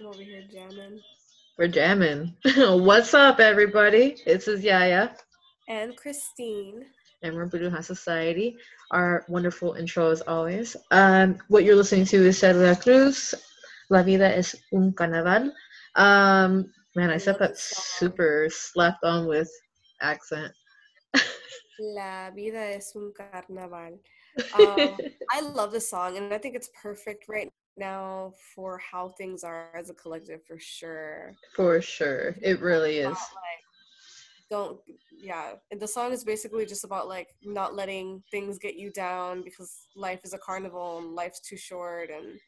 I'm 0.00 0.06
over 0.06 0.22
here 0.22 0.44
jamming. 0.52 1.00
We're 1.56 1.66
jamming. 1.66 2.36
What's 2.56 3.14
up, 3.14 3.40
everybody? 3.40 4.16
This 4.24 4.46
is 4.46 4.62
Yaya. 4.62 5.16
And 5.68 5.96
Christine. 5.96 6.84
And 7.22 7.34
we're 7.34 7.48
Bruja 7.48 7.82
Society. 7.82 8.56
Our 8.92 9.24
wonderful 9.28 9.72
intro 9.72 10.10
as 10.10 10.20
always. 10.20 10.76
Um, 10.92 11.38
what 11.48 11.64
you're 11.64 11.74
listening 11.74 12.04
to 12.06 12.28
is 12.28 12.38
Celia 12.38 12.76
Cruz. 12.76 13.34
La 13.90 14.04
vida 14.04 14.36
es 14.36 14.54
un 14.72 14.92
carnaval. 14.92 15.52
Um, 15.96 16.72
man, 16.94 17.10
I, 17.10 17.14
I 17.14 17.18
said 17.18 17.38
that 17.40 17.58
super 17.58 18.46
slapped 18.50 19.02
on 19.02 19.26
with 19.26 19.50
accent. 20.00 20.52
La 21.80 22.30
vida 22.30 22.76
es 22.76 22.92
un 22.94 23.12
carnaval. 23.16 23.98
Um, 24.54 24.96
I 25.32 25.40
love 25.40 25.72
the 25.72 25.80
song, 25.80 26.16
and 26.16 26.32
I 26.32 26.38
think 26.38 26.54
it's 26.54 26.70
perfect 26.80 27.24
right 27.28 27.50
now 27.78 28.32
for 28.54 28.78
how 28.78 29.10
things 29.10 29.44
are 29.44 29.70
as 29.74 29.90
a 29.90 29.94
collective, 29.94 30.44
for 30.46 30.58
sure. 30.58 31.34
For 31.54 31.80
sure, 31.80 32.36
it 32.42 32.60
really 32.60 32.98
is. 32.98 33.08
Like, 33.08 33.64
don't, 34.50 34.78
yeah. 35.10 35.52
And 35.70 35.80
the 35.80 35.88
song 35.88 36.12
is 36.12 36.24
basically 36.24 36.66
just 36.66 36.84
about 36.84 37.08
like 37.08 37.28
not 37.44 37.74
letting 37.74 38.22
things 38.30 38.58
get 38.58 38.76
you 38.76 38.90
down 38.90 39.42
because 39.42 39.86
life 39.94 40.20
is 40.24 40.32
a 40.32 40.38
carnival 40.38 40.98
and 40.98 41.14
life's 41.14 41.40
too 41.40 41.56
short, 41.56 42.10
and 42.10 42.38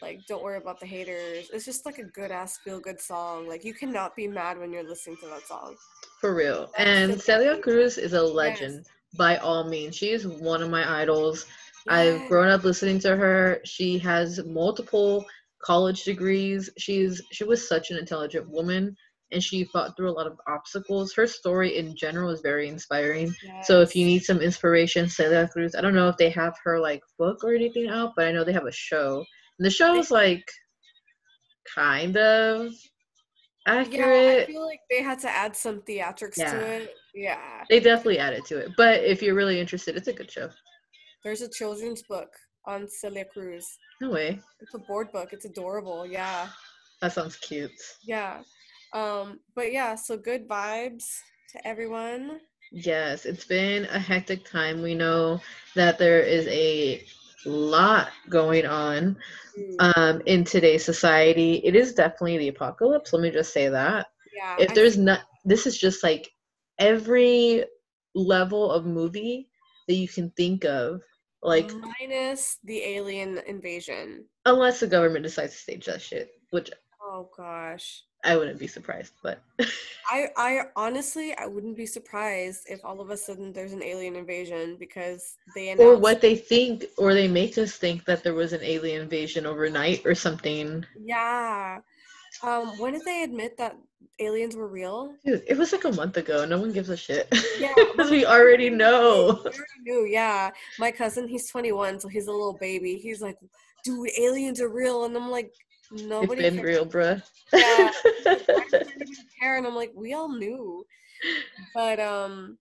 like 0.00 0.20
don't 0.26 0.42
worry 0.42 0.58
about 0.58 0.80
the 0.80 0.86
haters. 0.86 1.50
It's 1.52 1.64
just 1.64 1.84
like 1.86 1.98
a 1.98 2.04
good 2.04 2.30
ass 2.30 2.58
feel 2.58 2.80
good 2.80 3.00
song. 3.00 3.48
Like 3.48 3.64
you 3.64 3.74
cannot 3.74 4.16
be 4.16 4.26
mad 4.26 4.58
when 4.58 4.72
you're 4.72 4.88
listening 4.88 5.16
to 5.22 5.26
that 5.26 5.46
song. 5.46 5.76
For 6.20 6.34
real. 6.34 6.70
And 6.78 7.20
Celia 7.20 7.58
Cruz 7.58 7.98
is 7.98 8.12
a 8.12 8.22
legend. 8.22 8.84
Yes 8.86 8.92
by 9.16 9.36
all 9.38 9.64
means. 9.64 9.96
She 9.96 10.10
is 10.10 10.26
one 10.26 10.62
of 10.62 10.70
my 10.70 11.00
idols. 11.02 11.46
I've 11.88 12.28
grown 12.28 12.48
up 12.48 12.64
listening 12.64 12.98
to 13.00 13.16
her. 13.16 13.60
She 13.64 13.98
has 13.98 14.44
multiple 14.44 15.24
college 15.62 16.04
degrees. 16.04 16.70
She's 16.78 17.22
she 17.32 17.44
was 17.44 17.68
such 17.68 17.90
an 17.90 17.98
intelligent 17.98 18.48
woman 18.48 18.96
and 19.30 19.42
she 19.42 19.64
fought 19.64 19.96
through 19.96 20.10
a 20.10 20.12
lot 20.12 20.26
of 20.26 20.38
obstacles. 20.46 21.12
Her 21.14 21.26
story 21.26 21.76
in 21.76 21.94
general 21.96 22.30
is 22.30 22.40
very 22.40 22.68
inspiring. 22.68 23.34
Yes. 23.44 23.66
So 23.66 23.80
if 23.82 23.94
you 23.94 24.06
need 24.06 24.24
some 24.24 24.40
inspiration, 24.40 25.08
Celia 25.08 25.48
Cruz, 25.48 25.74
I 25.74 25.80
don't 25.80 25.94
know 25.94 26.08
if 26.08 26.16
they 26.16 26.30
have 26.30 26.54
her 26.64 26.78
like 26.78 27.02
book 27.18 27.44
or 27.44 27.54
anything 27.54 27.88
out, 27.88 28.12
but 28.16 28.26
I 28.26 28.32
know 28.32 28.44
they 28.44 28.52
have 28.52 28.66
a 28.66 28.72
show. 28.72 29.24
And 29.58 29.66
the 29.66 29.70
show 29.70 29.96
is 29.96 30.10
like 30.10 30.44
kind 31.74 32.16
of 32.16 32.72
accurate. 33.66 34.38
Yeah, 34.38 34.42
I 34.44 34.46
feel 34.46 34.66
like 34.66 34.80
they 34.90 35.02
had 35.02 35.18
to 35.20 35.30
add 35.30 35.54
some 35.54 35.82
theatrics 35.82 36.38
yeah. 36.38 36.52
to 36.52 36.60
it. 36.60 36.94
Yeah. 37.14 37.64
They 37.68 37.80
definitely 37.80 38.18
added 38.18 38.44
to 38.46 38.58
it. 38.58 38.70
But 38.76 39.04
if 39.04 39.22
you're 39.22 39.34
really 39.34 39.60
interested, 39.60 39.96
it's 39.96 40.08
a 40.08 40.12
good 40.12 40.30
show. 40.30 40.50
There's 41.24 41.42
a 41.42 41.48
children's 41.48 42.02
book 42.02 42.28
on 42.66 42.88
Celia 42.88 43.24
Cruz. 43.24 43.66
No 44.00 44.10
way. 44.10 44.40
It's 44.60 44.74
a 44.74 44.78
board 44.78 45.10
book. 45.12 45.32
It's 45.32 45.44
adorable. 45.44 46.06
Yeah. 46.06 46.48
That 47.00 47.12
sounds 47.12 47.36
cute. 47.36 47.70
Yeah. 48.02 48.42
Um, 48.92 49.40
but 49.54 49.72
yeah, 49.72 49.94
so 49.94 50.16
good 50.16 50.48
vibes 50.48 51.04
to 51.52 51.66
everyone. 51.66 52.40
Yes, 52.70 53.24
it's 53.24 53.44
been 53.44 53.84
a 53.86 53.98
hectic 53.98 54.44
time. 54.44 54.82
We 54.82 54.94
know 54.94 55.40
that 55.74 55.98
there 55.98 56.20
is 56.20 56.46
a 56.48 57.04
lot 57.46 58.10
going 58.28 58.66
on 58.66 59.16
mm. 59.58 59.96
um, 59.96 60.22
in 60.26 60.44
today's 60.44 60.84
society. 60.84 61.54
It 61.64 61.74
is 61.74 61.94
definitely 61.94 62.38
the 62.38 62.48
apocalypse. 62.48 63.12
Let 63.12 63.22
me 63.22 63.30
just 63.30 63.52
say 63.52 63.68
that. 63.68 64.08
Yeah. 64.34 64.56
If 64.58 64.74
there's 64.74 64.98
not, 64.98 65.20
this 65.44 65.66
is 65.66 65.78
just 65.78 66.02
like 66.02 66.30
every 66.78 67.64
level 68.14 68.70
of 68.70 68.84
movie 68.84 69.48
that 69.86 69.94
you 69.94 70.08
can 70.08 70.30
think 70.36 70.64
of 70.64 71.00
like 71.42 71.70
minus 72.00 72.58
the 72.64 72.82
alien 72.82 73.38
invasion. 73.46 74.24
Unless 74.46 74.80
the 74.80 74.86
government 74.86 75.22
decides 75.24 75.52
to 75.52 75.58
stage 75.58 75.86
that 75.86 76.02
shit 76.02 76.30
which 76.50 76.70
oh 77.02 77.28
gosh. 77.36 78.02
I 78.24 78.36
wouldn't 78.36 78.58
be 78.58 78.66
surprised 78.66 79.12
but 79.22 79.40
i 80.10 80.26
i 80.36 80.60
honestly 80.74 81.34
i 81.38 81.46
wouldn't 81.46 81.76
be 81.76 81.86
surprised 81.86 82.62
if 82.68 82.80
all 82.84 83.00
of 83.00 83.10
a 83.10 83.16
sudden 83.16 83.52
there's 83.52 83.72
an 83.72 83.82
alien 83.82 84.16
invasion 84.16 84.76
because 84.80 85.36
they 85.54 85.68
announced- 85.68 85.82
or 85.84 85.96
what 85.96 86.20
they 86.20 86.34
think 86.34 86.86
or 86.96 87.14
they 87.14 87.28
make 87.28 87.56
us 87.58 87.76
think 87.76 88.04
that 88.06 88.24
there 88.24 88.34
was 88.34 88.52
an 88.52 88.62
alien 88.62 89.02
invasion 89.02 89.46
overnight 89.46 90.04
or 90.04 90.14
something. 90.16 90.84
Yeah. 91.00 91.78
Um 92.42 92.76
when 92.78 92.94
did 92.94 93.04
they 93.04 93.22
admit 93.22 93.56
that 93.58 93.76
aliens 94.20 94.56
were 94.56 94.68
real? 94.68 95.14
Dude, 95.24 95.42
it 95.46 95.56
was 95.56 95.72
like 95.72 95.84
a 95.84 95.92
month 95.92 96.16
ago. 96.16 96.44
No 96.44 96.58
one 96.58 96.72
gives 96.72 96.88
a 96.88 96.96
shit. 96.96 97.28
Yeah, 97.58 97.74
because 97.92 98.10
we 98.10 98.26
already 98.26 98.70
know. 98.70 99.40
We 99.44 99.50
already 99.50 99.62
knew. 99.84 100.06
Yeah, 100.08 100.50
my 100.78 100.90
cousin, 100.90 101.28
he's 101.28 101.50
21, 101.50 102.00
so 102.00 102.08
he's 102.08 102.26
a 102.26 102.32
little 102.32 102.56
baby. 102.58 102.96
He's 102.96 103.20
like, 103.20 103.36
"Dude, 103.84 104.10
aliens 104.18 104.60
are 104.60 104.68
real," 104.68 105.04
and 105.04 105.16
I'm 105.16 105.30
like, 105.30 105.52
"Nobody." 105.90 106.44
It's 106.44 106.56
been 106.56 106.64
cares. 106.64 106.76
real, 106.76 106.86
bruh. 106.86 107.22
Yeah, 107.52 107.90
care, 109.40 109.56
and 109.56 109.66
I'm 109.66 109.74
like, 109.74 109.92
we 109.94 110.14
all 110.14 110.28
knew, 110.28 110.84
but 111.74 112.00
um. 112.00 112.58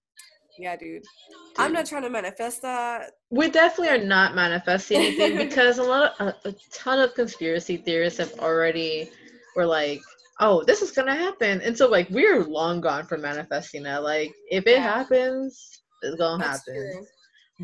Yeah, 0.60 0.76
dude. 0.76 1.04
dude. 1.04 1.06
I'm 1.60 1.72
not 1.72 1.86
trying 1.86 2.02
to 2.02 2.10
manifest 2.10 2.64
that. 2.64 3.12
We 3.30 3.48
definitely 3.48 3.96
are 3.96 4.04
not 4.04 4.34
manifesting 4.34 4.98
anything 4.98 5.38
because 5.38 5.78
a 5.78 5.84
lot 5.84 6.20
of 6.20 6.34
a, 6.46 6.50
a 6.50 6.56
ton 6.74 7.00
of 7.00 7.14
conspiracy 7.14 7.78
theorists 7.78 8.18
have 8.18 8.34
already 8.40 9.12
were 9.56 9.68
like, 9.68 10.02
oh, 10.40 10.64
this 10.64 10.82
is 10.82 10.92
gonna 10.92 11.16
happen. 11.16 11.62
And 11.62 11.78
so 11.78 11.88
like 11.88 12.10
we're 12.10 12.44
long 12.44 12.82
gone 12.82 13.06
from 13.06 13.22
manifesting 13.22 13.84
that. 13.84 14.04
Like 14.04 14.34
if 14.50 14.66
it 14.68 14.78
yeah. 14.78 14.84
happens, 14.84 15.82
it's 16.02 16.16
gonna 16.16 16.44
That's 16.44 16.68
happen. 16.68 16.92
True. 16.94 17.06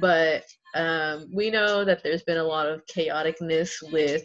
But 0.02 0.44
um, 0.76 1.30
we 1.34 1.52
know 1.52 1.86
that 1.86 2.04
there's 2.04 2.24
been 2.24 2.38
a 2.38 2.44
lot 2.44 2.68
of 2.68 2.82
chaoticness 2.88 3.72
with 3.92 4.24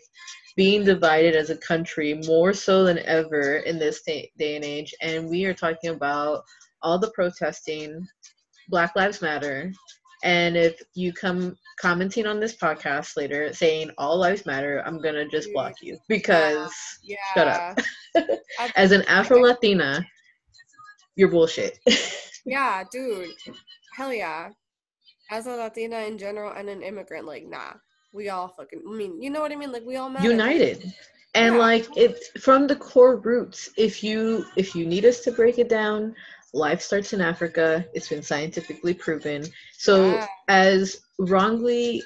being 0.57 0.85
divided 0.85 1.37
as 1.37 1.51
a 1.51 1.57
country 1.59 2.21
more 2.27 2.53
so 2.53 2.85
than 2.85 2.99
ever 3.01 3.59
in 3.59 3.79
this 3.79 4.03
day, 4.03 4.31
day 4.39 4.57
and 4.57 4.65
age. 4.65 4.95
And 5.03 5.29
we 5.29 5.45
are 5.45 5.55
talking 5.55 5.91
about 5.91 6.43
all 6.83 6.99
the 6.99 7.11
protesting, 7.11 8.07
Black 8.71 8.97
Lives 8.97 9.21
Matter, 9.21 9.71
and 10.25 10.57
if 10.57 10.81
you 10.95 11.13
come 11.13 11.57
commenting 11.81 12.27
on 12.27 12.41
this 12.41 12.57
podcast 12.57 13.17
later 13.17 13.53
saying 13.53 13.91
all 13.99 14.19
lives 14.19 14.47
matter, 14.47 14.83
I'm 14.85 15.01
gonna 15.01 15.29
just 15.29 15.53
block 15.53 15.75
you 15.81 15.99
because 16.09 16.73
yeah. 17.03 17.17
shut 17.35 17.49
up. 17.49 17.79
As 18.77 18.93
an 18.93 19.03
Afro 19.03 19.41
Latina, 19.41 20.05
you're 21.17 21.29
bullshit. 21.29 21.79
yeah, 22.47 22.85
dude. 22.91 23.31
Hell 23.95 24.13
yeah. 24.13 24.51
As 25.31 25.47
a 25.47 25.51
Latina 25.51 25.99
in 26.01 26.19
general 26.19 26.53
and 26.53 26.69
an 26.69 26.83
immigrant, 26.83 27.27
like 27.27 27.47
nah. 27.47 27.75
We 28.13 28.31
all 28.31 28.49
fucking 28.49 28.83
I 28.89 28.93
mean, 28.93 29.21
you 29.21 29.31
know 29.31 29.41
what 29.41 29.53
I 29.53 29.57
mean? 29.57 29.73
Like 29.73 29.85
we 29.85 29.97
all 29.97 30.09
matter. 30.09 30.29
United. 30.29 30.93
And 31.35 31.55
yeah. 31.55 31.61
like 31.61 31.87
it's 31.97 32.29
from 32.43 32.67
the 32.67 32.77
core 32.77 33.17
roots. 33.17 33.69
If 33.77 34.03
you 34.03 34.47
if 34.57 34.75
you 34.75 34.87
need 34.87 35.05
us 35.05 35.21
to 35.21 35.33
break 35.33 35.59
it 35.59 35.69
down, 35.69 36.15
life 36.55 36.81
starts 36.81 37.13
in 37.13 37.21
Africa. 37.21 37.85
It's 37.95 38.09
been 38.09 38.23
scientifically 38.23 38.95
proven. 38.95 39.45
So, 39.77 40.13
yeah. 40.13 40.27
as 40.49 41.03
wrongly 41.19 42.03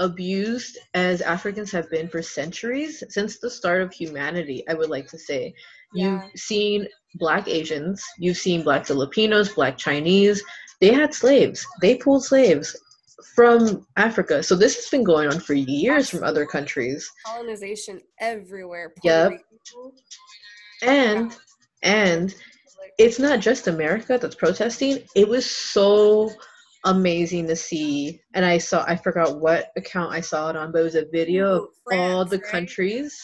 abused 0.00 0.78
as 0.94 1.20
Africans 1.20 1.70
have 1.70 1.88
been 1.90 2.08
for 2.08 2.22
centuries, 2.22 3.04
since 3.10 3.38
the 3.38 3.50
start 3.50 3.82
of 3.82 3.92
humanity, 3.92 4.64
I 4.68 4.74
would 4.74 4.90
like 4.90 5.06
to 5.08 5.18
say, 5.18 5.54
yeah. 5.94 6.22
you've 6.24 6.40
seen 6.40 6.88
Black 7.16 7.46
Asians, 7.46 8.02
you've 8.18 8.38
seen 8.38 8.64
Black 8.64 8.86
Filipinos, 8.86 9.54
Black 9.54 9.76
Chinese. 9.76 10.42
They 10.80 10.92
had 10.92 11.14
slaves, 11.14 11.64
they 11.82 11.96
pulled 11.96 12.24
slaves 12.24 12.74
from 13.36 13.86
Africa. 13.96 14.42
So, 14.42 14.56
this 14.56 14.76
has 14.76 14.88
been 14.88 15.04
going 15.04 15.28
on 15.28 15.38
for 15.38 15.52
years 15.52 16.08
from 16.08 16.24
other 16.24 16.46
countries. 16.46 17.08
Colonization 17.26 18.00
everywhere. 18.18 18.94
Puerto 18.96 19.32
yep. 19.32 19.40
And, 20.82 21.36
and, 21.82 22.34
it's 22.98 23.18
not 23.18 23.40
just 23.40 23.66
America 23.66 24.18
that's 24.20 24.34
protesting. 24.34 25.02
It 25.14 25.26
was 25.26 25.50
so 25.50 26.30
amazing 26.84 27.46
to 27.48 27.56
see. 27.56 28.20
And 28.34 28.44
I 28.44 28.58
saw, 28.58 28.84
I 28.86 28.96
forgot 28.96 29.40
what 29.40 29.70
account 29.76 30.12
I 30.12 30.20
saw 30.20 30.50
it 30.50 30.56
on, 30.56 30.72
but 30.72 30.80
it 30.80 30.84
was 30.84 30.94
a 30.94 31.06
video 31.12 31.64
of 31.64 31.68
France, 31.86 32.00
all 32.00 32.24
the 32.24 32.38
right? 32.38 32.46
countries 32.46 33.20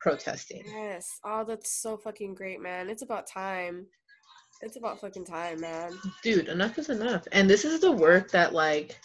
protesting. 0.00 0.62
Yes. 0.66 1.18
Oh, 1.24 1.44
that's 1.44 1.80
so 1.80 1.96
fucking 1.96 2.34
great, 2.34 2.60
man. 2.60 2.88
It's 2.88 3.02
about 3.02 3.26
time. 3.26 3.86
It's 4.62 4.76
about 4.76 5.00
fucking 5.00 5.26
time, 5.26 5.60
man. 5.60 5.92
Dude, 6.22 6.48
enough 6.48 6.78
is 6.78 6.88
enough. 6.88 7.26
And 7.32 7.48
this 7.48 7.64
is 7.64 7.80
the 7.80 7.92
work 7.92 8.30
that, 8.30 8.54
like, 8.54 8.98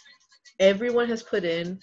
everyone 0.60 1.08
has 1.08 1.22
put 1.22 1.44
in 1.44 1.78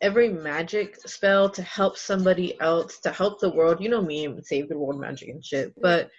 every 0.00 0.28
magic 0.28 0.96
spell 1.08 1.48
to 1.48 1.62
help 1.62 1.96
somebody 1.96 2.60
else, 2.60 2.98
to 3.00 3.10
help 3.12 3.40
the 3.40 3.54
world. 3.54 3.80
You 3.80 3.88
know 3.88 4.02
me, 4.02 4.24
and 4.24 4.44
save 4.44 4.68
the 4.68 4.78
world 4.78 5.00
magic 5.00 5.28
and 5.28 5.44
shit. 5.44 5.72
But 5.80 6.10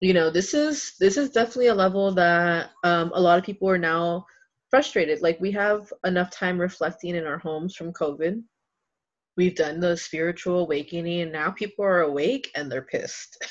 you 0.00 0.14
know 0.14 0.30
this 0.30 0.54
is 0.54 0.94
this 0.98 1.16
is 1.16 1.30
definitely 1.30 1.66
a 1.66 1.74
level 1.74 2.12
that 2.12 2.70
um, 2.84 3.12
a 3.14 3.20
lot 3.20 3.38
of 3.38 3.44
people 3.44 3.68
are 3.68 3.78
now 3.78 4.24
frustrated. 4.70 5.22
Like 5.22 5.40
we 5.40 5.50
have 5.52 5.92
enough 6.04 6.30
time 6.30 6.60
reflecting 6.60 7.14
in 7.16 7.26
our 7.26 7.38
homes 7.38 7.74
from 7.74 7.92
covid. 7.92 8.42
We've 9.36 9.54
done 9.54 9.80
the 9.80 9.96
spiritual 9.96 10.60
awakening 10.60 11.22
and 11.22 11.32
now 11.32 11.50
people 11.50 11.84
are 11.84 12.02
awake 12.02 12.50
and 12.54 12.70
they're 12.70 12.82
pissed. 12.82 13.44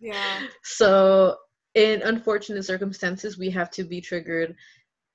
Yeah. 0.00 0.46
So 0.64 1.36
in 1.74 2.02
unfortunate 2.02 2.64
circumstances 2.64 3.38
we 3.38 3.50
have 3.50 3.70
to 3.72 3.84
be 3.84 4.00
triggered. 4.00 4.54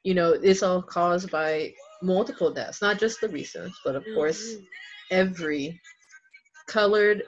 You 0.03 0.13
know 0.13 0.31
it's 0.31 0.63
all 0.63 0.81
caused 0.81 1.29
by 1.31 1.73
multiple 2.01 2.51
deaths 2.53 2.81
not 2.81 2.97
just 2.97 3.19
the 3.19 3.27
recent 3.27 3.73
but 3.83 3.93
of 3.93 4.03
mm-hmm. 4.03 4.15
course 4.15 4.55
every 5.11 5.77
colored 6.69 7.23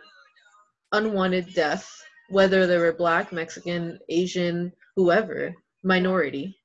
unwanted 0.92 1.54
death, 1.54 1.90
whether 2.30 2.68
they 2.68 2.78
were 2.78 2.94
black, 2.94 3.32
Mexican, 3.32 4.00
Asian, 4.10 4.72
whoever, 4.96 5.54
minority. 5.84 6.58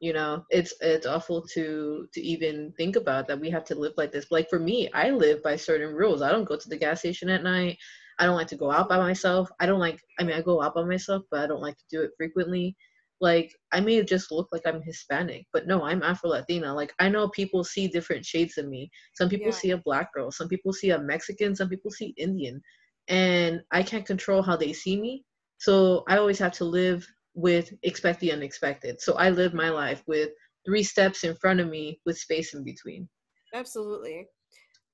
You 0.00 0.14
know, 0.14 0.44
it's 0.50 0.74
it's 0.80 1.06
awful 1.06 1.42
to 1.54 2.08
to 2.14 2.20
even 2.22 2.72
think 2.78 2.96
about 2.96 3.28
that 3.28 3.40
we 3.40 3.50
have 3.50 3.64
to 3.66 3.74
live 3.74 3.92
like 3.96 4.12
this. 4.12 4.30
Like 4.30 4.48
for 4.50 4.58
me, 4.58 4.90
I 4.94 5.10
live 5.10 5.42
by 5.42 5.56
certain 5.56 5.94
rules. 5.94 6.22
I 6.22 6.30
don't 6.32 6.44
go 6.48 6.56
to 6.56 6.68
the 6.68 6.78
gas 6.78 7.00
station 7.00 7.28
at 7.30 7.42
night. 7.44 7.78
I 8.18 8.26
don't 8.26 8.36
like 8.36 8.48
to 8.48 8.56
go 8.56 8.70
out 8.70 8.88
by 8.88 8.98
myself. 8.98 9.50
I 9.60 9.66
don't 9.66 9.80
like 9.80 10.00
I 10.18 10.24
mean 10.24 10.36
I 10.36 10.42
go 10.42 10.62
out 10.62 10.74
by 10.74 10.84
myself, 10.84 11.24
but 11.30 11.40
I 11.40 11.46
don't 11.46 11.62
like 11.62 11.76
to 11.78 11.84
do 11.90 12.02
it 12.02 12.12
frequently. 12.16 12.76
Like 13.20 13.52
I 13.72 13.80
may 13.80 14.02
just 14.02 14.32
look 14.32 14.48
like 14.52 14.62
I'm 14.66 14.82
Hispanic, 14.82 15.46
but 15.52 15.66
no, 15.66 15.84
I'm 15.84 16.02
Afro 16.02 16.30
Latina. 16.30 16.74
Like 16.74 16.94
I 16.98 17.08
know 17.10 17.28
people 17.28 17.62
see 17.64 17.86
different 17.88 18.24
shades 18.24 18.56
of 18.58 18.68
me. 18.68 18.90
Some 19.14 19.28
people 19.28 19.52
Yeah. 19.52 19.58
see 19.58 19.70
a 19.72 19.78
black 19.78 20.12
girl, 20.14 20.30
some 20.30 20.48
people 20.48 20.72
see 20.72 20.90
a 20.90 20.98
Mexican, 20.98 21.54
some 21.54 21.68
people 21.68 21.90
see 21.90 22.14
Indian. 22.16 22.62
And 23.08 23.60
I 23.70 23.82
can't 23.82 24.06
control 24.06 24.42
how 24.42 24.56
they 24.56 24.72
see 24.72 25.00
me. 25.00 25.24
So 25.58 26.04
I 26.08 26.16
always 26.16 26.38
have 26.38 26.52
to 26.54 26.64
live 26.64 27.06
with 27.34 27.72
expect 27.82 28.20
the 28.20 28.32
unexpected. 28.32 29.00
So 29.00 29.14
I 29.14 29.30
live 29.30 29.54
my 29.54 29.70
life 29.70 30.02
with 30.06 30.30
three 30.66 30.82
steps 30.82 31.24
in 31.24 31.34
front 31.36 31.60
of 31.60 31.68
me 31.68 32.00
with 32.06 32.18
space 32.18 32.54
in 32.54 32.64
between. 32.64 33.08
Absolutely. 33.54 34.26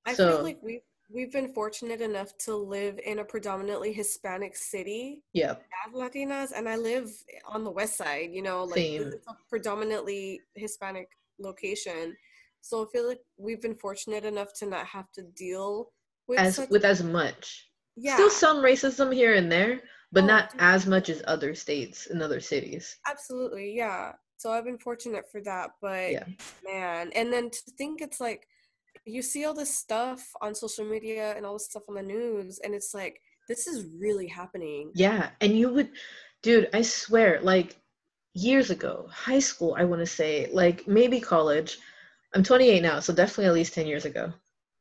I 0.04 0.14
So- 0.14 0.36
feel 0.36 0.42
like 0.42 0.58
we've 0.62 0.80
we've 1.08 1.30
been 1.30 1.54
fortunate 1.54 2.00
enough 2.00 2.36
to 2.36 2.56
live 2.56 2.98
in 3.04 3.20
a 3.20 3.24
predominantly 3.24 3.92
Hispanic 3.92 4.56
city 4.56 5.22
Yeah. 5.32 5.52
as 5.86 5.92
Latinas, 5.94 6.50
and 6.52 6.68
I 6.68 6.74
live 6.74 7.08
on 7.46 7.62
the 7.62 7.70
west 7.70 7.94
side. 7.96 8.30
You 8.32 8.42
know, 8.42 8.64
like 8.64 8.74
Same. 8.80 9.02
it's 9.02 9.26
a 9.28 9.36
predominantly 9.48 10.40
Hispanic 10.56 11.08
location. 11.38 12.16
So 12.60 12.84
I 12.84 12.90
feel 12.90 13.06
like 13.06 13.20
we've 13.36 13.62
been 13.62 13.76
fortunate 13.76 14.24
enough 14.24 14.52
to 14.54 14.66
not 14.66 14.84
have 14.86 15.12
to 15.12 15.22
deal 15.36 15.92
with 16.26 16.40
As 16.40 16.58
with 16.70 16.84
as 16.84 17.04
much. 17.04 17.70
yeah, 17.94 18.14
Still 18.16 18.30
some 18.30 18.56
racism 18.56 19.14
here 19.14 19.34
and 19.34 19.50
there, 19.50 19.80
but 20.16 20.24
Oh, 20.24 20.28
not 20.34 20.50
dude. 20.52 20.60
as 20.60 20.86
much 20.86 21.08
as 21.10 21.22
other 21.26 21.54
states 21.54 22.06
and 22.08 22.22
other 22.22 22.40
cities. 22.40 22.96
absolutely, 23.06 23.76
yeah. 23.76 24.12
So 24.38 24.50
I've 24.52 24.64
been 24.64 24.78
fortunate 24.78 25.24
for 25.30 25.40
that, 25.42 25.70
but 25.80 26.10
Yeah. 26.12 26.24
man, 26.64 27.12
and 27.14 27.32
then 27.32 27.50
to 27.50 27.70
think 27.78 28.00
it's 28.00 28.20
like 28.20 28.48
you 29.04 29.22
see 29.22 29.44
all 29.44 29.54
this 29.54 29.72
stuff 29.84 30.22
on 30.40 30.54
social 30.54 30.84
media 30.84 31.34
and 31.36 31.44
all 31.46 31.52
this 31.58 31.66
stuff 31.66 31.82
on 31.88 31.94
the 31.96 32.02
news, 32.02 32.58
and 32.64 32.74
it's 32.74 32.92
like 32.94 33.20
this 33.48 33.66
is 33.66 33.84
really 33.98 34.26
happening. 34.26 34.90
Yeah, 34.94 35.30
and 35.42 35.56
you 35.56 35.68
would, 35.74 35.90
dude, 36.42 36.68
I 36.72 36.82
swear, 36.82 37.40
like 37.42 37.76
years 38.34 38.70
ago, 38.70 39.08
high 39.12 39.38
school, 39.38 39.74
I 39.78 39.84
want 39.84 40.00
to 40.00 40.06
say, 40.06 40.48
like 40.52 40.86
maybe 40.88 41.20
college. 41.20 41.78
I'm 42.34 42.42
28 42.42 42.80
now, 42.82 43.00
so 43.00 43.12
definitely 43.12 43.46
at 43.46 43.54
least 43.54 43.74
10 43.74 43.86
years 43.86 44.04
ago. 44.06 44.32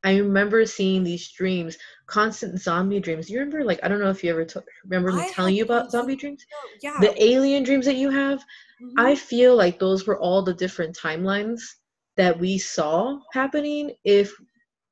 I 0.06 0.18
remember 0.18 0.66
seeing 0.66 1.04
these 1.04 1.30
dreams, 1.32 1.78
constant 2.06 2.60
zombie 2.60 3.00
dreams. 3.00 3.30
You 3.30 3.40
remember, 3.40 3.64
like, 3.64 3.80
I 3.84 3.88
don't 3.88 4.00
know 4.00 4.10
if 4.10 4.24
you 4.24 4.30
ever 4.30 4.46
t- 4.46 4.60
remember 4.84 5.12
me 5.12 5.24
I 5.24 5.28
telling 5.28 5.56
you 5.56 5.64
about 5.64 5.92
zombie 5.92 6.16
dreams, 6.16 6.46
yeah, 6.82 7.00
the 7.00 7.14
alien 7.22 7.64
dreams 7.64 7.86
that 7.86 7.96
you 7.96 8.10
have. 8.10 8.44
mhm. 8.82 8.96
I 8.98 9.16
feel 9.16 9.56
like 9.56 9.78
those 9.80 10.06
were 10.06 10.18
all 10.20 10.42
the 10.42 10.54
different 10.54 10.96
timelines 10.96 11.62
that 12.16 12.38
we 12.38 12.58
saw 12.58 13.20
happening 13.32 13.94
if 14.04 14.32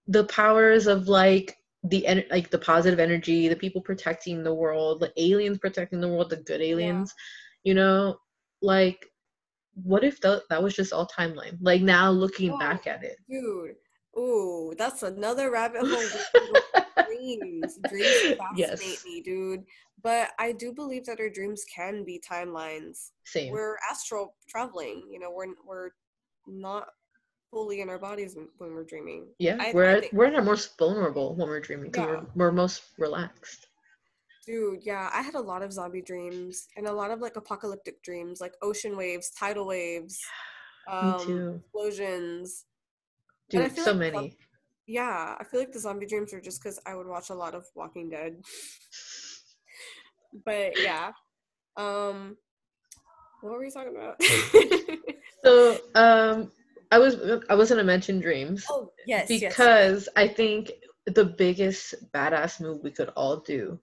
the 0.09 0.25
powers 0.25 0.87
of 0.87 1.09
like 1.09 1.57
the 1.85 2.07
en- 2.07 2.25
like 2.31 2.51
the 2.51 2.59
positive 2.59 3.01
energy, 3.01 3.49
the 3.49 3.57
people 3.57 3.83
protecting 3.83 4.43
the 4.45 4.55
world, 4.55 5.01
the 5.01 5.13
aliens 5.17 5.59
protecting 5.59 6.01
the 6.01 6.09
world, 6.09 6.31
the 6.31 6.37
good 6.39 6.63
aliens, 6.63 7.15
you 7.65 7.75
know, 7.75 8.19
like 8.63 9.07
what 9.75 10.05
if 10.05 10.21
that 10.23 10.43
that 10.51 10.63
was 10.63 10.75
just 10.75 10.93
all 10.93 11.07
timeline? 11.09 11.59
Like 11.63 11.83
now 11.83 12.11
looking 12.11 12.51
Oh. 12.53 12.59
back 12.59 12.87
at 12.87 13.05
it. 13.05 13.19
dude. 13.29 13.77
Ooh, 14.17 14.75
that's 14.79 15.03
another 15.03 15.51
rabbit 15.51 15.81
hole. 15.81 15.91
we 15.91 16.09
can 16.09 16.53
go 16.53 17.05
dreams, 17.05 17.79
dreams 17.89 18.37
fascinate 18.39 18.57
Yes. 18.57 19.05
me, 19.05 19.21
dude. 19.23 19.65
But 20.03 20.31
I 20.39 20.53
do 20.53 20.73
believe 20.73 21.07
that 21.07 21.19
our 21.21 21.31
dreams 21.31 21.65
can 21.75 22.05
be 22.05 22.21
timelines. 22.29 23.11
Same. 23.25 23.53
We're 23.53 23.77
astral 23.91 24.37
traveling. 24.49 25.03
You 25.11 25.19
know, 25.21 25.31
we're 25.35 25.55
we're 25.67 25.91
not 26.47 26.89
fully 27.51 27.81
in 27.81 27.89
our 27.89 27.99
bodies 27.99 28.37
when- 28.59 28.75
we're 28.75 28.85
dreaming. 28.85 29.29
yeah, 29.39 29.57
I- 29.61 29.71
I 29.71 29.73
we're 29.73 30.01
think- 30.01 30.13
we're 30.13 30.27
at 30.27 30.35
our 30.35 30.43
most 30.43 30.77
vulnerable 30.79 31.35
when 31.37 31.49
we're 31.49 31.61
dreaming 31.61 31.91
because 31.91 32.07
Yeah. 32.07 32.21
we're, 32.35 32.47
we're 32.47 32.53
most 32.53 32.83
relaxed. 32.99 33.69
Dude, 34.47 34.81
yeah, 34.85 35.09
I 35.13 35.23
had 35.23 35.35
a 35.37 35.41
lot 35.41 35.63
of 35.63 35.73
zombie 35.73 36.03
dreams 36.03 36.69
and 36.77 36.87
a 36.87 36.93
lot 36.93 37.11
of 37.11 37.21
like 37.21 37.37
apocalyptic 37.37 38.03
dreams, 38.03 38.41
like 38.41 38.55
ocean 38.61 38.97
waves, 38.97 39.31
tidal 39.39 39.67
waves, 39.67 40.21
um, 40.89 41.17
Me 41.19 41.25
too. 41.25 41.61
explosions. 41.65 42.67
Dude, 43.63 43.77
so 43.77 43.93
like 43.93 44.13
many. 44.13 44.37
Yeah, 44.87 45.37
I 45.39 45.45
feel 45.45 45.61
like 45.61 45.73
the 45.73 45.81
zombie 45.81 46.07
dreams 46.07 46.35
are 46.35 46.41
just 46.41 46.63
because 46.63 46.79
I 46.87 46.95
would 46.95 47.07
watch 47.07 47.31
a 47.31 47.35
lot 47.35 47.55
of 47.55 47.65
Walking 47.75 48.11
Dead. 48.11 48.37
but 50.45 50.79
yeah, 50.79 51.13
um, 51.77 52.37
what 53.41 53.53
were 53.53 53.61
we 53.61 53.71
talking 53.71 53.97
about? 53.97 54.21
So, 55.45 55.79
um, 55.95 56.51
I 56.91 56.99
was 56.99 57.17
I 57.51 57.55
was 57.55 57.69
gonna 57.69 57.85
mention 57.85 58.21
dreams 58.21 58.65
oh 58.71 58.91
yes, 59.07 59.29
yes. 59.29 59.41
because 59.53 60.09
I 60.17 60.27
think 60.27 60.71
the 61.07 61.25
biggest 61.25 61.95
badass 62.13 62.61
move 62.61 62.81
we 62.83 62.91
could 62.91 63.11
all 63.11 63.41
do. 63.41 63.79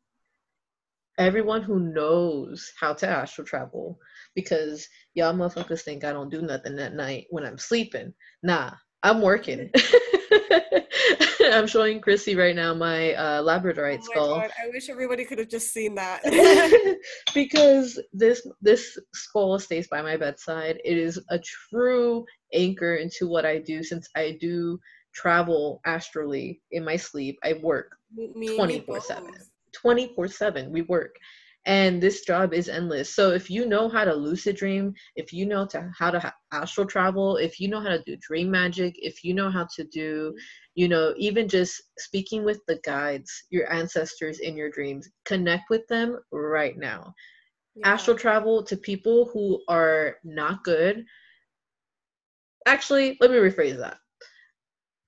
Everyone 1.19 1.61
who 1.61 1.79
knows 1.79 2.71
how 2.79 2.93
to 2.93 3.07
astral 3.07 3.45
travel, 3.45 3.99
because 4.33 4.87
y'all 5.13 5.33
motherfuckers 5.33 5.81
think 5.81 6.03
I 6.03 6.13
don't 6.13 6.31
do 6.31 6.41
nothing 6.41 6.79
at 6.79 6.95
night 6.95 7.27
when 7.29 7.45
I'm 7.45 7.59
sleeping. 7.59 8.13
Nah, 8.41 8.71
I'm 9.03 9.21
working. 9.21 9.69
I'm 11.43 11.67
showing 11.67 11.99
Chrissy 12.01 12.35
right 12.35 12.55
now 12.55 12.73
my 12.73 13.13
uh, 13.13 13.41
Labradorite 13.41 13.99
Oh 13.99 14.11
skull. 14.11 14.35
god, 14.39 14.51
I 14.63 14.69
wish 14.69 14.89
everybody 14.89 15.25
could 15.25 15.39
have 15.39 15.49
just 15.49 15.73
seen 15.73 15.95
that. 15.95 16.21
because 17.33 17.99
this 18.13 18.47
this 18.61 18.97
skull 19.13 19.57
stays 19.59 19.87
by 19.87 20.01
my 20.01 20.17
bedside. 20.17 20.79
It 20.85 20.97
is 20.97 21.19
a 21.29 21.39
true 21.39 22.25
anchor 22.53 22.95
into 22.95 23.27
what 23.27 23.45
I 23.45 23.57
do 23.59 23.83
since 23.83 24.07
I 24.15 24.37
do 24.39 24.79
travel 25.13 25.81
astrally 25.85 26.61
in 26.71 26.85
my 26.85 26.95
sleep. 26.95 27.37
I 27.43 27.53
work 27.61 27.95
Me- 28.15 28.31
me 28.35 28.59
and 28.59 28.71
you 28.71 28.81
24/7. 28.83 29.31
24/7. 29.83 30.69
We 30.69 30.83
work. 30.83 31.15
And 31.65 32.01
this 32.01 32.21
job 32.25 32.53
is 32.53 32.69
endless. 32.69 33.13
So 33.13 33.31
if 33.31 33.49
you 33.49 33.65
know 33.65 33.89
how 33.89 34.05
to 34.05 34.13
lucid 34.13 34.57
dream, 34.57 34.93
if 35.15 35.33
you 35.33 35.45
know 35.45 35.65
to 35.67 35.91
how 35.97 36.11
to 36.11 36.33
astral 36.51 36.87
travel, 36.87 37.37
if 37.37 37.59
you 37.59 37.69
know 37.69 37.81
how 37.81 37.89
to 37.89 38.01
do 38.03 38.17
dream 38.21 38.51
magic, 38.51 38.95
if 38.97 39.23
you 39.23 39.33
know 39.33 39.49
how 39.49 39.67
to 39.75 39.83
do, 39.85 40.33
you 40.75 40.87
know, 40.89 41.13
even 41.17 41.47
just 41.47 41.81
speaking 41.99 42.43
with 42.43 42.61
the 42.67 42.79
guides, 42.85 43.31
your 43.51 43.71
ancestors 43.71 44.39
in 44.39 44.57
your 44.57 44.69
dreams, 44.71 45.09
connect 45.25 45.69
with 45.69 45.87
them 45.87 46.17
right 46.31 46.77
now 46.77 47.13
Yeah. 47.75 47.85
astral 47.85 48.17
travel 48.17 48.63
to 48.63 48.77
people 48.77 49.29
who 49.33 49.61
are 49.69 50.17
not 50.23 50.63
good. 50.63 51.05
Actually, 52.67 53.17
let 53.21 53.31
me 53.31 53.37
rephrase 53.37 53.77
that. 53.79 54.00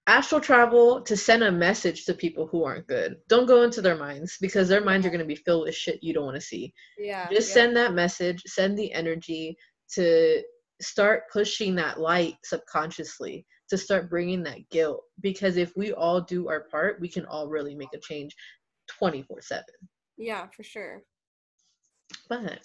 Astral 0.06 0.42
travel 0.42 1.02
to 1.04 1.16
send 1.16 1.44
a 1.44 1.52
message 1.52 2.06
to 2.06 2.14
people 2.14 2.46
who 2.48 2.66
aren't 2.66 2.88
good. 2.88 3.18
Don't 3.30 3.46
go 3.46 3.64
into 3.64 3.82
their 3.82 3.96
minds 3.96 4.38
because 4.42 4.68
their 4.68 4.84
minds 4.84 5.06
are 5.06 5.10
going 5.10 5.20
to 5.22 5.26
be 5.26 5.36
filled 5.36 5.66
with 5.66 5.76
shit 5.76 6.04
you 6.04 6.14
don't 6.14 6.26
want 6.26 6.36
to 6.36 6.42
see. 6.42 6.74
Yeah. 6.98 7.30
Just 7.30 7.50
yeah. 7.50 7.54
send 7.54 7.78
that 7.78 7.94
message, 7.94 8.42
send 8.46 8.78
the 8.78 8.92
energy 8.92 9.56
to 9.94 10.42
start 10.82 11.24
pushing 11.32 11.76
that 11.76 12.02
light 12.02 12.36
subconsciously, 12.44 13.46
to 13.70 13.78
start 13.78 14.10
bringing 14.10 14.44
that 14.44 14.70
guilt. 14.70 15.04
Because 15.22 15.56
if 15.56 15.72
we 15.78 15.94
all 15.94 16.20
do 16.20 16.50
our 16.50 16.66
part, 16.70 17.00
we 17.00 17.08
can 17.08 17.26
all 17.26 17.48
really 17.48 17.76
make 17.76 17.94
a 17.94 18.00
change 18.00 18.36
24 19.00 19.42
7 19.42 19.64
Yeah, 20.18 20.48
for 20.54 20.64
sure. 20.64 21.04
but 22.28 22.60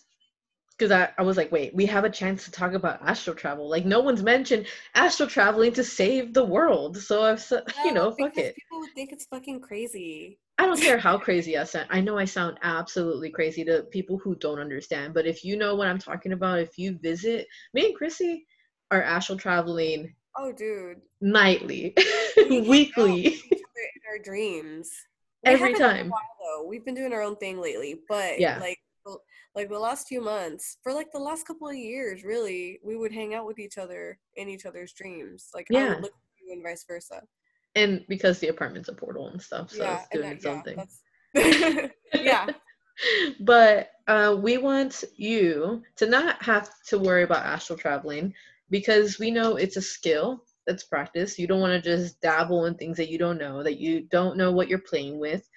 because 0.78 0.92
I, 0.92 1.10
I 1.18 1.22
was 1.22 1.36
like 1.36 1.50
wait 1.50 1.74
we 1.74 1.86
have 1.86 2.04
a 2.04 2.10
chance 2.10 2.44
to 2.44 2.50
talk 2.50 2.72
about 2.72 3.02
astral 3.02 3.34
travel 3.36 3.68
like 3.68 3.84
no 3.84 4.00
one's 4.00 4.22
mentioned 4.22 4.66
astral 4.94 5.28
traveling 5.28 5.72
to 5.74 5.84
save 5.84 6.32
the 6.34 6.44
world 6.44 6.96
so 6.96 7.22
i've 7.24 7.38
s- 7.38 7.52
you 7.84 7.92
know 7.92 8.10
No, 8.10 8.16
fuck 8.16 8.38
it 8.38 8.54
People 8.54 8.80
would 8.80 8.94
think 8.94 9.12
it's 9.12 9.26
fucking 9.26 9.60
crazy. 9.60 10.38
i 10.58 10.66
don't 10.66 10.80
care 10.80 10.98
how 10.98 11.18
crazy 11.18 11.58
i 11.58 11.64
sound 11.64 11.86
i 11.90 12.00
know 12.00 12.16
i 12.18 12.24
sound 12.24 12.58
absolutely 12.62 13.30
crazy 13.30 13.64
to 13.64 13.82
people 13.90 14.18
who 14.18 14.34
don't 14.36 14.58
understand 14.60 15.14
but 15.14 15.26
if 15.26 15.44
you 15.44 15.56
know 15.56 15.74
what 15.74 15.88
i'm 15.88 15.98
talking 15.98 16.32
about 16.32 16.58
if 16.60 16.78
you 16.78 16.98
visit 17.02 17.46
me 17.74 17.86
and 17.86 17.96
chrissy 17.96 18.46
are 18.90 19.02
astral 19.02 19.38
traveling 19.38 20.14
Oh, 20.40 20.52
dude. 20.52 20.98
nightly 21.20 21.94
We 22.48 22.60
weekly 22.68 23.22
with 23.24 23.24
each 23.26 23.52
other 23.52 23.84
in 23.96 24.02
our 24.08 24.18
dreams. 24.22 24.88
Every 25.44 25.72
haven't 25.72 25.76
in 25.76 25.82
a 25.82 25.94
time 25.94 26.10
while, 26.10 26.20
though. 26.62 26.68
We've 26.68 26.84
been 26.84 26.94
doing 26.94 27.12
our 27.12 27.22
own 27.22 27.34
thing 27.36 27.60
lately, 27.60 28.00
but 28.08 28.38
Yeah. 28.38 28.58
like 28.60 28.78
like 29.54 29.68
the 29.68 29.78
last 29.78 30.06
few 30.08 30.20
months, 30.22 30.78
for 30.82 30.92
like 30.92 31.10
the 31.12 31.18
last 31.18 31.46
couple 31.46 31.68
of 31.68 31.74
years, 31.74 32.22
really, 32.24 32.78
we 32.84 32.96
would 32.96 33.12
hang 33.12 33.34
out 33.34 33.46
with 33.46 33.58
each 33.58 33.78
other 33.78 34.18
in 34.36 34.48
each 34.48 34.66
other's 34.66 34.92
dreams. 34.92 35.48
Like 35.54 35.66
I 35.74 35.74
Yeah. 35.74 35.88
would 35.94 36.02
look 36.02 36.12
at 36.12 36.46
you 36.46 36.52
and 36.52 36.62
vice 36.62 36.84
versa. 36.84 37.22
and 37.74 38.04
because 38.08 38.38
the 38.38 38.48
apartment's 38.48 38.88
a 38.88 38.92
portal 38.94 39.28
and 39.28 39.40
stuff 39.42 39.70
so 39.70 39.84
yeah, 39.84 39.96
it's 40.00 40.08
doing 40.10 40.28
that- 40.28 40.36
its 40.36 40.46
own 40.46 40.62
yeah, 41.34 41.66
thing 41.74 41.90
yeah, 42.14 42.46
but 43.40 43.90
uh, 44.06 44.36
we 44.40 44.56
want 44.58 45.04
you 45.16 45.82
to 45.96 46.06
not 46.06 46.42
have 46.42 46.70
to 46.86 46.98
worry 46.98 47.22
about 47.24 47.44
astral 47.44 47.78
traveling 47.78 48.32
because 48.70 49.18
we 49.18 49.30
know 49.30 49.56
it's 49.56 49.76
a 49.76 49.82
skill 49.82 50.44
that's 50.66 50.84
practice. 50.84 51.38
You 51.38 51.46
don't 51.46 51.60
want 51.60 51.72
to 51.82 51.90
just 51.96 52.20
dabble 52.20 52.66
in 52.66 52.74
things 52.74 52.96
that 52.98 53.08
you 53.10 53.18
don't 53.18 53.38
know, 53.38 53.62
that 53.62 53.78
you 53.78 54.02
don't 54.02 54.36
know 54.36 54.52
what 54.52 54.68
you're 54.68 54.78
playing 54.80 55.18
with. 55.18 55.48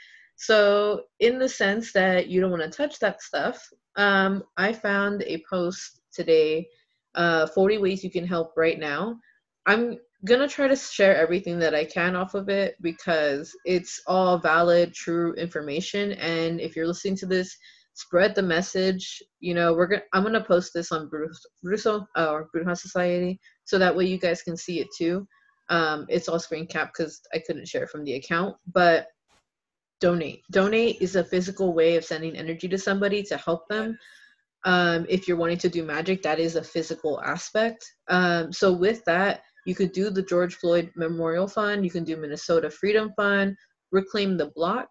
So, 0.41 1.03
in 1.19 1.37
the 1.37 1.47
sense 1.47 1.93
that 1.93 2.25
you 2.27 2.41
don't 2.41 2.49
want 2.49 2.63
to 2.63 2.69
touch 2.69 2.97
that 2.97 3.21
stuff, 3.21 3.63
um, 3.95 4.41
I 4.57 4.73
found 4.73 5.21
a 5.21 5.43
post 5.47 6.01
today 6.11 6.67
uh, 7.13 7.45
40 7.45 7.77
ways 7.77 8.03
you 8.03 8.09
can 8.09 8.25
help 8.25 8.53
right 8.57 8.79
now. 8.79 9.19
I'm 9.67 9.99
gonna 10.25 10.47
try 10.47 10.67
to 10.67 10.75
share 10.75 11.15
everything 11.15 11.59
that 11.59 11.75
I 11.75 11.85
can 11.85 12.15
off 12.15 12.33
of 12.33 12.49
it 12.49 12.75
because 12.81 13.55
it's 13.65 14.01
all 14.07 14.39
valid, 14.39 14.95
true 14.95 15.33
information. 15.33 16.13
And 16.13 16.59
if 16.59 16.75
you're 16.75 16.87
listening 16.87 17.17
to 17.17 17.27
this, 17.27 17.55
spread 17.93 18.33
the 18.33 18.41
message. 18.41 19.21
You 19.41 19.53
know, 19.53 19.75
we're 19.75 19.85
gonna 19.85 20.01
I'm 20.11 20.23
gonna 20.23 20.43
post 20.43 20.71
this 20.73 20.91
on 20.91 21.07
Bruce 21.07 21.39
Bruso 21.63 22.07
uh, 22.17 22.31
or 22.31 22.49
Bruja 22.55 22.75
Society 22.75 23.39
so 23.65 23.77
that 23.77 23.95
way 23.95 24.05
you 24.05 24.17
guys 24.17 24.41
can 24.41 24.57
see 24.57 24.79
it 24.79 24.87
too. 24.97 25.27
Um, 25.69 26.07
it's 26.09 26.27
all 26.27 26.39
screen 26.39 26.65
cap 26.65 26.93
because 26.97 27.21
I 27.31 27.43
couldn't 27.45 27.67
share 27.67 27.83
it 27.83 27.91
from 27.91 28.03
the 28.05 28.15
account, 28.15 28.55
but 28.73 29.05
donate. 30.01 30.41
Donate 30.51 30.97
is 30.99 31.15
a 31.15 31.23
physical 31.23 31.73
way 31.73 31.95
of 31.95 32.03
sending 32.03 32.35
energy 32.35 32.67
to 32.67 32.77
somebody 32.77 33.23
to 33.23 33.37
help 33.37 33.67
them. 33.69 33.97
Um, 34.65 35.05
if 35.07 35.27
you're 35.27 35.37
wanting 35.37 35.57
to 35.59 35.69
do 35.69 35.83
magic, 35.83 36.21
that 36.23 36.39
is 36.39 36.55
a 36.55 36.63
physical 36.63 37.21
aspect. 37.21 37.89
Um, 38.09 38.51
so 38.51 38.73
with 38.73 39.03
that, 39.05 39.41
you 39.65 39.75
could 39.75 39.91
do 39.91 40.09
the 40.09 40.23
George 40.23 40.55
Floyd 40.55 40.91
Memorial 40.95 41.47
Fund. 41.47 41.85
You 41.85 41.91
can 41.91 42.03
do 42.03 42.17
Minnesota 42.17 42.69
Freedom 42.69 43.11
Fund, 43.15 43.55
Reclaim 43.91 44.37
the 44.37 44.51
Block, 44.55 44.89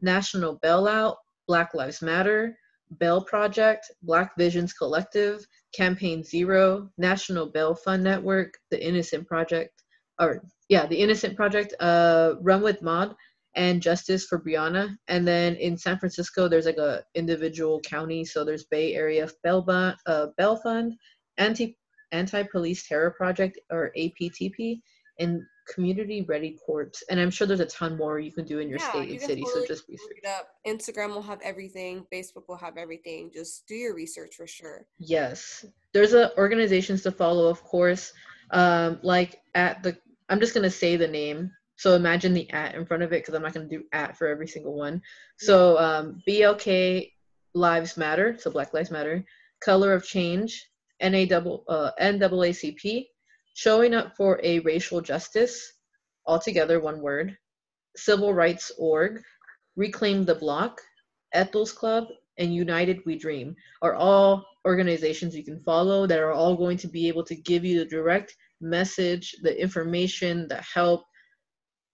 National 0.00 0.58
Bailout, 0.60 1.16
Black 1.48 1.74
Lives 1.74 2.02
Matter, 2.02 2.56
Bell 2.92 3.22
Project, 3.24 3.90
Black 4.02 4.36
Visions 4.36 4.72
Collective, 4.72 5.46
Campaign 5.74 6.22
Zero, 6.22 6.90
National 6.98 7.46
Bail 7.46 7.74
Fund 7.74 8.04
Network, 8.04 8.54
The 8.70 8.84
Innocent 8.84 9.26
Project, 9.26 9.82
or 10.18 10.42
yeah, 10.68 10.86
The 10.86 10.96
Innocent 10.96 11.36
Project, 11.36 11.74
uh, 11.80 12.34
Run 12.40 12.62
with 12.62 12.82
Maud, 12.82 13.14
and 13.56 13.82
Justice 13.82 14.26
for 14.26 14.40
Breonna. 14.40 14.96
And 15.08 15.26
then 15.26 15.56
in 15.56 15.76
San 15.76 15.98
Francisco, 15.98 16.48
there's 16.48 16.66
like 16.66 16.78
a 16.78 17.02
individual 17.14 17.80
county. 17.80 18.24
So 18.24 18.44
there's 18.44 18.64
Bay 18.64 18.94
Area 18.94 19.28
Bond, 19.42 19.96
uh, 20.06 20.28
Bail 20.36 20.56
Fund, 20.56 20.94
Anti 21.38 21.76
Anti 22.12 22.42
Police 22.44 22.86
Terror 22.86 23.10
Project 23.10 23.58
or 23.70 23.92
APTP, 23.96 24.80
and 25.18 25.42
Community 25.72 26.22
Ready 26.22 26.58
Courts. 26.64 27.02
And 27.08 27.20
I'm 27.20 27.30
sure 27.30 27.46
there's 27.46 27.60
a 27.60 27.66
ton 27.66 27.96
more 27.96 28.18
you 28.18 28.32
can 28.32 28.44
do 28.44 28.58
in 28.58 28.68
your 28.68 28.78
yeah, 28.78 28.90
state 28.90 29.10
and 29.10 29.20
city. 29.20 29.42
Totally 29.42 29.66
so 29.66 29.74
just 29.74 29.88
research. 29.88 30.18
It 30.22 30.28
up. 30.28 30.48
Instagram 30.66 31.10
will 31.10 31.22
have 31.22 31.40
everything. 31.42 32.04
Facebook 32.12 32.48
will 32.48 32.56
have 32.56 32.76
everything. 32.76 33.30
Just 33.32 33.66
do 33.66 33.74
your 33.74 33.94
research 33.94 34.34
for 34.36 34.46
sure. 34.46 34.86
Yes, 34.98 35.64
there's 35.92 36.14
a 36.14 36.36
organizations 36.36 37.02
to 37.02 37.12
follow, 37.12 37.48
of 37.48 37.62
course. 37.62 38.12
Um, 38.50 38.98
like 39.02 39.40
at 39.54 39.82
the, 39.82 39.96
I'm 40.28 40.40
just 40.40 40.54
gonna 40.54 40.70
say 40.70 40.96
the 40.96 41.06
name 41.06 41.52
so 41.80 41.94
imagine 41.94 42.34
the 42.34 42.50
at 42.50 42.74
in 42.74 42.84
front 42.84 43.02
of 43.02 43.10
it 43.14 43.22
because 43.22 43.32
I'm 43.32 43.40
not 43.40 43.54
going 43.54 43.66
to 43.66 43.78
do 43.78 43.84
at 43.94 44.14
for 44.14 44.26
every 44.26 44.46
single 44.46 44.76
one. 44.76 45.00
So 45.38 45.78
um, 45.78 46.20
BLK 46.28 47.10
Lives 47.54 47.96
Matter, 47.96 48.36
so 48.38 48.50
Black 48.50 48.74
Lives 48.74 48.90
Matter, 48.90 49.24
Color 49.64 49.94
of 49.94 50.04
Change, 50.04 50.62
NA 51.02 51.24
double, 51.24 51.64
uh, 51.70 51.92
NAACP, 51.98 53.06
Showing 53.54 53.94
Up 53.94 54.14
for 54.14 54.38
a 54.42 54.58
Racial 54.58 55.00
Justice, 55.00 55.72
altogether 56.26 56.80
one 56.80 57.00
word, 57.00 57.34
Civil 57.96 58.34
Rights 58.34 58.70
Org, 58.76 59.22
Reclaim 59.74 60.26
the 60.26 60.34
Block, 60.34 60.82
Ethel's 61.32 61.72
Club, 61.72 62.08
and 62.36 62.54
United 62.54 63.00
We 63.06 63.18
Dream 63.18 63.56
are 63.80 63.94
all 63.94 64.44
organizations 64.66 65.34
you 65.34 65.44
can 65.44 65.60
follow 65.60 66.06
that 66.06 66.18
are 66.18 66.32
all 66.32 66.58
going 66.58 66.76
to 66.76 66.88
be 66.88 67.08
able 67.08 67.24
to 67.24 67.34
give 67.34 67.64
you 67.64 67.78
the 67.78 67.86
direct 67.86 68.36
message, 68.60 69.34
the 69.40 69.58
information, 69.58 70.46
the 70.46 70.60
help, 70.60 71.04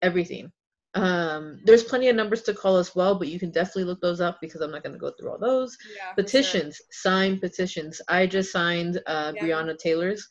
everything. 0.06 0.50
Um, 0.94 1.60
there's 1.64 1.84
plenty 1.84 2.08
of 2.08 2.16
numbers 2.16 2.40
to 2.42 2.54
call 2.54 2.78
as 2.78 2.96
well, 2.96 3.18
but 3.18 3.28
you 3.28 3.38
can 3.38 3.50
definitely 3.50 3.84
look 3.84 4.00
those 4.00 4.22
up 4.22 4.38
because 4.40 4.62
I'm 4.62 4.70
not 4.70 4.82
going 4.82 4.94
to 4.94 4.98
go 4.98 5.10
through 5.10 5.30
all 5.30 5.38
those. 5.38 5.76
Yeah, 5.94 6.14
petitions, 6.14 6.76
sure. 6.76 6.86
sign 6.90 7.38
petitions. 7.38 8.00
I 8.08 8.26
just 8.26 8.50
signed 8.50 9.02
uh, 9.06 9.32
yeah. 9.34 9.42
Breonna 9.42 9.76
Taylor's. 9.76 10.26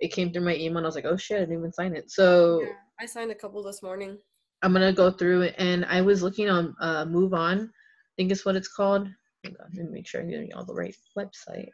It 0.00 0.12
came 0.12 0.32
through 0.32 0.44
my 0.44 0.56
email, 0.56 0.78
and 0.78 0.86
I 0.86 0.88
was 0.88 0.94
like, 0.94 1.04
"Oh 1.04 1.18
shit, 1.18 1.36
I 1.36 1.40
didn't 1.40 1.58
even 1.58 1.72
sign 1.72 1.94
it." 1.94 2.10
So 2.10 2.62
yeah, 2.62 2.68
I 3.00 3.06
signed 3.06 3.30
a 3.30 3.34
couple 3.34 3.62
this 3.62 3.82
morning. 3.82 4.16
I'm 4.62 4.72
gonna 4.72 4.92
go 4.92 5.10
through 5.10 5.42
it, 5.42 5.54
and 5.58 5.84
I 5.84 6.00
was 6.00 6.22
looking 6.22 6.48
on 6.48 6.74
uh, 6.80 7.04
Move 7.04 7.34
On. 7.34 7.60
I 7.60 7.68
think 8.16 8.32
it's 8.32 8.46
what 8.46 8.56
it's 8.56 8.68
called. 8.68 9.08
Let 9.44 9.74
me 9.74 9.84
make 9.90 10.06
sure 10.06 10.22
I'm 10.22 10.30
getting 10.30 10.54
all 10.54 10.64
the 10.64 10.74
right 10.74 10.96
website. 11.16 11.68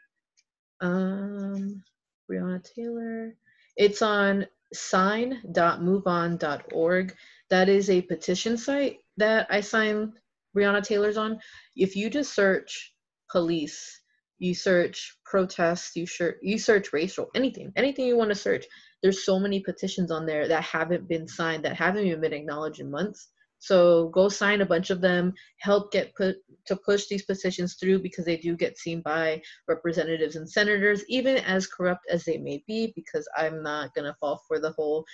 Um, 0.80 1.82
Breonna 2.30 2.62
Taylor. 2.74 3.34
It's 3.76 4.02
on 4.02 4.46
sign.moveon.org. 4.74 7.14
That 7.52 7.68
is 7.68 7.90
a 7.90 8.00
petition 8.00 8.56
site 8.56 9.00
that 9.18 9.46
I 9.50 9.60
sign 9.60 10.14
Breonna 10.56 10.82
Taylor's 10.82 11.18
on. 11.18 11.38
If 11.76 11.94
you 11.94 12.08
just 12.08 12.34
search 12.34 12.94
police, 13.30 14.00
you 14.38 14.54
search 14.54 15.18
protests, 15.26 15.94
you 15.94 16.06
search 16.06 16.36
you 16.40 16.58
search 16.58 16.94
racial, 16.94 17.28
anything, 17.34 17.70
anything 17.76 18.06
you 18.06 18.16
want 18.16 18.30
to 18.30 18.34
search. 18.34 18.64
There's 19.02 19.26
so 19.26 19.38
many 19.38 19.60
petitions 19.60 20.10
on 20.10 20.24
there 20.24 20.48
that 20.48 20.64
haven't 20.64 21.06
been 21.06 21.28
signed, 21.28 21.62
that 21.66 21.76
haven't 21.76 22.06
even 22.06 22.22
been 22.22 22.32
acknowledged 22.32 22.80
in 22.80 22.90
months. 22.90 23.28
So 23.58 24.08
go 24.08 24.30
sign 24.30 24.62
a 24.62 24.66
bunch 24.66 24.88
of 24.88 25.02
them, 25.02 25.34
help 25.58 25.92
get 25.92 26.14
put 26.14 26.36
to 26.68 26.76
push 26.76 27.06
these 27.08 27.26
petitions 27.26 27.76
through 27.78 28.00
because 28.00 28.24
they 28.24 28.38
do 28.38 28.56
get 28.56 28.78
seen 28.78 29.02
by 29.02 29.42
representatives 29.68 30.36
and 30.36 30.50
senators, 30.50 31.04
even 31.10 31.36
as 31.36 31.66
corrupt 31.66 32.06
as 32.08 32.24
they 32.24 32.38
may 32.38 32.64
be, 32.66 32.94
because 32.96 33.28
I'm 33.36 33.62
not 33.62 33.92
gonna 33.94 34.16
fall 34.20 34.40
for 34.48 34.58
the 34.58 34.70
whole 34.70 35.04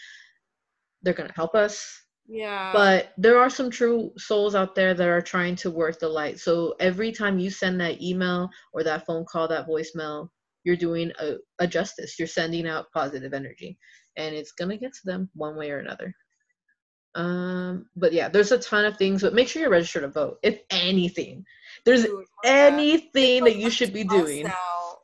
they're 1.03 1.15
gonna 1.15 1.33
help 1.35 1.57
us. 1.57 2.05
Yeah. 2.29 2.73
But 2.73 3.13
there 3.17 3.39
are 3.39 3.49
some 3.49 3.71
true 3.71 4.13
souls 4.19 4.55
out 4.55 4.75
there 4.75 4.93
that 4.93 5.09
are 5.09 5.23
trying 5.23 5.57
to 5.57 5.71
work 5.71 5.99
the 5.99 6.09
light. 6.09 6.39
So 6.39 6.75
every 6.79 7.11
time 7.11 7.39
you 7.39 7.51
send 7.51 7.81
that 7.81 8.03
email 8.03 8.51
or 8.75 8.85
that 8.85 9.07
phone 9.07 9.25
call, 9.25 9.49
that 9.49 9.67
voicemail, 9.67 10.29
you're 10.63 10.77
doing 10.77 11.11
a, 11.19 11.37
a 11.59 11.67
justice. 11.67 12.19
You're 12.19 12.29
sending 12.29 12.69
out 12.69 12.93
positive 12.93 13.33
energy. 13.33 13.79
And 14.17 14.35
it's 14.35 14.53
gonna 14.53 14.77
get 14.77 14.93
to 14.93 15.01
them 15.05 15.31
one 15.35 15.57
way 15.57 15.71
or 15.71 15.79
another. 15.79 16.15
Um, 17.15 17.87
but 17.97 18.13
yeah, 18.13 18.29
there's 18.29 18.53
a 18.53 18.59
ton 18.59 18.85
of 18.85 18.97
things, 18.97 19.23
but 19.23 19.35
make 19.35 19.49
sure 19.49 19.63
you're 19.63 19.71
registered 19.71 20.03
to 20.03 20.09
vote. 20.09 20.39
If 20.43 20.61
anything, 20.71 21.45
there's 21.85 22.05
Dude, 22.05 22.25
anything 22.45 23.45
that 23.45 23.57
you 23.57 23.71
should 23.71 23.93
be 23.93 24.05
doing. 24.05 24.45
Now. 24.45 24.55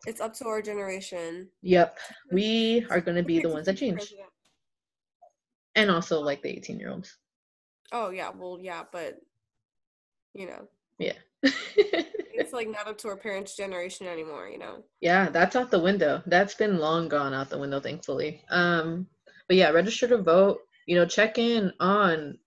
It's 0.06 0.20
up 0.20 0.34
to 0.34 0.46
our 0.46 0.60
generation. 0.60 1.48
Yep. 1.62 1.98
We 2.30 2.86
are 2.90 3.00
going 3.00 3.16
to 3.16 3.22
be 3.22 3.40
the 3.40 3.48
ones 3.48 3.66
that 3.66 3.78
change. 3.78 4.12
And 5.76 5.90
also 5.90 6.20
like 6.20 6.42
the 6.42 6.50
18 6.50 6.78
year 6.78 6.90
olds. 6.90 7.16
Oh, 7.92 8.10
yeah. 8.10 8.30
Well, 8.36 8.58
yeah, 8.60 8.84
but 8.90 9.20
you 10.34 10.46
know. 10.46 10.68
Yeah. 10.98 11.14
it's 11.42 12.52
like 12.52 12.68
not 12.68 12.88
up 12.88 12.98
to 12.98 13.08
our 13.08 13.16
parents' 13.16 13.56
generation 13.56 14.06
anymore, 14.06 14.48
you 14.48 14.58
know. 14.58 14.84
Yeah, 15.00 15.28
that's 15.28 15.56
out 15.56 15.70
the 15.70 15.78
window. 15.78 16.22
That's 16.26 16.54
been 16.54 16.78
long 16.78 17.08
gone 17.08 17.34
out 17.34 17.50
the 17.50 17.58
window, 17.58 17.80
thankfully. 17.80 18.42
Um, 18.50 19.06
but 19.48 19.56
yeah, 19.56 19.70
register 19.70 20.08
to 20.08 20.18
vote 20.18 20.60
you 20.86 20.96
know 20.96 21.06
check 21.06 21.38
in 21.38 21.72
on 21.80 22.38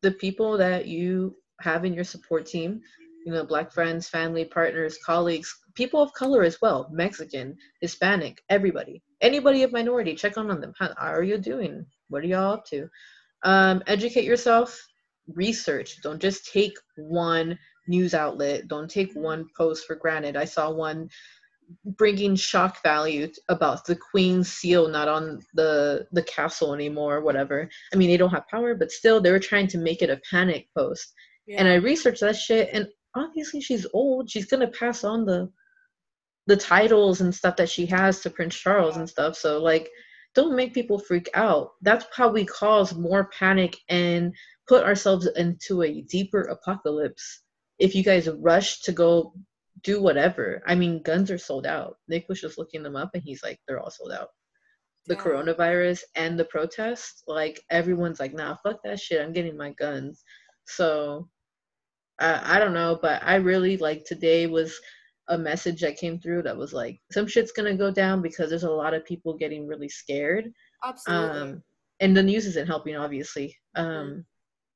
the 0.00 0.12
people 0.12 0.56
that 0.58 0.86
you 0.86 1.36
have 1.60 1.84
in 1.84 1.92
your 1.92 2.04
support 2.04 2.46
team 2.46 2.80
you 3.24 3.32
know 3.32 3.44
black 3.44 3.72
friends 3.72 4.08
family 4.08 4.44
partners 4.44 4.98
colleagues 5.04 5.54
people 5.74 6.02
of 6.02 6.12
color 6.12 6.42
as 6.42 6.60
well 6.60 6.88
mexican 6.92 7.56
hispanic 7.80 8.42
everybody 8.48 9.02
anybody 9.20 9.62
of 9.62 9.72
minority 9.72 10.14
check 10.14 10.36
on, 10.36 10.50
on 10.50 10.60
them 10.60 10.72
how 10.78 10.92
are 10.98 11.22
you 11.22 11.38
doing 11.38 11.84
what 12.12 12.22
are 12.22 12.26
y'all 12.26 12.52
up 12.52 12.66
to? 12.66 12.88
Um, 13.42 13.82
educate 13.86 14.24
yourself 14.24 14.80
research. 15.34 16.02
Don't 16.02 16.20
just 16.20 16.52
take 16.52 16.76
one 16.96 17.58
news 17.88 18.14
outlet. 18.14 18.68
Don't 18.68 18.90
take 18.90 19.12
one 19.14 19.46
post 19.56 19.86
for 19.86 19.96
granted. 19.96 20.36
I 20.36 20.44
saw 20.44 20.70
one 20.70 21.08
bringing 21.84 22.36
shock 22.36 22.82
value 22.82 23.28
about 23.48 23.86
the 23.86 23.96
queen's 23.96 24.52
seal 24.52 24.88
not 24.88 25.08
on 25.08 25.40
the 25.54 26.06
the 26.12 26.22
castle 26.24 26.74
anymore 26.74 27.16
or 27.16 27.20
whatever. 27.22 27.68
I 27.92 27.96
mean 27.96 28.10
they 28.10 28.16
don't 28.16 28.30
have 28.30 28.48
power 28.48 28.74
but 28.74 28.90
still 28.90 29.20
they 29.20 29.30
were 29.30 29.38
trying 29.38 29.68
to 29.68 29.78
make 29.78 30.02
it 30.02 30.10
a 30.10 30.20
panic 30.30 30.68
post. 30.76 31.12
Yeah. 31.46 31.56
and 31.58 31.68
i 31.68 31.74
researched 31.74 32.20
that 32.20 32.36
shit 32.36 32.68
and 32.72 32.86
obviously 33.16 33.60
she's 33.60 33.86
old. 33.94 34.30
She's 34.30 34.46
gonna 34.46 34.68
pass 34.68 35.02
on 35.04 35.24
the 35.24 35.50
the 36.46 36.56
titles 36.56 37.20
and 37.20 37.34
stuff 37.34 37.56
that 37.56 37.70
she 37.70 37.86
has 37.86 38.20
to 38.20 38.30
prince 38.30 38.56
charles 38.56 38.96
and 38.96 39.08
stuff. 39.08 39.36
So 39.36 39.58
like 39.62 39.88
don't 40.34 40.56
make 40.56 40.74
people 40.74 40.98
freak 40.98 41.28
out 41.34 41.72
that's 41.82 42.06
how 42.14 42.28
we 42.28 42.44
cause 42.44 42.94
more 42.94 43.30
panic 43.38 43.76
and 43.88 44.32
put 44.68 44.84
ourselves 44.84 45.28
into 45.36 45.82
a 45.82 46.02
deeper 46.02 46.42
apocalypse 46.42 47.42
if 47.78 47.94
you 47.94 48.02
guys 48.02 48.28
rush 48.38 48.80
to 48.82 48.92
go 48.92 49.34
do 49.82 50.00
whatever. 50.00 50.62
I 50.66 50.74
mean, 50.74 51.02
guns 51.02 51.30
are 51.30 51.38
sold 51.38 51.66
out. 51.66 51.96
Nick 52.08 52.26
was 52.28 52.40
just 52.40 52.58
looking 52.58 52.82
them 52.82 52.96
up 52.96 53.10
and 53.14 53.22
he's 53.22 53.42
like, 53.42 53.58
they're 53.66 53.80
all 53.80 53.90
sold 53.90 54.12
out. 54.12 54.28
The 55.06 55.14
yeah. 55.14 55.20
coronavirus 55.20 56.00
and 56.14 56.38
the 56.38 56.44
protest, 56.44 57.24
like 57.26 57.60
everyone's 57.70 58.20
like, 58.20 58.34
nah, 58.34 58.56
fuck 58.62 58.78
that 58.84 59.00
shit. 59.00 59.20
I'm 59.20 59.32
getting 59.32 59.56
my 59.56 59.72
guns. 59.72 60.22
So 60.66 61.28
I, 62.20 62.56
I 62.56 62.58
don't 62.58 62.74
know, 62.74 62.98
but 63.02 63.20
I 63.24 63.36
really 63.36 63.76
like 63.78 64.04
today 64.04 64.46
was 64.46 64.78
a 65.28 65.38
message 65.38 65.80
that 65.80 65.96
came 65.96 66.18
through 66.18 66.42
that 66.42 66.56
was 66.56 66.72
like, 66.72 67.00
some 67.10 67.26
shit's 67.26 67.52
gonna 67.52 67.74
go 67.76 67.90
down 67.90 68.22
because 68.22 68.50
there's 68.50 68.64
a 68.64 68.70
lot 68.70 68.94
of 68.94 69.04
people 69.04 69.34
getting 69.36 69.66
really 69.66 69.88
scared. 69.88 70.52
Absolutely. 70.84 71.40
Um, 71.40 71.62
and 72.00 72.16
the 72.16 72.22
news 72.22 72.46
isn't 72.46 72.66
helping, 72.66 72.96
obviously. 72.96 73.56
Um, 73.76 73.86
mm-hmm. 73.86 74.20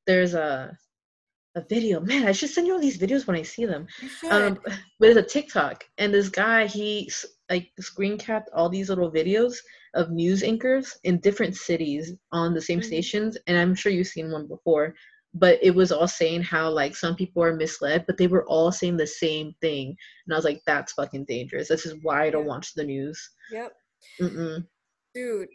There's 0.06 0.34
a 0.34 0.76
a 1.56 1.64
video. 1.70 2.00
Man, 2.00 2.26
I 2.26 2.32
should 2.32 2.50
send 2.50 2.66
you 2.66 2.74
all 2.74 2.80
these 2.80 2.98
videos 2.98 3.26
when 3.26 3.36
I 3.36 3.42
see 3.42 3.64
them. 3.64 3.86
Um, 4.30 4.58
but 5.00 5.08
it's 5.08 5.18
a 5.18 5.22
TikTok, 5.22 5.84
and 5.98 6.12
this 6.12 6.28
guy 6.28 6.66
he 6.66 7.10
like 7.50 7.70
screen 7.80 8.18
capped 8.18 8.50
all 8.54 8.68
these 8.68 8.88
little 8.90 9.10
videos 9.10 9.56
of 9.94 10.10
news 10.10 10.42
anchors 10.42 10.98
in 11.04 11.18
different 11.20 11.56
cities 11.56 12.12
on 12.30 12.52
the 12.52 12.60
same 12.60 12.80
Mhm. 12.80 12.84
stations, 12.84 13.38
and 13.46 13.56
I'm 13.56 13.74
sure 13.74 13.90
you've 13.90 14.06
seen 14.06 14.30
one 14.30 14.46
before. 14.46 14.94
But 15.38 15.58
it 15.62 15.74
was 15.74 15.92
all 15.92 16.08
saying 16.08 16.42
how 16.42 16.70
like 16.70 16.96
some 16.96 17.14
people 17.14 17.42
are 17.42 17.54
misled, 17.54 18.04
but 18.06 18.16
they 18.16 18.26
were 18.26 18.44
all 18.46 18.72
saying 18.72 18.96
the 18.96 19.06
same 19.06 19.54
thing, 19.60 19.94
and 20.26 20.34
I 20.34 20.36
was 20.36 20.44
like, 20.44 20.62
that's 20.66 20.92
fucking 20.94 21.26
dangerous. 21.26 21.68
This 21.68 21.84
is 21.86 21.94
why 22.02 22.24
I 22.24 22.30
don't 22.30 22.46
watch 22.46 22.72
the 22.74 22.84
news. 22.84 23.30
yep. 23.50 23.72
Mm-mm. 24.20 24.66
Dude, 25.14 25.48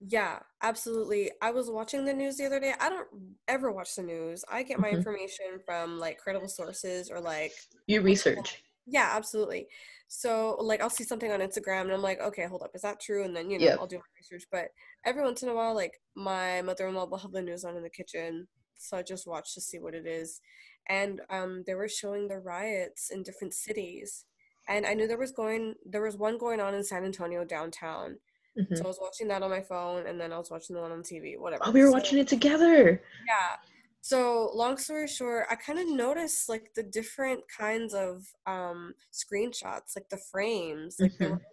yeah, 0.00 0.38
absolutely. 0.62 1.30
I 1.42 1.50
was 1.50 1.70
watching 1.70 2.04
the 2.04 2.12
news 2.14 2.36
the 2.36 2.46
other 2.46 2.60
day. 2.60 2.74
I 2.80 2.88
don't 2.88 3.08
ever 3.48 3.70
watch 3.72 3.94
the 3.96 4.02
news. 4.02 4.44
I 4.50 4.62
get 4.62 4.78
my 4.78 4.88
Mhm. 4.88 4.98
information 4.98 5.60
from 5.66 5.98
like 5.98 6.18
credible 6.18 6.48
sources 6.48 7.10
or 7.10 7.20
like 7.20 7.52
You 7.86 8.00
research. 8.00 8.62
yeah, 8.86 9.10
absolutely. 9.14 9.68
So 10.08 10.56
like 10.60 10.80
I'll 10.80 10.88
see 10.90 11.04
something 11.04 11.30
on 11.32 11.40
Instagram 11.40 11.82
and 11.82 11.92
I'm 11.92 12.02
like, 12.02 12.20
okay, 12.20 12.46
hold 12.46 12.62
up, 12.62 12.70
is 12.74 12.82
that 12.82 13.00
true? 13.00 13.24
And 13.24 13.36
then 13.36 13.50
you 13.50 13.58
know 13.58 13.66
Yep. 13.66 13.78
I'll 13.80 13.86
do 13.86 13.96
my 13.98 14.02
research. 14.18 14.46
But 14.50 14.68
every 15.04 15.22
once 15.22 15.42
in 15.42 15.48
a 15.48 15.54
while, 15.54 15.74
like 15.74 16.00
my 16.14 16.62
mother-in-law 16.62 17.06
will 17.06 17.18
have 17.18 17.32
the 17.32 17.42
news 17.42 17.64
on 17.64 17.76
in 17.76 17.82
the 17.82 17.90
kitchen, 17.90 18.48
so 18.78 18.96
I 18.96 19.02
just 19.02 19.26
watched 19.26 19.54
to 19.54 19.60
see 19.60 19.78
what 19.78 19.94
it 19.94 20.06
is. 20.06 20.40
And 20.88 21.20
um, 21.28 21.64
they 21.66 21.74
were 21.74 21.88
showing 21.88 22.28
the 22.28 22.38
riots 22.38 23.10
in 23.10 23.22
different 23.22 23.52
cities, 23.52 24.24
and 24.68 24.86
I 24.86 24.94
knew 24.94 25.06
there 25.06 25.18
was 25.18 25.32
going 25.32 25.74
there 25.84 26.02
was 26.02 26.16
one 26.16 26.38
going 26.38 26.60
on 26.60 26.74
in 26.74 26.82
San 26.82 27.04
Antonio 27.04 27.44
downtown. 27.44 28.18
Mhm. 28.58 28.76
So 28.76 28.84
I 28.84 28.86
was 28.88 28.98
watching 29.00 29.28
that 29.28 29.42
on 29.42 29.50
my 29.50 29.60
phone, 29.60 30.06
and 30.06 30.18
then 30.18 30.32
I 30.32 30.38
was 30.38 30.50
watching 30.50 30.74
the 30.74 30.80
one 30.82 30.90
on 30.92 31.02
TV, 31.02 31.36
whatever. 31.38 31.64
Oh, 31.66 31.70
we 31.70 31.80
were 31.82 31.88
So- 31.88 31.92
watching 31.92 32.18
it 32.18 32.28
together. 32.28 33.02
yeah. 33.26 33.56
So 34.00 34.50
long 34.54 34.78
story 34.78 35.06
short, 35.08 35.46
I 35.50 35.56
kind 35.56 35.78
of 35.78 35.86
noticed 35.88 36.48
like 36.48 36.72
the 36.74 36.82
different 36.82 37.42
kinds 37.48 37.92
of 37.92 38.26
um, 38.46 38.94
screenshots, 39.12 39.94
like 39.94 40.08
the 40.08 40.16
frames. 40.16 40.98
Like 40.98 41.16
they 41.18 41.28
were 41.28 41.36
Mhm. 41.36 41.44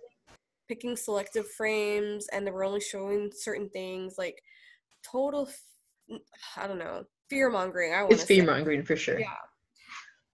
picking 0.69 0.95
selective 0.95 1.51
frames, 1.51 2.27
and 2.29 2.47
they 2.47 2.51
were 2.51 2.63
only 2.63 2.79
showing 2.79 3.31
certain 3.33 3.69
things. 3.69 4.17
Like 4.17 4.41
total, 5.03 5.47
f- 5.49 6.21
I 6.55 6.67
don't 6.67 6.79
know, 6.79 7.05
fear 7.29 7.49
mongering. 7.49 7.93
I 7.93 8.01
want 8.03 8.13
It's 8.13 8.23
fear 8.23 8.45
mongering 8.45 8.83
for 8.83 8.95
sure. 8.95 9.19
Yeah. 9.19 9.33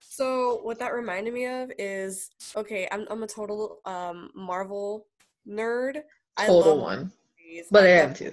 So 0.00 0.60
what 0.62 0.78
that 0.78 0.92
reminded 0.92 1.32
me 1.32 1.46
of 1.46 1.70
is 1.78 2.30
okay. 2.56 2.86
I'm 2.90 3.06
I'm 3.10 3.22
a 3.22 3.26
total 3.26 3.80
um, 3.84 4.30
Marvel 4.34 5.06
nerd. 5.48 6.02
I 6.36 6.46
Total 6.46 6.78
one. 6.78 7.12
movies. 7.38 7.66
But 7.70 7.84
I 7.84 8.00
love 8.00 8.08
am 8.10 8.14
too. 8.14 8.32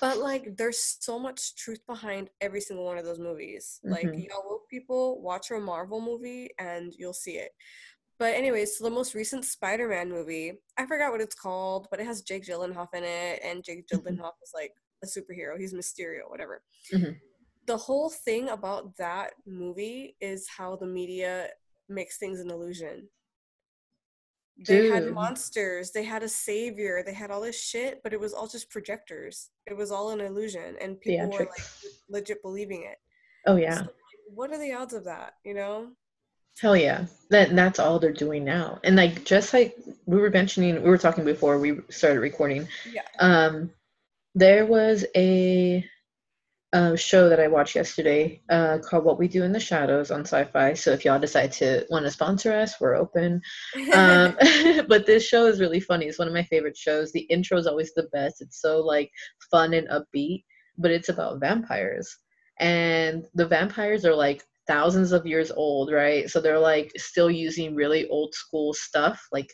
but 0.00 0.18
like, 0.18 0.56
there's 0.56 0.96
so 1.00 1.18
much 1.18 1.54
truth 1.56 1.80
behind 1.86 2.30
every 2.40 2.60
single 2.60 2.84
one 2.84 2.98
of 2.98 3.04
those 3.04 3.18
movies. 3.18 3.80
Like, 3.84 4.06
Mhm. 4.06 4.28
y'all 4.28 4.42
woke 4.48 4.68
people 4.68 5.20
watch 5.22 5.50
a 5.50 5.58
Marvel 5.58 6.00
movie 6.00 6.50
and 6.58 6.92
you'll 6.96 7.12
see 7.12 7.38
it. 7.38 7.52
But 8.18 8.34
anyways, 8.34 8.76
so 8.76 8.82
the 8.84 8.90
most 8.90 9.14
recent 9.14 9.44
Spider-Man 9.44 10.10
movie, 10.10 10.60
I 10.76 10.86
forgot 10.86 11.12
what 11.12 11.20
it's 11.20 11.36
called, 11.36 11.86
but 11.90 12.00
it 12.00 12.06
has 12.06 12.22
Jake 12.22 12.44
Gyllenhaal 12.44 12.88
in 12.92 13.04
it, 13.04 13.40
and 13.44 13.62
Jake 13.62 13.86
Mhm. 13.86 14.00
Gyllenhaal 14.02 14.32
is 14.42 14.50
like 14.52 14.72
a 15.04 15.06
superhero. 15.06 15.56
He's 15.58 15.72
Mysterio, 15.72 16.28
whatever. 16.28 16.62
Mhm. 16.92 17.20
The 17.68 17.76
whole 17.76 18.10
thing 18.10 18.48
about 18.48 18.96
that 18.96 19.34
movie 19.46 20.16
is 20.20 20.48
how 20.48 20.76
the 20.76 20.86
media 20.86 21.48
makes 21.88 22.18
things 22.18 22.40
an 22.40 22.50
illusion. 22.50 23.08
They 24.66 24.88
had 24.88 25.12
monsters, 25.12 25.92
they 25.92 26.02
had 26.02 26.22
a 26.24 26.28
savior, 26.28 27.04
they 27.06 27.12
had 27.12 27.30
all 27.30 27.42
this 27.42 27.60
shit, 27.62 28.02
but 28.02 28.12
it 28.12 28.18
was 28.18 28.32
all 28.32 28.48
just 28.48 28.70
projectors. 28.70 29.50
It 29.66 29.76
was 29.76 29.92
all 29.92 30.10
an 30.10 30.20
illusion, 30.20 30.76
and 30.80 31.00
people 31.00 31.30
were 31.30 31.46
like 31.54 31.66
legit 32.08 32.42
believing 32.42 32.82
it. 32.90 32.98
Oh 33.46 33.56
So, 33.56 33.62
yeah. 33.62 33.80
like, 33.80 33.90
what 34.34 34.50
are 34.50 34.58
the 34.58 34.72
odds 34.72 34.94
of 34.94 35.04
that? 35.04 35.34
You 35.44 35.54
know? 35.54 35.90
Hell 36.60 36.76
yeah. 36.76 37.06
That 37.30 37.54
that's 37.54 37.78
all 37.78 37.98
they're 38.00 38.12
doing 38.12 38.44
now. 38.44 38.80
And 38.82 38.96
like 38.96 39.24
just 39.24 39.52
like 39.52 39.76
we 40.06 40.18
were 40.18 40.30
mentioning 40.30 40.82
we 40.82 40.90
were 40.90 40.98
talking 40.98 41.24
before 41.24 41.58
we 41.58 41.80
started 41.88 42.20
recording. 42.20 42.66
Yeah. 42.90 43.02
Um 43.20 43.70
there 44.34 44.66
was 44.66 45.04
a 45.14 45.84
uh, 46.72 46.94
show 46.96 47.28
that 47.28 47.40
I 47.40 47.48
watched 47.48 47.74
yesterday 47.74 48.42
uh, 48.50 48.78
called 48.78 49.04
What 49.04 49.18
We 49.18 49.26
Do 49.26 49.42
in 49.42 49.52
the 49.52 49.60
Shadows 49.60 50.10
on 50.10 50.20
Sci-Fi. 50.20 50.74
So 50.74 50.90
if 50.92 51.04
y'all 51.04 51.18
decide 51.18 51.52
to 51.52 51.86
want 51.90 52.04
to 52.04 52.10
sponsor 52.10 52.52
us, 52.52 52.80
we're 52.80 52.94
open. 52.94 53.40
Um, 53.94 54.36
but 54.88 55.06
this 55.06 55.26
show 55.26 55.46
is 55.46 55.60
really 55.60 55.80
funny. 55.80 56.06
It's 56.06 56.18
one 56.18 56.28
of 56.28 56.34
my 56.34 56.42
favorite 56.44 56.76
shows. 56.76 57.10
The 57.10 57.20
intro 57.20 57.56
is 57.56 57.66
always 57.66 57.94
the 57.94 58.08
best. 58.12 58.42
It's 58.42 58.60
so 58.60 58.80
like 58.80 59.10
fun 59.50 59.72
and 59.72 59.88
upbeat, 59.88 60.44
but 60.76 60.90
it's 60.90 61.08
about 61.08 61.40
vampires. 61.40 62.14
And 62.60 63.24
the 63.34 63.46
vampires 63.46 64.04
are 64.04 64.14
like 64.14 64.44
thousands 64.66 65.12
of 65.12 65.26
years 65.26 65.50
old, 65.50 65.90
right? 65.90 66.28
So 66.28 66.40
they're 66.40 66.58
like 66.58 66.92
still 66.96 67.30
using 67.30 67.74
really 67.74 68.06
old 68.08 68.34
school 68.34 68.74
stuff, 68.74 69.26
like 69.32 69.48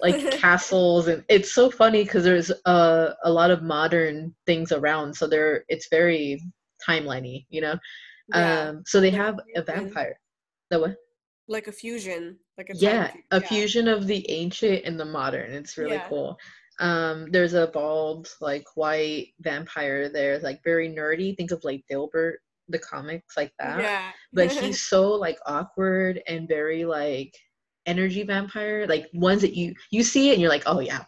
like 0.00 0.30
castles 0.40 1.08
and 1.08 1.24
it's 1.28 1.54
so 1.54 1.70
funny 1.70 2.04
because 2.04 2.24
there's 2.24 2.50
a, 2.66 3.14
a 3.24 3.30
lot 3.30 3.50
of 3.50 3.62
modern 3.62 4.34
things 4.46 4.72
around 4.72 5.14
so 5.14 5.26
they're 5.26 5.64
it's 5.68 5.88
very 5.90 6.40
timeliney 6.86 7.46
you 7.50 7.60
know 7.60 7.76
yeah. 8.34 8.68
um 8.68 8.82
so 8.86 9.00
they 9.00 9.10
have 9.10 9.38
a 9.56 9.62
vampire 9.62 10.18
the 10.70 10.78
what 10.80 10.96
like 11.48 11.66
a 11.66 11.72
fusion. 11.72 12.38
Like 12.56 12.70
a 12.70 12.76
yeah 12.76 13.08
fu- 13.08 13.18
a 13.32 13.40
yeah. 13.40 13.46
fusion 13.48 13.88
of 13.88 14.06
the 14.06 14.28
ancient 14.30 14.84
and 14.84 14.98
the 14.98 15.04
modern 15.04 15.50
it's 15.52 15.76
really 15.76 15.94
Yeah. 15.94 16.08
cool 16.08 16.38
um 16.78 17.30
there's 17.32 17.54
a 17.54 17.66
bald 17.66 18.28
like 18.40 18.64
white 18.76 19.28
vampire 19.40 20.08
there 20.08 20.38
like 20.38 20.60
very 20.62 20.88
nerdy 20.88 21.36
think 21.36 21.50
of 21.50 21.62
like 21.64 21.82
dilbert 21.90 22.34
the 22.68 22.78
comics 22.78 23.36
like 23.36 23.52
that 23.58 23.80
Yeah. 23.80 24.10
but 24.32 24.52
he's 24.52 24.82
so 24.88 25.10
like 25.10 25.38
awkward 25.46 26.22
and 26.28 26.46
very 26.48 26.84
like 26.84 27.34
energy 27.86 28.22
vampire 28.22 28.86
like 28.86 29.06
ones 29.14 29.40
that 29.42 29.54
you 29.54 29.74
you 29.90 30.02
see 30.02 30.30
it 30.30 30.32
and 30.34 30.40
you're 30.40 30.50
like 30.50 30.62
oh 30.66 30.80
yeah 30.80 31.04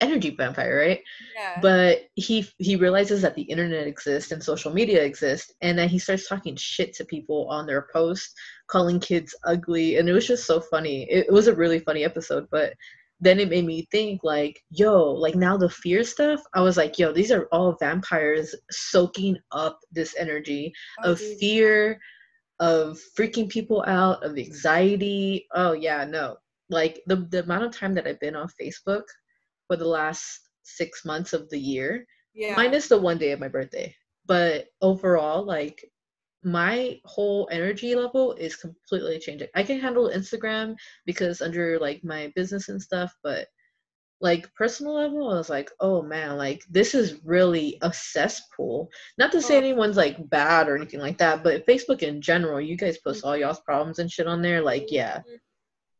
energy 0.00 0.30
vampire 0.30 0.76
right? 0.76 1.00
Yeah. 1.36 1.60
but 1.60 2.00
he 2.14 2.46
he 2.58 2.74
realizes 2.76 3.22
that 3.22 3.34
the 3.36 3.42
internet 3.42 3.86
exists 3.86 4.32
and 4.32 4.42
social 4.42 4.72
media 4.72 5.02
exists 5.04 5.52
and 5.60 5.78
then 5.78 5.88
he 5.88 5.98
starts 5.98 6.28
talking 6.28 6.56
shit 6.56 6.92
to 6.94 7.04
people 7.04 7.46
on 7.48 7.66
their 7.66 7.86
posts 7.92 8.34
calling 8.66 8.98
kids 8.98 9.34
ugly 9.44 9.96
and 9.96 10.08
it 10.08 10.12
was 10.12 10.26
just 10.26 10.46
so 10.46 10.60
funny. 10.60 11.04
It, 11.04 11.26
it 11.28 11.32
was 11.32 11.46
a 11.46 11.54
really 11.54 11.78
funny 11.78 12.04
episode 12.04 12.48
but 12.50 12.72
then 13.20 13.40
it 13.40 13.48
made 13.48 13.66
me 13.66 13.86
think 13.90 14.20
like 14.22 14.60
yo 14.70 15.10
like 15.12 15.34
now 15.34 15.56
the 15.56 15.68
fear 15.68 16.04
stuff 16.04 16.40
i 16.54 16.60
was 16.60 16.76
like 16.76 16.98
yo 16.98 17.12
these 17.12 17.32
are 17.32 17.48
all 17.50 17.76
vampires 17.80 18.54
soaking 18.70 19.36
up 19.52 19.78
this 19.92 20.14
energy 20.18 20.72
Oh, 21.04 21.12
of 21.12 21.20
fear 21.20 22.00
of 22.60 22.98
freaking 23.18 23.48
people 23.48 23.84
out 23.86 24.22
of 24.24 24.32
mm. 24.32 24.46
anxiety. 24.46 25.46
Oh 25.54 25.72
yeah 25.72 26.04
no. 26.04 26.36
Like 26.70 27.02
the, 27.06 27.16
the 27.30 27.42
amount 27.42 27.64
of 27.64 27.72
time 27.72 27.94
that 27.94 28.06
i've 28.06 28.20
been 28.20 28.36
on 28.36 28.48
facebook 28.60 29.04
for 29.66 29.76
the 29.76 29.88
last 29.88 30.40
six 30.64 31.04
months 31.04 31.32
of 31.32 31.48
the 31.50 31.58
year 31.58 32.06
Yeah. 32.34 32.54
minus 32.56 32.88
the 32.88 32.98
one 32.98 33.18
day 33.18 33.32
of 33.32 33.40
my 33.40 33.48
birthday. 33.48 33.94
But 34.26 34.66
overall 34.82 35.44
like 35.44 35.82
my 36.44 37.00
whole 37.04 37.48
energy 37.50 37.94
level 37.94 38.34
is 38.34 38.56
completely 38.56 39.18
changing. 39.18 39.48
I 39.54 39.62
can 39.62 39.80
handle 39.80 40.10
instagram 40.14 40.76
because 41.06 41.40
under 41.40 41.78
like 41.78 42.04
my 42.04 42.32
business 42.36 42.68
and 42.68 42.80
stuff 42.80 43.14
but 43.22 43.48
like 44.20 44.52
personal 44.54 44.94
level 44.94 45.30
i 45.30 45.34
was 45.36 45.48
like 45.48 45.70
oh 45.80 46.02
man 46.02 46.36
like 46.36 46.62
this 46.68 46.92
is 46.94 47.20
really 47.24 47.78
a 47.82 47.92
cesspool 47.92 48.90
not 49.16 49.30
to 49.30 49.40
say 49.40 49.56
anyone's 49.56 49.96
like 49.96 50.28
bad 50.28 50.68
or 50.68 50.74
anything 50.76 50.98
like 50.98 51.16
that 51.18 51.44
but 51.44 51.64
facebook 51.66 52.02
in 52.02 52.20
general 52.20 52.60
you 52.60 52.76
guys 52.76 52.98
post 52.98 53.24
all 53.24 53.36
y'all's 53.36 53.60
problems 53.60 54.00
and 54.00 54.10
shit 54.10 54.26
on 54.26 54.42
there 54.42 54.60
like 54.60 54.86
yeah 54.90 55.20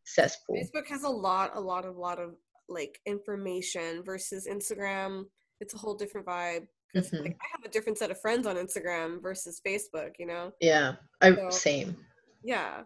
cesspool 0.05 0.57
Facebook 0.57 0.87
has 0.89 1.03
a 1.05 1.09
lot, 1.09 1.51
a 1.55 1.61
lot 1.61 1.85
of, 1.85 1.97
lot 1.97 2.19
of 2.19 2.35
like 2.69 2.99
information 3.07 4.03
versus 4.03 4.49
Instagram. 4.51 5.25
It's 5.61 5.75
a 5.75 5.79
whole 5.79 5.95
different 5.95 6.27
vibe. 6.27 6.67
'Cause, 6.95 7.11
Mhm. 7.11 7.21
like, 7.25 7.37
I 7.43 7.47
have 7.53 7.63
a 7.65 7.69
different 7.69 7.99
set 7.99 8.11
of 8.11 8.19
friends 8.19 8.47
on 8.47 8.57
Instagram 8.57 9.21
versus 9.23 9.61
Facebook. 9.67 10.13
You 10.19 10.27
know? 10.27 10.53
yeah 10.61 10.97
i 11.21 11.35
So- 11.35 11.51
same 11.51 11.97
Yeah. 12.43 12.85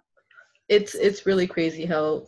it's 0.68 0.94
it's 0.96 1.24
really 1.26 1.46
crazy 1.46 1.84
how 1.86 2.26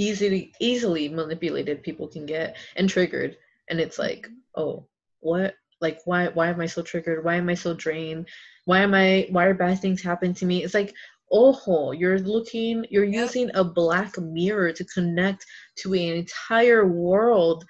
easily 0.00 0.52
easily 0.60 1.08
manipulated 1.08 1.82
people 1.82 2.08
can 2.08 2.24
get 2.26 2.56
and 2.76 2.88
triggered 2.88 3.36
and 3.68 3.78
it's 3.80 3.98
like 3.98 4.26
oh 4.56 4.86
what 5.20 5.54
like 5.80 5.98
why 6.06 6.28
why 6.28 6.48
am 6.48 6.60
i 6.60 6.66
so 6.66 6.82
triggered 6.82 7.24
why 7.24 7.36
am 7.36 7.48
i 7.50 7.54
so 7.54 7.74
drained 7.74 8.26
why 8.64 8.78
am 8.80 8.94
i 8.94 9.26
why 9.30 9.44
are 9.44 9.54
bad 9.54 9.78
things 9.78 10.02
happening 10.02 10.34
to 10.34 10.46
me 10.46 10.64
it's 10.64 10.74
like 10.74 10.94
oh 11.32 11.92
you're 11.92 12.18
looking 12.20 12.84
you're 12.90 13.04
Yep. 13.04 13.22
using 13.22 13.50
a 13.54 13.62
black 13.64 14.18
mirror 14.18 14.72
to 14.72 14.84
connect 14.86 15.44
to 15.76 15.92
an 15.94 16.16
entire 16.24 16.86
world 16.86 17.64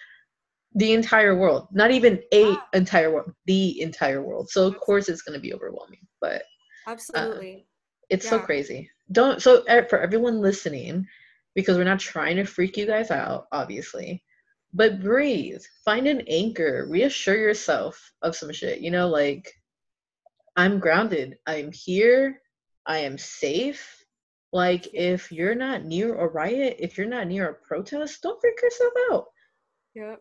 the 0.77 0.93
entire 0.93 1.37
world 1.37 1.67
not 1.73 1.91
even 1.91 2.21
a 2.33 2.43
Yeah. 2.53 2.57
entire 2.75 3.11
world 3.13 3.33
the 3.47 3.81
entire 3.83 4.23
world 4.23 4.49
so 4.49 4.67
of 4.69 4.79
course 4.79 5.09
it's 5.09 5.23
going 5.23 5.37
to 5.39 5.43
be 5.43 5.53
overwhelming 5.53 6.07
but 6.21 6.45
Absolutely. 6.87 7.67
it's 8.09 8.29
so 8.29 8.39
crazy. 8.39 8.91
Don't 9.13 9.43
so 9.43 9.65
uh, 9.67 9.85
for 9.89 10.01
everyone 10.01 10.41
listening, 10.41 11.07
because 11.55 11.77
we're 11.77 11.85
not 11.85 12.01
trying 12.01 12.37
to 12.37 12.45
freak 12.45 12.77
you 12.77 12.87
guys 12.87 13.11
out, 13.11 13.47
obviously. 13.53 14.23
But 14.73 15.03
breathe. 15.03 15.63
Find 15.85 16.07
an 16.07 16.23
anchor. 16.29 16.87
Reassure 16.89 17.37
yourself 17.37 18.13
of 18.23 18.37
some 18.37 18.53
shit. 18.53 18.81
You 18.81 18.91
know, 18.91 19.09
like 19.09 19.53
I'm 20.57 20.79
grounded. 20.79 21.39
I'm 21.47 21.73
here. 21.73 22.41
I 22.87 22.99
am 22.99 23.19
safe. 23.19 24.05
Like 24.53 24.89
if 24.95 25.31
you're 25.31 25.55
not 25.55 25.85
near 25.85 26.15
a 26.15 26.27
riot, 26.27 26.77
if 26.79 26.99
you're 26.99 27.07
not 27.07 27.29
near 27.29 27.51
a 27.51 27.55
protest, 27.55 28.23
don't 28.23 28.41
freak 28.41 28.61
yourself 28.63 28.93
out. 29.11 29.27
Yep. 29.95 30.21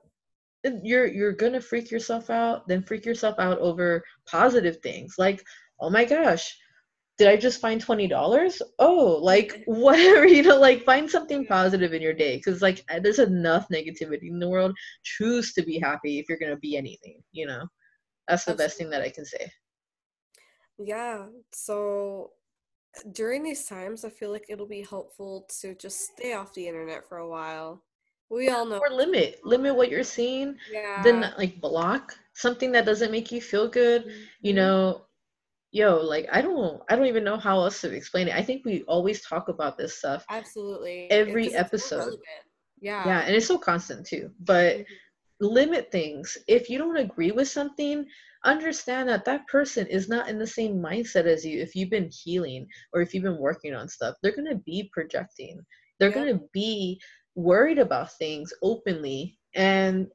You're 0.83 1.07
you're 1.07 1.31
gonna 1.33 1.61
freak 1.61 1.89
yourself 1.89 2.29
out, 2.29 2.67
then 2.67 2.83
freak 2.83 3.05
yourself 3.05 3.39
out 3.39 3.59
over 3.59 4.03
positive 4.27 4.77
things. 4.77 5.15
Like, 5.17 5.43
oh 5.79 5.89
my 5.89 6.05
gosh, 6.05 6.57
did 7.19 7.27
I 7.27 7.35
just 7.35 7.59
find 7.59 7.81
twenty 7.81 8.07
dollars? 8.07 8.61
Oh, 8.79 9.19
like 9.21 9.61
whatever, 9.67 10.25
you 10.25 10.41
know, 10.41 10.57
like 10.57 10.85
find 10.85 11.07
something 11.07 11.45
positive 11.45 11.93
in 11.93 12.01
your 12.01 12.13
day. 12.13 12.39
Cause 12.39 12.61
like 12.61 12.83
there's 13.01 13.19
enough 13.19 13.67
negativity 13.67 14.29
in 14.29 14.39
the 14.39 14.47
world. 14.47 14.73
Choose 15.03 15.53
to 15.53 15.61
be 15.61 15.77
happy 15.77 16.17
if 16.17 16.29
you're 16.29 16.39
gonna 16.39 16.57
be 16.57 16.77
anything, 16.77 17.21
you 17.33 17.45
know. 17.45 17.67
That's 18.27 18.45
the 18.45 18.51
Absolutely. 18.51 18.65
best 18.65 18.77
thing 18.77 18.89
that 18.91 19.01
I 19.01 19.09
can 19.09 19.25
say. 19.25 19.51
Yeah. 20.77 21.25
So 21.51 22.31
during 23.11 23.43
these 23.43 23.65
times, 23.65 24.05
I 24.05 24.09
feel 24.09 24.31
like 24.31 24.45
it'll 24.47 24.65
be 24.65 24.85
helpful 24.89 25.45
to 25.61 25.75
just 25.75 25.99
stay 25.99 26.33
off 26.33 26.53
the 26.53 26.67
internet 26.67 27.05
for 27.07 27.17
a 27.17 27.27
while. 27.27 27.83
We 28.29 28.47
all 28.47 28.65
know. 28.65 28.77
Or 28.77 28.95
limit, 28.95 29.39
limit 29.43 29.75
what 29.75 29.89
you're 29.89 30.03
seeing. 30.03 30.55
Yeah. 30.71 31.01
Then 31.03 31.33
like 31.37 31.59
block 31.59 32.15
something 32.33 32.71
that 32.71 32.85
doesn't 32.85 33.11
make 33.11 33.31
you 33.31 33.41
feel 33.41 33.67
good. 33.67 34.03
Mm-hmm. 34.03 34.19
You 34.41 34.53
know, 34.53 35.05
yo, 35.71 35.97
like 35.97 36.27
I 36.31 36.41
don't, 36.41 36.81
I 36.89 36.95
don't 36.95 37.05
even 37.05 37.23
know 37.23 37.37
how 37.37 37.59
else 37.59 37.81
to 37.81 37.91
explain 37.91 38.27
it. 38.27 38.35
I 38.35 38.41
think 38.41 38.65
we 38.65 38.83
always 38.83 39.21
talk 39.21 39.49
about 39.49 39.77
this 39.77 39.97
stuff. 39.97 40.25
Absolutely. 40.29 41.09
Every 41.11 41.53
episode. 41.53 42.17
Yeah. 42.81 43.05
Yeah, 43.05 43.19
and 43.21 43.35
it's 43.35 43.47
so 43.47 43.57
constant 43.57 44.05
too. 44.05 44.31
But 44.39 44.77
mm-hmm. 44.77 45.45
limit 45.45 45.91
things. 45.91 46.37
If 46.47 46.69
you 46.69 46.77
don't 46.77 46.97
agree 46.97 47.31
with 47.31 47.49
something, 47.49 48.05
understand 48.45 49.09
that 49.09 49.25
that 49.25 49.47
person 49.47 49.85
is 49.87 50.07
not 50.07 50.29
in 50.29 50.39
the 50.39 50.47
same 50.47 50.79
mindset 50.79 51.25
as 51.25 51.45
you 51.45 51.61
if 51.61 51.75
you've 51.75 51.89
been 51.89 52.09
healing 52.11 52.65
or 52.93 53.01
if 53.01 53.13
you've 53.13 53.23
been 53.23 53.37
working 53.37 53.73
on 53.73 53.87
stuff 53.87 54.15
they're 54.21 54.35
going 54.35 54.47
to 54.47 54.63
be 54.65 54.89
projecting 54.93 55.59
they're 55.99 56.11
going 56.11 56.33
to 56.33 56.41
be 56.53 56.99
worried 57.35 57.79
about 57.79 58.13
things 58.13 58.53
openly 58.61 59.37
and 59.55 60.07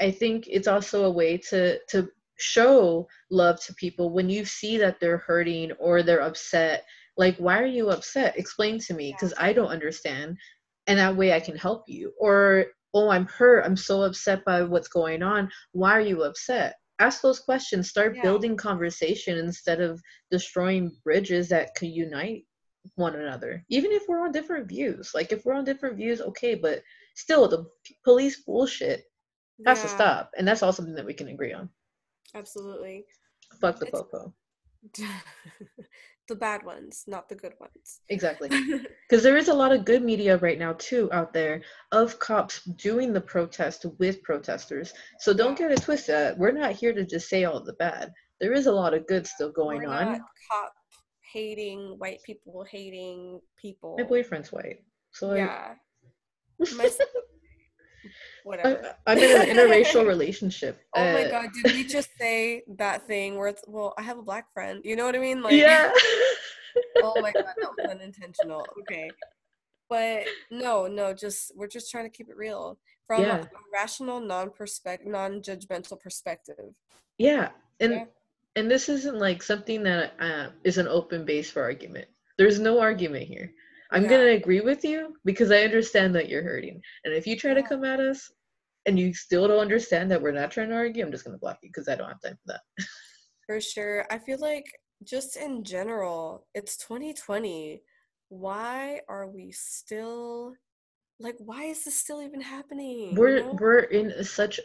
i 0.00 0.10
think 0.10 0.44
it's 0.46 0.68
also 0.68 1.04
a 1.04 1.10
way 1.10 1.38
to 1.38 1.78
to 1.88 2.06
show 2.40 3.06
love 3.30 3.60
to 3.62 3.74
people 3.74 4.10
when 4.10 4.28
you 4.28 4.44
see 4.44 4.78
that 4.78 5.00
they're 5.00 5.18
hurting 5.18 5.72
or 5.72 6.02
they're 6.02 6.22
upset 6.22 6.84
like 7.20 7.36
why 7.36 7.60
are 7.60 7.66
you 7.66 7.90
upset? 7.90 8.38
Explain 8.38 8.78
to 8.80 8.94
me 8.94 9.12
because 9.12 9.34
i 9.38 9.52
don't 9.52 9.68
understand 9.68 10.38
and 10.86 10.98
that 10.98 11.16
way 11.16 11.32
i 11.32 11.40
can 11.40 11.56
help 11.56 11.84
you. 11.86 12.12
Or 12.18 12.66
oh 12.94 13.10
i'm 13.10 13.26
hurt. 13.26 13.64
I'm 13.64 13.76
so 13.76 14.02
upset 14.02 14.44
by 14.44 14.62
what's 14.62 14.88
going 14.88 15.22
on. 15.22 15.50
Why 15.72 15.92
are 15.92 16.00
you 16.00 16.22
upset? 16.22 16.76
Ask 16.98 17.22
those 17.22 17.40
questions. 17.40 17.88
Start 17.88 18.16
yeah. 18.16 18.22
building 18.22 18.56
conversation 18.56 19.38
instead 19.38 19.80
of 19.80 20.00
destroying 20.30 20.96
bridges 21.04 21.48
that 21.50 21.74
could 21.74 21.88
unite 21.90 22.44
one 22.94 23.14
another 23.14 23.62
even 23.68 23.92
if 23.92 24.04
we're 24.08 24.24
on 24.24 24.32
different 24.32 24.66
views. 24.66 25.10
Like 25.14 25.30
if 25.32 25.44
we're 25.44 25.54
on 25.54 25.64
different 25.66 25.96
views 25.96 26.22
okay 26.22 26.54
but 26.54 26.82
still 27.14 27.48
the 27.48 27.66
police 28.02 28.42
bullshit 28.44 29.04
has 29.66 29.78
yeah. 29.78 29.82
to 29.82 29.88
stop 29.90 30.30
and 30.38 30.48
that's 30.48 30.62
all 30.62 30.72
something 30.72 30.94
that 30.94 31.04
we 31.04 31.12
can 31.12 31.28
agree 31.28 31.52
on 31.52 31.68
absolutely 32.34 33.04
fuck 33.60 33.78
the 33.78 33.86
it's, 33.86 34.00
popo 34.00 34.32
the 36.30 36.36
bad 36.36 36.64
ones, 36.64 37.04
not 37.06 37.28
the 37.28 37.34
good 37.34 37.54
ones. 37.60 38.00
Exactly. 38.08 38.48
Because 39.08 39.24
there 39.24 39.36
is 39.36 39.48
a 39.48 39.54
lot 39.54 39.72
of 39.72 39.84
good 39.84 40.04
media 40.04 40.36
right 40.36 40.58
now, 40.58 40.74
too, 40.74 41.10
out 41.12 41.32
there 41.32 41.62
of 41.90 42.20
cops 42.20 42.62
doing 42.62 43.12
the 43.12 43.20
protest 43.20 43.84
with 43.98 44.22
protesters. 44.22 44.92
So 45.18 45.34
don't 45.34 45.58
get 45.58 45.72
it 45.72 45.82
twisted. 45.82 46.38
We're 46.38 46.52
not 46.52 46.72
here 46.72 46.92
to 46.92 47.04
just 47.04 47.28
say 47.28 47.42
all 47.42 47.60
the 47.60 47.72
bad. 47.72 48.12
There 48.40 48.52
is 48.52 48.66
a 48.66 48.72
lot 48.72 48.94
of 48.94 49.08
good 49.08 49.26
still 49.26 49.50
going 49.50 49.80
We're 49.80 49.88
on. 49.88 50.20
cop 50.48 50.72
hating, 51.32 51.96
white 51.98 52.22
people 52.22 52.64
hating 52.70 53.40
people. 53.60 53.96
My 53.98 54.04
boyfriend's 54.04 54.52
white. 54.52 54.84
So 55.10 55.34
yeah. 55.34 55.74
My, 56.76 56.88
whatever. 58.44 58.94
I, 59.06 59.12
am 59.12 59.18
in 59.18 59.48
an 59.48 59.56
interracial 59.56 60.06
relationship. 60.14 60.80
Oh 60.94 61.00
uh, 61.00 61.12
my 61.12 61.30
god, 61.30 61.50
did 61.52 61.72
we 61.74 61.84
just 61.84 62.10
say 62.18 62.62
that 62.78 63.06
thing 63.06 63.36
where 63.36 63.48
it's 63.48 63.62
well, 63.66 63.94
I 63.98 64.02
have 64.02 64.18
a 64.18 64.22
black 64.22 64.52
friend. 64.52 64.80
You 64.84 64.96
know 64.96 65.06
what 65.06 65.14
I 65.14 65.18
mean? 65.18 65.42
Like 65.42 65.54
Yeah. 65.54 65.92
oh 67.02 67.20
my 67.20 67.32
god, 67.32 67.44
that 67.44 67.70
was 67.76 67.90
unintentional. 67.90 68.66
Okay. 68.80 69.10
But 69.88 70.24
no, 70.50 70.86
no, 70.86 71.12
just 71.12 71.52
we're 71.56 71.66
just 71.66 71.90
trying 71.90 72.04
to 72.04 72.10
keep 72.10 72.28
it 72.28 72.36
real 72.36 72.78
from 73.06 73.22
yeah. 73.22 73.38
a 73.38 73.46
rational, 73.72 74.20
non-perspective, 74.20 75.08
non-judgmental 75.08 75.98
perspective. 75.98 76.74
Yeah, 77.18 77.48
and 77.80 77.92
yeah. 77.92 78.04
and 78.54 78.70
this 78.70 78.88
isn't 78.88 79.18
like 79.18 79.42
something 79.42 79.82
that 79.82 80.14
uh, 80.20 80.50
is 80.62 80.78
an 80.78 80.86
open 80.86 81.24
base 81.24 81.50
for 81.50 81.62
argument. 81.62 82.06
There's 82.38 82.60
no 82.60 82.80
argument 82.80 83.24
here. 83.24 83.52
I'm 83.92 84.04
yeah. 84.04 84.10
gonna 84.10 84.30
agree 84.30 84.60
with 84.60 84.84
you 84.84 85.16
because 85.24 85.50
I 85.50 85.62
understand 85.62 86.14
that 86.14 86.28
you're 86.28 86.42
hurting. 86.42 86.80
And 87.04 87.14
if 87.14 87.26
you 87.26 87.36
try 87.36 87.54
to 87.54 87.62
come 87.62 87.84
at 87.84 88.00
us 88.00 88.30
and 88.86 88.98
you 88.98 89.12
still 89.12 89.48
don't 89.48 89.58
understand 89.58 90.10
that 90.10 90.22
we're 90.22 90.32
not 90.32 90.50
trying 90.50 90.68
to 90.68 90.76
argue, 90.76 91.04
I'm 91.04 91.10
just 91.10 91.24
gonna 91.24 91.38
block 91.38 91.58
you 91.62 91.70
because 91.70 91.88
I 91.88 91.96
don't 91.96 92.08
have 92.08 92.20
time 92.20 92.38
for 92.46 92.52
that. 92.52 92.60
for 93.46 93.60
sure. 93.60 94.06
I 94.10 94.18
feel 94.18 94.38
like 94.38 94.66
just 95.04 95.36
in 95.36 95.64
general, 95.64 96.46
it's 96.54 96.76
2020. 96.76 97.82
Why 98.28 99.00
are 99.08 99.28
we 99.28 99.50
still 99.50 100.54
like 101.18 101.36
why 101.38 101.64
is 101.64 101.84
this 101.84 101.96
still 101.96 102.22
even 102.22 102.40
happening? 102.40 103.14
We're 103.16 103.38
you 103.38 103.42
know? 103.44 103.58
we're 103.60 103.80
in 103.80 104.24
such 104.24 104.60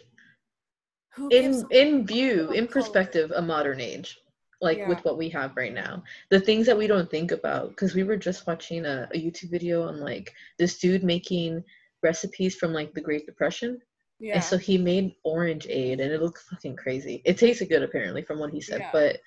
Who 1.16 1.30
in 1.30 1.66
in 1.72 2.06
view, 2.06 2.52
in 2.52 2.68
perspective, 2.68 3.32
a 3.36 3.42
modern 3.42 3.82
age 3.82 4.20
like 4.62 4.78
yeah. 4.78 4.90
with 4.90 5.04
what 5.04 5.18
we 5.18 5.30
have 5.30 5.56
right 5.56 5.74
now 5.74 6.04
the 6.30 6.40
things 6.40 6.66
that 6.66 6.78
we 6.78 6.88
don't 6.88 7.10
think 7.10 7.32
about 7.32 7.70
because 7.70 7.94
we 7.94 8.04
were 8.04 8.18
just 8.18 8.48
watching 8.48 8.86
a, 8.86 9.08
a, 9.14 9.18
youtube 9.18 9.52
video 9.52 9.88
on 9.88 10.00
like 10.00 10.34
this 10.58 10.78
dude 10.78 11.04
making 11.04 11.64
recipes 12.02 12.56
from 12.56 12.74
like 12.74 12.94
the 12.94 13.02
great 13.02 13.26
depression 13.26 13.80
yeah. 14.20 14.36
and 14.36 14.44
so 14.44 14.58
he 14.58 14.78
made 14.78 15.16
orange 15.24 15.68
aid 15.70 16.00
and 16.00 16.12
it 16.12 16.22
looked 16.22 16.40
fucking 16.40 16.76
crazy 16.76 17.22
it 17.26 17.38
tasted 17.38 17.70
good 17.70 17.84
apparently 17.84 18.22
from 18.22 18.40
what 18.40 18.52
he 18.52 18.62
said 18.62 18.82
yeah. 18.82 18.90
but 18.92 19.20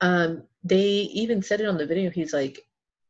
um 0.00 0.42
they 0.62 0.84
even 0.84 1.42
said 1.42 1.60
it 1.60 1.68
on 1.68 1.78
the 1.78 1.86
video 1.86 2.10
he's 2.10 2.32
like 2.32 2.60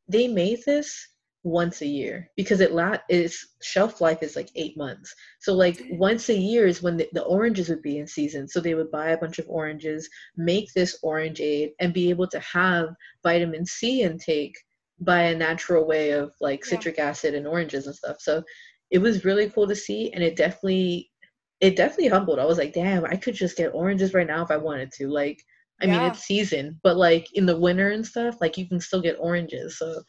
they 0.09 0.29
made 0.29 0.61
this 0.65 1.09
once 1.47 1.81
a 1.81 1.87
year 1.87 2.29
because 2.37 2.61
it 2.61 2.73
la- 2.73 2.99
its 3.09 3.55
shelf 3.63 4.01
life 4.01 4.21
is 4.21 4.35
like 4.35 4.51
eight 4.57 4.77
months. 4.77 5.15
So 5.39 5.55
like 5.55 5.81
once 5.91 6.29
a 6.29 6.37
year 6.37 6.67
is 6.67 6.83
when 6.83 6.97
the, 6.97 7.09
the, 7.13 7.23
oranges 7.23 7.69
would 7.69 7.83
be 7.83 7.99
in 7.99 8.07
season. 8.09 8.49
So 8.49 8.59
they 8.59 8.75
would 8.75 8.91
buy 8.91 9.11
a 9.11 9.17
bunch 9.17 9.39
of 9.39 9.47
oranges, 9.49 10.11
make 10.37 10.73
this 10.73 10.99
orange 11.05 11.41
aid, 11.41 11.71
and 11.79 11.95
be 11.95 12.11
able 12.11 12.27
to 12.31 12.41
have 12.41 12.89
vitamin 13.23 13.65
C 13.65 14.03
intake 14.03 14.59
by 14.99 15.23
a 15.23 15.37
natural 15.37 15.87
way 15.87 16.11
of 16.11 16.33
like 16.41 16.65
yeah. 16.65 16.71
citric 16.71 16.99
acid 16.99 17.37
and 17.37 17.47
oranges 17.47 17.87
and 17.87 17.95
stuff. 17.95 18.17
So 18.19 18.43
it 18.91 18.99
was 18.99 19.25
really 19.25 19.49
cool 19.49 19.69
to 19.69 19.77
see, 19.77 20.13
and 20.15 20.25
it 20.25 20.35
definitely 20.35 21.13
it 21.61 21.77
definitely 21.77 22.09
humbled. 22.09 22.41
I 22.41 22.45
was 22.45 22.59
like, 22.59 22.75
damn, 22.75 23.05
I 23.05 23.15
could 23.15 23.35
just 23.35 23.57
get 23.57 23.73
oranges 23.73 24.15
right 24.15 24.27
now 24.27 24.43
if 24.43 24.51
I 24.51 24.57
wanted 24.57 24.91
to. 24.95 25.07
Like, 25.07 25.41
I 25.81 25.87
yeah. 25.87 25.93
mean, 25.93 26.11
it's 26.11 26.25
season, 26.25 26.81
but 26.83 26.97
like 26.97 27.29
in 27.35 27.47
the 27.47 27.57
winter 27.57 27.91
and 27.91 28.05
stuff, 28.05 28.39
like 28.41 28.59
you 28.59 28.67
can 28.67 28.81
still 28.81 29.01
get 29.01 29.17
oranges. 29.21 29.79
So. 29.79 30.03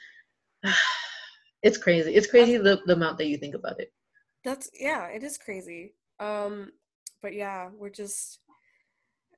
it's 1.64 1.78
crazy. 1.78 2.14
It's 2.14 2.28
crazy 2.28 2.58
the, 2.58 2.82
the 2.86 2.94
amount 2.94 3.18
that 3.18 3.28
you 3.28 3.38
think 3.38 3.56
about 3.56 3.80
it. 3.80 3.92
That's 4.44 4.70
yeah, 4.80 5.08
it 5.08 5.24
is 5.24 5.38
crazy. 5.38 5.94
Um, 6.20 6.72
but 7.22 7.34
yeah, 7.34 7.70
we're 7.78 7.90
just 7.90 8.40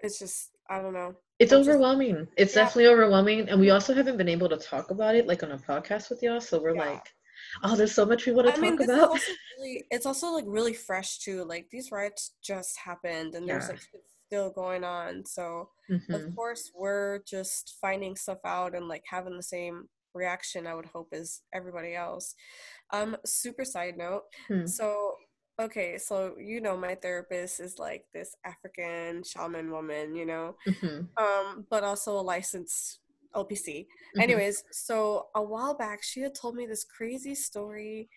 it's 0.02 0.20
just 0.20 0.52
I 0.70 0.82
don't 0.82 0.94
know. 0.94 1.16
It's 1.40 1.54
I'm 1.54 1.62
overwhelming. 1.62 2.16
Just, 2.16 2.32
it's 2.38 2.56
yeah. 2.56 2.64
definitely 2.64 2.88
overwhelming, 2.88 3.50
and 3.50 3.60
we 3.60 3.70
also 3.70 3.94
haven't 3.94 4.18
been 4.18 4.30
able 4.30 4.50
to 4.50 4.58
talk 4.58 4.92
about 4.92 5.16
it 5.16 5.28
like 5.28 5.44
on 5.44 5.52
a 5.52 5.58
podcast 5.58 6.10
with 6.10 6.22
y'all. 6.22 6.42
So 6.42 6.62
we're 6.62 6.76
yeah. 6.76 6.86
like, 6.86 7.06
oh, 7.64 7.76
there's 7.76 7.94
so 7.94 8.06
much 8.06 8.26
we 8.26 8.34
want 8.34 8.48
to 8.48 8.54
I 8.54 8.56
talk 8.56 8.62
mean, 8.62 8.82
about. 8.82 9.10
Also 9.10 9.32
really, 9.58 9.84
it's 9.92 10.06
also 10.06 10.28
like 10.28 10.46
really 10.48 10.74
fresh 10.74 11.20
too. 11.20 11.44
Like 11.46 11.68
these 11.72 11.92
riots 11.92 12.36
just 12.44 12.78
happened, 12.78 13.36
and 13.36 13.48
yeah. 13.48 13.54
there's 13.54 13.70
like 13.70 13.80
still 14.28 14.52
going 14.52 14.84
on. 14.84 15.26
So 15.26 15.70
mm-hmm. 15.90 16.14
of 16.14 16.36
course 16.36 16.72
we're 16.76 17.20
just 17.28 17.78
finding 17.82 18.16
stuff 18.16 18.40
out 18.46 18.76
and 18.76 18.88
like 18.88 19.04
having 19.10 19.36
the 19.36 19.44
same 19.44 19.90
reaction 20.14 20.68
i 20.68 20.74
would 20.74 20.86
hope 20.86 21.10
is 21.12 21.42
everybody 21.54 21.96
else 21.96 22.36
um 22.92 23.16
super 23.26 23.66
side 23.66 23.98
note 23.98 24.24
hmm. 24.48 24.66
so 24.66 25.14
okay 25.60 25.98
so 25.98 26.36
you 26.40 26.62
know 26.62 26.78
my 26.78 26.96
therapist 26.96 27.60
is 27.60 27.78
like 27.78 28.06
this 28.14 28.36
african 28.46 29.22
shaman 29.24 29.72
woman 29.72 30.16
you 30.16 30.26
know 30.26 30.56
mm-hmm. 30.68 31.02
um 31.24 31.66
but 31.70 31.84
also 31.84 32.18
a 32.18 32.22
licensed 32.22 33.00
lpc 33.36 33.68
mm-hmm. 33.68 34.22
anyways 34.22 34.64
so 34.72 35.28
a 35.36 35.42
while 35.42 35.76
back 35.76 36.02
she 36.02 36.22
had 36.22 36.34
told 36.34 36.56
me 36.56 36.66
this 36.66 36.84
crazy 36.84 37.36
story 37.36 38.10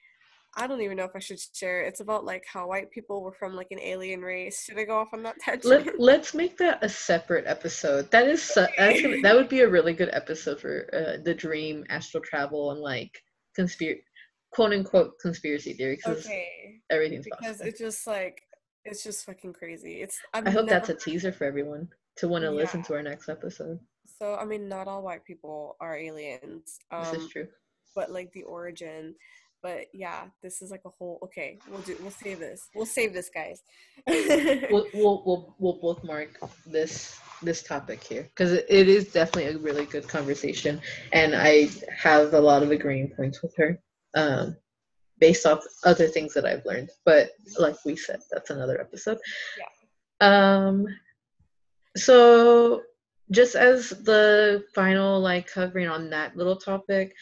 I 0.56 0.66
don't 0.66 0.82
even 0.82 0.98
know 0.98 1.04
if 1.04 1.16
I 1.16 1.18
should 1.18 1.38
share. 1.54 1.82
It's 1.82 2.00
about 2.00 2.24
like 2.24 2.44
how 2.46 2.68
white 2.68 2.90
people 2.90 3.22
were 3.22 3.32
from 3.32 3.54
like 3.54 3.68
an 3.70 3.80
alien 3.80 4.20
race. 4.20 4.64
Should 4.64 4.78
I 4.78 4.84
go 4.84 4.98
off 4.98 5.08
on 5.14 5.22
that 5.22 5.38
tangent? 5.40 5.98
Let, 5.98 6.20
us 6.20 6.34
make 6.34 6.58
that 6.58 6.82
a 6.84 6.88
separate 6.88 7.46
episode. 7.46 8.10
That 8.10 8.28
is 8.28 8.42
su- 8.42 8.66
that 8.76 9.34
would 9.34 9.48
be 9.48 9.60
a 9.60 9.68
really 9.68 9.94
good 9.94 10.10
episode 10.12 10.60
for 10.60 10.88
uh, 10.92 11.22
the 11.24 11.34
dream, 11.34 11.84
astral 11.88 12.22
travel, 12.22 12.70
and 12.72 12.80
like 12.80 13.22
conspiracy, 13.56 14.02
quote 14.52 14.72
unquote 14.72 15.18
conspiracy 15.20 15.72
theory. 15.72 15.98
Okay. 16.06 16.80
Everything's 16.90 17.24
because 17.24 17.46
possible. 17.46 17.68
it's 17.68 17.80
just 17.80 18.06
like 18.06 18.42
it's 18.84 19.02
just 19.02 19.24
fucking 19.24 19.54
crazy. 19.54 20.02
It's 20.02 20.18
I've 20.34 20.46
i 20.46 20.50
hope 20.50 20.66
never... 20.66 20.70
that's 20.70 20.90
a 20.90 20.94
teaser 20.94 21.32
for 21.32 21.44
everyone. 21.44 21.88
to 22.16 22.28
want 22.28 22.42
to 22.42 22.50
Yeah. 22.50 22.56
listen 22.56 22.82
to 22.84 22.94
our 22.94 23.02
next 23.02 23.28
episode. 23.30 23.78
So 24.18 24.34
I 24.34 24.44
mean, 24.44 24.68
not 24.68 24.86
all 24.86 25.02
white 25.02 25.24
people 25.24 25.76
are 25.80 25.96
aliens. 25.96 26.78
Um, 26.90 27.04
this 27.04 27.22
is 27.22 27.28
true. 27.30 27.48
but 27.94 28.10
like 28.10 28.30
the 28.32 28.42
origin. 28.42 29.14
But 29.62 29.86
yeah, 29.92 30.24
this 30.42 30.60
is 30.60 30.70
like 30.70 30.82
a 30.84 30.88
whole. 30.88 31.18
Okay, 31.22 31.58
we'll 31.70 31.80
do. 31.82 31.96
We'll 32.00 32.10
save 32.10 32.40
this. 32.40 32.68
We'll 32.74 32.86
save 32.86 33.12
this, 33.12 33.30
guys. 33.30 33.62
We'll, 34.70 34.86
we'll 34.94 35.22
we'll 35.24 35.54
we'll 35.58 35.78
bookmark 35.80 36.30
this 36.66 37.18
this 37.42 37.62
topic 37.62 38.02
here 38.02 38.22
because 38.22 38.52
it, 38.52 38.66
it 38.68 38.88
is 38.88 39.12
definitely 39.12 39.52
a 39.52 39.58
really 39.58 39.86
good 39.86 40.08
conversation, 40.08 40.80
and 41.12 41.34
I 41.36 41.68
have 41.96 42.34
a 42.34 42.40
lot 42.40 42.62
of 42.62 42.70
agreeing 42.70 43.10
points 43.10 43.42
with 43.42 43.54
her, 43.56 43.78
um, 44.14 44.56
based 45.20 45.46
off 45.46 45.62
other 45.84 46.08
things 46.08 46.34
that 46.34 46.44
I've 46.44 46.64
learned. 46.66 46.90
But 47.04 47.30
like 47.58 47.76
we 47.84 47.96
said, 47.96 48.20
that's 48.30 48.50
another 48.50 48.80
episode. 48.80 49.18
Yeah. 49.58 50.66
Um. 50.66 50.86
So 51.96 52.82
just 53.30 53.54
as 53.54 53.90
the 53.90 54.64
final 54.74 55.20
like 55.20 55.46
covering 55.46 55.88
on 55.88 56.10
that 56.10 56.36
little 56.36 56.56
topic, 56.56 57.14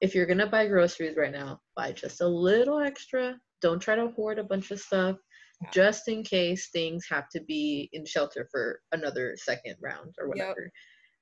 if 0.00 0.14
you're 0.14 0.26
gonna 0.26 0.46
buy 0.46 0.66
groceries 0.66 1.16
right 1.16 1.32
now, 1.32 1.60
buy 1.76 1.92
just 1.92 2.20
a 2.20 2.26
little 2.26 2.80
extra. 2.80 3.38
Don't 3.60 3.80
try 3.80 3.94
to 3.96 4.08
hoard 4.08 4.38
a 4.38 4.44
bunch 4.44 4.70
of 4.70 4.80
stuff 4.80 5.16
Yeah. 5.62 5.70
just 5.72 6.08
in 6.08 6.22
case 6.22 6.70
things 6.70 7.06
have 7.08 7.28
to 7.30 7.42
be 7.42 7.88
in 7.92 8.04
shelter 8.04 8.48
for 8.50 8.80
another 8.92 9.36
second 9.36 9.76
round 9.80 10.14
or 10.18 10.26
Yep. 10.26 10.28
whatever. 10.28 10.70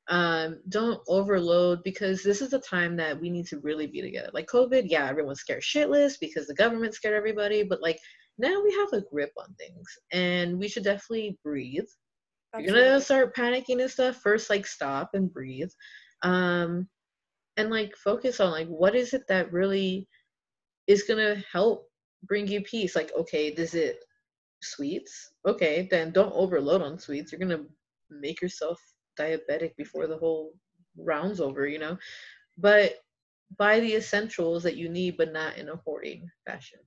Um, 0.08 0.60
don't 0.68 1.00
overload 1.06 1.84
because 1.84 2.22
this 2.22 2.42
is 2.42 2.50
the 2.50 2.58
time 2.58 2.96
that 2.96 3.20
we 3.20 3.30
need 3.30 3.46
to 3.46 3.60
really 3.60 3.86
be 3.86 4.02
together. 4.02 4.30
Like 4.32 4.46
COVID, 4.46 4.84
yeah, 4.86 5.06
everyone's 5.08 5.40
scared 5.40 5.62
shitless 5.62 6.18
because 6.20 6.46
the 6.46 6.54
government 6.54 6.94
scared 6.94 7.14
everybody, 7.14 7.62
but 7.62 7.80
like 7.80 8.00
now 8.38 8.60
we 8.62 8.72
have 8.72 8.92
a 8.92 9.04
grip 9.10 9.30
on 9.38 9.54
things 9.54 9.86
and 10.10 10.58
we 10.58 10.68
should 10.68 10.84
definitely 10.84 11.38
breathe 11.44 11.86
you're 12.58 12.74
gonna 12.74 13.00
start 13.00 13.34
panicking 13.34 13.80
and 13.80 13.90
stuff 13.90 14.16
first 14.16 14.50
like 14.50 14.66
stop 14.66 15.10
and 15.14 15.32
breathe 15.32 15.70
um 16.22 16.88
and 17.56 17.70
like 17.70 17.96
focus 17.96 18.40
on 18.40 18.50
like 18.50 18.68
what 18.68 18.94
is 18.94 19.14
it 19.14 19.26
that 19.28 19.52
really 19.52 20.08
is 20.86 21.02
gonna 21.04 21.36
help 21.50 21.88
bring 22.24 22.46
you 22.46 22.60
peace 22.62 22.94
like 22.96 23.10
okay 23.18 23.48
is 23.48 23.74
it 23.74 24.04
sweets 24.62 25.32
okay 25.46 25.88
then 25.90 26.12
don't 26.12 26.32
overload 26.34 26.82
on 26.82 26.98
sweets 26.98 27.32
you're 27.32 27.38
gonna 27.40 27.64
make 28.10 28.40
yourself 28.40 28.80
diabetic 29.18 29.76
before 29.76 30.06
the 30.06 30.16
whole 30.16 30.52
round's 30.96 31.40
over 31.40 31.66
you 31.66 31.78
know 31.78 31.96
but 32.58 32.94
buy 33.58 33.80
the 33.80 33.94
essentials 33.94 34.62
that 34.62 34.76
you 34.76 34.88
need 34.88 35.16
but 35.16 35.32
not 35.32 35.56
in 35.58 35.68
a 35.68 35.76
hoarding 35.84 36.28
fashion 36.46 36.80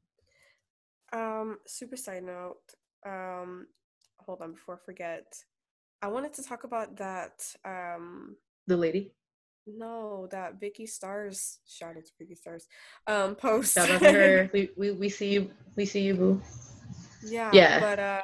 Um, 1.14 1.60
super 1.68 1.96
side 1.96 2.24
note. 2.24 2.74
Um, 3.06 3.68
hold 4.20 4.42
on 4.42 4.54
before 4.54 4.76
I 4.76 4.86
forget. 4.86 5.26
I 6.02 6.08
wanted 6.08 6.34
to 6.34 6.44
talk 6.44 6.64
about 6.64 6.98
that. 6.98 7.46
Um, 7.64 8.38
the 8.68 8.78
lady 8.78 9.12
no, 9.68 10.28
that 10.32 10.60
Vicky 10.60 10.86
Stars. 10.86 11.60
Shout 11.68 11.98
out 11.98 12.06
to 12.06 12.12
Vicky 12.20 12.36
Stars. 12.36 12.68
Um, 13.08 13.36
post. 13.48 13.74
shout 13.74 13.90
out 13.90 14.02
to 14.02 14.12
her 14.12 14.50
we, 14.54 14.70
we, 14.78 14.92
we 14.92 15.10
see 15.10 15.34
you 15.34 15.52
we 15.76 15.86
see 15.86 16.02
you 16.02 16.16
boo 16.16 16.42
yeah. 17.24 17.50
Yeah. 17.54 17.80
But 17.80 18.00
uh, 18.00 18.22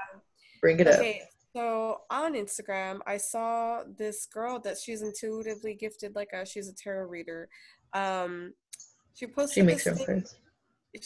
bring 0.62 0.80
it 0.80 0.88
up 0.88 1.00
okay. 1.00 1.24
So 1.56 2.02
on 2.10 2.34
Instagram, 2.36 3.00
I 3.06 3.18
saw 3.18 3.82
this 3.98 4.26
girl 4.26 4.60
that 4.60 4.78
she's 4.78 5.02
intuitively 5.02 5.74
gifted, 5.74 6.16
like 6.16 6.30
a 6.34 6.46
she's 6.46 6.70
a 6.70 6.74
tarot 6.74 7.08
reader. 7.08 7.50
Um, 7.94 8.54
she 9.14 9.28
posted. 9.28 9.56
she 9.56 9.62
makes 9.64 9.84
this 9.84 10.00
her 10.06 10.20
thing- 10.20 10.26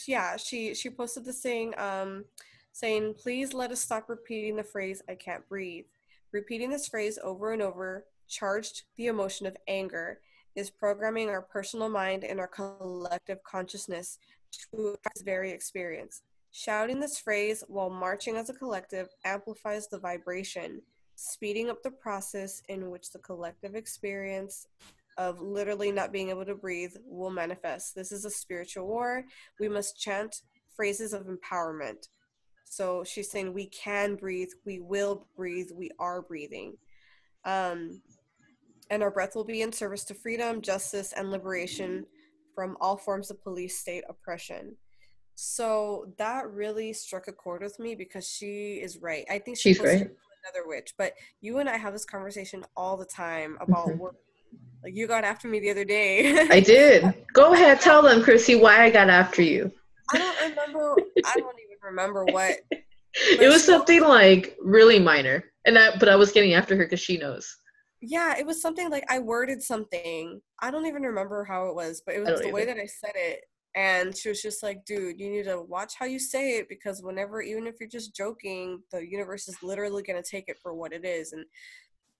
yeah 0.06 0.36
she 0.36 0.74
she 0.74 0.90
posted 0.90 1.24
this 1.24 1.40
thing 1.40 1.72
um 1.78 2.24
saying 2.72 3.14
please 3.14 3.54
let 3.54 3.70
us 3.70 3.80
stop 3.80 4.08
repeating 4.08 4.56
the 4.56 4.64
phrase 4.64 5.02
i 5.08 5.14
can't 5.14 5.48
breathe 5.48 5.84
repeating 6.32 6.70
this 6.70 6.88
phrase 6.88 7.18
over 7.22 7.52
and 7.52 7.62
over 7.62 8.04
charged 8.28 8.82
the 8.96 9.06
emotion 9.06 9.46
of 9.46 9.56
anger 9.68 10.18
is 10.56 10.70
programming 10.70 11.28
our 11.28 11.42
personal 11.42 11.88
mind 11.88 12.24
and 12.24 12.40
our 12.40 12.48
collective 12.48 13.42
consciousness 13.44 14.18
to 14.50 14.96
this 15.04 15.22
very 15.22 15.50
experience 15.50 16.22
shouting 16.56 16.98
this 16.98 17.18
phrase 17.18 17.62
while 17.68 17.90
marching 17.90 18.36
as 18.36 18.48
a 18.48 18.54
collective 18.54 19.08
amplifies 19.26 19.88
the 19.88 19.98
vibration 19.98 20.80
speeding 21.14 21.68
up 21.68 21.82
the 21.82 21.90
process 21.90 22.62
in 22.68 22.90
which 22.90 23.10
the 23.10 23.18
collective 23.18 23.74
experience 23.74 24.66
of 25.18 25.40
literally 25.40 25.92
not 25.92 26.12
being 26.12 26.30
able 26.30 26.44
to 26.44 26.54
breathe 26.54 26.94
will 27.06 27.30
manifest. 27.30 27.94
This 27.94 28.10
is 28.10 28.24
a 28.24 28.30
spiritual 28.30 28.86
war. 28.86 29.24
We 29.60 29.68
must 29.68 30.00
chant 30.00 30.42
phrases 30.74 31.12
of 31.12 31.26
empowerment. 31.26 32.08
So 32.64 33.04
she's 33.04 33.30
saying 33.30 33.52
we 33.52 33.66
can 33.66 34.14
breathe, 34.14 34.50
we 34.64 34.80
will 34.80 35.26
breathe, 35.36 35.70
we 35.74 35.90
are 35.98 36.20
breathing. 36.22 36.76
Um, 37.44 38.02
and 38.90 39.02
our 39.02 39.10
breath 39.10 39.34
will 39.34 39.44
be 39.44 39.62
in 39.62 39.72
service 39.72 40.04
to 40.04 40.14
freedom, 40.14 40.60
justice, 40.60 41.12
and 41.12 41.30
liberation 41.30 42.06
from 42.54 42.76
all 42.80 42.96
forms 42.96 43.30
of 43.30 43.42
police 43.42 43.78
state 43.78 44.04
oppression. 44.08 44.76
So 45.34 46.12
that 46.18 46.48
really 46.50 46.92
struck 46.92 47.28
a 47.28 47.32
chord 47.32 47.62
with 47.62 47.78
me 47.78 47.94
because 47.94 48.26
she 48.28 48.74
is 48.82 48.98
right. 48.98 49.24
I 49.30 49.38
think 49.38 49.58
she 49.58 49.74
She's 49.74 49.80
right. 49.80 50.00
another 50.00 50.66
witch, 50.66 50.94
but 50.96 51.12
you 51.40 51.58
and 51.58 51.68
I 51.68 51.76
have 51.76 51.92
this 51.92 52.06
conversation 52.06 52.64
all 52.76 52.96
the 52.96 53.04
time 53.04 53.58
about 53.60 53.88
Mhm. 53.88 53.98
work. 53.98 54.16
Like 54.82 54.94
you 54.96 55.06
got 55.06 55.24
after 55.24 55.48
me 55.48 55.58
the 55.60 55.70
other 55.70 55.84
day. 55.84 56.48
I 56.50 56.60
did. 56.60 57.26
Go 57.34 57.52
ahead, 57.52 57.80
tell 57.80 58.02
them, 58.02 58.22
Chrissy, 58.22 58.54
why 58.54 58.82
I 58.84 58.90
got 58.90 59.10
after 59.10 59.42
you. 59.42 59.70
I 60.12 60.18
don't 60.18 60.40
remember. 60.50 60.94
I 61.24 61.34
don't 61.36 61.58
even 61.58 61.78
remember 61.82 62.24
what. 62.24 62.54
It 63.18 63.48
was 63.48 63.64
something 63.64 64.02
like 64.02 64.58
really 64.60 64.98
minor, 64.98 65.42
and 65.64 65.78
I 65.78 65.96
but 65.98 66.10
I 66.10 66.16
was 66.16 66.32
getting 66.32 66.52
after 66.52 66.76
her 66.76 66.84
because 66.84 67.00
she 67.00 67.16
knows. 67.16 67.56
Yeah, 68.08 68.38
it 68.38 68.46
was 68.46 68.62
something 68.62 68.88
like 68.88 69.04
I 69.08 69.18
worded 69.18 69.62
something. 69.62 70.40
I 70.60 70.70
don't 70.70 70.86
even 70.86 71.02
remember 71.02 71.44
how 71.44 71.68
it 71.68 71.74
was, 71.74 72.02
but 72.04 72.14
it 72.14 72.24
was 72.24 72.40
the 72.40 72.50
way 72.50 72.64
that 72.64 72.76
I 72.76 72.86
said 72.86 73.12
it. 73.14 73.40
And 73.74 74.16
she 74.16 74.30
was 74.30 74.40
just 74.40 74.62
like, 74.62 74.84
dude, 74.86 75.20
you 75.20 75.28
need 75.28 75.44
to 75.44 75.60
watch 75.60 75.94
how 75.98 76.06
you 76.06 76.18
say 76.18 76.56
it 76.56 76.68
because 76.68 77.02
whenever, 77.02 77.42
even 77.42 77.66
if 77.66 77.74
you're 77.78 77.88
just 77.88 78.16
joking, 78.16 78.80
the 78.90 79.06
universe 79.06 79.48
is 79.48 79.62
literally 79.62 80.02
going 80.02 80.22
to 80.22 80.28
take 80.28 80.44
it 80.48 80.56
for 80.62 80.72
what 80.72 80.94
it 80.94 81.04
is. 81.04 81.32
And 81.32 81.44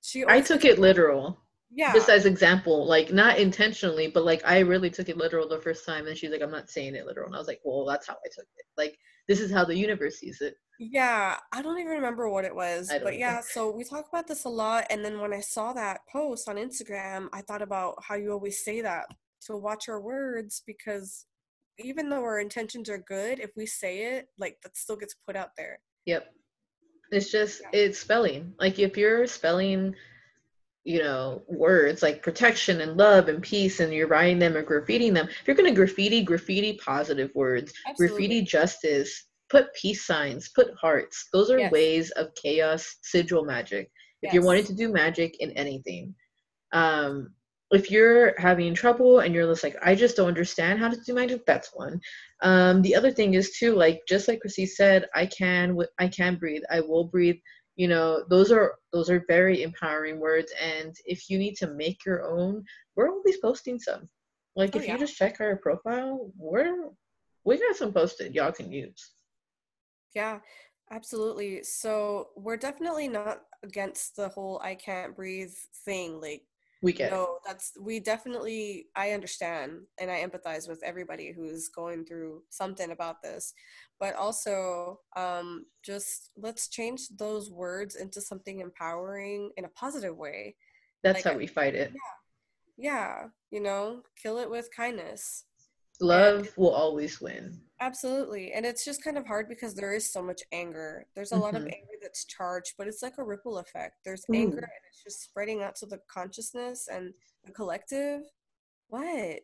she 0.02 0.24
I 0.26 0.40
took 0.40 0.64
it 0.64 0.78
literal, 0.78 1.40
yeah. 1.72 1.92
just 1.92 2.08
as 2.08 2.26
example, 2.26 2.86
like 2.86 3.12
not 3.12 3.38
intentionally, 3.38 4.08
but 4.08 4.24
like 4.24 4.42
I 4.44 4.58
really 4.60 4.90
took 4.90 5.08
it 5.08 5.16
literal 5.16 5.48
the 5.48 5.60
first 5.60 5.86
time, 5.86 6.06
and 6.06 6.16
she's 6.16 6.30
like, 6.30 6.42
"I'm 6.42 6.50
not 6.50 6.70
saying 6.70 6.94
it 6.94 7.06
literal," 7.06 7.26
and 7.26 7.34
I 7.34 7.38
was 7.38 7.48
like, 7.48 7.60
"Well, 7.64 7.84
that's 7.86 8.06
how 8.06 8.14
I 8.14 8.28
took 8.32 8.46
it. 8.56 8.66
Like 8.76 8.98
this 9.26 9.40
is 9.40 9.50
how 9.50 9.64
the 9.64 9.76
universe 9.76 10.18
sees 10.18 10.40
it." 10.42 10.56
Yeah, 10.78 11.38
I 11.52 11.62
don't 11.62 11.78
even 11.78 11.92
remember 11.92 12.28
what 12.28 12.44
it 12.44 12.54
was, 12.54 12.92
but 13.02 13.18
yeah, 13.18 13.40
so 13.40 13.70
we 13.70 13.84
talk 13.84 14.08
about 14.08 14.26
this 14.26 14.44
a 14.44 14.48
lot. 14.48 14.86
And 14.90 15.04
then 15.04 15.20
when 15.20 15.32
I 15.32 15.40
saw 15.40 15.72
that 15.72 16.00
post 16.10 16.48
on 16.48 16.56
Instagram, 16.56 17.28
I 17.32 17.40
thought 17.42 17.62
about 17.62 17.94
how 18.02 18.14
you 18.14 18.32
always 18.32 18.62
say 18.64 18.82
that 18.82 19.06
to 19.46 19.56
watch 19.56 19.88
our 19.88 20.00
words 20.00 20.62
because 20.66 21.26
even 21.78 22.08
though 22.08 22.22
our 22.22 22.40
intentions 22.40 22.88
are 22.88 22.98
good, 22.98 23.38
if 23.38 23.50
we 23.56 23.66
say 23.66 24.16
it, 24.16 24.28
like 24.38 24.58
that 24.62 24.76
still 24.76 24.96
gets 24.96 25.14
put 25.26 25.36
out 25.36 25.50
there. 25.56 25.78
Yep. 26.06 26.32
It's 27.12 27.30
just 27.30 27.62
Yeah. 27.62 27.80
it's 27.80 27.98
spelling. 27.98 28.54
Like 28.58 28.78
if 28.78 28.96
you're 28.96 29.26
spelling, 29.26 29.94
you 30.84 31.00
know, 31.02 31.42
words 31.48 32.02
like 32.02 32.22
protection 32.22 32.80
and 32.80 32.96
love 32.96 33.28
and 33.28 33.42
peace 33.42 33.80
and 33.80 33.92
you're 33.92 34.08
writing 34.08 34.38
them 34.38 34.56
or 34.56 34.64
graffitiing 34.64 35.14
them, 35.14 35.28
if 35.28 35.46
you're 35.46 35.56
gonna 35.56 35.72
graffiti, 35.72 36.22
graffiti 36.22 36.78
positive 36.78 37.30
words. 37.34 37.72
Graffiti 37.96 38.42
justice, 38.42 39.24
put 39.48 39.72
peace 39.74 40.04
signs, 40.06 40.48
put 40.48 40.74
hearts. 40.74 41.28
Those 41.32 41.50
are 41.50 41.58
Yes. 41.58 41.72
ways 41.72 42.10
of 42.12 42.34
chaos 42.34 42.96
sigil 43.02 43.44
magic. 43.44 43.90
If 44.22 44.32
you're 44.34 44.44
wanting 44.44 44.64
to 44.64 44.74
do 44.74 44.92
magic 44.92 45.36
in 45.40 45.50
anything. 45.52 46.14
Um 46.72 47.34
if 47.72 47.90
you're 47.90 48.38
having 48.38 48.74
trouble 48.74 49.20
and 49.20 49.34
you're 49.34 49.50
just 49.50 49.64
like, 49.64 49.76
I 49.82 49.96
just 49.96 50.16
don't 50.16 50.28
understand 50.28 50.78
how 50.78 50.88
to 50.88 51.00
do 51.00 51.14
magic, 51.14 51.44
that's 51.46 51.74
one. 51.74 52.00
Um, 52.42 52.80
the 52.82 52.94
other 52.94 53.10
thing 53.10 53.34
is 53.34 53.56
too, 53.58 53.74
like 53.74 54.02
just 54.06 54.28
like 54.28 54.40
Chrissy 54.40 54.66
said, 54.66 55.08
I 55.16 55.26
can, 55.26 55.76
I 55.98 56.06
can 56.06 56.36
breathe, 56.36 56.62
I 56.70 56.80
will 56.80 57.04
breathe. 57.04 57.36
You 57.74 57.88
know, 57.88 58.24
those 58.30 58.52
are 58.52 58.76
those 58.92 59.10
are 59.10 59.24
very 59.28 59.62
empowering 59.62 60.20
words. 60.20 60.52
And 60.62 60.94
if 61.06 61.28
you 61.28 61.38
need 61.38 61.56
to 61.56 61.66
make 61.66 62.04
your 62.06 62.24
own, 62.24 62.64
we're 62.94 63.10
always 63.10 63.38
posting 63.38 63.78
some. 63.78 64.08
Like 64.54 64.74
Oh, 64.74 64.78
if 64.78 64.86
yeah. 64.86 64.92
you 64.92 64.98
just 65.00 65.16
check 65.16 65.40
our 65.40 65.56
profile, 65.56 66.30
we're 66.38 66.90
we 67.44 67.58
got 67.58 67.76
some 67.76 67.92
posted 67.92 68.34
y'all 68.34 68.52
can 68.52 68.70
use. 68.72 69.12
Yeah, 70.16 70.38
absolutely. 70.90 71.62
So 71.62 72.28
we're 72.36 72.56
definitely 72.56 73.06
not 73.06 73.42
against 73.62 74.16
the 74.16 74.30
whole 74.30 74.58
I 74.64 74.74
can't 74.74 75.14
breathe 75.14 75.52
thing. 75.84 76.22
Like, 76.22 76.44
We 76.80 76.94
get 76.94 77.12
no, 77.12 77.38
that's 77.46 77.72
we 77.78 78.00
definitely 78.00 78.86
I 78.96 79.10
understand 79.10 79.82
and 80.00 80.10
I 80.10 80.24
empathize 80.24 80.68
with 80.70 80.82
everybody 80.82 81.32
who's 81.32 81.68
going 81.68 82.06
through 82.06 82.44
something 82.48 82.92
about 82.92 83.22
this. 83.22 83.52
But 84.00 84.14
also, 84.14 85.00
um, 85.16 85.66
just 85.84 86.30
let's 86.34 86.68
change 86.68 87.08
those 87.18 87.50
words 87.50 87.94
into 87.96 88.22
something 88.22 88.60
empowering 88.60 89.50
in 89.58 89.66
a 89.66 89.68
positive 89.68 90.16
way. 90.16 90.56
That's 91.02 91.16
like 91.18 91.30
how 91.30 91.38
we 91.38 91.46
fight 91.46 91.74
it. 91.74 91.92
Yeah, 92.78 93.28
you 93.50 93.60
know, 93.60 94.02
kill 94.22 94.38
it 94.38 94.48
with 94.48 94.74
kindness. 94.74 95.44
Love 96.00 96.48
will 96.56 96.74
always 96.74 97.20
win. 97.20 97.60
Absolutely. 97.80 98.52
And 98.52 98.64
it's 98.64 98.84
just 98.84 99.02
kind 99.04 99.18
of 99.18 99.26
hard 99.26 99.48
because 99.48 99.74
there 99.74 99.92
is 99.92 100.10
so 100.10 100.22
much 100.22 100.42
anger. 100.52 101.06
There's 101.14 101.32
a 101.32 101.36
lot 101.36 101.54
of 101.54 101.62
Mhm. 101.62 101.74
anger 101.74 101.92
that's 102.00 102.24
charged, 102.24 102.74
but 102.78 102.86
it's 102.86 103.02
like 103.02 103.18
a 103.18 103.24
ripple 103.24 103.58
effect. 103.58 103.96
There's 104.04 104.24
Ooh. 104.30 104.34
anger 104.34 104.56
and 104.58 104.82
it's 104.88 105.02
just 105.02 105.22
spreading 105.22 105.62
out 105.62 105.76
to 105.76 105.86
the 105.86 105.98
consciousness 106.08 106.88
and 106.88 107.12
the 107.44 107.52
collective. 107.52 108.22
What? 108.88 109.40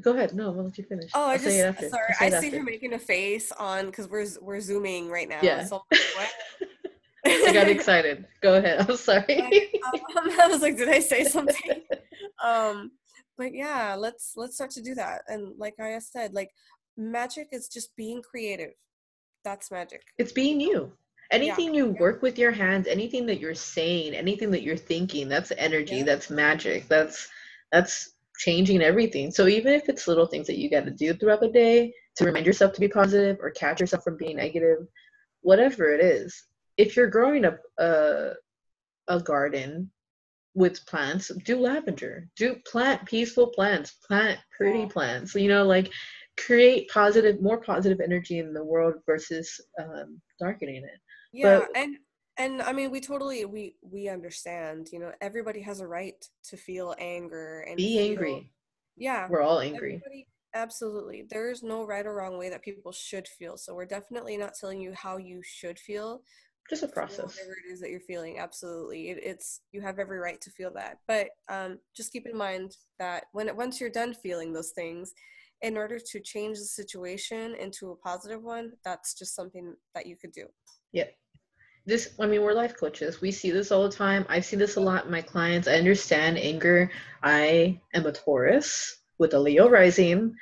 Go 0.00 0.12
ahead. 0.12 0.34
No, 0.34 0.46
I'll 0.46 0.64
let 0.64 0.76
you 0.76 0.84
finish. 0.84 1.10
Oh, 1.14 1.26
I 1.26 1.32
I'll 1.34 1.34
it 1.36 1.42
just 1.78 1.90
sorry. 1.90 2.14
I 2.18 2.30
see 2.40 2.50
her 2.50 2.62
making 2.64 2.94
a 2.94 2.98
face 2.98 3.52
on 3.52 3.86
because 3.86 4.08
we're 4.08 4.26
we're 4.40 4.60
zooming 4.60 5.08
right 5.08 5.28
now. 5.28 5.38
Yeah. 5.40 5.64
So 5.64 5.84
like, 5.92 6.32
I 7.24 7.52
got 7.52 7.68
excited. 7.68 8.26
Go 8.40 8.56
ahead. 8.56 8.80
I'm 8.90 8.96
sorry. 8.96 9.24
um, 9.84 10.40
I 10.40 10.48
was 10.48 10.62
like, 10.62 10.76
did 10.76 10.88
I 10.88 10.98
say 10.98 11.22
something? 11.24 11.82
um, 12.42 12.90
but 13.36 13.54
yeah, 13.54 13.94
let's 13.98 14.32
let's 14.36 14.54
start 14.54 14.70
to 14.72 14.82
do 14.82 14.94
that. 14.94 15.22
And 15.28 15.54
like 15.58 15.74
I 15.80 15.98
said, 15.98 16.34
like 16.34 16.50
magic 16.96 17.48
is 17.52 17.68
just 17.68 17.94
being 17.96 18.22
creative. 18.22 18.70
That's 19.44 19.70
magic. 19.70 20.02
it's 20.18 20.32
being 20.32 20.60
you. 20.60 20.92
Anything 21.30 21.74
you 21.74 21.86
work 21.98 22.22
with 22.22 22.38
your 22.38 22.52
hands, 22.52 22.86
anything 22.86 23.26
that 23.26 23.40
you're 23.40 23.54
saying, 23.54 24.14
anything 24.14 24.50
that 24.52 24.62
you're 24.62 24.76
thinking, 24.76 25.28
that's 25.28 25.52
energy, 25.56 25.96
Yeah. 25.96 26.04
that's 26.04 26.30
magic. 26.30 26.86
That's 26.88 27.28
that's 27.72 28.14
changing 28.38 28.82
everything. 28.82 29.30
So 29.30 29.46
even 29.48 29.72
if 29.72 29.88
it's 29.88 30.06
little 30.06 30.26
things 30.26 30.46
that 30.46 30.58
you 30.58 30.70
got 30.70 30.84
to 30.84 30.90
do 30.90 31.14
throughout 31.14 31.40
the 31.40 31.48
day 31.48 31.92
to 32.16 32.24
remind 32.24 32.46
yourself 32.46 32.72
to 32.74 32.80
be 32.80 32.88
positive 32.88 33.38
or 33.40 33.50
catch 33.50 33.80
yourself 33.80 34.04
from 34.04 34.16
being 34.16 34.36
negative, 34.36 34.86
whatever 35.40 35.92
it 35.92 36.04
is. 36.04 36.44
If 36.76 36.96
you're 36.96 37.08
growing 37.10 37.44
up 37.44 37.58
a 37.78 38.32
a 39.08 39.20
garden 39.20 39.90
with 40.54 40.84
plants, 40.86 41.30
do 41.44 41.58
lavender. 41.58 42.28
Do 42.36 42.56
plant 42.70 43.04
peaceful 43.06 43.48
plants, 43.48 43.92
plant 44.06 44.38
pretty 44.56 44.80
Yeah. 44.80 44.88
plants. 44.88 45.34
You 45.34 45.48
know, 45.48 45.64
like 45.64 45.90
create 46.36 46.88
positive, 46.88 47.40
more 47.40 47.60
positive 47.60 48.00
energy 48.00 48.38
in 48.38 48.52
the 48.52 48.64
world 48.64 48.94
versus 49.06 49.60
um, 49.80 50.20
darkening 50.40 50.84
it. 50.84 51.00
Yeah, 51.32 51.60
But- 51.60 51.76
and 51.76 51.96
and 52.36 52.62
I 52.62 52.72
mean, 52.72 52.90
we 52.90 53.00
totally 53.00 53.44
we 53.44 53.76
we 53.82 54.08
understand. 54.08 54.88
You 54.92 54.98
know, 55.00 55.12
everybody 55.20 55.60
has 55.62 55.80
a 55.80 55.86
right 55.86 56.24
to 56.50 56.56
feel 56.56 56.94
anger 56.98 57.60
and 57.68 57.76
Be 57.76 57.96
feel- 57.98 58.10
angry. 58.10 58.52
Yeah, 58.96 59.28
We're 59.28 59.42
all 59.42 59.60
angry. 59.60 59.94
Everybody, 59.96 60.26
absolutely. 60.54 61.22
There 61.28 61.50
is 61.50 61.62
no 61.64 61.84
right 61.84 62.06
or 62.06 62.14
wrong 62.14 62.38
way 62.38 62.48
that 62.50 62.62
people 62.62 62.92
should 62.92 63.26
feel. 63.26 63.56
So 63.56 63.74
we're 63.74 63.86
definitely 63.86 64.36
not 64.36 64.54
telling 64.54 64.80
you 64.80 64.92
how 64.94 65.16
you 65.16 65.42
should 65.42 65.78
feel. 65.80 66.22
Just 66.70 66.82
a 66.82 66.88
process. 66.88 67.36
Whatever 67.36 67.56
it 67.66 67.72
is 67.72 67.80
that 67.80 67.90
you're 67.90 68.00
feeling, 68.00 68.38
absolutely. 68.38 69.10
It, 69.10 69.18
it's 69.22 69.60
you 69.72 69.82
have 69.82 69.98
every 69.98 70.18
right 70.18 70.40
to 70.40 70.50
feel 70.50 70.72
that. 70.74 70.98
But 71.06 71.28
um, 71.48 71.78
just 71.94 72.12
keep 72.12 72.26
in 72.26 72.36
mind 72.36 72.76
that 72.98 73.24
when 73.32 73.54
once 73.56 73.80
you're 73.80 73.90
done 73.90 74.14
feeling 74.14 74.52
those 74.52 74.70
things, 74.70 75.12
in 75.62 75.76
order 75.76 75.98
to 75.98 76.20
change 76.20 76.58
the 76.58 76.64
situation 76.64 77.54
into 77.54 77.90
a 77.90 77.96
positive 77.96 78.42
one, 78.42 78.72
that's 78.84 79.14
just 79.14 79.34
something 79.34 79.74
that 79.94 80.06
you 80.06 80.16
could 80.16 80.32
do. 80.32 80.46
Yep. 80.92 81.14
This, 81.86 82.14
I 82.18 82.26
mean, 82.26 82.42
we're 82.42 82.54
life 82.54 82.76
coaches. 82.78 83.20
We 83.20 83.30
see 83.30 83.50
this 83.50 83.70
all 83.70 83.82
the 83.82 83.94
time. 83.94 84.24
I 84.28 84.40
see 84.40 84.56
this 84.56 84.76
a 84.76 84.80
lot 84.80 85.04
in 85.04 85.10
my 85.10 85.20
clients. 85.20 85.68
I 85.68 85.74
understand 85.74 86.38
anger. 86.38 86.90
I 87.22 87.80
am 87.92 88.06
a 88.06 88.12
Taurus 88.12 89.03
with 89.18 89.34
a 89.34 89.38
Leo 89.38 89.68
rising, 89.68 90.34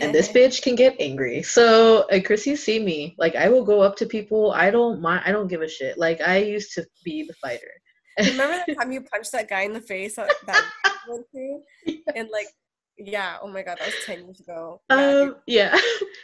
and 0.00 0.14
this 0.14 0.28
bitch 0.32 0.62
can 0.62 0.74
get 0.74 0.96
angry. 1.00 1.42
So, 1.42 2.06
uh, 2.10 2.20
Chrissy, 2.24 2.56
see 2.56 2.78
me. 2.78 3.14
Like, 3.18 3.36
I 3.36 3.48
will 3.48 3.64
go 3.64 3.80
up 3.80 3.96
to 3.96 4.06
people. 4.06 4.52
I 4.52 4.70
don't 4.70 5.00
mind. 5.00 5.22
I 5.24 5.32
don't 5.32 5.48
give 5.48 5.62
a 5.62 5.68
shit. 5.68 5.98
Like, 5.98 6.20
I 6.20 6.38
used 6.38 6.72
to 6.74 6.86
be 7.04 7.24
the 7.24 7.34
fighter. 7.34 7.72
Remember 8.18 8.62
that 8.66 8.74
time 8.78 8.92
you 8.92 9.00
punched 9.02 9.32
that 9.32 9.48
guy 9.48 9.62
in 9.62 9.72
the 9.72 9.80
face 9.80 10.16
that, 10.16 10.30
that 10.46 10.64
went 11.08 11.26
through? 11.32 11.62
And 12.14 12.28
like, 12.30 12.48
yeah, 12.98 13.36
oh 13.42 13.48
my 13.48 13.62
god, 13.62 13.78
that 13.78 13.86
was 13.86 13.94
ten 14.04 14.24
years 14.24 14.40
ago. 14.40 14.80
Yeah, 14.90 14.96
Um, 14.96 15.36
yeah. 15.46 15.78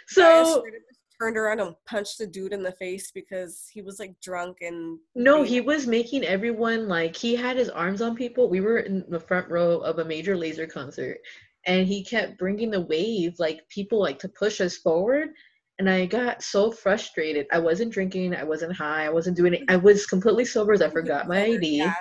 So, 0.08 0.58
straight 0.58 0.74
up 0.74 0.80
just 0.88 1.00
turned 1.18 1.36
around 1.36 1.60
and 1.60 1.74
punched 1.86 2.18
the 2.18 2.26
dude 2.26 2.52
in 2.52 2.62
the 2.62 2.72
face 2.72 3.10
because 3.10 3.68
he 3.72 3.82
was 3.82 3.98
like 3.98 4.14
drunk 4.20 4.58
and 4.60 4.98
No, 5.14 5.42
he 5.42 5.60
was 5.60 5.86
making 5.86 6.24
everyone 6.24 6.88
like 6.88 7.16
he 7.16 7.34
had 7.34 7.56
his 7.56 7.70
arms 7.70 8.02
on 8.02 8.14
people. 8.14 8.48
We 8.48 8.60
were 8.60 8.80
in 8.80 9.04
the 9.08 9.20
front 9.20 9.48
row 9.48 9.78
of 9.78 9.98
a 9.98 10.04
Major 10.04 10.36
Lazer 10.36 10.70
concert, 10.70 11.18
and 11.66 11.86
he 11.86 12.04
kept 12.04 12.38
bringing 12.38 12.70
the 12.70 12.80
wave, 12.80 13.34
like 13.38 13.68
people 13.68 14.00
like 14.00 14.18
to 14.20 14.28
push 14.28 14.60
us 14.60 14.76
forward. 14.76 15.30
And 15.78 15.90
I 15.90 16.06
got 16.06 16.42
so 16.42 16.70
frustrated. 16.70 17.46
I 17.52 17.58
wasn't 17.58 17.92
drinking. 17.92 18.34
I 18.34 18.44
wasn't 18.44 18.74
high. 18.74 19.04
I 19.04 19.10
wasn't 19.10 19.36
doing 19.36 19.54
it. 19.54 19.64
I 19.68 19.76
was 19.76 20.06
completely 20.06 20.44
sober 20.44 20.72
as 20.72 20.80
I 20.80 20.88
forgot 20.88 21.28
my 21.28 21.44
ID. 21.44 21.78
Yeah, 21.78 21.94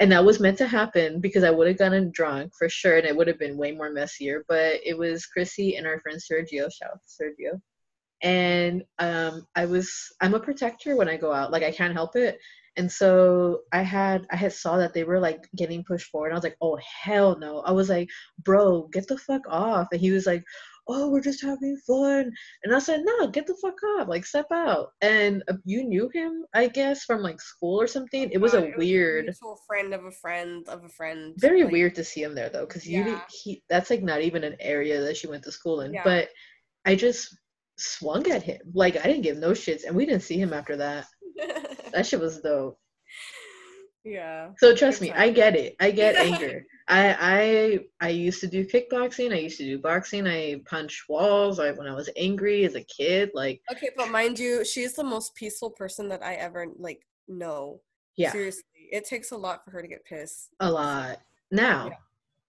And 0.00 0.10
that 0.10 0.24
was 0.24 0.40
meant 0.40 0.58
to 0.58 0.66
happen 0.66 1.20
because 1.20 1.44
I 1.44 1.50
would 1.50 1.68
have 1.68 1.78
gotten 1.78 2.10
drunk 2.12 2.52
for 2.58 2.68
sure, 2.68 2.96
and 2.96 3.06
it 3.06 3.16
would 3.16 3.28
have 3.28 3.38
been 3.38 3.56
way 3.56 3.70
more 3.70 3.92
messier. 3.92 4.44
But 4.48 4.80
it 4.84 4.98
was 4.98 5.26
Chrissy 5.26 5.76
and 5.76 5.86
our 5.86 6.00
friend 6.00 6.18
Sergio. 6.18 6.68
Shout 6.72 6.90
out 6.92 7.00
to 7.02 7.24
Sergio. 7.24 7.60
And 8.22 8.82
um, 8.98 9.46
I 9.54 9.66
was 9.66 9.92
I'm 10.20 10.34
a 10.34 10.40
protector 10.40 10.96
when 10.96 11.08
I 11.08 11.16
go 11.16 11.32
out. 11.32 11.52
Like 11.52 11.62
I 11.62 11.70
can't 11.70 11.92
help 11.92 12.16
it. 12.16 12.38
And 12.76 12.90
so 12.90 13.60
I 13.72 13.82
had 13.82 14.26
I 14.32 14.36
had 14.36 14.52
saw 14.52 14.76
that 14.78 14.92
they 14.94 15.04
were 15.04 15.20
like 15.20 15.48
getting 15.56 15.84
pushed 15.84 16.10
forward. 16.10 16.32
I 16.32 16.34
was 16.34 16.44
like, 16.44 16.56
oh 16.60 16.78
hell 17.02 17.38
no. 17.38 17.60
I 17.60 17.72
was 17.72 17.88
like, 17.88 18.08
bro, 18.42 18.88
get 18.92 19.06
the 19.06 19.18
fuck 19.18 19.42
off. 19.48 19.88
And 19.92 20.00
he 20.00 20.10
was 20.10 20.26
like, 20.26 20.42
oh, 20.86 21.08
we're 21.08 21.20
just 21.20 21.42
having 21.42 21.78
fun. 21.86 22.30
And 22.62 22.74
I 22.74 22.78
said, 22.78 23.00
no, 23.04 23.28
get 23.28 23.46
the 23.46 23.56
fuck 23.62 23.76
off. 23.98 24.08
Like 24.08 24.26
step 24.26 24.46
out. 24.52 24.88
And 25.00 25.42
uh, 25.48 25.54
you 25.64 25.84
knew 25.84 26.10
him, 26.12 26.44
I 26.52 26.68
guess, 26.68 27.04
from 27.04 27.22
like 27.22 27.40
school 27.40 27.80
or 27.80 27.86
something. 27.86 28.28
It 28.30 28.38
was 28.38 28.54
a 28.54 28.72
weird 28.76 29.24
mutual 29.26 29.58
friend 29.66 29.94
of 29.94 30.04
a 30.04 30.10
friend 30.10 30.68
of 30.68 30.84
a 30.84 30.88
friend. 30.88 31.34
very 31.38 31.62
like, 31.62 31.72
weird 31.72 31.94
to 31.94 32.04
see 32.04 32.22
him 32.22 32.34
there 32.34 32.48
though 32.50 32.66
because 32.66 32.86
you 32.86 32.98
Yeah. 32.98 33.04
didn't 33.04 33.22
he 33.30 33.62
that's 33.70 33.88
like 33.90 34.02
not 34.02 34.20
even 34.22 34.44
an 34.44 34.56
area 34.60 35.00
that 35.00 35.16
she 35.16 35.26
went 35.26 35.44
to 35.44 35.52
school 35.52 35.80
in 35.82 35.94
Yeah. 35.94 36.02
but 36.04 36.28
i 36.84 36.94
just 36.94 37.36
swung 37.76 38.30
at 38.30 38.42
him 38.42 38.60
like 38.72 38.96
i 38.96 39.02
didn't 39.02 39.22
give 39.22 39.36
no 39.38 39.50
shits 39.50 39.84
and 39.84 39.96
we 39.96 40.06
didn't 40.06 40.22
see 40.22 40.38
him 40.38 40.52
after 40.52 40.76
that 40.76 41.06
that 41.92 42.06
shit 42.06 42.20
was 42.20 42.40
dope. 42.40 42.78
Yeah. 44.04 44.50
so 44.58 44.74
trust 44.76 45.00
me 45.00 45.10
i 45.12 45.30
get 45.30 45.56
it. 45.56 45.76
I 45.80 45.90
get 45.90 46.16
anger. 46.16 46.66
I 46.88 47.78
i 48.00 48.06
i 48.06 48.08
used 48.10 48.40
to 48.40 48.46
do 48.46 48.66
kickboxing. 48.66 49.32
I 49.32 49.38
used 49.38 49.56
to 49.58 49.64
do 49.64 49.78
boxing. 49.78 50.26
I 50.26 50.60
punch 50.66 51.04
walls. 51.08 51.58
I 51.58 51.70
when 51.72 51.86
i 51.86 51.94
was 51.94 52.10
angry 52.16 52.64
as 52.64 52.74
a 52.74 52.82
kid 52.82 53.30
like 53.32 53.62
Okay, 53.72 53.88
but 53.96 54.10
mind 54.10 54.38
you, 54.38 54.62
she's 54.64 54.92
the 54.92 55.04
most 55.04 55.34
peaceful 55.34 55.70
person 55.70 56.08
that 56.10 56.22
I 56.22 56.34
ever 56.34 56.66
like 56.76 57.00
know. 57.28 57.80
yeah. 58.16 58.30
Seriously, 58.32 58.64
it 58.74 59.06
takes 59.06 59.30
a 59.30 59.36
lot 59.36 59.64
for 59.64 59.70
her 59.70 59.80
to 59.80 59.88
get 59.88 60.04
pissed. 60.04 60.50
a 60.60 60.70
lot. 60.70 61.20
Now 61.50 61.86
Yeah. 61.86 61.94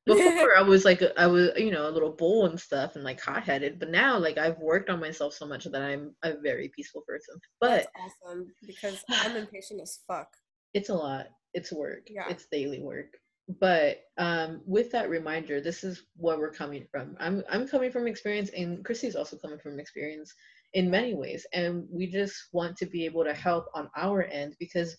Before 0.05 0.55
I 0.55 0.61
was 0.67 0.85
like 0.85 1.01
i 1.17 1.27
was 1.27 1.51
you 1.57 1.71
know 1.71 1.89
a 1.89 1.91
little 1.91 2.11
bull 2.11 2.45
and 2.45 2.59
stuff 2.59 2.95
and 2.95 3.03
like 3.03 3.21
hot 3.21 3.43
headed, 3.43 3.79
but 3.79 3.89
now 3.89 4.17
like 4.17 4.37
I've 4.37 4.59
worked 4.59 4.89
on 4.89 4.99
myself 4.99 5.33
so 5.33 5.45
much 5.45 5.65
that 5.65 5.81
I'm 5.81 6.15
a 6.23 6.33
very 6.41 6.69
peaceful 6.75 7.03
person. 7.07 7.35
But 7.59 7.87
That's 7.95 8.15
awesome 8.23 8.47
because 8.65 9.03
I'm 9.09 9.35
impatient 9.35 9.81
as 9.81 9.99
fuck. 10.07 10.27
it's 10.73 10.89
a 10.89 10.95
lot. 10.95 11.27
It's 11.53 11.71
work. 11.71 12.07
Yeah. 12.09 12.27
It's 12.29 12.47
daily 12.51 12.81
work. 12.81 13.17
But 13.59 13.99
um, 14.17 14.61
with 14.65 14.91
that 14.91 15.09
reminder, 15.09 15.61
this 15.61 15.83
is 15.83 16.03
where 16.17 16.37
we're 16.37 16.51
coming 16.51 16.87
from. 16.91 17.15
I'm 17.19 17.43
I'm 17.49 17.67
coming 17.67 17.91
from 17.91 18.07
experience, 18.07 18.49
and 18.57 18.83
Christy's 18.83 19.15
also 19.15 19.37
coming 19.37 19.59
from 19.59 19.79
experience 19.79 20.33
in 20.73 20.89
many 20.89 21.13
ways, 21.13 21.45
and 21.53 21.87
we 21.91 22.07
just 22.07 22.35
want 22.53 22.75
to 22.77 22.87
be 22.87 23.05
able 23.05 23.23
to 23.23 23.33
help 23.33 23.67
on 23.75 23.89
our 23.95 24.23
end 24.23 24.55
because 24.59 24.95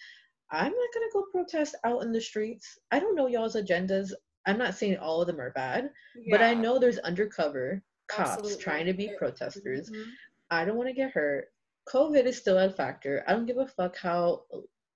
I'm 0.53 0.71
not 0.71 0.95
gonna 0.95 1.07
go 1.13 1.25
protest 1.33 1.75
out 1.85 2.03
in 2.03 2.13
the 2.13 2.21
streets. 2.21 2.79
I 2.93 3.01
don't 3.01 3.17
know 3.17 3.27
y'all's 3.27 3.57
agendas. 3.57 4.13
I'm 4.47 4.59
not 4.59 4.75
saying 4.77 4.97
all 4.99 5.21
of 5.21 5.27
them 5.27 5.41
are 5.41 5.51
bad, 5.51 5.91
but 6.31 6.41
I 6.43 6.55
know 6.55 6.79
there's 6.79 6.99
undercover 6.99 7.83
cops 8.09 8.31
Absolutely. 8.33 8.63
trying 8.63 8.87
to 8.87 8.93
be 8.95 9.11
protesters. 9.19 9.91
mhm. 9.91 10.05
I 10.51 10.65
don't 10.65 10.77
want 10.77 10.89
to 10.89 10.95
get 10.95 11.11
hurt. 11.11 11.49
COVID 11.89 12.25
is 12.25 12.37
still 12.39 12.59
a 12.59 12.71
factor. 12.71 13.25
I 13.27 13.33
don't 13.33 13.47
give 13.47 13.59
a 13.59 13.67
fuck 13.67 13.97
how 13.97 14.43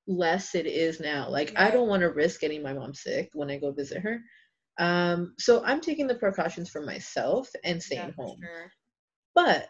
less 0.06 0.54
it 0.54 0.66
is 0.66 1.00
now. 1.00 1.28
Like 1.28 1.52
I 1.56 1.70
don't 1.70 1.88
want 1.88 2.00
to 2.02 2.10
risk 2.10 2.40
getting 2.40 2.62
my 2.62 2.72
mom 2.72 2.94
sick 2.94 3.30
when 3.34 3.50
I 3.50 3.58
go 3.58 3.72
visit 3.72 3.98
her. 4.02 4.20
Um, 4.78 5.34
so 5.38 5.62
I'm 5.64 5.80
taking 5.80 6.06
the 6.06 6.14
precautions 6.14 6.70
for 6.70 6.80
myself 6.82 7.50
and 7.64 7.82
staying 7.82 8.08
Yeah, 8.08 8.24
home. 8.24 8.38
sure. 8.40 8.72
But 9.34 9.68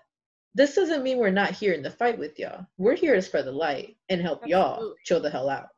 this 0.55 0.74
doesn't 0.74 1.03
mean 1.03 1.18
we're 1.18 1.31
not 1.31 1.53
here 1.53 1.72
in 1.72 1.83
the 1.83 1.91
fight 1.91 2.18
with 2.18 2.39
y'all. 2.39 2.66
We're 2.76 2.95
here 2.97 3.14
to 3.14 3.22
spread 3.22 3.45
the 3.47 3.53
light 3.53 3.97
and 4.09 4.20
help 4.20 4.47
y'all 4.47 4.95
chill 5.05 5.20
the 5.20 5.31
hell 5.31 5.49
out. 5.49 5.68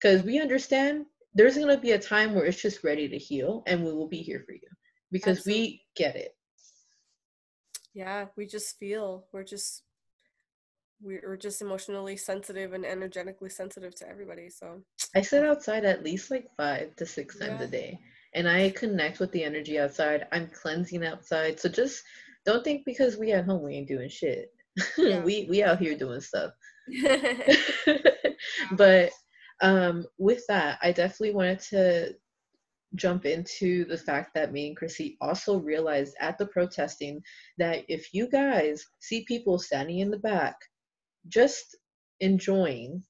Because 0.00 0.22
we 0.22 0.40
understand 0.40 1.06
there's 1.34 1.56
going 1.56 1.74
to 1.74 1.80
be 1.80 1.92
a 1.92 1.98
time 1.98 2.34
where 2.34 2.44
it's 2.44 2.60
just 2.60 2.84
ready 2.84 3.08
to 3.08 3.18
heal, 3.18 3.62
and 3.66 3.84
we 3.84 3.92
will 3.92 4.08
be 4.08 4.22
here 4.22 4.42
for 4.46 4.52
you 4.52 4.60
because 5.12 5.38
Absolutely. 5.38 5.62
we 5.62 5.82
get 5.96 6.16
it. 6.16 6.34
Yeah, 7.94 8.26
we 8.36 8.46
just 8.46 8.78
feel 8.78 9.24
we're 9.32 9.44
just 9.44 9.82
we're 11.02 11.36
just 11.36 11.62
emotionally 11.62 12.16
sensitive 12.16 12.74
and 12.74 12.84
energetically 12.84 13.48
sensitive 13.48 13.94
to 13.96 14.08
everybody. 14.08 14.50
So 14.50 14.82
I 15.16 15.22
sit 15.22 15.46
outside 15.46 15.84
at 15.84 16.04
least 16.04 16.30
like 16.30 16.46
five 16.56 16.94
to 16.96 17.06
six 17.06 17.38
times 17.38 17.60
Yeah. 17.60 17.66
a 17.66 17.70
day, 17.70 17.98
and 18.34 18.48
I 18.48 18.70
connect 18.70 19.18
with 19.18 19.32
the 19.32 19.42
energy 19.44 19.78
outside. 19.78 20.26
I'm 20.32 20.48
cleansing 20.48 21.04
outside, 21.04 21.58
so 21.58 21.68
just 21.68 22.02
don't 22.44 22.62
think 22.64 22.84
because 22.84 23.16
we 23.16 23.32
at 23.32 23.44
home 23.44 23.62
we 23.62 23.74
ain't 23.74 23.88
doing 23.88 24.08
shit. 24.08 24.50
Yeah. 24.98 25.20
we 25.22 25.46
we 25.50 25.62
out 25.64 25.80
here 25.80 25.96
doing 25.96 26.20
stuff. 26.20 26.52
but 28.72 29.10
um, 29.60 30.06
with 30.18 30.44
that, 30.48 30.78
I 30.82 30.92
definitely 30.92 31.34
wanted 31.34 31.60
to 31.70 32.14
jump 32.94 33.24
into 33.24 33.84
the 33.84 33.96
fact 33.96 34.34
that 34.34 34.52
me 34.52 34.68
and 34.68 34.76
Chrissy 34.76 35.16
also 35.20 35.58
realized 35.58 36.16
at 36.20 36.38
the 36.38 36.46
protesting 36.46 37.22
that 37.58 37.84
if 37.88 38.12
you 38.12 38.28
guys 38.28 38.84
see 38.98 39.24
people 39.24 39.58
standing 39.58 40.00
in 40.00 40.10
the 40.10 40.18
back 40.18 40.56
just 41.28 41.76
enjoying, 42.20 43.02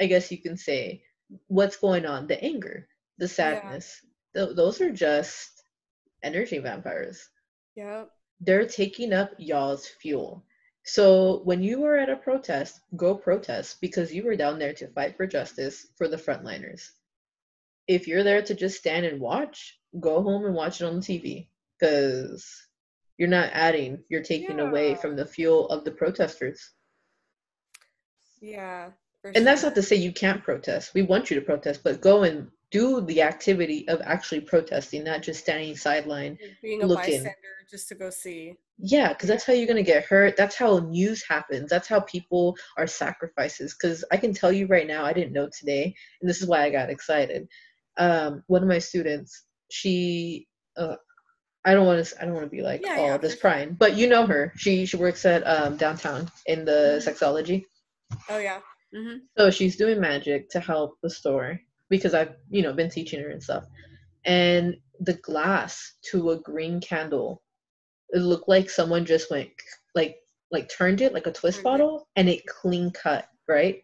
I 0.00 0.06
guess 0.06 0.30
you 0.30 0.38
can 0.38 0.56
say, 0.56 1.02
what's 1.48 1.76
going 1.76 2.06
on, 2.06 2.26
the 2.26 2.42
anger, 2.42 2.88
the 3.18 3.28
sadness, 3.28 4.00
th- 4.34 4.56
those 4.56 4.80
are 4.80 4.90
just 4.90 5.62
energy 6.22 6.58
vampires. 6.58 7.28
Yep. 7.76 8.10
They're 8.40 8.66
taking 8.66 9.12
up 9.12 9.32
y'all's 9.38 9.86
fuel. 9.86 10.44
So 10.88 11.42
when 11.44 11.62
you 11.62 11.80
were 11.80 11.98
at 11.98 12.08
a 12.08 12.16
protest, 12.16 12.80
go 12.96 13.14
protest 13.14 13.78
because 13.82 14.14
you 14.14 14.24
were 14.24 14.36
down 14.36 14.58
there 14.58 14.72
to 14.72 14.88
fight 14.88 15.18
for 15.18 15.26
justice 15.26 15.86
for 15.98 16.08
the 16.08 16.16
frontliners. 16.16 16.88
If 17.86 18.08
you're 18.08 18.24
there 18.24 18.40
to 18.40 18.54
just 18.54 18.78
stand 18.78 19.04
and 19.04 19.20
watch, 19.20 19.78
go 20.00 20.22
home 20.22 20.46
and 20.46 20.54
watch 20.54 20.80
it 20.80 20.86
on 20.86 20.96
the 20.96 21.02
TV 21.02 21.48
because 21.78 22.48
you're 23.18 23.28
not 23.28 23.50
adding, 23.52 24.02
you're 24.08 24.22
taking 24.22 24.60
away 24.60 24.94
from 24.94 25.14
the 25.14 25.26
fuel 25.26 25.68
of 25.68 25.84
the 25.84 25.90
protesters. 25.90 26.70
Yeah. 28.40 28.92
And 29.34 29.46
that's 29.46 29.64
not 29.64 29.74
to 29.74 29.82
say 29.82 29.96
you 29.96 30.12
can't 30.12 30.42
protest. 30.42 30.94
We 30.94 31.02
want 31.02 31.28
you 31.28 31.38
to 31.38 31.44
protest, 31.44 31.84
but 31.84 32.00
go 32.00 32.22
and 32.22 32.48
do 32.70 33.02
the 33.02 33.20
activity 33.20 33.86
of 33.88 34.00
actually 34.04 34.40
protesting, 34.40 35.04
not 35.04 35.20
just 35.20 35.40
standing 35.40 35.76
sideline 35.76 36.38
being 36.62 36.82
a 36.82 36.86
looking. 36.86 37.24
bystander 37.24 37.66
just 37.70 37.88
to 37.88 37.94
go 37.94 38.08
see. 38.08 38.56
Yeah, 38.78 39.08
because 39.08 39.28
that's 39.28 39.44
how 39.44 39.52
you're 39.52 39.66
gonna 39.66 39.82
get 39.82 40.04
hurt. 40.04 40.36
That's 40.36 40.54
how 40.56 40.78
news 40.78 41.24
happens. 41.28 41.68
That's 41.70 41.88
how 41.88 42.00
people 42.00 42.56
are 42.76 42.86
sacrifices. 42.86 43.74
Because 43.74 44.04
I 44.12 44.16
can 44.16 44.32
tell 44.32 44.52
you 44.52 44.66
right 44.66 44.86
now, 44.86 45.04
I 45.04 45.12
didn't 45.12 45.32
know 45.32 45.48
today, 45.48 45.94
and 46.20 46.30
this 46.30 46.40
is 46.40 46.48
why 46.48 46.62
I 46.64 46.70
got 46.70 46.90
excited. 46.90 47.48
Um, 47.96 48.44
one 48.46 48.62
of 48.62 48.68
my 48.68 48.78
students, 48.78 49.42
she, 49.70 50.46
uh, 50.76 50.94
I 51.64 51.74
don't 51.74 51.86
want 51.86 52.04
to, 52.06 52.22
I 52.22 52.24
don't 52.24 52.34
want 52.34 52.46
to 52.46 52.56
be 52.56 52.62
like, 52.62 52.82
Yeah, 52.84 52.96
oh, 52.98 53.04
yeah, 53.06 53.16
this 53.18 53.34
for 53.34 53.40
prying, 53.40 53.74
but 53.74 53.96
you 53.96 54.08
know 54.08 54.26
her. 54.26 54.52
She 54.56 54.86
she 54.86 54.96
works 54.96 55.26
at 55.26 55.42
um, 55.46 55.76
downtown 55.76 56.30
in 56.46 56.64
the 56.64 57.00
Mhm. 57.02 57.08
sexology. 57.08 57.64
Oh 58.28 58.38
yeah. 58.38 58.60
Mm-hmm. 58.94 59.18
So 59.36 59.50
she's 59.50 59.76
doing 59.76 60.00
magic 60.00 60.48
to 60.50 60.60
help 60.60 60.98
the 61.02 61.10
store 61.10 61.60
because 61.90 62.14
I've, 62.14 62.34
you 62.48 62.62
know, 62.62 62.72
been 62.72 62.90
teaching 62.90 63.20
her 63.20 63.28
and 63.30 63.42
stuff. 63.42 63.64
And 64.24 64.76
the 65.00 65.14
glass 65.14 65.94
to 66.10 66.30
a 66.30 66.38
green 66.38 66.80
candle, 66.80 67.42
it 68.10 68.20
looked 68.20 68.48
like 68.48 68.70
someone 68.70 69.04
just 69.04 69.30
went 69.30 69.50
like 69.94 70.16
like 70.50 70.68
turned 70.70 71.00
it 71.00 71.12
like 71.12 71.26
a 71.26 71.32
twist 71.32 71.62
bottle 71.62 72.08
and 72.16 72.28
it 72.28 72.46
clean 72.46 72.90
cut, 72.90 73.26
right? 73.48 73.82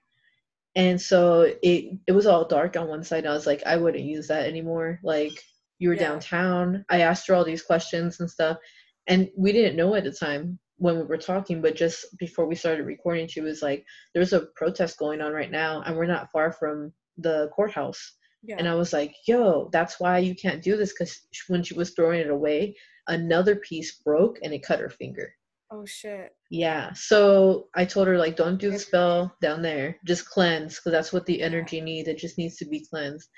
And 0.77 1.01
so 1.01 1.43
it 1.63 1.99
it 2.07 2.13
was 2.13 2.27
all 2.27 2.47
dark 2.47 2.77
on 2.77 2.89
one 2.89 3.05
side. 3.05 3.19
And 3.25 3.29
I 3.29 3.35
was 3.35 3.47
like, 3.47 3.63
I 3.67 3.77
wouldn't 3.77 4.05
use 4.05 4.29
that 4.29 4.47
anymore. 4.47 4.99
Like 5.03 5.33
you 5.79 5.89
were 5.89 5.95
Yeah. 5.95 6.09
downtown. 6.09 6.85
I 6.89 7.01
asked 7.03 7.27
her 7.29 7.35
all 7.35 7.45
these 7.45 7.63
questions 7.63 8.21
and 8.21 8.31
stuff. 8.31 8.59
And 9.07 9.29
we 9.37 9.53
didn't 9.53 9.77
know 9.77 9.95
at 9.95 10.05
the 10.05 10.13
time 10.13 10.59
when 10.79 10.97
we 10.99 11.05
were 11.05 11.19
talking, 11.19 11.61
but 11.63 11.77
just 11.77 12.05
before 12.19 12.47
we 12.47 12.55
started 12.57 12.85
recording, 12.87 13.29
she 13.29 13.41
was 13.41 13.63
like, 13.63 13.85
There's 14.15 14.33
a 14.33 14.47
protest 14.57 14.99
going 14.99 15.21
on 15.21 15.33
right 15.33 15.51
now, 15.51 15.83
and 15.83 15.97
we're 15.97 16.07
not 16.07 16.31
far 16.33 16.53
from 16.53 16.93
the 17.19 17.49
courthouse. 17.55 18.15
Yeah. 18.43 18.57
And 18.59 18.69
I 18.69 18.75
was 18.75 18.93
like, 18.93 19.15
Yo, 19.29 19.69
that's 19.73 20.01
why 20.01 20.19
you 20.19 20.35
can't 20.35 20.63
do 20.63 20.77
this. 20.77 20.93
Because 20.93 21.21
when 21.49 21.63
she 21.63 21.75
was 21.75 21.91
throwing 21.91 22.21
it 22.21 22.31
away, 22.31 22.75
another 23.09 23.57
piece 23.57 23.97
broke 24.05 24.39
and 24.43 24.53
it 24.55 24.63
cut 24.63 24.81
her 24.81 24.91
finger. 24.91 25.35
oh 25.71 25.85
shit. 25.87 26.35
Yeah. 26.51 26.93
So 26.95 27.69
I 27.75 27.85
told 27.85 28.07
her 28.07 28.17
like, 28.19 28.37
don't 28.37 28.61
do 28.61 28.71
the 28.71 28.79
spell 28.79 29.35
down 29.41 29.61
there. 29.63 29.97
Just 30.07 30.29
cleanse 30.29 30.77
because 30.77 30.93
that's 30.93 31.13
what 31.13 31.27
the 31.27 31.43
energy 31.43 31.81
needs. 31.81 32.09
It 32.09 32.19
just 32.19 32.39
needs 32.39 32.57
to 32.59 32.65
be 32.67 32.87
cleansed. 32.89 33.29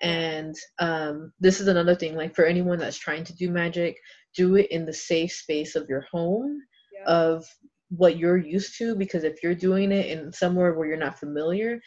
And 0.00 0.54
um, 0.78 1.32
this 1.38 1.60
is 1.60 1.68
another 1.68 1.94
thing. 1.94 2.16
Like 2.16 2.34
for 2.34 2.44
anyone 2.46 2.78
that's 2.78 2.98
trying 2.98 3.24
to 3.24 3.36
do 3.36 3.50
magic, 3.50 3.96
do 4.34 4.56
it 4.56 4.70
in 4.70 4.86
the 4.86 4.92
safe 4.92 5.32
space 5.32 5.76
of 5.76 5.88
your 5.88 6.06
home, 6.10 6.60
Yeah. 6.92 7.04
of 7.12 7.44
what 7.90 8.16
you're 8.16 8.38
used 8.38 8.78
to. 8.78 8.94
Because 8.96 9.22
if 9.24 9.42
you're 9.42 9.54
doing 9.54 9.92
it 9.92 10.06
in 10.06 10.32
somewhere 10.32 10.72
where 10.74 10.88
you're 10.88 10.96
not 10.96 11.18
familiar, 11.18 11.80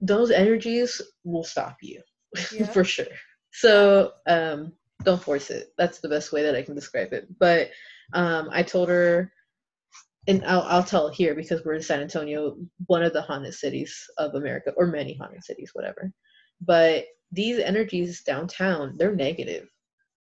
those 0.00 0.30
energies 0.30 1.00
will 1.24 1.44
stop 1.44 1.76
you 1.82 2.00
Yeah. 2.52 2.66
for 2.66 2.84
sure. 2.84 3.06
So 3.52 4.12
um, 4.26 4.72
don't 5.04 5.22
force 5.22 5.50
it. 5.50 5.72
That's 5.78 6.00
the 6.00 6.08
best 6.08 6.32
way 6.32 6.42
that 6.42 6.54
I 6.56 6.62
can 6.62 6.74
describe 6.74 7.12
it. 7.12 7.26
But 7.38 7.70
um, 8.12 8.48
I 8.52 8.62
told 8.62 8.88
her, 8.88 9.32
and 10.26 10.44
I'll, 10.46 10.62
I'll 10.62 10.82
tell 10.84 11.08
here 11.10 11.34
because 11.34 11.62
we're 11.64 11.74
in 11.74 11.82
San 11.82 12.00
Antonio, 12.00 12.56
one 12.86 13.02
of 13.02 13.12
the 13.12 13.22
haunted 13.22 13.54
cities 13.54 14.04
of 14.18 14.34
America, 14.34 14.72
or 14.76 14.86
many 14.86 15.14
haunted 15.16 15.44
cities, 15.44 15.70
whatever. 15.74 16.10
But 16.60 17.04
these 17.32 17.58
energies 17.58 18.22
downtown, 18.22 18.94
they're 18.96 19.14
negative. 19.14 19.68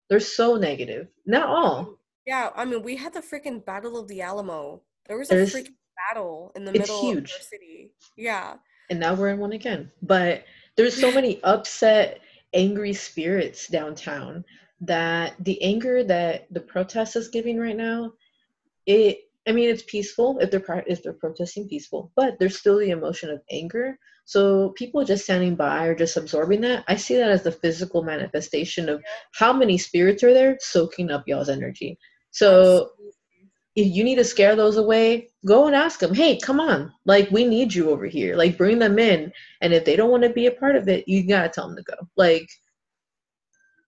They're 0.09 0.21
so 0.21 0.57
negative. 0.57 1.09
Not 1.27 1.49
all. 1.49 1.99
Yeah, 2.27 2.51
I 2.57 2.65
mean, 2.65 2.83
we 2.83 2.97
had 2.97 3.13
the 3.13 3.21
freaking 3.21 3.65
Battle 3.65 3.99
of 3.99 4.09
the 4.09 4.23
Alamo. 4.23 4.83
There 5.07 5.19
was 5.19 5.29
There's- 5.29 5.55
a 5.55 5.59
freaking 5.59 5.75
battle 6.15 6.53
in 6.57 6.65
the 6.65 6.73
middle 6.73 7.01
huge. 7.03 7.31
of 7.33 7.39
the 7.39 7.45
city. 7.45 7.93
Yeah. 8.17 8.55
and 8.89 8.99
now 8.99 9.15
we're 9.15 9.29
in 9.29 9.39
one 9.39 9.53
again. 9.53 9.91
But 10.03 10.45
there's 10.77 10.99
so 10.99 11.13
many 11.13 11.43
upset, 11.43 12.21
angry 12.55 12.93
spirits 12.95 13.69
downtown 13.69 14.45
that 14.81 15.35
the 15.45 15.61
anger 15.63 16.05
that 16.05 16.47
the 16.51 16.61
protest 16.61 17.17
is 17.17 17.29
giving 17.29 17.59
right 17.59 17.77
now, 17.77 18.13
it 18.87 19.19
I 19.47 19.53
mean 19.53 19.71
it's 19.71 19.83
peaceful 19.83 20.39
if 20.39 20.51
they're 20.51 20.85
if 20.87 21.03
they're 21.03 21.13
protesting 21.13 21.69
peaceful, 21.69 22.13
but 22.17 22.39
there's 22.39 22.59
still 22.59 22.79
the 22.79 22.91
emotion 22.91 23.31
of 23.31 23.43
anger. 23.51 23.99
So 24.25 24.71
people 24.71 25.05
just 25.05 25.25
standing 25.25 25.57
by 25.57 25.87
or 25.87 25.95
just 25.95 26.17
absorbing 26.17 26.61
that, 26.61 26.85
I 26.87 26.97
see 26.97 27.17
that 27.17 27.31
as 27.31 27.43
the 27.43 27.51
physical 27.51 28.03
manifestation 28.05 28.89
of 28.89 29.03
how 29.35 29.53
many 29.53 29.77
spirits 29.77 30.23
are 30.23 30.33
there 30.33 30.57
soaking 30.61 31.11
up 31.11 31.27
y'all's 31.27 31.49
energy. 31.49 31.99
So 32.31 32.91
if 33.77 33.87
you 33.87 34.05
need 34.05 34.17
to 34.17 34.25
scare 34.25 34.57
those 34.57 34.77
away, 34.77 35.31
go 35.47 35.67
and 35.67 35.75
ask 35.75 36.01
them, 36.01 36.15
hey, 36.15 36.39
come 36.39 36.61
on. 36.61 36.93
Like, 37.07 37.31
we 37.31 37.45
need 37.45 37.73
you 37.73 37.91
over 37.91 38.07
here. 38.07 38.37
Like, 38.37 38.59
bring 38.59 38.79
them 38.79 38.99
in. 38.99 39.33
And 39.61 39.73
if 39.73 39.85
they 39.85 39.97
don't 39.97 40.11
want 40.11 40.23
to 40.25 40.31
be 40.31 40.47
a 40.47 40.53
part 40.53 40.77
of 40.77 40.89
it, 40.89 41.09
you 41.09 41.27
got 41.27 41.43
to 41.43 41.49
tell 41.49 41.69
them 41.69 41.77
to 41.77 41.83
go. 41.83 41.95
Like, 42.17 42.49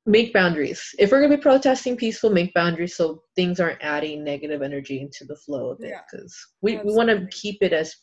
make 0.06 0.32
boundaries. 0.32 0.82
If 0.98 1.10
we're 1.10 1.20
going 1.20 1.30
to 1.30 1.36
be 1.36 1.42
protesting 1.42 1.96
peaceful, 1.96 2.30
make 2.30 2.52
boundaries 2.54 2.96
so 2.96 3.22
things 3.36 3.60
aren't 3.60 3.82
adding 3.82 4.24
negative 4.24 4.62
energy 4.62 5.00
into 5.00 5.24
the 5.24 5.36
flow 5.36 5.70
of 5.70 5.80
it. 5.80 5.88
Yeah. 5.90 6.00
Because 6.10 6.36
we, 6.60 6.76
we 6.78 6.92
want 6.94 7.08
to 7.08 7.26
keep 7.30 7.58
it 7.60 7.72
as 7.72 7.94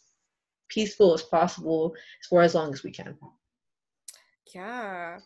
peaceful 0.70 1.14
as 1.14 1.24
possible 1.24 1.94
for 2.30 2.42
as 2.42 2.56
long 2.56 2.74
as 2.74 2.84
we 2.84 2.92
can. 2.92 3.18
Yeah. 4.54 5.18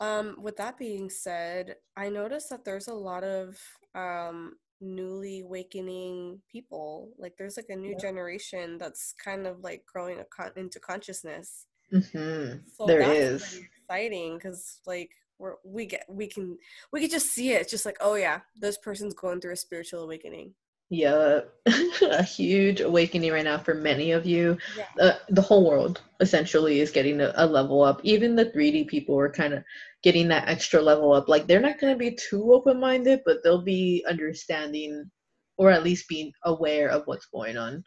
Um, 0.00 0.36
with 0.40 0.56
that 0.56 0.78
being 0.78 1.10
said, 1.10 1.76
I 1.96 2.08
noticed 2.08 2.50
that 2.50 2.64
there's 2.64 2.88
a 2.88 2.94
lot 2.94 3.24
of 3.24 3.58
um 3.94 4.54
newly 4.80 5.42
awakening 5.42 6.40
people. 6.50 7.10
Like 7.18 7.34
there's 7.38 7.56
like 7.56 7.68
a 7.68 7.76
new 7.76 7.90
Yeah. 7.92 7.98
generation 7.98 8.78
that's 8.78 9.14
kind 9.22 9.46
of 9.46 9.60
like 9.60 9.84
growing 9.86 10.18
a 10.18 10.24
con- 10.24 10.50
into 10.56 10.80
consciousness. 10.80 11.66
Mm-hmm. 11.94 12.58
So 12.76 12.86
There 12.86 13.02
is. 13.02 13.60
exciting 13.86 14.38
because 14.38 14.80
like 14.86 15.10
we're 15.42 15.56
we 15.64 15.86
get 15.86 16.04
we 16.08 16.28
can 16.28 16.56
we 16.92 17.00
can 17.00 17.10
just 17.10 17.30
see 17.32 17.52
it. 17.52 17.60
It's 17.60 17.70
just 17.70 17.84
like, 17.84 17.98
oh 18.00 18.14
yeah, 18.14 18.40
this 18.56 18.78
person's 18.78 19.12
going 19.12 19.40
through 19.40 19.52
a 19.52 19.56
spiritual 19.56 20.04
awakening. 20.04 20.54
Yeah, 20.88 21.40
a 22.02 22.22
huge 22.22 22.80
awakening 22.80 23.32
right 23.32 23.44
now 23.44 23.58
for 23.58 23.74
many 23.74 24.12
of 24.12 24.24
you. 24.24 24.56
Yeah. 24.76 24.86
uh, 25.00 25.12
the 25.30 25.42
whole 25.42 25.66
world 25.68 26.02
essentially 26.20 26.80
is 26.80 26.90
getting 26.90 27.20
a, 27.20 27.32
a 27.36 27.46
level 27.46 27.82
up. 27.82 28.00
Even 28.04 28.36
the 28.36 28.46
3D 28.46 28.88
people 28.88 29.18
are 29.18 29.30
kind 29.30 29.54
of 29.54 29.64
getting 30.02 30.28
that 30.28 30.48
extra 30.48 30.80
level 30.80 31.12
up. 31.12 31.28
Like 31.28 31.46
they're 31.46 31.60
not 31.60 31.80
going 31.80 31.94
to 31.94 31.98
be 31.98 32.16
too 32.16 32.52
open 32.52 32.78
minded, 32.78 33.20
but 33.24 33.38
they'll 33.42 33.62
be 33.64 34.04
understanding 34.08 35.10
or 35.56 35.70
at 35.70 35.82
least 35.82 36.08
being 36.08 36.30
aware 36.44 36.88
of 36.90 37.02
what's 37.06 37.26
going 37.26 37.56
on. 37.56 37.82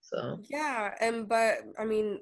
So, 0.00 0.38
Yeah, 0.48 0.94
and 1.00 1.28
but 1.28 1.58
I 1.78 1.84
mean, 1.84 2.20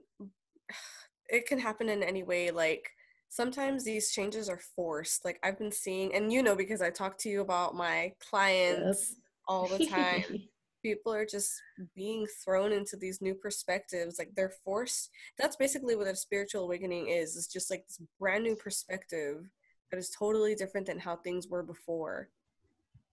it 1.28 1.46
can 1.46 1.58
happen 1.58 1.88
in 1.88 2.02
any 2.02 2.22
way. 2.24 2.50
Like 2.50 2.90
sometimes 3.34 3.82
these 3.82 4.12
changes 4.12 4.48
are 4.48 4.60
forced. 4.76 5.24
Like 5.24 5.40
I've 5.42 5.58
been 5.58 5.72
seeing, 5.72 6.14
and 6.14 6.32
you 6.32 6.42
know, 6.42 6.54
because 6.54 6.80
I 6.80 6.90
talk 6.90 7.18
to 7.18 7.28
you 7.28 7.40
about 7.40 7.74
my 7.74 8.12
clients 8.30 9.16
all 9.48 9.66
the 9.66 9.86
time. 9.86 10.22
People 10.82 11.14
are 11.14 11.24
just 11.24 11.50
being 11.96 12.26
thrown 12.44 12.70
into 12.70 12.96
these 12.96 13.22
new 13.22 13.34
perspectives. 13.34 14.18
Like 14.18 14.30
they're 14.36 14.52
forced. 14.64 15.10
That's 15.38 15.56
basically 15.56 15.96
what 15.96 16.06
a 16.06 16.14
spiritual 16.14 16.64
awakening 16.64 17.08
is. 17.08 17.36
It's 17.36 17.46
just 17.46 17.70
like 17.70 17.86
this 17.86 18.00
brand 18.20 18.44
new 18.44 18.54
perspective 18.54 19.48
that 19.90 19.96
is 19.96 20.10
totally 20.10 20.54
different 20.54 20.86
than 20.86 20.98
how 20.98 21.16
things 21.16 21.48
were 21.48 21.62
before. 21.62 22.28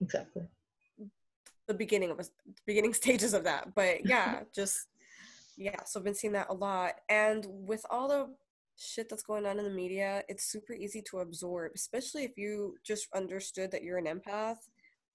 exactly. 0.02 0.42
the 1.66 1.74
beginning 1.74 2.10
of 2.10 2.20
us 2.20 2.30
beginning 2.66 2.92
stages 3.02 3.34
of 3.34 3.44
that 3.44 3.74
but 3.74 4.04
yeah 4.04 4.40
just 4.54 4.88
yeah 5.56 5.80
so 5.84 6.00
i've 6.00 6.04
been 6.04 6.14
seeing 6.14 6.32
that 6.32 6.48
a 6.50 6.54
lot 6.54 6.94
and 7.08 7.46
with 7.48 7.86
all 7.88 8.08
the 8.08 8.28
shit 8.76 9.08
that's 9.08 9.22
going 9.22 9.46
on 9.46 9.58
in 9.58 9.64
the 9.64 9.70
media 9.70 10.22
it's 10.28 10.44
super 10.50 10.72
easy 10.72 11.02
to 11.02 11.18
absorb 11.18 11.72
especially 11.74 12.24
if 12.24 12.32
you 12.36 12.74
just 12.84 13.06
understood 13.14 13.70
that 13.70 13.82
you're 13.82 13.98
an 13.98 14.06
empath 14.06 14.56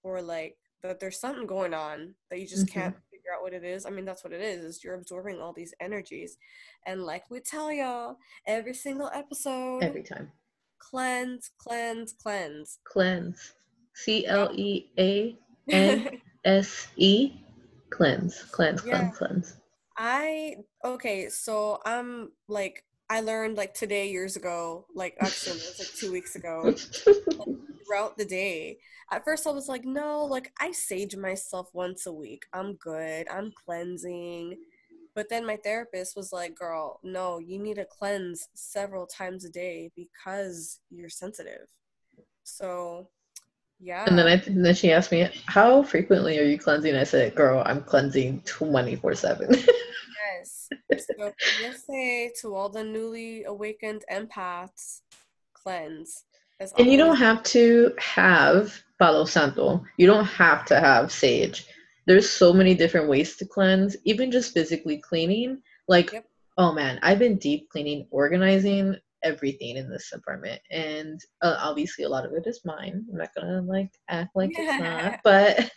or 0.02 0.22
like 0.22 0.56
that 0.82 1.00
there's 1.00 1.18
something 1.20 1.46
going 1.46 1.74
on 1.74 2.14
that 2.30 2.38
you 2.40 2.46
just 2.46 2.66
Mhm. 2.66 2.72
can't 2.72 2.96
figure 3.10 3.32
out 3.34 3.42
what 3.42 3.52
it 3.52 3.64
is 3.64 3.84
i 3.84 3.90
mean 3.90 4.04
that's 4.04 4.22
what 4.24 4.32
it 4.32 4.40
is 4.40 4.64
is 4.64 4.84
you're 4.84 4.94
absorbing 4.94 5.40
all 5.40 5.52
these 5.52 5.74
energies 5.80 6.38
and 6.86 7.02
like 7.04 7.24
we 7.30 7.40
tell 7.40 7.72
y'all 7.72 8.16
every 8.46 8.74
single 8.74 9.10
episode 9.12 9.82
Every 9.82 10.02
time. 10.04 10.30
cleanse, 10.78 11.50
cleanse, 11.58 12.12
cleanse. 12.12 12.78
Cleanse. 12.84 13.52
C 13.94 14.26
L 14.26 14.50
E 14.54 14.90
A 14.98 15.36
N 15.70 16.20
S 16.44 16.86
E. 16.96 17.32
Cleanse. 17.90 18.44
Cleanse. 18.44 18.84
Yeah. 18.86 19.10
Cleanse. 19.10 19.18
Cleanse. 19.18 19.56
I 19.96 20.56
okay, 20.84 21.28
so 21.28 21.80
I'm 21.84 22.30
like 22.46 22.84
I 23.10 23.20
learned 23.20 23.56
like 23.56 23.74
today 23.74 24.10
years 24.10 24.36
ago, 24.36 24.86
like 24.94 25.16
actually 25.20 25.58
it 25.58 25.66
was 25.66 25.78
like 25.78 25.94
two 25.94 26.12
weeks 26.12 26.36
ago, 26.36 26.74
throughout 27.86 28.18
the 28.18 28.24
day. 28.24 28.78
At 29.10 29.24
first 29.24 29.46
I 29.46 29.50
was 29.50 29.68
like, 29.68 29.84
no, 29.84 30.24
like 30.24 30.52
I 30.60 30.72
sage 30.72 31.16
myself 31.16 31.70
once 31.72 32.06
a 32.06 32.12
week. 32.12 32.44
I'm 32.52 32.74
good. 32.74 33.26
I'm 33.30 33.52
cleansing. 33.64 34.58
But 35.14 35.28
then 35.30 35.46
my 35.46 35.56
therapist 35.56 36.16
was 36.16 36.32
like, 36.32 36.54
girl, 36.54 37.00
no, 37.02 37.38
you 37.38 37.58
need 37.58 37.76
to 37.76 37.86
cleanse 37.86 38.48
several 38.54 39.06
times 39.06 39.44
a 39.44 39.50
day 39.50 39.90
because 39.96 40.80
you're 40.90 41.08
sensitive. 41.08 41.66
So 42.44 43.08
yeah. 43.80 44.04
And 44.06 44.18
then 44.18 44.26
I 44.26 44.32
and 44.46 44.64
then 44.64 44.74
she 44.74 44.92
asked 44.92 45.12
me, 45.12 45.28
"How 45.46 45.82
frequently 45.82 46.38
are 46.38 46.44
you 46.44 46.58
cleansing?" 46.58 46.96
I 46.96 47.04
said, 47.04 47.34
"Girl, 47.34 47.62
I'm 47.64 47.82
cleansing 47.82 48.42
24/7." 48.42 49.68
Yes. 50.18 50.68
So 51.16 51.32
say 51.86 52.32
to 52.40 52.54
all 52.54 52.68
the 52.68 52.84
newly 52.84 53.44
awakened 53.44 54.04
empaths, 54.10 55.00
cleanse. 55.54 56.24
That's 56.58 56.72
and 56.78 56.90
you 56.90 56.98
don't 56.98 57.16
have 57.16 57.42
to 57.44 57.92
have 57.98 58.82
Palo 58.98 59.24
Santo. 59.24 59.84
You 59.96 60.06
don't 60.06 60.24
have 60.24 60.64
to 60.66 60.80
have 60.80 61.12
sage. 61.12 61.66
There's 62.06 62.28
so 62.28 62.52
many 62.52 62.74
different 62.74 63.08
ways 63.08 63.36
to 63.36 63.46
cleanse, 63.46 63.96
even 64.04 64.30
just 64.30 64.54
physically 64.54 64.98
cleaning. 64.98 65.62
Like, 65.86 66.12
Yep. 66.12 66.24
oh 66.56 66.72
man, 66.72 66.98
I've 67.02 67.18
been 67.18 67.36
deep 67.36 67.68
cleaning, 67.70 68.06
organizing 68.10 68.96
everything 69.22 69.76
in 69.76 69.90
this 69.90 70.12
apartment, 70.12 70.60
and 70.70 71.20
uh, 71.42 71.56
obviously 71.58 72.04
a 72.04 72.08
lot 72.08 72.24
of 72.24 72.32
it 72.32 72.46
is 72.46 72.60
mine. 72.64 73.04
I'm 73.10 73.18
not 73.18 73.34
gonna 73.34 73.62
like 73.62 73.90
act 74.08 74.30
like 74.34 74.52
it's 74.58 74.78
not, 74.78 75.20
but 75.24 75.70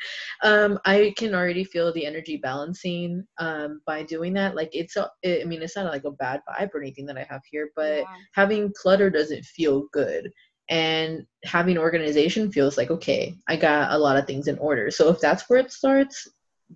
um, 0.44 0.80
I 0.86 1.14
can 1.18 1.34
already 1.36 1.64
feel 1.64 1.92
the 1.94 2.06
energy 2.06 2.38
balancing 2.38 3.26
um, 3.38 3.82
by 3.86 4.04
doing 4.04 4.34
that. 4.34 4.56
Like, 4.56 4.70
it's 4.74 4.96
a, 4.96 5.10
I 5.26 5.44
mean, 5.46 5.62
it's 5.62 5.76
not 5.76 5.92
like 5.92 6.06
a 6.06 6.12
bad 6.12 6.42
vibe 6.50 6.74
or 6.74 6.82
anything 6.82 7.06
that 7.08 7.18
I 7.18 7.26
have 7.30 7.42
here, 7.50 7.70
but 7.76 8.00
Yeah. 8.00 8.06
having 8.34 8.74
clutter 8.80 9.10
doesn't 9.10 9.46
feel 9.46 9.86
good 9.92 10.32
and 10.70 11.26
having 11.44 11.78
organization 11.78 12.52
feels 12.52 12.78
like 12.78 12.90
okay 12.90 13.36
i 13.48 13.56
got 13.56 13.92
a 13.92 13.98
lot 13.98 14.18
of 14.18 14.26
things 14.26 14.48
in 14.48 14.58
order 14.58 14.90
so 14.90 15.10
if 15.10 15.20
that's 15.20 15.50
where 15.50 15.60
it 15.60 15.72
starts 15.72 16.28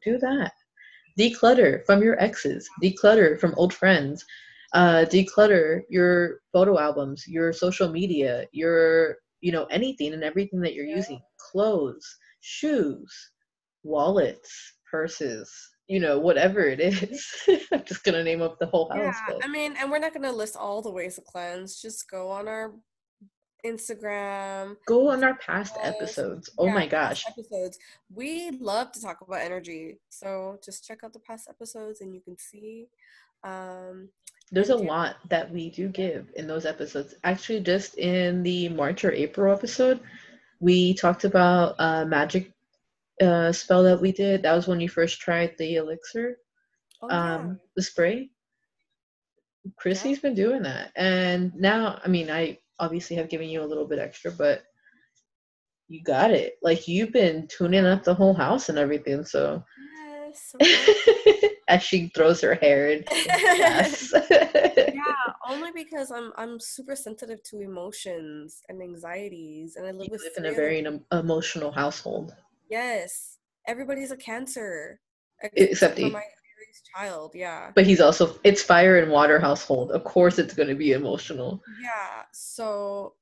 do 0.04 0.18
that 0.18 0.52
declutter 1.18 1.84
from 1.86 2.04
your 2.04 2.20
exes 2.22 2.70
declutter 2.84 3.40
from 3.40 3.54
old 3.56 3.74
friends 3.74 4.26
uh, 4.76 5.06
declutter 5.06 5.82
your 5.90 6.42
photo 6.54 6.78
albums 6.78 7.24
your 7.28 7.54
social 7.54 7.90
media 7.90 8.46
your 8.52 9.16
you 9.40 9.52
know 9.52 9.66
anything 9.72 10.14
and 10.14 10.24
everything 10.24 10.60
that 10.60 10.74
you're 10.76 10.86
Yeah. 10.92 10.98
using 11.02 11.20
clothes 11.46 12.06
shoes 12.42 13.12
wallets 13.84 14.52
purses 14.92 15.48
you 15.88 16.00
know 16.00 16.20
whatever 16.20 16.62
it 16.76 16.80
is 16.82 17.26
i'm 17.72 17.84
just 17.86 18.04
gonna 18.04 18.24
name 18.24 18.42
up 18.42 18.60
the 18.60 18.66
whole 18.66 18.90
house 18.92 19.16
Yeah, 19.30 19.40
I 19.44 19.48
mean, 19.48 19.72
and 19.80 19.90
we're 19.90 20.00
not 20.06 20.14
gonna 20.14 20.32
list 20.32 20.56
all 20.58 20.82
the 20.82 20.92
ways 20.92 21.16
to 21.16 21.22
cleanse. 21.22 21.82
Just 21.82 22.10
go 22.10 22.30
on 22.32 22.48
our 22.48 22.74
Instagram. 23.66 24.76
go 24.86 25.10
on 25.10 25.24
our 25.24 25.36
past 25.38 25.76
episodes 25.84 26.50
oh 26.60 26.66
yeah, 26.68 26.74
my 26.74 26.88
gosh 26.88 27.24
Episodes. 27.28 27.78
We 28.14 28.52
love 28.52 28.92
to 28.94 29.02
talk 29.02 29.22
about 29.22 29.42
energy, 29.42 30.00
so 30.10 30.60
just 30.64 30.86
check 30.86 31.00
out 31.04 31.14
the 31.14 31.20
past 31.20 31.48
episodes 31.50 32.02
and 32.02 32.14
you 32.14 32.22
can 32.22 32.38
see. 32.38 32.88
Um, 33.44 34.10
There's 34.52 34.70
a 34.70 34.78
yeah. 34.78 34.88
lot 34.88 35.16
that 35.30 35.52
we 35.52 35.70
do 35.70 35.88
give 35.90 36.28
in 36.36 36.48
those 36.48 36.66
episodes. 36.66 37.16
Actually, 37.24 37.62
just 37.62 37.98
in 37.98 38.44
the 38.44 38.70
March 38.70 39.04
or 39.04 39.12
April 39.12 39.54
episode, 39.54 40.00
we 40.60 40.94
talked 40.94 41.24
about 41.24 41.76
a 41.80 42.06
magic 42.06 42.54
uh, 43.22 43.52
spell 43.52 43.84
that 43.84 44.02
we 44.02 44.12
did. 44.12 44.44
That 44.44 44.56
was 44.56 44.68
when 44.68 44.80
you 44.80 44.90
first 44.90 45.20
tried 45.20 45.56
the 45.58 45.76
elixir, 45.76 46.38
oh 47.02 47.10
um, 47.10 47.60
the 47.76 47.82
spray. 47.82 48.30
Chrissy's 49.78 50.20
been 50.20 50.36
doing 50.36 50.62
that, 50.64 50.92
and 50.96 51.54
now, 51.56 52.00
I 52.04 52.08
mean, 52.08 52.30
I 52.30 52.60
obviously 52.80 53.16
have 53.16 53.30
given 53.30 53.50
you 53.50 53.64
a 53.64 53.66
little 53.66 53.88
bit 53.88 54.00
extra, 54.00 54.32
but 54.32 54.64
you 55.88 56.04
got 56.04 56.32
it. 56.32 56.56
Like 56.62 56.88
you've 56.88 57.12
been 57.12 57.48
tuning 57.48 57.86
up 57.86 58.04
the 58.04 58.14
whole 58.14 58.34
house 58.34 58.70
and 58.70 58.78
everything. 58.78 59.26
So, 59.26 59.64
as 61.68 61.82
she 61.84 62.10
throws 62.16 62.42
her 62.42 62.56
hair 62.56 62.90
in, 62.90 63.04
yes. 63.12 64.14
yeah, 64.14 65.02
only 65.50 65.72
because 65.74 66.12
I'm 66.12 66.32
I'm 66.38 66.60
super 66.60 66.96
sensitive 66.96 67.42
to 67.44 67.60
emotions 67.62 68.62
and 68.70 68.82
anxieties, 68.82 69.76
and 69.76 69.86
I 69.88 69.92
live 69.92 70.08
You 70.08 70.12
with 70.12 70.22
live 70.24 70.34
in 70.38 70.46
a 70.46 70.56
very 70.56 70.86
em- 70.86 71.06
emotional 71.12 71.72
household. 71.72 72.34
yes. 72.70 73.38
Everybody's 73.68 74.12
a 74.12 74.18
cancer, 74.18 75.00
Except 75.42 75.96
for 75.96 76.02
E. 76.06 76.10
my 76.12 76.22
child. 76.96 77.32
Yeah, 77.34 77.72
But 77.74 77.88
he's 77.88 78.00
also 78.00 78.38
it's 78.44 78.62
fire 78.62 79.00
and 79.00 79.12
water 79.12 79.40
household. 79.40 79.92
Of 79.92 80.04
course 80.04 80.38
it's 80.38 80.54
gonna 80.54 80.76
be 80.76 80.92
emotional. 80.92 81.62
yeah. 81.82 82.24
So, 82.32 83.16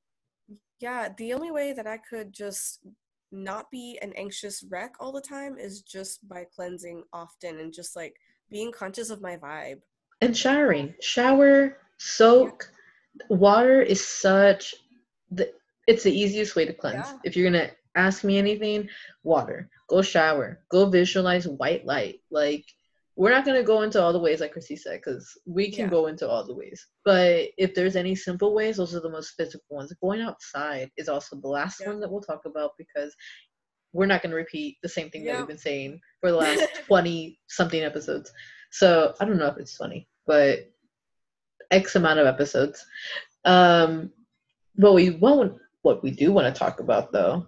yeah, 0.81 1.09
the 1.17 1.31
only 1.33 1.49
way 1.51 1.71
that 1.71 1.87
I 1.87 1.97
could 1.97 2.33
just 2.33 2.79
not 3.33 3.69
be 3.71 3.97
an 4.01 4.13
anxious 4.15 4.63
wreck 4.69 4.93
all 4.99 5.11
the 5.11 5.21
time 5.21 5.57
is 5.57 5.81
just 5.81 6.27
by 6.27 6.45
cleansing 6.55 7.03
often 7.11 7.59
and 7.59 7.73
just 7.73 7.95
like 7.95 8.15
being 8.49 8.71
conscious 8.71 9.09
of 9.09 9.21
my 9.21 9.35
vibe. 9.37 9.79
And 10.21 10.37
showering. 10.37 10.93
Shower, 11.01 11.77
soak. 11.97 12.69
Water 13.29 13.81
is 13.81 14.05
such 14.05 14.73
the 15.31 15.51
it's 15.87 16.03
the 16.03 16.17
easiest 16.17 16.55
way 16.55 16.65
to 16.65 16.73
cleanse. 16.73 17.07
Yeah. 17.07 17.17
If 17.25 17.35
you're 17.35 17.49
gonna 17.49 17.71
ask 17.95 18.23
me 18.23 18.37
anything, 18.37 18.87
water. 19.23 19.69
Go 19.87 20.01
shower. 20.01 20.59
Go 20.69 20.85
visualize 20.89 21.47
white 21.47 21.85
light. 21.85 22.21
Like 22.31 22.65
we're 23.15 23.29
not 23.31 23.45
gonna 23.45 23.63
go 23.63 23.83
into 23.83 24.01
all 24.01 24.11
the 24.11 24.19
ways 24.19 24.39
like 24.39 24.53
Chrissy 24.53 24.75
said, 24.75 24.99
because 25.03 25.37
we 25.45 25.71
can 25.71 25.85
Yeah. 25.85 25.91
go 25.91 26.07
into 26.07 26.27
all 26.27 26.43
the 26.45 26.55
ways. 26.55 26.87
But 27.05 27.49
if 27.57 27.75
there's 27.75 27.95
any 27.95 28.15
simple 28.15 28.53
ways, 28.53 28.77
those 28.77 28.95
are 28.95 29.01
the 29.01 29.09
most 29.09 29.31
physical 29.37 29.75
ones. 29.77 29.93
Going 30.01 30.21
outside 30.21 30.89
is 30.97 31.09
also 31.09 31.35
the 31.35 31.47
last 31.47 31.79
Yeah. 31.81 31.89
one 31.89 31.99
that 31.99 32.11
we'll 32.11 32.21
talk 32.21 32.45
about 32.45 32.71
because 32.77 33.15
we're 33.93 34.07
not 34.07 34.23
gonna 34.23 34.35
repeat 34.35 34.77
the 34.81 34.89
same 34.89 35.09
thing 35.11 35.23
that 35.25 35.37
we've 35.37 35.47
been 35.47 35.57
saying 35.57 35.99
for 36.21 36.31
the 36.31 36.37
last 36.37 36.67
twenty 36.87 37.39
something 37.47 37.83
episodes. 37.83 38.31
So 38.71 39.13
I 39.19 39.25
don't 39.25 39.37
know 39.37 39.47
if 39.47 39.57
it's 39.57 39.75
funny, 39.77 40.07
but 40.25 40.71
X 41.69 41.95
amount 41.95 42.19
of 42.19 42.25
episodes. 42.25 42.83
Um, 43.45 44.11
what 44.75 44.95
we 44.95 45.11
won't, 45.11 45.59
what 45.83 46.01
we 46.01 46.09
do 46.09 46.31
want 46.31 46.51
to 46.53 46.57
talk 46.57 46.79
about 46.79 47.11
though, 47.11 47.45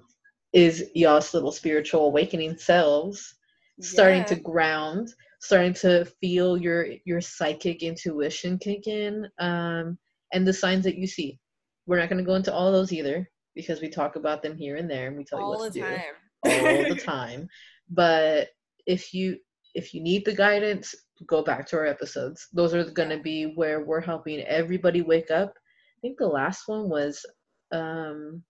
is 0.54 0.92
y'all's 0.94 1.34
little 1.34 1.52
spiritual 1.52 2.06
awakening 2.06 2.58
selves 2.58 3.34
starting 3.82 4.24
to 4.26 4.36
ground, 4.36 5.14
starting 5.40 5.74
to 5.74 6.06
feel 6.22 6.58
your 6.58 6.88
your 7.06 7.22
psychic 7.22 7.84
intuition 7.84 8.58
kick 8.58 8.88
in, 8.88 9.28
um, 9.40 9.98
and 10.34 10.48
the 10.48 10.54
signs 10.54 10.84
that 10.86 10.98
you 10.98 11.08
see. 11.08 11.40
We're 11.88 12.00
not 12.00 12.10
going 12.10 12.24
to 12.24 12.28
go 12.28 12.36
into 12.36 12.54
all 12.54 12.72
those 12.72 12.92
either 12.92 13.30
because 13.54 13.80
we 13.82 13.90
talk 13.90 14.16
about 14.16 14.42
them 14.42 14.58
here 14.58 14.76
and 14.76 14.90
there, 14.90 15.08
and 15.08 15.18
we 15.18 15.24
tell 15.24 15.40
you 15.40 15.46
all 15.46 15.58
what 15.58 15.74
the 15.74 15.82
to 15.82 15.86
do 15.86 15.96
time. 15.96 16.88
all 16.88 16.96
the 16.96 17.02
time. 17.06 17.48
But 17.90 18.50
if 18.86 19.14
you 19.14 19.38
if 19.76 19.94
you 19.94 20.02
need 20.02 20.26
the 20.26 20.36
guidance, 20.36 20.96
go 21.28 21.44
back 21.44 21.68
to 21.68 21.78
our 21.78 21.86
episodes. 21.86 22.48
Those 22.54 22.74
are 22.74 22.84
going 22.84 23.10
to 23.10 23.20
be 23.20 23.54
where 23.56 23.84
we're 23.84 24.02
helping 24.02 24.40
everybody 24.42 25.02
wake 25.02 25.32
up. 25.32 25.54
I 25.56 26.00
think 26.02 26.18
the 26.18 26.28
last 26.28 26.68
one 26.68 26.90
was 26.90 27.26
um 27.72 28.44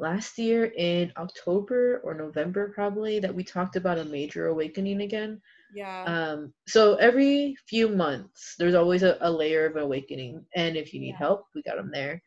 last 0.00 0.38
year 0.38 0.66
in 0.76 1.12
October 1.18 2.00
or 2.04 2.14
November 2.14 2.72
probably 2.74 3.20
that 3.20 3.34
we 3.34 3.44
talked 3.44 3.76
about 3.76 3.98
a 3.98 4.04
major 4.04 4.48
awakening 4.48 5.02
again. 5.02 5.40
Yeah. 5.70 6.06
Um 6.06 6.52
so 6.66 6.96
every 6.96 7.56
few 7.68 7.88
months 7.88 8.56
there's 8.58 8.74
always 8.74 9.02
a, 9.02 9.18
a 9.20 9.30
layer 9.30 9.66
of 9.66 9.76
awakening 9.76 10.44
and 10.56 10.76
if 10.76 10.94
you 10.94 11.00
need 11.00 11.14
Yeah. 11.14 11.18
help, 11.18 11.46
we 11.54 11.62
got 11.62 11.76
them 11.76 11.90
there. 11.92 12.22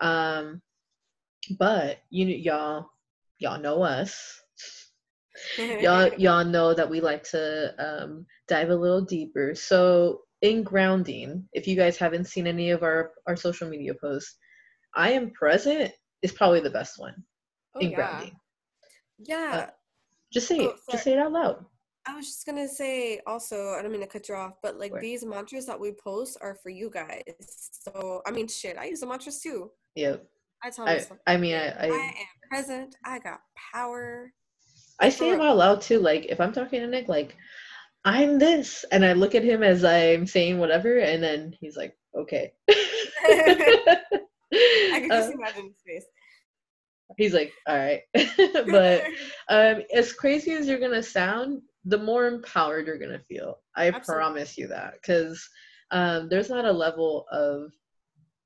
Um 0.00 0.62
but 1.58 1.98
you 2.10 2.26
know, 2.26 2.32
y'all 2.34 2.90
y'all 3.38 3.60
know 3.60 3.82
us 3.82 4.40
y'all 5.78 6.10
y'all 6.16 6.44
know 6.44 6.74
that 6.74 6.90
we 6.90 7.00
like 7.00 7.24
to 7.24 7.74
um, 7.78 8.26
dive 8.48 8.70
a 8.70 8.76
little 8.76 9.02
deeper. 9.02 9.54
So 9.54 10.20
in 10.42 10.62
grounding, 10.62 11.48
if 11.52 11.66
you 11.66 11.76
guys 11.76 11.96
haven't 11.98 12.26
seen 12.26 12.46
any 12.46 12.70
of 12.70 12.82
our 12.82 13.12
our 13.26 13.36
social 13.36 13.68
media 13.68 13.94
posts, 13.94 14.36
I 14.94 15.12
am 15.12 15.30
present 15.32 15.92
is 16.26 16.32
probably 16.32 16.60
the 16.60 16.70
best 16.78 16.98
one 16.98 17.14
oh, 17.74 17.80
in 17.80 17.90
yeah. 17.90 17.96
grounding. 17.96 18.36
Yeah. 19.18 19.70
Just 20.32 20.48
say 20.48 20.58
Oh, 20.60 20.70
it. 20.70 20.76
Just 20.90 21.04
say 21.04 21.12
it 21.12 21.18
out 21.18 21.32
loud. 21.32 21.64
I 22.08 22.14
was 22.14 22.26
just 22.26 22.46
gonna 22.46 22.68
say 22.68 23.20
also, 23.26 23.70
I 23.76 23.82
don't 23.82 23.90
mean 23.90 24.00
to 24.00 24.06
cut 24.06 24.28
you 24.28 24.34
off, 24.34 24.54
but 24.62 24.78
like 24.78 24.92
Sure. 24.92 25.00
these 25.00 25.24
mantras 25.24 25.66
that 25.66 25.78
we 25.80 25.92
post 25.92 26.38
are 26.40 26.56
for 26.62 26.70
you 26.70 26.90
guys. 26.90 27.22
So 27.84 28.22
I 28.26 28.30
mean 28.30 28.48
shit, 28.48 28.76
I 28.78 28.84
use 28.86 29.00
the 29.00 29.06
mantras 29.06 29.40
too. 29.40 29.70
Yeah. 29.94 30.16
I 30.64 30.70
tell 30.70 30.88
I 30.88 30.94
myself 30.94 31.18
I 31.26 31.36
mean 31.36 31.54
I 31.54 31.68
I 31.68 31.86
I, 31.86 31.88
am 31.88 32.14
present, 32.50 32.96
I 33.04 33.18
got 33.18 33.40
power. 33.72 34.32
I 35.00 35.08
say 35.10 35.30
them 35.30 35.40
out 35.40 35.56
loud 35.56 35.80
too. 35.80 35.98
Like 36.00 36.26
if 36.26 36.40
I'm 36.40 36.52
talking 36.52 36.80
to 36.80 36.86
Nick, 36.86 37.08
like 37.08 37.36
I'm 38.04 38.38
this, 38.38 38.84
and 38.92 39.04
I 39.04 39.14
look 39.14 39.34
at 39.34 39.42
him 39.42 39.62
as 39.64 39.84
I'm 39.84 40.26
saying 40.26 40.58
whatever, 40.60 40.98
and 40.98 41.20
then 41.22 41.52
he's 41.60 41.76
like, 41.76 41.96
okay. 42.16 42.52
I 42.68 44.00
can 45.00 45.08
just 45.10 45.30
Uh, 45.30 45.32
imagine 45.32 45.64
his 45.72 45.82
face. 45.84 46.04
He's 47.16 47.34
like, 47.34 47.52
all 47.66 47.76
right. 47.76 48.02
but 48.70 49.04
um, 49.48 49.82
as 49.94 50.12
crazy 50.12 50.52
as 50.52 50.66
you're 50.66 50.80
gonna 50.80 51.02
sound, 51.02 51.62
the 51.84 51.98
more 51.98 52.26
empowered 52.26 52.86
you're 52.86 52.98
gonna 52.98 53.22
feel. 53.28 53.58
I 53.76 53.90
Absolutely. 53.90 54.24
promise 54.24 54.58
you 54.58 54.68
that, 54.68 54.94
because 54.94 55.48
um, 55.90 56.28
there's 56.28 56.50
not 56.50 56.64
a 56.64 56.72
level 56.72 57.26
of 57.30 57.72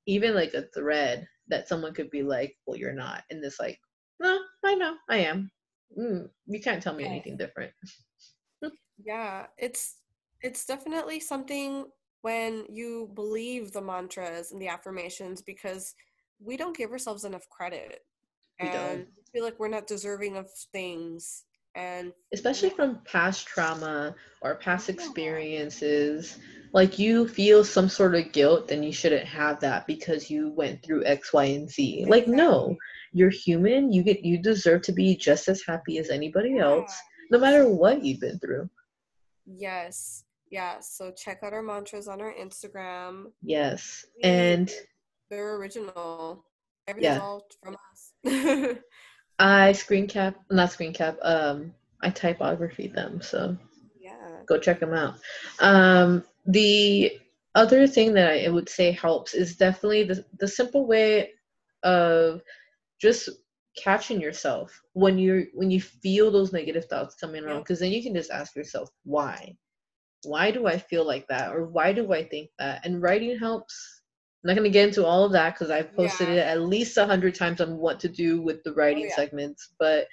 even 0.07 0.35
like 0.35 0.53
a 0.53 0.65
thread 0.73 1.27
that 1.47 1.67
someone 1.67 1.93
could 1.93 2.09
be 2.09 2.23
like, 2.23 2.55
well, 2.65 2.77
you're 2.77 2.93
not, 2.93 3.23
and 3.29 3.43
it's 3.43 3.59
like, 3.59 3.79
no, 4.19 4.39
I 4.63 4.75
know, 4.75 4.95
I 5.09 5.17
am. 5.17 5.51
Mm, 5.97 6.29
you 6.47 6.61
can't 6.61 6.81
tell 6.81 6.93
me 6.93 7.03
Yeah. 7.03 7.09
anything 7.09 7.37
different. 7.37 7.73
yeah, 9.03 9.47
it's 9.57 9.97
it's 10.41 10.65
definitely 10.65 11.19
something 11.19 11.85
when 12.21 12.65
you 12.69 13.11
believe 13.15 13.71
the 13.71 13.81
mantras 13.81 14.51
and 14.51 14.61
the 14.61 14.67
affirmations 14.67 15.41
because 15.41 15.93
we 16.39 16.57
don't 16.57 16.77
give 16.77 16.91
ourselves 16.91 17.25
enough 17.25 17.47
credit. 17.49 17.99
We 18.61 18.69
don't. 18.69 18.91
and 18.91 19.05
feel 19.33 19.43
like 19.43 19.59
we're 19.59 19.67
not 19.69 19.87
deserving 19.87 20.35
of 20.37 20.49
things 20.73 21.43
and 21.75 22.11
especially 22.33 22.69
from 22.69 22.99
past 23.05 23.47
trauma 23.47 24.13
or 24.41 24.55
past 24.55 24.89
experiences 24.89 26.37
like 26.73 26.99
you 26.99 27.27
feel 27.27 27.63
some 27.63 27.87
sort 27.87 28.13
of 28.13 28.31
guilt 28.33 28.67
then 28.67 28.83
you 28.83 28.91
shouldn't 28.91 29.25
have 29.25 29.57
that 29.61 29.87
because 29.87 30.29
you 30.29 30.49
went 30.49 30.83
through 30.83 31.05
x 31.05 31.31
y 31.31 31.45
and 31.45 31.69
z 31.69 32.03
like 32.09 32.27
no 32.27 32.75
you're 33.13 33.29
human 33.29 33.91
you 33.91 34.03
get 34.03 34.19
you 34.21 34.37
deserve 34.37 34.81
to 34.81 34.91
be 34.91 35.15
just 35.15 35.47
as 35.47 35.63
happy 35.65 35.97
as 35.97 36.09
anybody 36.09 36.55
Yeah. 36.57 36.65
else 36.65 36.93
no 37.31 37.39
matter 37.39 37.69
what 37.69 38.03
you've 38.03 38.19
been 38.19 38.39
through 38.39 38.69
Yes. 39.45 40.23
Yeah. 40.49 40.79
So 40.81 41.11
check 41.11 41.39
out 41.43 41.53
our 41.53 41.63
mantras 41.63 42.07
on 42.07 42.21
our 42.21 42.33
Instagram. 42.33 43.31
yes 43.41 44.05
and 44.23 44.69
They're 45.29 45.55
original. 45.55 46.45
Everything's 46.91 47.15
Yeah. 47.15 47.21
all 47.21 47.45
from 47.63 47.77
us. 47.91 48.77
i 49.39 49.71
screen 49.71 50.07
cap 50.07 50.35
not 50.51 50.71
screen 50.71 50.93
cap 50.93 51.17
um 51.23 51.73
i 52.03 52.09
typography 52.11 52.87
them 52.87 53.19
so 53.21 53.57
yeah. 54.01 54.37
go 54.47 54.57
check 54.57 54.79
them 54.79 54.93
out. 54.93 55.15
Um, 55.59 56.23
the 56.45 57.19
other 57.55 57.87
thing 57.87 58.13
that 58.13 58.45
I 58.45 58.49
would 58.49 58.69
say 58.69 58.91
helps 58.91 59.33
is 59.33 59.57
definitely 59.57 60.03
the, 60.03 60.25
the 60.39 60.47
simple 60.47 60.85
way 60.87 61.31
of 61.83 62.41
just 62.99 63.29
catching 63.81 64.19
yourself 64.19 64.79
when 64.93 65.17
you're 65.17 65.45
when 65.53 65.71
you 65.71 65.79
feel 65.81 66.29
those 66.29 66.51
negative 66.51 66.85
thoughts 66.85 67.15
coming 67.15 67.43
around 67.43 67.59
because 67.59 67.79
then 67.79 67.91
you 67.91 68.03
can 68.03 68.13
just 68.13 68.29
ask 68.29 68.53
yourself 68.53 68.89
why 69.05 69.55
why 70.25 70.51
do 70.51 70.67
i 70.67 70.77
feel 70.77 71.07
like 71.07 71.25
that 71.29 71.53
or 71.53 71.65
why 71.67 71.93
do 71.93 72.11
i 72.11 72.21
think 72.21 72.49
that 72.59 72.85
and 72.85 73.01
writing 73.01 73.39
helps 73.39 74.00
i'm 74.43 74.47
not 74.47 74.55
going 74.55 74.63
to 74.63 74.69
get 74.73 74.87
into 74.87 75.05
all 75.05 75.25
of 75.25 75.31
that 75.31 75.53
because 75.53 75.69
i've 75.71 75.95
posted 75.95 76.27
Yeah. 76.29 76.35
it 76.35 76.39
at 76.39 76.61
least 76.61 76.97
a 76.97 77.05
hundred 77.05 77.35
times 77.35 77.61
on 77.61 77.77
what 77.77 77.99
to 78.01 78.09
do 78.09 78.41
with 78.41 78.63
the 78.63 78.71
oh, 78.71 78.75
writing 78.75 79.05
yeah. 79.09 79.15
segments 79.15 79.73
but 79.79 80.07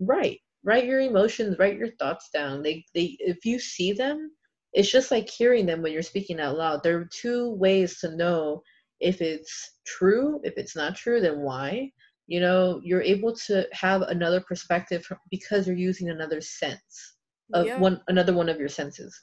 write 0.00 0.40
write 0.64 0.86
your 0.86 1.00
emotions 1.00 1.56
write 1.58 1.76
your 1.78 1.90
thoughts 1.98 2.30
down 2.32 2.62
they 2.62 2.84
they 2.94 3.16
if 3.20 3.44
you 3.44 3.58
see 3.58 3.92
them 3.92 4.30
it's 4.72 4.90
just 4.90 5.10
like 5.10 5.28
hearing 5.28 5.66
them 5.66 5.82
when 5.82 5.92
you're 5.92 6.02
speaking 6.02 6.40
out 6.40 6.56
loud 6.56 6.82
there 6.82 6.98
are 6.98 7.08
two 7.12 7.50
ways 7.54 7.98
to 8.00 8.16
know 8.16 8.62
if 9.00 9.20
it's 9.20 9.78
true 9.86 10.40
if 10.44 10.54
it's 10.56 10.76
not 10.76 10.96
true 10.96 11.20
then 11.20 11.40
why 11.40 11.90
you 12.26 12.40
know 12.40 12.80
you're 12.84 13.02
able 13.02 13.34
to 13.34 13.66
have 13.72 14.02
another 14.02 14.40
perspective 14.40 15.06
because 15.30 15.66
you're 15.66 15.76
using 15.76 16.10
another 16.10 16.40
sense 16.40 17.16
of 17.52 17.66
yeah. 17.66 17.78
one 17.78 18.00
another 18.08 18.32
one 18.32 18.48
of 18.48 18.58
your 18.58 18.68
senses 18.68 19.20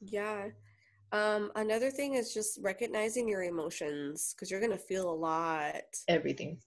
Yeah. 0.00 0.48
Um, 1.14 1.52
another 1.54 1.92
thing 1.92 2.14
is 2.14 2.34
just 2.34 2.58
recognizing 2.60 3.28
your 3.28 3.44
emotions 3.44 4.34
because 4.34 4.50
you're 4.50 4.60
gonna 4.60 4.76
feel 4.76 5.08
a 5.08 5.14
lot. 5.14 5.84
everything 6.08 6.58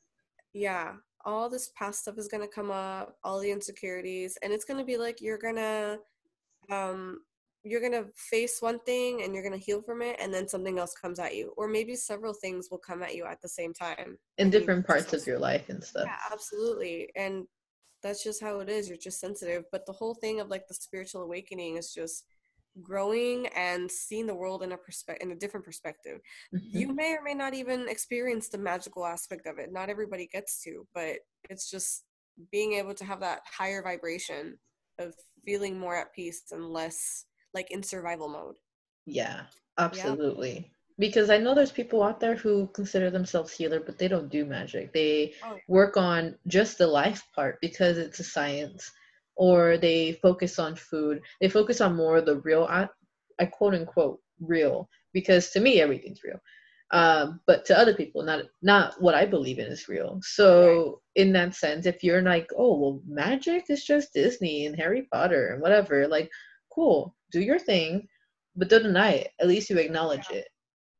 Yeah. 0.54 0.94
All 1.26 1.50
this 1.50 1.72
past 1.78 2.00
stuff 2.04 2.18
is 2.18 2.30
gonna 2.30 2.48
come 2.48 2.72
up, 2.72 3.18
all 3.26 3.42
the 3.42 3.52
insecurities, 3.52 4.38
and 4.42 4.54
it's 4.54 4.64
gonna 4.64 4.86
be 4.86 4.96
like 4.96 5.20
you're 5.20 5.38
gonna 5.38 5.98
um 6.72 7.20
you're 7.64 7.82
gonna 7.82 8.06
face 8.16 8.62
one 8.62 8.80
thing 8.86 9.24
and 9.24 9.34
you're 9.34 9.44
gonna 9.44 9.58
heal 9.58 9.82
from 9.82 10.02
it 10.02 10.16
and 10.22 10.34
then 10.34 10.48
something 10.48 10.80
else 10.80 10.94
comes 10.94 11.20
at 11.20 11.36
you. 11.36 11.54
Or 11.58 11.68
maybe 11.68 11.98
several 11.98 12.34
things 12.34 12.70
will 12.72 12.78
come 12.78 13.04
at 13.04 13.16
you 13.16 13.26
at 13.26 13.42
the 13.42 13.50
same 13.50 13.74
time. 13.74 14.18
in 14.38 14.50
different 14.50 14.88
parts 14.88 15.12
of 15.12 15.28
your 15.28 15.40
life 15.40 15.68
and 15.68 15.84
stuff 15.84 16.06
Yeah, 16.06 16.20
absolutely. 16.32 17.10
And 17.18 17.48
that's 18.02 18.24
just 18.24 18.42
how 18.42 18.62
it 18.62 18.70
is. 18.70 18.88
You're 18.88 18.98
just 18.98 19.20
sensitive. 19.20 19.66
But 19.74 19.86
the 19.86 19.92
whole 19.92 20.16
thing 20.16 20.40
of 20.40 20.48
like 20.48 20.70
the 20.70 20.74
spiritual 20.74 21.24
awakening 21.24 21.76
is 21.76 21.94
just 21.94 22.24
growing 22.82 23.48
and 23.56 23.90
seeing 23.90 24.26
the 24.28 24.36
world 24.36 24.64
in 24.64 24.72
a 24.72 24.78
perspective 24.78 25.26
in 25.28 25.32
a 25.36 25.40
different 25.40 25.66
perspective. 25.66 26.20
Mhm. 26.54 26.70
You 26.74 26.94
may 26.94 27.16
or 27.16 27.22
may 27.24 27.34
not 27.34 27.54
even 27.54 27.88
experience 27.90 28.50
the 28.50 28.58
magical 28.58 29.06
aspect 29.06 29.48
of 29.48 29.58
it. 29.60 29.72
Not 29.72 29.90
everybody 29.90 30.28
gets 30.28 30.62
to, 30.64 30.88
but 30.94 31.18
it's 31.50 31.70
just 31.70 32.04
being 32.52 32.74
able 32.74 32.94
to 32.96 33.06
have 33.06 33.20
that 33.22 33.42
higher 33.46 33.82
vibration 33.82 34.58
of 35.00 35.14
feeling 35.46 35.80
more 35.80 35.96
at 35.96 36.14
peace 36.14 36.44
and 36.52 36.70
less 36.72 37.26
like 37.54 37.72
in 37.72 37.82
survival 37.82 38.28
mode. 38.30 38.58
yeah 39.06 39.42
absolutely 39.78 40.70
because 41.00 41.30
i 41.30 41.38
know 41.38 41.54
there's 41.56 41.72
people 41.72 42.04
out 42.04 42.20
there 42.20 42.36
who 42.36 42.68
consider 42.74 43.10
themselves 43.10 43.54
healer 43.54 43.80
but 43.80 43.98
they 43.98 44.08
don't 44.08 44.30
do 44.30 44.46
magic 44.46 44.92
they 44.94 45.34
Oh, 45.44 45.54
yeah. 45.54 45.60
work 45.68 45.98
on 45.98 46.36
just 46.48 46.78
the 46.78 46.88
life 46.88 47.24
part 47.34 47.60
because 47.62 47.98
it's 47.98 48.20
a 48.20 48.24
science 48.24 48.92
or 49.38 49.78
they 49.78 50.14
focus 50.22 50.60
on 50.60 50.76
food. 50.76 51.22
They 51.42 51.50
focus 51.50 51.82
on 51.82 51.96
more 51.96 52.18
of 52.18 52.26
the 52.26 52.38
real 52.40 52.66
i, 52.70 52.88
I 53.40 53.46
quote 53.46 53.76
unquote 53.76 54.20
real 54.42 54.90
because 55.14 55.50
to 55.52 55.60
me 55.60 55.82
everything's 55.82 56.24
real. 56.24 56.40
Um, 56.92 57.42
but 57.48 57.66
to 57.66 57.78
other 57.78 57.94
people 57.94 58.24
not 58.24 58.44
not 58.62 59.02
what 59.02 59.16
i 59.16 59.26
believe 59.26 59.60
in 59.60 59.68
is 59.68 59.90
real. 59.90 60.20
So 60.24 61.02
in 61.16 61.34
that 61.34 61.56
sense 61.56 61.86
if 61.86 62.04
you're 62.04 62.22
like 62.22 62.50
oh 62.58 62.78
well 62.80 63.02
magic 63.08 63.66
is 63.70 63.84
just 63.86 64.14
disney 64.14 64.66
and 64.68 64.76
harry 64.76 65.08
potter 65.12 65.50
and 65.54 65.62
whatever 65.62 66.08
like 66.08 66.30
cool 66.74 67.16
do 67.32 67.42
your 67.42 67.60
thing 67.60 68.08
but 68.56 68.70
don't 68.70 68.84
deny 68.84 69.12
it. 69.12 69.32
At 69.40 69.48
least 69.48 69.70
you 69.70 69.78
acknowledge 69.78 70.28
Yeah. 70.32 70.38
it 70.40 70.48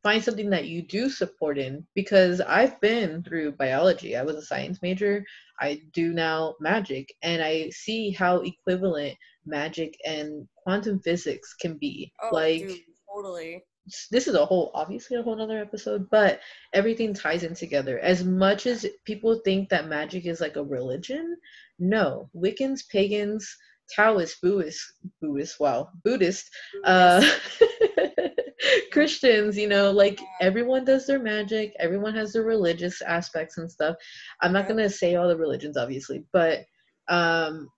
find 0.04 0.24
something 0.24 0.50
that 0.52 0.68
you 0.68 0.82
do 0.82 1.10
support 1.10 1.58
in 1.58 1.86
because 1.96 2.42
I've 2.42 2.80
been 2.82 3.24
through 3.24 3.54
biology. 3.54 4.16
I 4.16 4.24
was 4.24 4.36
a 4.36 4.42
science 4.42 4.82
major. 4.82 5.24
I 5.60 5.82
do 5.94 6.14
now 6.14 6.56
magic 6.60 7.14
and 7.24 7.42
I 7.42 7.70
see 7.72 8.12
how 8.12 8.42
equivalent 8.42 9.18
magic 9.46 9.98
and 10.06 10.48
quantum 10.56 11.00
physics 11.00 11.54
can 11.60 11.78
be. 11.78 12.12
Oh, 12.22 12.30
like 12.32 12.60
dude, 12.60 12.80
totally. 13.14 13.64
this 14.12 14.28
is 14.28 14.36
a 14.36 14.46
whole 14.46 14.72
obviously 14.74 15.18
a 15.18 15.24
whole 15.24 15.42
other 15.42 15.60
episode, 15.60 16.10
but 16.12 16.42
everything 16.74 17.14
ties 17.14 17.44
in 17.44 17.56
together. 17.56 18.00
As 18.00 18.24
much 18.24 18.68
as 18.68 18.86
people 19.06 19.42
think 19.44 19.70
that 19.70 19.88
magic 19.88 20.26
is 20.26 20.42
like 20.42 20.58
a 20.58 20.64
religion, 20.64 21.38
no. 21.80 22.30
Wiccans, 22.36 22.88
pagans, 22.90 23.56
Taoists, 23.96 24.40
Buddhists, 24.42 24.94
Buddhists, 25.22 25.60
wow, 25.60 25.90
Buddhist, 26.04 26.50
uh 26.84 27.24
Christians, 28.92 29.58
you 29.58 29.68
know, 29.68 29.92
like 29.92 30.20
everyone 30.42 30.86
does 30.86 31.06
their 31.06 31.20
magic, 31.20 31.74
everyone 31.80 32.16
has 32.16 32.34
their 32.34 32.44
religious 32.44 33.02
aspects 33.02 33.58
and 33.58 33.70
stuff. 33.72 33.96
I'm 34.42 34.54
not 34.54 34.68
Yeah. 34.68 34.70
gonna 34.70 34.90
say 34.90 35.16
all 35.16 35.28
the 35.28 35.38
religions, 35.38 35.78
obviously, 35.78 36.24
but 36.34 36.66
um 37.10 37.70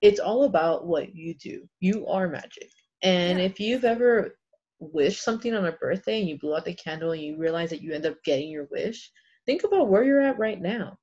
it's 0.00 0.20
all 0.20 0.44
about 0.44 0.86
what 0.86 1.14
you 1.14 1.34
do. 1.34 1.68
You 1.80 2.06
are 2.06 2.28
magic. 2.28 2.70
And 3.02 3.38
Yeah. 3.38 3.40
if 3.40 3.58
you've 3.60 3.84
ever 3.84 4.36
wished 4.80 5.22
something 5.22 5.54
on 5.54 5.66
a 5.66 5.72
birthday 5.72 6.20
and 6.20 6.28
you 6.28 6.38
blew 6.38 6.54
out 6.56 6.64
the 6.64 6.74
candle 6.74 7.12
and 7.12 7.22
you 7.22 7.36
realize 7.36 7.70
that 7.70 7.82
you 7.82 7.92
end 7.92 8.06
up 8.06 8.22
getting 8.24 8.48
your 8.50 8.66
wish, 8.70 9.10
think 9.46 9.64
about 9.64 9.88
where 9.88 10.04
you're 10.04 10.20
at 10.22 10.38
right 10.38 10.60
now. 10.60 10.98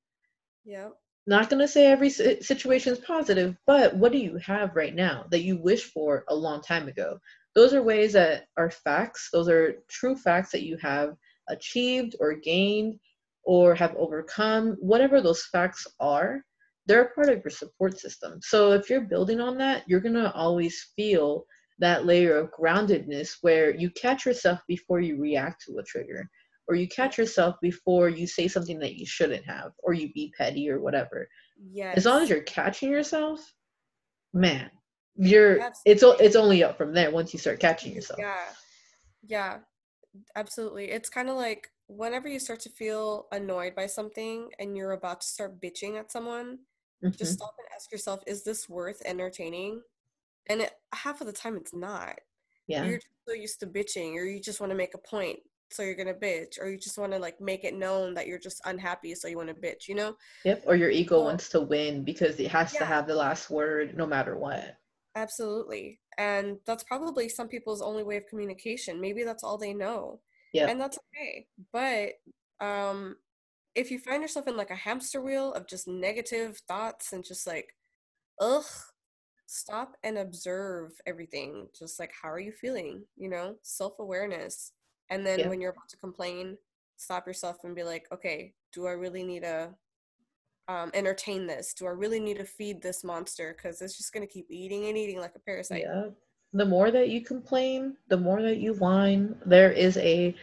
Yep. 0.64 0.98
Not 1.26 1.50
gonna 1.50 1.66
say 1.68 1.86
every 1.86 2.08
situation 2.10 2.92
is 2.92 2.98
positive, 3.00 3.56
but 3.66 3.96
what 3.96 4.12
do 4.12 4.18
you 4.18 4.36
have 4.38 4.76
right 4.76 4.94
now 4.94 5.26
that 5.30 5.42
you 5.42 5.56
wish 5.56 5.84
for 5.92 6.24
a 6.28 6.34
long 6.34 6.62
time 6.62 6.88
ago? 6.88 7.20
Those 7.54 7.74
are 7.74 7.82
ways 7.82 8.12
that 8.12 8.46
are 8.56 8.70
facts. 8.70 9.30
Those 9.32 9.48
are 9.48 9.82
true 9.88 10.14
facts 10.16 10.52
that 10.52 10.62
you 10.62 10.76
have 10.78 11.16
achieved 11.48 12.16
or 12.20 12.34
gained 12.34 13.00
or 13.42 13.74
have 13.74 13.94
overcome. 13.96 14.76
Whatever 14.80 15.20
those 15.20 15.44
facts 15.46 15.86
are, 16.00 16.44
they're 16.86 17.02
a 17.02 17.14
part 17.14 17.28
of 17.28 17.42
your 17.44 17.50
support 17.50 17.98
system. 17.98 18.40
So 18.42 18.72
if 18.72 18.88
you're 18.88 19.00
building 19.00 19.40
on 19.40 19.58
that, 19.58 19.82
you're 19.88 20.00
gonna 20.00 20.32
always 20.34 20.92
feel 20.96 21.46
that 21.78 22.06
layer 22.06 22.36
of 22.36 22.52
groundedness 22.52 23.38
where 23.42 23.74
you 23.74 23.90
catch 23.90 24.26
yourself 24.26 24.60
before 24.68 25.00
you 25.00 25.20
react 25.20 25.64
to 25.66 25.78
a 25.78 25.82
trigger 25.82 26.30
or 26.68 26.74
you 26.74 26.88
catch 26.88 27.16
yourself 27.18 27.56
before 27.62 28.08
you 28.08 28.26
say 28.26 28.48
something 28.48 28.78
that 28.80 28.94
you 28.96 29.06
shouldn't 29.06 29.44
have 29.46 29.72
or 29.82 29.92
you 29.94 30.12
be 30.12 30.32
petty 30.36 30.68
or 30.70 30.80
whatever 30.80 31.28
Yes. 31.70 31.96
as 31.96 32.06
long 32.06 32.22
as 32.22 32.28
you're 32.30 32.42
catching 32.42 32.90
yourself 32.90 33.40
man 34.34 34.70
you're 35.14 35.56
it's 35.56 35.64
Absolutely. 35.86 36.26
it's 36.26 36.36
only 36.36 36.62
up 36.64 36.76
from 36.76 36.92
there 36.92 37.10
once 37.10 37.32
you 37.32 37.38
start 37.38 37.58
catching 37.60 37.94
yourself 37.94 38.18
Yeah. 38.20 38.44
Yeah. 39.22 39.58
Absolutely. 40.34 40.90
It's 40.90 41.08
kind 41.10 41.28
of 41.28 41.36
like 41.36 41.68
whenever 41.88 42.26
you 42.28 42.38
start 42.38 42.60
to 42.60 42.70
feel 42.70 43.26
annoyed 43.32 43.74
by 43.74 43.86
something 43.86 44.48
and 44.58 44.76
you're 44.76 44.92
about 44.92 45.20
to 45.20 45.26
start 45.26 45.60
bitching 45.60 45.98
at 45.98 46.10
someone, 46.10 46.58
Mhm. 47.04 47.16
just 47.18 47.34
stop 47.34 47.54
and 47.58 47.68
ask 47.74 47.92
yourself, 47.92 48.22
is 48.26 48.42
this 48.44 48.66
worth 48.68 49.02
entertaining? 49.04 49.82
And 50.46 50.62
it, 50.62 50.72
half 50.94 51.20
of 51.20 51.26
the 51.26 51.32
time 51.34 51.56
it's 51.56 51.74
not. 51.74 52.18
yeah 52.66 52.84
You're 52.84 53.00
so 53.28 53.34
used 53.34 53.60
to 53.60 53.66
bitching 53.66 54.14
or 54.14 54.24
you 54.24 54.40
just 54.40 54.58
want 54.60 54.70
to 54.70 54.76
make 54.76 54.94
a 54.94 54.98
point. 54.98 55.38
So 55.70 55.82
you're 55.82 55.94
gonna 55.94 56.14
bitch 56.14 56.60
or 56.60 56.68
you 56.68 56.78
just 56.78 56.98
want 56.98 57.12
to 57.12 57.18
like 57.18 57.40
make 57.40 57.64
it 57.64 57.74
known 57.74 58.14
that 58.14 58.26
you're 58.26 58.38
just 58.38 58.60
unhappy 58.64 59.14
so 59.14 59.28
you 59.28 59.36
want 59.36 59.48
to 59.48 59.54
bitch 59.54 59.88
you 59.88 59.94
know? 59.94 60.16
Yep 60.44 60.62
or 60.66 60.76
your 60.76 60.90
ego 60.90 61.22
wants 61.22 61.48
to 61.50 61.60
win 61.60 62.04
because 62.04 62.38
it 62.40 62.48
has 62.48 62.72
Yeah. 62.72 62.80
to 62.80 62.84
have 62.86 63.06
the 63.06 63.14
last 63.14 63.50
word 63.50 63.96
no 63.96 64.06
matter 64.06 64.36
what. 64.36 64.76
Absolutely 65.14 65.98
and 66.18 66.58
that's 66.66 66.84
probably 66.84 67.28
some 67.28 67.48
people's 67.48 67.82
only 67.82 68.02
way 68.04 68.16
of 68.16 68.26
communication 68.26 69.00
maybe 69.00 69.24
that's 69.24 69.42
all 69.44 69.58
they 69.58 69.72
know 69.74 70.20
yeah 70.52 70.68
and 70.68 70.80
that's 70.80 70.98
okay 70.98 71.46
but 71.72 72.10
um 72.64 73.16
if 73.74 73.90
you 73.90 73.98
find 73.98 74.22
yourself 74.22 74.46
in 74.48 74.56
like 74.56 74.70
a 74.70 74.74
hamster 74.74 75.20
wheel 75.20 75.52
of 75.52 75.66
just 75.66 75.86
negative 75.88 76.58
thoughts 76.68 77.12
and 77.12 77.24
just 77.24 77.46
like 77.46 77.74
ugh 78.40 78.64
stop 79.46 79.96
and 80.02 80.18
observe 80.18 80.92
everything 81.06 81.66
just 81.78 82.00
like 82.00 82.12
how 82.22 82.28
are 82.30 82.40
you 82.40 82.52
feeling 82.52 83.04
you 83.16 83.28
know? 83.28 83.54
Self-awareness 83.62 84.72
and 85.10 85.26
then 85.26 85.40
Yeah. 85.40 85.48
when 85.48 85.60
you're 85.60 85.72
about 85.72 85.88
to 85.90 85.96
complain 85.96 86.56
stop 86.96 87.26
yourself 87.26 87.58
and 87.64 87.74
be 87.74 87.82
like 87.82 88.06
okay 88.12 88.54
do 88.72 88.86
i 88.86 88.92
really 88.92 89.22
need 89.22 89.42
to 89.42 89.74
um, 90.68 90.90
entertain 90.94 91.46
this 91.46 91.74
do 91.74 91.86
i 91.86 91.90
really 91.90 92.18
need 92.18 92.38
to 92.38 92.44
feed 92.44 92.82
this 92.82 93.04
monster 93.04 93.54
because 93.56 93.80
it's 93.80 93.96
just 93.96 94.12
going 94.12 94.26
to 94.26 94.32
keep 94.32 94.46
eating 94.50 94.86
and 94.88 94.96
eating 94.98 95.18
like 95.20 95.34
a 95.36 95.40
parasite 95.40 95.82
Yeah. 95.86 96.08
The 96.52 96.64
more 96.64 96.90
that 96.90 97.10
you 97.10 97.20
complain, 97.22 97.96
the 98.08 98.16
more 98.16 98.40
that 98.40 98.58
you 98.58 98.72
whine, 98.74 99.36
there 99.44 99.72
is 99.72 99.96
a 99.98 100.34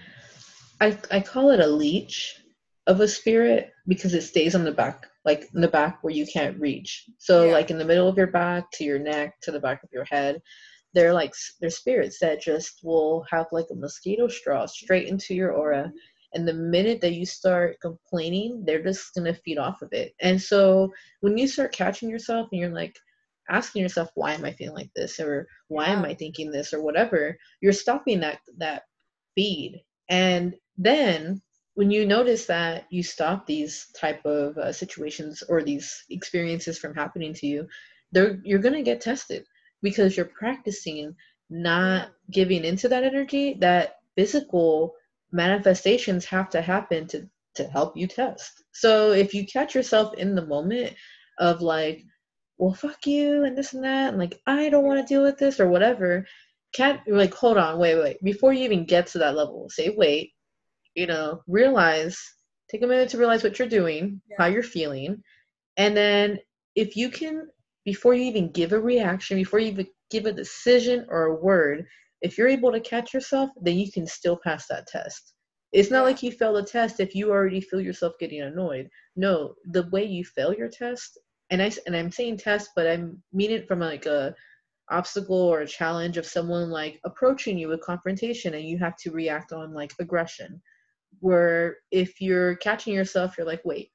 I 0.79 0.97
I 1.09 1.19
call 1.21 1.49
it 1.49 1.59
a 1.59 1.67
leech 1.67 2.41
of 2.87 2.99
a 2.99 3.07
spirit 3.07 3.71
because 3.87 4.13
it 4.13 4.21
stays 4.21 4.53
on 4.53 4.63
the 4.65 4.71
back, 4.71 5.07
like 5.25 5.49
in 5.55 5.61
the 5.61 5.67
back 5.67 6.03
where 6.03 6.13
you 6.13 6.27
can't 6.27 6.59
reach. 6.59 7.09
So 7.17 7.45
Yeah. 7.45 7.53
like 7.53 7.71
in 7.71 7.77
the 7.79 7.85
middle 7.85 8.07
of 8.09 8.17
your 8.17 8.27
back 8.27 8.69
to 8.73 8.83
your 8.83 8.99
neck 8.99 9.39
to 9.41 9.51
the 9.51 9.59
back 9.59 9.81
of 9.83 9.89
your 9.91 10.03
head, 10.03 10.41
they're 10.93 11.13
like 11.13 11.33
they're 11.59 11.69
spirits 11.69 12.19
that 12.19 12.41
just 12.41 12.79
will 12.83 13.25
have 13.29 13.47
like 13.51 13.65
a 13.71 13.75
mosquito 13.75 14.27
straw 14.27 14.65
straight 14.65 15.07
into 15.07 15.33
your 15.33 15.51
aura. 15.51 15.91
And 16.35 16.47
the 16.47 16.53
minute 16.53 17.01
that 17.01 17.13
you 17.13 17.25
start 17.25 17.77
complaining, 17.81 18.63
they're 18.65 18.83
just 18.83 19.13
gonna 19.15 19.33
feed 19.33 19.57
off 19.57 19.81
of 19.81 19.89
it. 19.93 20.13
And 20.21 20.41
so 20.41 20.91
when 21.21 21.37
you 21.37 21.47
start 21.47 21.73
catching 21.73 22.09
yourself 22.09 22.49
and 22.51 22.61
you're 22.61 22.69
like 22.69 22.95
asking 23.49 23.81
yourself 23.81 24.09
why 24.15 24.33
am 24.33 24.45
i 24.45 24.53
feeling 24.53 24.75
like 24.75 24.91
this? 24.95 25.19
or 25.19 25.47
why 25.67 25.87
am 25.87 26.05
i 26.05 26.13
thinking 26.13 26.51
this? 26.51 26.73
or 26.73 26.81
whatever 26.81 27.37
you're 27.61 27.73
stopping 27.73 28.19
that 28.21 28.39
that 28.57 28.83
feed. 29.35 29.81
And 30.09 30.55
then 30.77 31.41
when 31.75 31.89
you 31.91 32.05
notice 32.05 32.45
that 32.45 32.85
you 32.91 33.01
stop 33.03 33.45
these 33.45 33.87
type 33.99 34.23
of 34.25 34.57
uh, 34.57 34.71
situations 34.71 35.43
or 35.49 35.63
these 35.63 36.03
experiences 36.09 36.77
from 36.77 36.93
happening 36.93 37.33
to 37.33 37.47
you 37.47 37.67
they're 38.11 38.39
you're 38.43 38.59
going 38.59 38.75
to 38.75 38.83
get 38.83 39.01
tested 39.01 39.45
because 39.83 40.17
you're 40.17 40.25
practicing 40.25 41.15
not 41.49 42.09
giving 42.31 42.63
into 42.63 42.89
that 42.89 43.03
energy 43.03 43.55
that 43.59 43.97
physical 44.15 44.95
manifestations 45.31 46.25
have 46.25 46.49
to 46.49 46.61
happen 46.61 47.07
to 47.07 47.29
to 47.55 47.65
help 47.65 47.95
you 47.95 48.07
test. 48.07 48.63
So 48.71 49.11
if 49.11 49.35
you 49.35 49.45
catch 49.45 49.75
yourself 49.75 50.15
in 50.15 50.33
the 50.33 50.45
moment 50.45 50.95
of 51.39 51.61
like 51.61 52.03
well 52.57 52.73
fuck 52.73 53.05
you 53.05 53.43
and 53.43 53.57
this 53.57 53.73
and 53.73 53.83
that 53.83 54.09
and 54.09 54.19
like 54.19 54.39
i 54.45 54.69
don't 54.69 54.85
want 54.85 54.99
to 54.99 55.11
deal 55.11 55.23
with 55.23 55.37
this 55.37 55.59
or 55.59 55.67
whatever 55.67 56.25
can't 56.73 56.99
like 57.07 57.33
hold 57.33 57.57
on 57.57 57.79
wait 57.79 57.95
wait 57.95 58.23
before 58.23 58.53
you 58.53 58.63
even 58.63 58.85
get 58.85 59.07
to 59.07 59.17
that 59.17 59.35
level 59.35 59.67
say 59.69 59.93
wait 59.97 60.31
you 60.95 61.07
know 61.07 61.41
realize 61.47 62.19
take 62.69 62.83
a 62.83 62.87
minute 62.87 63.09
to 63.09 63.17
realize 63.17 63.43
what 63.43 63.57
you're 63.57 63.67
doing 63.67 64.21
how 64.37 64.45
you're 64.45 64.63
feeling 64.63 65.21
and 65.77 65.97
then 65.97 66.37
if 66.75 66.95
you 66.95 67.09
can 67.09 67.47
before 67.85 68.13
you 68.13 68.23
even 68.23 68.51
give 68.51 68.71
a 68.73 68.79
reaction 68.79 69.37
before 69.37 69.59
you 69.59 69.71
even 69.71 69.87
give 70.09 70.25
a 70.25 70.33
decision 70.33 71.05
or 71.09 71.25
a 71.25 71.35
word 71.35 71.85
if 72.21 72.37
you're 72.37 72.47
able 72.47 72.71
to 72.71 72.79
catch 72.79 73.13
yourself 73.13 73.49
then 73.61 73.77
you 73.77 73.91
can 73.91 74.07
still 74.07 74.39
pass 74.43 74.67
that 74.67 74.87
test. 74.87 75.33
It's 75.71 75.89
not 75.89 76.03
like 76.03 76.21
you 76.21 76.31
fail 76.31 76.53
the 76.53 76.63
test 76.63 76.99
if 76.99 77.15
you 77.15 77.31
already 77.31 77.59
feel 77.59 77.81
yourself 77.81 78.13
getting 78.19 78.41
annoyed. 78.41 78.89
No 79.15 79.55
the 79.65 79.89
way 79.89 80.05
you 80.05 80.23
fail 80.23 80.53
your 80.53 80.69
test 80.69 81.17
and 81.49 81.61
I 81.61 81.71
and 81.85 81.95
I'm 81.95 82.11
saying 82.11 82.37
test, 82.37 82.71
but 82.75 82.87
I 82.87 82.97
mean 83.31 83.51
it 83.51 83.67
from 83.67 83.79
like 83.79 84.05
a 84.05 84.33
obstacle 84.89 85.35
or 85.35 85.61
a 85.61 85.67
challenge 85.67 86.17
of 86.17 86.25
someone 86.25 86.69
like 86.69 86.99
approaching 87.05 87.57
you 87.57 87.67
with 87.67 87.81
confrontation, 87.81 88.55
and 88.55 88.63
you 88.63 88.77
have 88.79 88.97
to 88.97 89.11
react 89.11 89.53
on 89.53 89.73
like 89.73 89.93
aggression. 89.99 90.61
Where 91.19 91.77
if 91.91 92.19
you're 92.19 92.55
catching 92.55 92.93
yourself, 92.93 93.37
you're 93.37 93.47
like, 93.47 93.61
wait, 93.63 93.91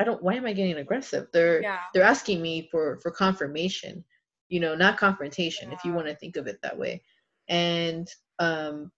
I 0.00 0.04
don't. 0.04 0.22
Why 0.22 0.34
am 0.34 0.46
I 0.46 0.52
getting 0.52 0.78
aggressive? 0.78 1.28
They're 1.32 1.62
yeah 1.62 1.78
they're 1.92 2.02
asking 2.02 2.40
me 2.40 2.68
for 2.70 2.98
for 3.02 3.10
confirmation, 3.10 4.04
you 4.48 4.60
know, 4.60 4.74
not 4.74 4.98
confrontation. 4.98 5.72
If 5.72 5.84
you 5.84 5.92
want 5.92 6.06
to 6.08 6.16
think 6.16 6.36
of 6.36 6.46
it 6.46 6.58
that 6.62 6.78
way, 6.78 7.02
and 7.48 8.08
um, 8.38 8.90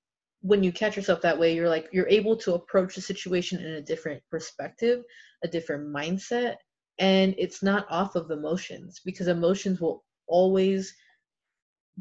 when 0.43 0.63
you 0.63 0.73
catch 0.73 0.97
yourself 0.97 1.21
that 1.23 1.39
way, 1.39 1.55
you're 1.55 1.69
like 1.69 1.89
you're 1.93 2.09
able 2.09 2.37
to 2.37 2.55
approach 2.55 2.95
the 2.95 3.01
situation 3.01 3.61
in 3.61 3.73
a 3.75 3.83
different 3.83 4.23
perspective, 4.31 5.03
a 5.43 5.49
different 5.49 5.89
mindset, 5.89 6.57
and 6.99 7.35
it's 7.37 7.63
not 7.63 7.87
off 7.91 8.15
of 8.15 8.31
emotions 8.31 9.01
because 9.05 9.27
emotions 9.29 9.81
will 9.81 10.05
always 10.29 10.95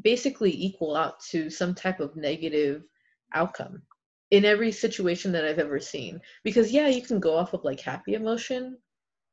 basically 0.00 0.50
equal 0.50 0.96
out 0.96 1.20
to 1.20 1.50
some 1.50 1.74
type 1.74 2.00
of 2.00 2.16
negative 2.16 2.84
outcome 3.34 3.82
in 4.30 4.44
every 4.44 4.72
situation 4.72 5.30
that 5.32 5.44
I've 5.44 5.58
ever 5.58 5.78
seen. 5.78 6.20
Because 6.42 6.72
yeah, 6.72 6.88
you 6.88 7.02
can 7.02 7.20
go 7.20 7.36
off 7.36 7.52
of 7.52 7.64
like 7.64 7.80
happy 7.80 8.14
emotion, 8.14 8.78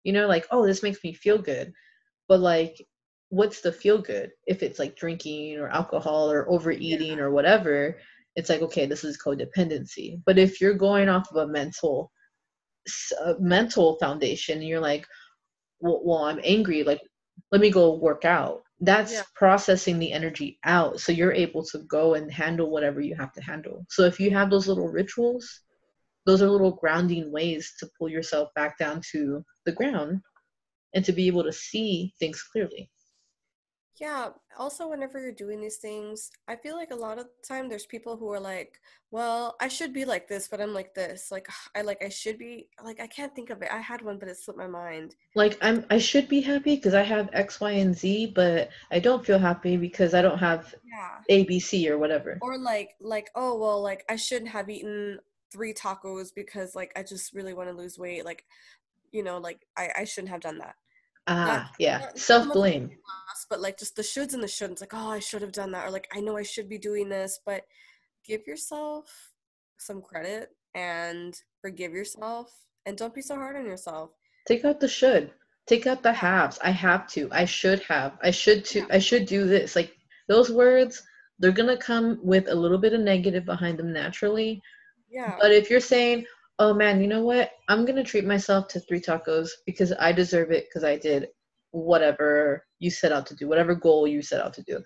you 0.03 0.13
know, 0.13 0.27
like 0.27 0.45
oh 0.51 0.65
this 0.65 0.83
makes 0.83 1.03
me 1.03 1.13
feel 1.13 1.37
good, 1.37 1.73
but 2.27 2.39
like 2.39 2.75
what's 3.29 3.61
the 3.61 3.71
feel 3.71 3.99
good? 3.99 4.31
If 4.47 4.63
it's 4.63 4.79
like 4.79 4.95
drinking 4.95 5.57
or 5.59 5.69
alcohol 5.69 6.31
or 6.31 6.49
overeating 6.49 7.19
or 7.19 7.31
whatever 7.31 7.97
it's 8.35 8.49
like 8.49 8.61
okay 8.61 8.85
this 8.85 9.03
is 9.03 9.17
codependency. 9.21 10.21
But 10.25 10.37
if 10.37 10.61
you're 10.61 10.75
going 10.75 11.09
off 11.09 11.29
of 11.31 11.37
a 11.37 11.47
mental 11.51 12.11
a 13.23 13.35
mental 13.39 13.97
foundation 13.99 14.59
and 14.59 14.67
you're 14.67 14.79
like 14.79 15.05
well, 15.79 16.01
well 16.03 16.25
i'm 16.25 16.39
angry 16.43 16.83
like 16.83 17.01
let 17.51 17.61
me 17.61 17.69
go 17.69 17.95
work 17.95 18.25
out 18.25 18.61
that's 18.81 19.13
Yeah. 19.13 19.23
processing 19.35 19.99
the 19.99 20.11
energy 20.11 20.59
out 20.63 20.99
so 20.99 21.11
you're 21.11 21.33
able 21.33 21.63
to 21.65 21.79
go 21.79 22.15
and 22.15 22.31
handle 22.31 22.69
whatever 22.71 23.01
you 23.01 23.15
have 23.15 23.33
to 23.33 23.41
handle. 23.43 23.85
So 23.89 24.03
if 24.03 24.19
you 24.19 24.31
have 24.31 24.49
those 24.49 24.67
little 24.67 24.87
rituals 24.89 25.61
those 26.25 26.41
are 26.41 26.49
little 26.49 26.71
grounding 26.71 27.31
ways 27.31 27.73
to 27.79 27.89
pull 27.97 28.09
yourself 28.09 28.49
back 28.55 28.77
down 28.77 29.01
to 29.11 29.43
the 29.70 29.80
ground 29.82 30.22
and 30.95 31.05
to 31.05 31.13
be 31.13 31.28
able 31.28 31.43
to 31.45 31.53
see 31.53 32.13
things 32.20 32.43
clearly 32.51 32.89
Yeah, 33.99 34.30
also 34.57 34.88
whenever 34.88 35.20
you're 35.20 35.32
doing 35.34 35.59
these 35.61 35.78
things, 35.78 36.32
I 36.47 36.55
feel 36.55 36.76
like 36.76 36.89
a 36.91 36.95
lot 36.95 37.20
of 37.20 37.26
the 37.26 37.47
time 37.47 37.67
there's 37.70 37.86
people 37.86 38.15
who 38.17 38.32
are 38.32 38.39
like, 38.39 38.80
"Well, 39.11 39.55
I 39.61 39.67
should 39.67 39.93
be 39.93 40.05
like 40.05 40.28
this, 40.28 40.47
but 40.47 40.59
I'm 40.61 40.74
like 40.74 40.93
this." 40.95 41.30
Like 41.32 41.47
I 41.76 41.82
like 41.82 42.03
I 42.03 42.09
should 42.09 42.38
be 42.39 42.70
like 42.84 42.99
I 42.99 43.07
can't 43.07 43.36
think 43.36 43.49
of 43.51 43.61
it. 43.61 43.72
I 43.72 43.80
had 43.80 44.01
one, 44.01 44.17
but 44.17 44.30
it 44.30 44.38
slipped 44.38 44.57
my 44.59 44.67
mind. 44.67 45.15
like 45.36 45.57
i'm 45.61 45.86
i 45.89 45.97
should 45.97 46.28
be 46.28 46.41
happy 46.41 46.76
because 46.76 46.93
i 46.93 47.01
have 47.03 47.30
x 47.34 47.59
y 47.59 47.72
and 47.72 47.95
z 47.97 48.28
but 48.28 48.70
i 48.91 48.99
don't 48.99 49.26
feel 49.26 49.39
happy 49.39 49.78
because 49.78 50.13
i 50.13 50.22
don't 50.22 50.39
have 50.39 50.74
Yeah. 50.84 51.22
a 51.30 51.43
b 51.45 51.59
c 51.59 51.89
or 51.89 51.97
whatever 51.97 52.41
Or 52.41 52.57
like 52.57 52.95
like 53.01 53.30
oh 53.36 53.57
well 53.59 53.82
like 53.82 54.05
I 54.09 54.15
shouldn't 54.15 54.51
have 54.51 54.70
eaten 54.70 55.20
three 55.51 55.74
tacos 55.74 56.30
because 56.34 56.76
like 56.76 56.91
I 56.95 57.03
just 57.03 57.34
really 57.34 57.53
want 57.53 57.70
to 57.70 57.76
lose 57.76 57.97
weight. 57.99 58.24
Like 58.26 58.45
you 59.12 59.24
know 59.24 59.38
like 59.38 59.66
I 59.78 59.89
I 59.99 60.03
shouldn't 60.05 60.32
have 60.32 60.41
done 60.41 60.57
that. 60.60 60.76
ah 61.28 61.72
yeah. 61.80 61.97
not- 61.97 62.01
not 62.01 62.10
so 62.10 62.14
much 62.14 62.24
self-blame 62.24 62.89
but 63.49 63.62
like 63.62 63.78
just 63.78 63.95
the 63.95 64.01
shoulds 64.01 64.34
and 64.34 64.43
the 64.43 64.47
shouldn'ts 64.47 64.82
like 64.82 64.93
oh 64.93 65.10
i 65.10 65.20
should 65.20 65.41
have 65.41 65.51
done 65.51 65.72
that 65.72 65.86
or 65.88 65.91
like 65.91 66.07
i 66.14 66.20
know 66.20 66.36
i 66.36 66.43
should 66.43 66.68
be 66.68 66.78
doing 66.78 67.07
this 67.10 67.39
but 67.45 67.62
give 68.26 68.45
yourself 68.47 69.32
some 69.78 70.01
credit 70.01 70.49
and 70.76 71.41
forgive 71.62 71.93
yourself 71.93 72.51
and 72.86 72.97
don't 72.97 73.14
be 73.14 73.22
so 73.22 73.36
hard 73.36 73.55
on 73.55 73.66
yourself. 73.66 74.12
Take 74.47 74.66
out 74.66 74.80
the 74.80 74.88
should. 74.88 75.32
Take 75.68 75.86
out 75.88 76.01
the 76.03 76.12
haves. 76.14 76.57
I 76.64 76.72
have 76.72 77.07
to. 77.10 77.30
I 77.32 77.45
should 77.45 77.82
have. 77.84 78.18
I 78.24 78.32
should 78.32 78.66
to 78.66 78.86
i 78.91 78.99
should 78.99 79.26
do 79.26 79.45
this. 79.45 79.76
Like 79.76 79.91
those 80.28 80.49
words 80.51 81.01
they're 81.39 81.51
gonna 81.51 81.78
come 81.78 82.20
with 82.22 82.49
a 82.49 82.55
little 82.55 82.78
bit 82.78 82.93
of 82.93 83.01
negative 83.01 83.45
behind 83.45 83.78
them 83.80 83.93
naturally. 83.93 84.62
Yeah. 85.10 85.36
But 85.39 85.51
if 85.51 85.70
you're 85.70 85.80
saying 85.80 86.26
oh 86.60 86.74
man 86.74 87.01
you 87.01 87.07
know 87.07 87.24
what? 87.24 87.51
I'm 87.68 87.86
gonna 87.86 88.03
treat 88.03 88.26
myself 88.26 88.68
to 88.70 88.80
three 88.82 89.01
tacos 89.01 89.49
because 89.66 89.93
i 89.99 90.12
deserve 90.12 90.51
it 90.51 90.66
because 90.68 90.84
i 90.84 90.97
did 90.97 91.28
whatever 91.72 92.66
you 92.80 92.91
set 92.91 93.12
out 93.12 93.26
to 93.28 93.36
do 93.36 93.47
whatever 93.47 93.76
goal 93.76 94.07
you 94.07 94.22
set 94.22 94.41
out 94.41 94.53
to 94.55 94.64
do. 94.64 94.84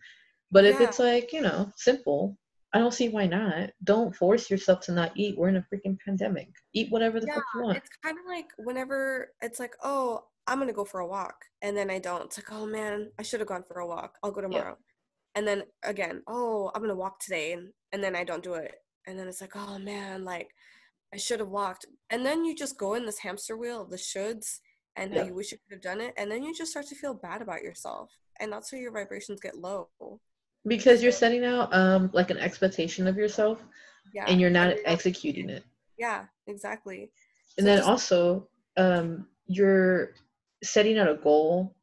But 0.52 0.66
if 0.66 0.80
it's 0.80 1.00
like 1.00 1.34
you 1.34 1.42
know 1.42 1.72
simple 1.76 2.38
i 2.74 2.80
don't 2.80 2.94
see 2.94 3.10
why 3.10 3.28
not. 3.28 3.72
Don't 3.84 4.16
force 4.16 4.50
yourself 4.50 4.82
to 4.82 4.92
not 4.92 5.12
eat. 5.16 5.38
We're 5.38 5.50
in 5.50 5.58
a 5.58 5.66
freaking 5.74 5.98
pandemic. 6.06 6.50
Eat 6.74 6.92
whatever 6.92 7.20
the 7.20 7.28
yeah 7.28 7.36
fuck 7.36 7.44
you 7.56 7.62
want. 7.64 7.78
it's 7.78 7.90
kind 8.04 8.18
of 8.18 8.26
like 8.28 8.48
whenever 8.58 9.32
it's 9.42 9.60
like 9.60 9.76
oh 9.84 10.24
i'm 10.48 10.60
gonna 10.60 10.74
go 10.74 10.86
for 10.86 11.00
a 11.00 11.08
walk 11.08 11.36
and 11.62 11.76
then 11.78 11.90
i 11.90 12.00
don't. 12.00 12.26
It's 12.26 12.38
like 12.38 12.52
oh 12.52 12.66
man 12.66 13.12
i 13.20 13.24
should 13.24 13.40
have 13.40 13.50
gone 13.50 13.64
for 13.68 13.80
a 13.80 13.88
walk. 13.88 14.18
I'll 14.24 14.32
go 14.32 14.42
tomorrow. 14.42 14.78
And 15.36 15.48
then 15.48 15.64
again 15.84 16.22
oh 16.28 16.72
i'm 16.76 16.82
gonna 16.82 16.96
walk 16.96 17.20
today 17.20 17.54
and, 17.54 17.70
and 17.92 18.04
then 18.04 18.16
i 18.16 18.24
don't 18.24 18.44
do 18.44 18.56
it. 18.56 18.76
And 19.08 19.18
then 19.18 19.28
it's 19.28 19.42
like 19.42 19.56
oh 19.56 19.80
man 19.80 20.24
like 20.24 20.50
i 21.14 21.18
should 21.18 21.40
have 21.40 21.50
walked 21.50 21.86
and 22.10 22.26
then 22.26 22.44
you 22.44 22.56
just 22.56 22.78
go 22.78 22.96
in 22.96 23.06
this 23.06 23.20
hamster 23.20 23.56
wheel 23.56 23.82
of 23.82 23.90
the 23.90 23.98
shoulds 23.98 24.60
and 24.96 25.14
Yeah. 25.14 25.24
you 25.26 25.34
wish 25.34 25.52
you 25.52 25.58
could 25.60 25.76
have 25.76 25.82
done 25.82 26.02
it 26.02 26.14
and 26.18 26.30
then 26.32 26.44
you 26.44 26.54
just 26.56 26.72
start 26.72 26.88
to 26.88 26.96
feel 26.96 27.14
bad 27.14 27.42
about 27.42 27.62
yourself 27.62 28.10
and 28.40 28.52
that's 28.52 28.72
where 28.72 28.82
your 28.82 28.92
vibrations 28.92 29.40
get 29.40 29.58
low 29.58 29.90
because 30.68 31.04
you're 31.04 31.12
setting 31.12 31.44
out 31.46 31.74
um 31.74 32.10
like 32.14 32.30
an 32.32 32.38
expectation 32.38 33.08
of 33.08 33.16
yourself 33.18 33.60
Yeah. 34.14 34.26
and 34.28 34.40
you're 34.42 34.50
not 34.50 34.76
executing 34.86 35.50
it 35.50 35.64
Yeah, 35.98 36.26
exactly. 36.48 37.12
and 37.58 37.66
So 37.66 37.66
then 37.66 37.78
just- 37.80 37.90
also 37.90 38.48
um 38.78 39.28
you're 39.48 40.14
setting 40.64 40.98
out 40.98 41.10
a 41.10 41.16
goal 41.16 41.76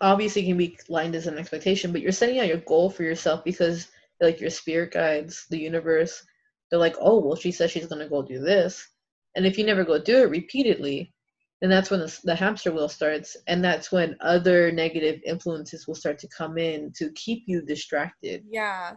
obviously 0.00 0.42
it 0.42 0.46
can 0.46 0.56
be 0.56 0.78
lined 0.88 1.14
as 1.14 1.26
an 1.26 1.36
expectation 1.38 1.92
but 1.92 2.00
you're 2.00 2.12
setting 2.12 2.38
out 2.40 2.46
your 2.46 2.58
goal 2.72 2.88
for 2.88 3.02
yourself 3.02 3.44
because 3.44 3.88
like 4.20 4.40
your 4.40 4.48
spirit 4.50 4.92
guides 4.92 5.46
the 5.50 5.58
universe 5.58 6.24
they're 6.70 6.78
like 6.78 6.96
oh 7.00 7.18
well 7.18 7.36
she 7.36 7.52
says 7.52 7.70
she's 7.70 7.86
going 7.86 8.02
to 8.02 8.08
go 8.08 8.22
do 8.22 8.38
this 8.40 8.88
and 9.34 9.46
if 9.46 9.58
you 9.58 9.64
never 9.64 9.84
go 9.84 9.98
do 10.02 10.18
it 10.18 10.30
repeatedly 10.30 11.12
then 11.60 11.70
that's 11.70 11.90
when 11.90 12.00
the, 12.00 12.20
the 12.24 12.34
hamster 12.34 12.72
wheel 12.72 12.88
starts 12.88 13.36
and 13.46 13.64
that's 13.64 13.90
when 13.92 14.16
other 14.20 14.70
negative 14.72 15.20
influences 15.24 15.86
will 15.86 15.94
start 15.94 16.18
to 16.18 16.28
come 16.28 16.58
in 16.58 16.92
to 16.92 17.10
keep 17.12 17.44
you 17.46 17.62
distracted 17.62 18.44
Yeah. 18.48 18.94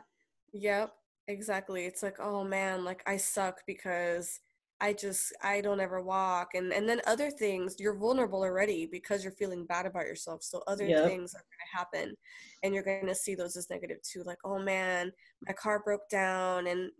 Yep. 0.54 0.94
Exactly. 1.28 1.86
It's 1.86 2.04
like, 2.04 2.20
oh 2.20 2.44
man, 2.44 2.84
like 2.84 3.04
I 3.08 3.18
suck 3.18 3.60
because 3.68 4.40
I 4.82 4.94
just 4.94 5.34
I 5.44 5.62
don't 5.62 5.82
ever 5.82 6.02
walk 6.02 6.50
and 6.56 6.72
and 6.74 6.88
then 6.90 7.02
other 7.06 7.30
things 7.32 7.76
you're 7.80 7.98
vulnerable 7.98 8.42
already 8.44 8.88
because 8.92 9.24
you're 9.24 9.34
feeling 9.34 9.66
bad 9.66 9.86
about 9.86 10.06
yourself. 10.06 10.44
So 10.44 10.64
other 10.68 10.86
Yep. 10.88 11.04
things 11.04 11.36
are 11.36 11.40
going 11.44 11.60
to 11.72 11.78
happen 11.78 12.18
and 12.64 12.74
you're 12.74 12.84
going 12.84 13.08
to 13.08 13.16
see 13.16 13.36
those 13.36 13.58
as 13.58 13.70
negative 13.70 13.98
too. 14.04 14.24
Like, 14.26 14.40
oh 14.46 14.60
man, 14.60 15.12
my 15.48 15.54
car 15.54 15.82
broke 15.84 16.10
down 16.10 16.68
and 16.68 16.92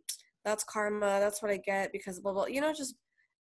that's 0.50 0.64
karma. 0.64 1.20
That's 1.20 1.42
what 1.42 1.52
I 1.52 1.58
get 1.58 1.92
because 1.92 2.20
blah 2.20 2.34
blah. 2.34 2.46
You 2.46 2.62
know, 2.62 2.74
just 2.74 2.96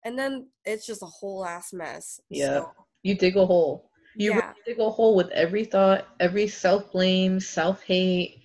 and 0.06 0.18
then 0.18 0.48
it's 0.66 0.86
just 0.86 1.04
a 1.04 1.08
whole 1.08 1.46
ass 1.46 1.74
mess. 1.74 2.20
yeah 2.30 2.60
So, 2.60 2.72
you 3.04 3.16
dig 3.16 3.38
a 3.38 3.46
hole 3.46 3.90
you 4.16 4.32
yeah. 4.32 4.38
really 4.38 4.54
dig 4.66 4.80
a 4.80 4.90
hole 4.90 5.16
with 5.16 5.30
every 5.30 5.64
thought 5.64 6.08
every 6.20 6.48
self-blame 6.48 7.40
self-hate 7.40 8.42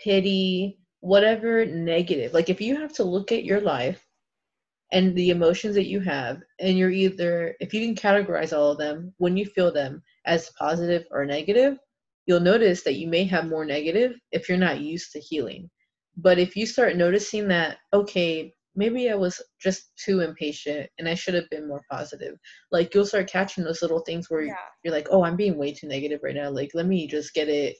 pity 0.00 0.78
whatever 1.00 1.64
negative 1.64 2.32
like 2.32 2.48
if 2.48 2.60
you 2.60 2.76
have 2.76 2.92
to 2.94 3.04
look 3.04 3.32
at 3.32 3.44
your 3.44 3.60
life 3.60 4.04
and 4.92 5.14
the 5.14 5.30
emotions 5.30 5.74
that 5.74 5.86
you 5.86 6.00
have 6.00 6.38
and 6.60 6.78
you're 6.78 6.90
either 6.90 7.54
if 7.60 7.74
you 7.74 7.84
can 7.84 7.94
categorize 7.94 8.56
all 8.56 8.72
of 8.72 8.78
them 8.78 9.12
when 9.18 9.36
you 9.36 9.44
feel 9.44 9.72
them 9.72 10.02
as 10.24 10.50
positive 10.58 11.04
or 11.10 11.24
negative 11.26 11.76
you'll 12.26 12.40
notice 12.40 12.82
that 12.82 12.94
you 12.94 13.06
may 13.08 13.24
have 13.24 13.46
more 13.46 13.64
negative 13.64 14.12
if 14.32 14.48
you're 14.48 14.58
not 14.58 14.80
used 14.80 15.12
to 15.12 15.20
healing 15.20 15.68
but 16.18 16.38
if 16.38 16.56
you 16.56 16.66
start 16.66 16.96
noticing 16.96 17.48
that 17.48 17.78
okay 17.92 18.52
maybe 18.74 19.10
i 19.10 19.14
was 19.14 19.40
just 19.60 19.90
too 19.96 20.20
impatient 20.20 20.88
and 20.98 21.08
i 21.08 21.14
should 21.14 21.34
have 21.34 21.48
been 21.50 21.66
more 21.66 21.80
positive 21.90 22.34
like 22.70 22.94
you'll 22.94 23.06
start 23.06 23.30
catching 23.30 23.64
those 23.64 23.82
little 23.82 24.00
things 24.00 24.28
where 24.28 24.42
Yeah. 24.42 24.54
you're 24.84 24.94
like 24.94 25.08
oh 25.10 25.24
i'm 25.24 25.36
being 25.36 25.56
way 25.56 25.72
too 25.72 25.88
negative 25.88 26.20
right 26.22 26.34
now 26.34 26.50
like 26.50 26.70
let 26.74 26.86
me 26.86 27.06
just 27.06 27.32
get 27.34 27.48
it 27.48 27.76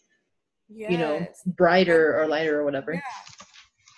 you 0.69 0.99
know 0.99 1.19
Yes. 1.19 1.43
brighter 1.57 2.19
or 2.21 2.27
lighter 2.27 2.61
or 2.61 2.65
whatever 2.65 2.95
Yeah, 2.95 3.01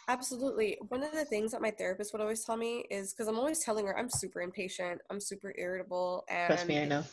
absolutely. 0.09 0.79
One 0.89 1.03
of 1.03 1.13
the 1.13 1.25
things 1.25 1.53
that 1.53 1.61
my 1.61 1.71
therapist 1.71 2.13
would 2.13 2.23
always 2.23 2.45
tell 2.45 2.57
me 2.57 2.85
is 2.91 3.13
because 3.13 3.29
I'm 3.29 3.39
always 3.39 3.65
telling 3.65 3.87
her 3.87 3.99
I'm 3.99 4.09
super 4.09 4.41
impatient, 4.41 5.01
I'm 5.11 5.21
super 5.21 5.53
irritable, 5.59 6.25
and 6.29 6.47
trust 6.47 6.69
me 6.69 6.81
i 6.81 6.85
know 6.85 7.05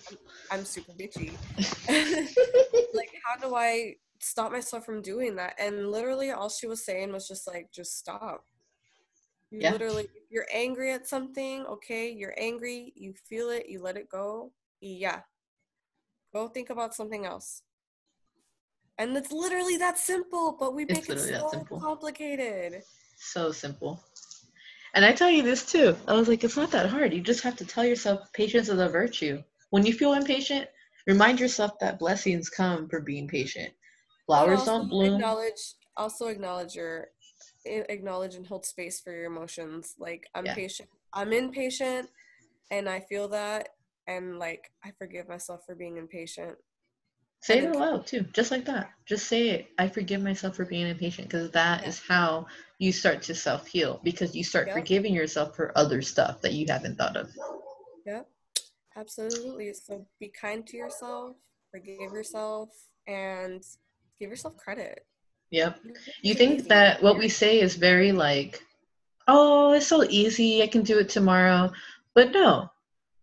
I'm 0.51 0.63
super 0.63 0.93
bitchy. 0.93 1.31
like, 2.93 3.09
how 3.25 3.35
do 3.49 3.55
I 3.55 3.95
stop 4.19 4.51
myself 4.51 4.85
from 4.85 5.01
doing 5.01 5.35
that? 5.35 5.55
And 5.59 5.91
literally, 5.91 6.31
all 6.31 6.49
she 6.49 6.67
was 6.67 6.83
saying 6.85 7.11
was 7.11 7.27
just 7.27 7.47
like, 7.47 7.71
just 7.71 7.97
stop. 7.97 8.45
You 9.51 9.59
Yeah. 9.61 9.71
literally, 9.71 10.03
if 10.03 10.29
you're 10.29 10.47
angry 10.53 10.91
at 10.91 11.07
something, 11.07 11.65
okay, 11.65 12.11
you're 12.11 12.35
angry, 12.37 12.93
you 12.95 13.13
feel 13.13 13.49
it, 13.49 13.67
you 13.69 13.81
let 13.81 13.97
it 13.97 14.09
go. 14.09 14.51
Yeah. 14.81 15.21
Go 16.33 16.47
think 16.49 16.69
about 16.69 16.93
something 16.93 17.25
else. 17.25 17.63
And 18.97 19.15
it's 19.15 19.31
literally 19.31 19.77
that 19.77 19.97
simple, 19.97 20.57
but 20.59 20.73
we 20.73 20.83
It's 20.83 21.07
make 21.07 21.09
it 21.09 21.19
so 21.19 21.65
complicated. 21.79 22.83
so 23.19 23.51
simple 23.51 24.03
and 24.93 25.03
i 25.05 25.11
tell 25.11 25.29
you 25.29 25.43
this 25.43 25.65
too 25.65 25.95
i 26.07 26.13
was 26.13 26.27
like 26.27 26.43
it's 26.43 26.57
not 26.57 26.71
that 26.71 26.89
hard 26.89 27.13
you 27.13 27.21
just 27.21 27.43
have 27.43 27.55
to 27.55 27.65
tell 27.65 27.85
yourself 27.85 28.31
patience 28.33 28.69
is 28.69 28.79
a 28.79 28.87
virtue 28.89 29.41
when 29.71 29.85
you 29.85 29.93
feel 29.93 30.13
impatient 30.13 30.67
remind 31.07 31.39
yourself 31.39 31.71
that 31.79 31.99
blessings 31.99 32.49
come 32.49 32.87
for 32.87 33.01
being 33.01 33.27
patient 33.27 33.73
flowers 34.27 34.63
don't 34.65 34.89
bloom 34.89 35.15
Acknowledge, 35.15 35.73
also 35.95 36.27
acknowledge 36.27 36.75
your, 36.75 37.07
acknowledge 37.65 38.35
and 38.35 38.45
hold 38.45 38.65
space 38.65 38.99
for 39.01 39.11
your 39.11 39.25
emotions. 39.25 39.95
Like 39.97 40.27
I'm 40.35 40.45
Yeah. 40.45 40.53
patient, 40.53 40.89
I'm 41.13 41.33
impatient, 41.33 42.09
and 42.69 42.87
I 42.87 42.99
feel 42.99 43.27
that, 43.29 43.69
and 44.05 44.37
like 44.37 44.71
I 44.83 44.91
forgive 44.91 45.27
myself 45.27 45.65
for 45.65 45.73
being 45.75 45.97
impatient. 45.97 46.57
Say 47.41 47.59
it 47.59 47.71
then- 47.73 48.03
too, 48.03 48.21
just 48.33 48.51
like 48.51 48.65
that. 48.65 48.91
Just 49.05 49.27
say 49.27 49.49
it. 49.49 49.67
I 49.77 49.87
forgive 49.87 50.21
myself 50.21 50.55
for 50.55 50.65
being 50.65 50.87
impatient 50.87 51.27
because 51.29 51.51
that 51.51 51.83
Yeah. 51.83 51.87
is 51.89 51.99
how 51.99 52.47
you 52.79 52.91
start 52.91 53.21
to 53.23 53.35
self 53.35 53.67
heal 53.67 53.99
because 54.03 54.35
you 54.35 54.43
start 54.43 54.67
Yep. 54.67 54.75
forgiving 54.75 55.13
yourself 55.13 55.55
for 55.55 55.71
other 55.77 56.01
stuff 56.01 56.41
that 56.41 56.53
you 56.53 56.65
haven't 56.67 56.97
thought 56.97 57.15
of. 57.15 57.29
Yep, 58.05 58.29
absolutely. 58.95 59.73
So 59.73 60.05
be 60.19 60.29
kind 60.29 60.65
to 60.67 60.77
yourself, 60.77 61.37
forgive 61.71 62.11
yourself, 62.11 62.69
and 63.05 63.63
give 64.19 64.29
yourself 64.29 64.57
credit. 64.57 65.05
Yep. 65.51 65.79
You 66.21 66.33
think 66.33 66.67
that 66.67 67.01
what 67.01 67.17
we 67.17 67.29
say 67.29 67.61
is 67.61 67.75
very 67.75 68.11
like, 68.11 68.61
oh, 69.27 69.73
it's 69.73 69.87
so 69.87 70.03
easy, 70.03 70.61
I 70.61 70.67
can 70.67 70.83
do 70.83 70.99
it 70.99 71.09
tomorrow. 71.09 71.71
But 72.13 72.31
no, 72.31 72.69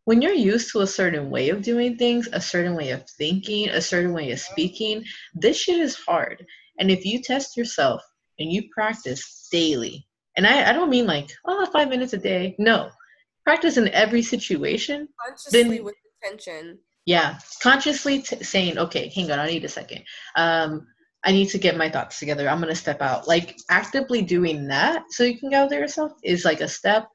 when 0.04 0.22
you're 0.22 0.32
used 0.32 0.70
to 0.72 0.80
a 0.80 0.86
certain 0.86 1.30
way 1.30 1.50
of 1.50 1.62
doing 1.62 1.96
things, 1.96 2.28
a 2.32 2.40
certain 2.40 2.74
way 2.74 2.90
of 2.90 3.08
thinking, 3.08 3.68
a 3.68 3.80
certain 3.80 4.12
way 4.12 4.30
of 4.30 4.40
speaking, 4.40 5.04
this 5.34 5.58
shit 5.58 5.78
is 5.80 5.96
hard. 5.96 6.46
And 6.78 6.90
if 6.90 7.04
you 7.04 7.22
test 7.22 7.56
yourself 7.56 8.02
and 8.38 8.50
you 8.50 8.68
practice 8.72 9.48
daily, 9.50 10.06
and 10.36 10.46
I, 10.46 10.70
I 10.70 10.72
don't 10.72 10.90
mean 10.90 11.06
like, 11.06 11.30
oh, 11.46 11.66
five 11.72 11.88
minutes 11.88 12.12
a 12.12 12.18
day. 12.18 12.56
No, 12.58 12.90
practice 13.44 13.76
in 13.76 13.88
every 13.88 14.22
situation. 14.22 15.08
consciously 15.24 15.62
then- 15.62 15.84
with 15.84 15.94
intention. 16.22 16.78
Yeah, 17.06 17.38
consciously 17.62 18.22
t- 18.22 18.42
saying, 18.42 18.78
okay, 18.78 19.08
hang 19.14 19.30
on, 19.30 19.38
I 19.38 19.46
need 19.46 19.64
a 19.64 19.68
second. 19.68 20.02
Um, 20.36 20.86
I 21.24 21.32
need 21.32 21.48
to 21.50 21.58
get 21.58 21.76
my 21.76 21.88
thoughts 21.88 22.18
together. 22.18 22.48
I'm 22.48 22.60
gonna 22.60 22.74
step 22.74 23.00
out. 23.00 23.26
Like 23.26 23.56
actively 23.70 24.22
doing 24.22 24.66
that 24.68 25.04
so 25.10 25.24
you 25.24 25.38
can 25.38 25.50
gather 25.50 25.78
yourself 25.78 26.12
is 26.22 26.44
like 26.44 26.60
a 26.60 26.68
step 26.68 27.08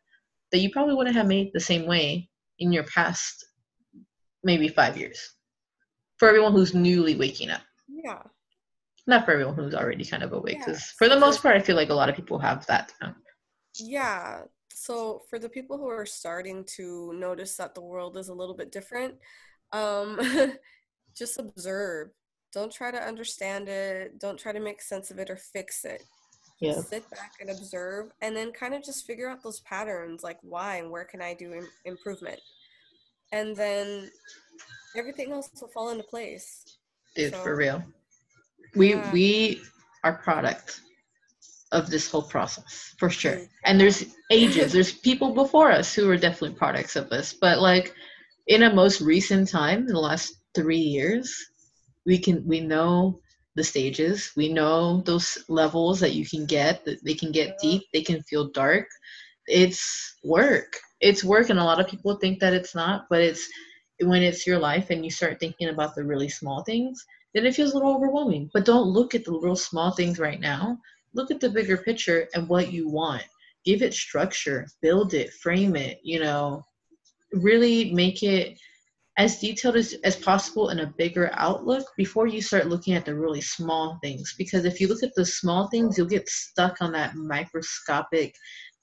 that 0.51 0.59
you 0.59 0.71
probably 0.71 0.95
wouldn't 0.95 1.15
have 1.15 1.27
made 1.27 1.51
the 1.53 1.59
same 1.59 1.85
way 1.85 2.29
in 2.57 2.71
your 2.71 2.83
past 2.83 3.45
maybe 4.43 4.67
five 4.67 4.97
years. 4.97 5.35
For 6.17 6.27
everyone 6.27 6.53
who's 6.53 6.73
newly 6.73 7.15
waking 7.15 7.49
up. 7.49 7.61
Yeah. 7.87 8.23
Not 9.07 9.25
for 9.25 9.31
everyone 9.31 9.55
who's 9.55 9.75
already 9.75 10.05
kind 10.05 10.23
of 10.23 10.33
awake, 10.33 10.59
because 10.59 10.83
for 10.97 11.07
the 11.07 11.19
most 11.19 11.41
part 11.41 11.55
I 11.55 11.61
feel 11.61 11.75
like 11.75 11.89
a 11.89 11.93
lot 11.93 12.09
of 12.09 12.15
people 12.15 12.39
have 12.39 12.65
that. 12.67 12.91
Yeah. 13.79 14.41
So 14.73 15.23
for 15.29 15.39
the 15.39 15.49
people 15.49 15.77
who 15.77 15.87
are 15.87 16.05
starting 16.05 16.63
to 16.75 17.13
notice 17.13 17.55
that 17.57 17.75
the 17.75 17.81
world 17.81 18.17
is 18.17 18.29
a 18.29 18.33
little 18.33 18.55
bit 18.55 18.71
different, 18.71 19.15
um, 19.71 20.19
just 21.17 21.39
observe. 21.39 22.09
Don't 22.53 22.71
try 22.71 22.89
to 22.91 22.97
understand 22.97 23.69
it. 23.69 24.19
Don't 24.19 24.39
try 24.39 24.51
to 24.51 24.59
make 24.59 24.81
sense 24.81 25.11
of 25.11 25.19
it 25.19 25.29
or 25.29 25.35
fix 25.35 25.85
it. 25.85 26.03
Yeah. 26.59 26.73
Just 26.73 26.89
sit 26.89 27.09
back 27.11 27.33
and 27.39 27.49
observe, 27.51 28.11
and 28.21 28.35
then 28.35 28.51
kind 28.51 28.73
of 28.73 28.83
just 28.83 29.05
figure 29.07 29.29
out 29.29 29.41
those 29.43 29.61
patterns, 29.61 30.23
like 30.23 30.39
why 30.41 30.77
and 30.77 30.91
where 30.91 31.05
can 31.05 31.21
I 31.21 31.33
do 31.33 31.53
Im- 31.53 31.69
improvement, 31.85 32.39
and 33.31 33.55
then 33.55 34.11
everything 34.97 35.31
else 35.31 35.49
will 35.61 35.69
fall 35.69 35.91
into 35.91 36.03
place. 36.03 36.65
Dude, 37.15 37.33
So- 37.33 37.43
for 37.43 37.55
real. 37.55 37.83
We 38.75 38.89
Yeah. 38.95 39.11
we 39.13 39.61
are 40.03 40.13
product 40.17 40.81
of 41.71 41.89
this 41.89 42.09
whole 42.09 42.23
process 42.23 42.93
for 42.97 43.09
sure. 43.09 43.37
Mm. 43.37 43.49
And 43.65 43.79
there's 43.79 44.03
ages, 44.31 44.73
there's 44.73 44.91
people 44.91 45.33
before 45.33 45.71
us 45.71 45.93
who 45.93 46.09
are 46.09 46.17
definitely 46.17 46.57
products 46.57 46.95
of 46.95 47.09
this. 47.09 47.33
But 47.33 47.59
like 47.59 47.93
in 48.49 48.63
a 48.63 48.73
most 48.73 48.99
recent 48.99 49.47
time, 49.47 49.81
in 49.81 49.93
the 49.93 49.99
last 49.99 50.33
three 50.55 50.77
years, 50.79 51.33
we 52.05 52.17
can 52.17 52.45
we 52.45 52.59
know 52.59 53.21
the 53.55 53.63
stages. 53.63 54.31
We 54.35 54.51
know 54.51 55.01
those 55.01 55.37
levels 55.47 55.99
that 55.99 56.13
you 56.13 56.25
can 56.25 56.45
get. 56.45 56.83
That 56.85 57.03
they 57.05 57.13
can 57.13 57.31
get 57.31 57.59
deep. 57.59 57.83
They 57.93 58.01
can 58.01 58.21
feel 58.23 58.49
dark. 58.51 58.87
It's 59.45 60.17
work. 60.23 60.77
It's 60.99 61.23
work, 61.23 61.49
and 61.49 61.59
a 61.59 61.63
lot 61.63 61.79
of 61.79 61.87
people 61.87 62.15
think 62.15 62.39
that 62.39 62.53
it's 62.53 62.73
not. 62.73 63.05
But 63.09 63.21
it's 63.21 63.47
when 64.01 64.23
it's 64.23 64.47
your 64.47 64.57
life 64.57 64.89
and 64.89 65.05
you 65.05 65.11
start 65.11 65.39
thinking 65.39 65.69
about 65.69 65.93
the 65.93 66.03
really 66.03 66.29
small 66.29 66.63
things, 66.63 67.05
then 67.33 67.45
it 67.45 67.53
feels 67.53 67.71
a 67.71 67.75
little 67.75 67.95
overwhelming. 67.95 68.49
But 68.53 68.65
don't 68.65 68.87
look 68.87 69.13
at 69.13 69.25
the 69.25 69.31
little 69.31 69.55
small 69.55 69.91
things 69.91 70.17
right 70.19 70.39
now. 70.39 70.79
Look 71.13 71.29
at 71.29 71.39
the 71.39 71.49
bigger 71.49 71.77
picture 71.77 72.27
and 72.33 72.49
what 72.49 72.73
you 72.73 72.89
want. 72.89 73.23
Give 73.65 73.83
it 73.83 73.93
structure, 73.93 74.67
build 74.81 75.13
it, 75.13 75.33
frame 75.33 75.75
it, 75.75 75.99
you 76.03 76.19
know, 76.19 76.63
really 77.33 77.91
make 77.93 78.23
it 78.23 78.59
as 79.17 79.39
detailed 79.39 79.75
as, 79.75 79.93
as 80.05 80.15
possible 80.15 80.69
in 80.69 80.79
a 80.79 80.93
bigger 80.97 81.29
outlook 81.33 81.85
before 81.97 82.27
you 82.27 82.41
start 82.41 82.67
looking 82.67 82.93
at 82.93 83.05
the 83.05 83.13
really 83.13 83.41
small 83.41 83.99
things. 84.01 84.33
Because 84.37 84.63
if 84.65 84.79
you 84.79 84.87
look 84.87 85.03
at 85.03 85.13
the 85.15 85.25
small 85.25 85.67
things, 85.67 85.97
you'll 85.97 86.07
get 86.07 86.29
stuck 86.29 86.81
on 86.81 86.91
that 86.93 87.15
microscopic 87.15 88.35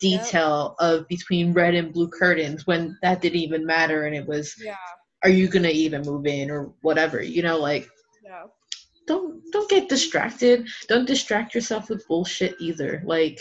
Yep. 0.02 0.20
detail 0.20 0.74
of 0.78 1.08
between 1.08 1.54
red 1.54 1.74
and 1.74 1.92
blue 1.92 2.08
curtains 2.08 2.66
when 2.66 2.98
that 3.02 3.22
didn't 3.22 3.40
even 3.40 3.64
matter 3.64 4.04
and 4.04 4.14
it 4.14 4.26
was 4.26 4.54
Yeah. 4.62 4.76
are 5.24 5.30
you 5.30 5.48
gonna 5.48 5.68
even 5.70 6.02
move 6.02 6.26
in 6.26 6.50
or 6.50 6.74
whatever 6.82 7.22
you 7.22 7.42
know 7.42 7.58
like 7.58 7.88
Yeah. 8.22 8.44
don't 9.06 9.42
don't 9.52 9.70
get 9.70 9.88
distracted 9.88 10.68
don't 10.88 11.06
distract 11.06 11.54
yourself 11.54 11.88
with 11.88 12.06
bullshit 12.08 12.54
either 12.60 13.02
like 13.06 13.40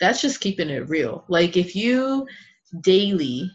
that's 0.00 0.20
just 0.20 0.40
keeping 0.40 0.70
it 0.70 0.88
real. 0.88 1.24
Like 1.28 1.56
if 1.56 1.74
you 1.74 2.26
daily 2.82 3.50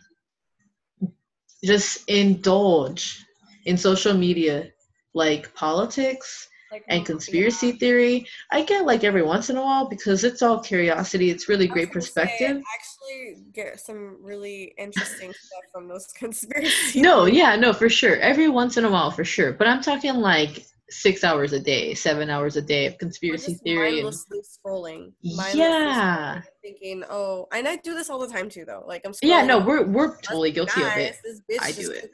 just 1.64 2.08
indulge 2.10 3.26
in 3.66 3.78
social 3.78 4.14
media 4.14 4.70
like 5.14 5.54
politics 5.54 6.50
Like 6.72 6.84
and 6.90 7.06
conspiracy 7.06 7.68
yeah. 7.68 7.78
theory, 7.78 8.28
I 8.52 8.64
get 8.64 8.86
like 8.86 9.04
every 9.04 9.22
once 9.22 9.50
in 9.52 9.58
a 9.58 9.62
while 9.62 9.88
because 9.88 10.24
it's 10.24 10.42
all 10.42 10.60
curiosity. 10.60 11.30
It's 11.30 11.48
really 11.48 11.68
great 11.68 11.90
say, 11.90 11.94
perspective. 11.94 12.58
I 12.58 12.64
actually 12.74 13.44
get 13.54 13.80
some 13.80 14.18
really 14.22 14.74
interesting 14.78 15.32
stuff 15.40 15.64
from 15.72 15.88
those 15.88 16.08
conspiracy. 16.16 17.00
No, 17.00 17.26
yeah, 17.26 17.56
no, 17.56 17.74
for 17.74 17.90
sure. 17.90 18.16
Every 18.18 18.50
once 18.50 18.78
in 18.78 18.86
a 18.86 18.90
while, 18.90 19.12
for 19.12 19.24
sure. 19.24 19.54
But 19.54 19.68
I'm 19.68 19.82
talking 19.84 20.16
like 20.16 20.66
six 20.94 21.24
hours 21.24 21.54
a 21.54 21.60
day, 21.60 21.94
seven 21.94 22.30
hours 22.30 22.56
a 22.56 22.62
day 22.62 22.86
of 22.86 22.98
conspiracy 22.98 23.56
theory. 23.64 24.00
And, 24.00 24.04
mindlessly 24.04 24.42
scrolling. 24.42 25.12
Mindlessly 25.24 25.60
yeah, 25.60 26.36
scrolling, 26.36 26.44
thinking, 26.62 27.04
oh, 27.10 27.48
and 27.52 27.68
I 27.68 27.78
do 27.78 27.94
this 27.94 28.10
all 28.10 28.20
the 28.20 28.28
time 28.28 28.50
too, 28.50 28.66
though. 28.66 28.84
Like 28.88 29.02
I'm 29.06 29.12
scrolling. 29.12 29.30
yeah, 29.30 29.46
no, 29.46 29.60
we're 29.60 29.86
we're 29.86 30.18
totally 30.22 30.52
guilty 30.52 30.82
of 30.82 30.98
it. 30.98 31.18
This 31.24 31.42
bitch 31.50 31.62
I 31.62 31.72
do 31.72 31.92
it. 31.92 32.12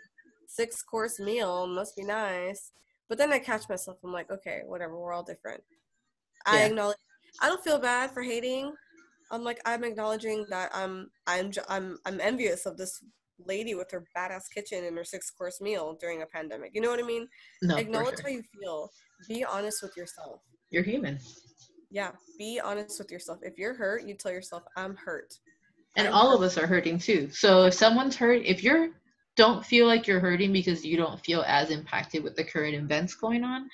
Six 0.47 0.81
course 0.81 1.19
meal 1.19 1.67
must 1.67 1.95
be 1.95 2.03
nice. 2.03 2.71
But 3.07 3.17
then 3.17 3.31
I 3.33 3.39
catch 3.39 3.67
myself. 3.69 3.97
I'm 4.03 4.13
like, 4.13 4.31
okay, 4.31 4.61
whatever. 4.65 4.97
We're 4.97 5.13
all 5.13 5.23
different. 5.23 5.63
I 6.45 6.63
acknowledge. 6.63 6.97
I 7.41 7.47
don't 7.47 7.63
feel 7.63 7.79
bad 7.79 8.11
for 8.11 8.21
hating. 8.23 8.73
I'm 9.31 9.43
like 9.43 9.61
I'm 9.65 9.83
acknowledging 9.83 10.45
that 10.49 10.71
I'm 10.73 11.09
I'm 11.27 11.51
I'm 11.67 11.97
I'm 12.05 12.19
envious 12.19 12.65
of 12.65 12.77
this 12.77 13.03
lady 13.45 13.75
with 13.75 13.89
her 13.91 14.05
badass 14.17 14.43
kitchen 14.53 14.83
and 14.83 14.97
her 14.97 15.03
six 15.03 15.31
course 15.31 15.61
meal 15.61 15.97
during 15.99 16.21
a 16.21 16.25
pandemic. 16.25 16.71
You 16.73 16.81
know 16.81 16.89
what 16.89 16.99
I 16.99 17.07
mean? 17.07 17.27
No, 17.61 17.77
acknowledge 17.77 18.19
sure. 18.19 18.23
how 18.23 18.29
you 18.29 18.43
feel. 18.59 18.91
Be 19.27 19.43
honest 19.43 19.81
with 19.81 19.95
yourself. 19.97 20.41
You're 20.69 20.83
human. 20.83 21.19
Yeah, 21.91 22.11
be 22.37 22.59
honest 22.63 22.99
with 22.99 23.11
yourself. 23.11 23.39
If 23.41 23.57
you're 23.57 23.73
hurt, 23.73 24.07
you 24.07 24.15
tell 24.15 24.31
yourself, 24.31 24.63
"I'm 24.75 24.95
hurt." 24.95 25.33
and 25.95 26.07
I'm 26.07 26.13
all 26.13 26.35
of 26.35 26.41
us 26.41 26.57
are 26.57 26.67
hurting 26.67 26.99
too 26.99 27.29
so 27.31 27.65
if 27.65 27.73
someone's 27.73 28.15
hurt 28.15 28.41
if 28.45 28.63
you're 28.63 28.89
don't 29.35 29.65
feel 29.65 29.87
like 29.87 30.05
you're 30.05 30.19
hurting 30.19 30.51
because 30.51 30.85
you 30.85 30.97
don't 30.97 31.23
feel 31.25 31.43
as 31.47 31.69
impacted 31.69 32.23
with 32.23 32.35
the 32.35 32.43
current 32.43 32.75
events 32.75 33.15
going 33.15 33.43
on 33.43 33.69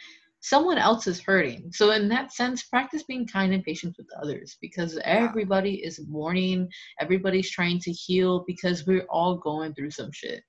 someone 0.47 0.77
else 0.77 1.07
is 1.07 1.19
hurting 1.19 1.71
so 1.71 1.91
in 1.91 2.07
that 2.07 2.31
sense 2.33 2.63
practice 2.63 3.03
being 3.03 3.27
kind 3.27 3.53
and 3.53 3.63
patient 3.63 3.95
with 3.97 4.07
others 4.21 4.57
because 4.61 4.99
everybody 5.03 5.75
is 5.83 5.99
mourning 6.07 6.69
everybody's 6.99 7.49
trying 7.49 7.79
to 7.79 7.91
heal 7.91 8.43
because 8.45 8.85
we're 8.85 9.07
all 9.09 9.35
going 9.35 9.73
through 9.73 9.91
some 9.91 10.11
shit 10.11 10.43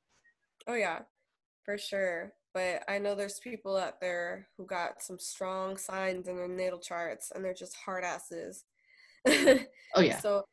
Oh 0.67 0.75
yeah, 0.75 1.01
for 1.65 1.79
sure. 1.79 2.33
But 2.53 2.83
I 2.89 2.99
know 2.99 3.15
there's 3.15 3.39
people 3.39 3.77
out 3.77 4.01
there 4.01 4.49
who 4.57 4.67
got 4.67 5.03
some 5.03 5.19
strong 5.19 5.77
signs 5.77 6.27
in 6.27 6.37
their 6.37 6.49
natal 6.49 6.79
charts, 6.79 7.31
and 7.35 7.45
they're 7.45 7.55
just 7.55 7.77
hard 7.77 8.03
asses. 8.03 8.65
oh 9.29 9.61
yeah 10.01 10.19
So 10.19 10.45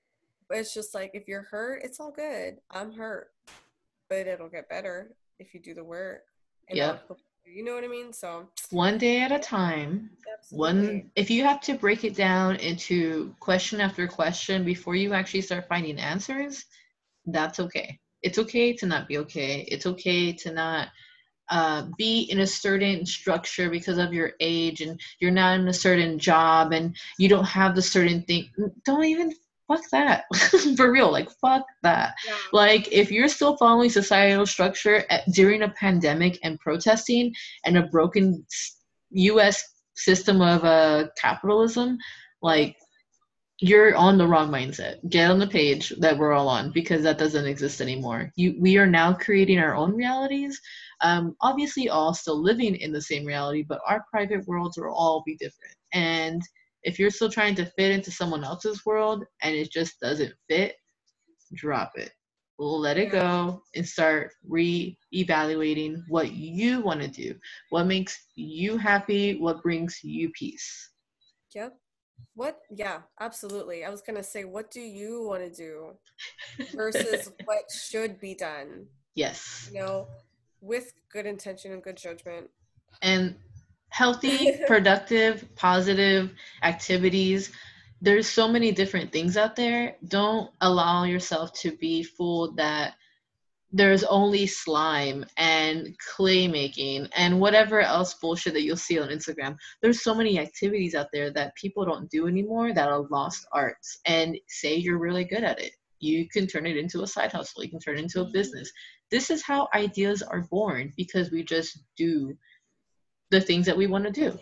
it's 0.50 0.74
just 0.74 0.94
like 0.94 1.12
if 1.14 1.28
you're 1.28 1.48
hurt, 1.50 1.82
it's 1.84 2.00
all 2.00 2.12
good. 2.12 2.58
I'm 2.70 2.92
hurt, 2.92 3.30
but 4.10 4.28
it'll 4.28 4.50
get 4.50 4.70
better 4.70 5.16
if 5.40 5.54
you 5.54 5.62
do 5.62 5.74
the 5.74 5.84
work. 5.84 6.24
And 6.70 6.80
I'll 6.80 7.00
help 7.08 7.20
you. 7.46 7.64
Know 7.64 7.76
what 7.76 7.84
I 7.84 7.88
mean? 7.88 8.14
So 8.14 8.48
one 8.72 8.98
day 8.98 9.22
at 9.22 9.32
a 9.32 9.40
time 9.40 10.10
one 10.50 11.10
if 11.16 11.30
you 11.30 11.44
have 11.44 11.62
to 11.62 11.74
break 11.76 12.04
it 12.04 12.16
down 12.16 12.56
into 12.58 13.34
question 13.40 13.80
after 13.82 14.08
question 14.08 14.64
before 14.64 14.96
you 14.96 15.14
actually 15.14 15.42
start 15.42 15.68
finding 15.68 16.00
answers 16.00 16.66
that's 17.28 17.60
okay 17.60 18.00
it's 18.22 18.38
okay 18.38 18.74
to 18.74 18.86
not 18.86 19.08
be 19.08 19.18
okay 19.18 19.66
it's 19.70 19.86
okay 19.86 20.34
to 20.34 20.52
not 20.52 20.90
uh, 21.50 21.86
be 21.98 22.22
in 22.32 22.40
a 22.40 22.48
certain 22.48 23.06
structure 23.06 23.70
because 23.70 23.98
of 23.98 24.14
your 24.14 24.32
age 24.40 24.82
and 24.82 25.00
you're 25.20 25.32
not 25.32 25.60
in 25.60 25.68
a 25.68 25.74
certain 25.74 26.18
job 26.18 26.72
and 26.72 26.96
you 27.18 27.28
don't 27.28 27.46
have 27.46 27.76
the 27.76 27.82
certain 27.82 28.22
thing 28.24 28.50
don't 28.86 29.06
even 29.06 29.34
fuck 29.68 29.82
that. 29.92 30.26
For 30.78 30.92
real 30.92 31.12
like 31.12 31.30
fuck 31.42 31.66
that. 31.84 32.14
Yeah. 32.28 32.36
like 32.52 32.92
if 32.92 33.12
you're 33.12 33.28
still 33.28 33.58
following 33.58 33.90
societal 33.90 34.46
structure 34.46 35.04
at, 35.10 35.24
during 35.32 35.64
a 35.64 35.70
pandemic 35.70 36.40
and 36.44 36.60
protesting 36.60 37.34
and 37.66 37.78
a 37.78 37.84
broken 37.88 38.46
us 39.12 39.64
system 39.96 40.42
of 40.42 40.64
uh, 40.64 41.08
capitalism 41.18 41.98
like 42.42 42.76
you're 43.60 43.96
on 43.96 44.18
the 44.18 44.28
wrong 44.28 44.50
mindset. 44.50 44.98
Get 45.10 45.32
on 45.32 45.40
the 45.40 45.48
page 45.48 45.94
that 46.00 46.18
we're 46.18 46.34
all 46.34 46.50
on 46.50 46.72
because 46.72 47.04
that 47.04 47.18
doesn't 47.18 47.46
exist 47.46 47.80
anymore. 47.80 48.32
You 48.36 48.56
we 48.60 48.78
are 48.78 48.88
now 48.88 49.14
creating 49.14 49.60
our 49.60 49.76
own 49.76 49.96
realities. 49.96 50.60
Um, 51.02 51.36
obviously 51.42 51.90
all 51.90 52.14
still 52.14 52.42
living 52.42 52.76
in 52.76 52.92
the 52.92 53.02
same 53.02 53.26
reality 53.26 53.66
but 53.68 53.82
our 53.88 54.06
private 54.10 54.46
worlds 54.48 54.78
will 54.78 54.94
all 54.94 55.24
be 55.26 55.38
different. 55.38 55.76
And 55.94 56.42
if 56.84 57.00
you're 57.00 57.10
still 57.10 57.30
trying 57.30 57.56
to 57.56 57.66
fit 57.66 57.92
into 57.92 58.12
someone 58.12 58.44
else's 58.44 58.86
world 58.86 59.24
and 59.42 59.56
it 59.56 59.72
just 59.72 60.00
doesn't 60.00 60.34
fit 60.50 60.76
drop 61.56 61.92
it 61.96 62.12
let 62.60 62.98
it 62.98 63.12
go 63.12 63.62
and 63.76 63.86
start 63.86 64.32
re-evaluating 64.48 66.02
what 66.08 66.32
you 66.32 66.82
want 66.82 67.02
to 67.02 67.08
do 67.08 67.36
what 67.72 67.86
makes 67.86 68.28
you 68.36 68.78
happy 68.78 69.38
what 69.40 69.62
brings 69.64 70.00
you 70.04 70.30
peace 70.30 70.92
Yep. 71.54 71.76
What? 72.36 72.60
Yeah, 72.76 73.02
absolutely. 73.20 73.86
I 73.86 73.90
was 73.90 74.02
gonna 74.02 74.24
say, 74.24 74.44
what 74.44 74.72
do 74.72 74.82
you 74.82 75.24
want 75.28 75.44
to 75.44 75.50
do 75.52 75.92
versus 76.76 77.32
what 77.46 77.70
should 77.72 78.20
be 78.20 78.34
done? 78.34 78.88
yes 79.16 79.70
You 79.72 79.80
know, 79.80 80.08
with 80.62 80.94
good 81.12 81.26
intention 81.26 81.74
and 81.74 81.84
good 81.84 81.98
judgment. 81.98 82.50
and 83.02 83.36
healthy 83.94 84.54
productive 84.68 85.48
positive 85.56 86.34
activities 86.64 87.52
there's 88.02 88.28
so 88.28 88.48
many 88.50 88.72
different 88.72 89.12
things 89.12 89.38
out 89.38 89.56
there 89.56 89.96
don't 90.08 90.50
allow 90.62 91.04
yourself 91.04 91.54
to 91.54 91.72
be 91.78 92.04
fooled 92.04 92.58
that 92.58 92.96
there's 93.76 94.04
only 94.04 94.46
slime 94.46 95.26
and 95.36 95.96
clay 95.98 96.48
making 96.48 97.08
and 97.16 97.40
whatever 97.40 97.82
else 97.82 98.14
bullshit 98.14 98.54
that 98.54 98.62
you'll 98.62 98.78
see 98.78 99.00
on 99.00 99.10
Instagram. 99.10 99.58
There's 99.82 100.04
so 100.04 100.14
many 100.14 100.38
activities 100.38 100.94
out 100.94 101.08
there 101.12 101.32
that 101.34 101.56
people 101.56 101.84
don't 101.84 102.10
do 102.12 102.28
anymore 102.28 102.72
that 102.72 102.88
are 102.88 103.08
lost 103.10 103.48
arts. 103.52 104.00
And 104.06 104.38
say 104.48 104.76
you're 104.76 105.00
really 105.00 105.26
good 105.26 105.44
at 105.44 105.60
it. 105.60 105.72
You 106.00 106.30
can 106.30 106.46
turn 106.46 106.68
it 106.68 106.78
into 106.78 107.02
a 107.02 107.08
side 107.08 107.32
hustle. 107.32 107.64
You 107.64 107.72
can 107.72 107.80
turn 107.80 107.98
it 107.98 108.04
into 108.04 108.22
a 108.22 108.24
mm-hmm. 108.24 108.34
business. 108.34 108.72
This 109.10 109.32
is 109.32 109.42
how 109.42 109.70
ideas 109.74 110.22
are 110.22 110.42
born 110.52 110.94
because 110.96 111.32
we 111.32 111.44
just 111.44 111.80
do 111.98 112.38
the 113.34 113.42
things 113.42 113.66
that 113.66 113.76
we 113.76 113.88
want 113.88 114.06
to 114.06 114.12
do. 114.12 114.40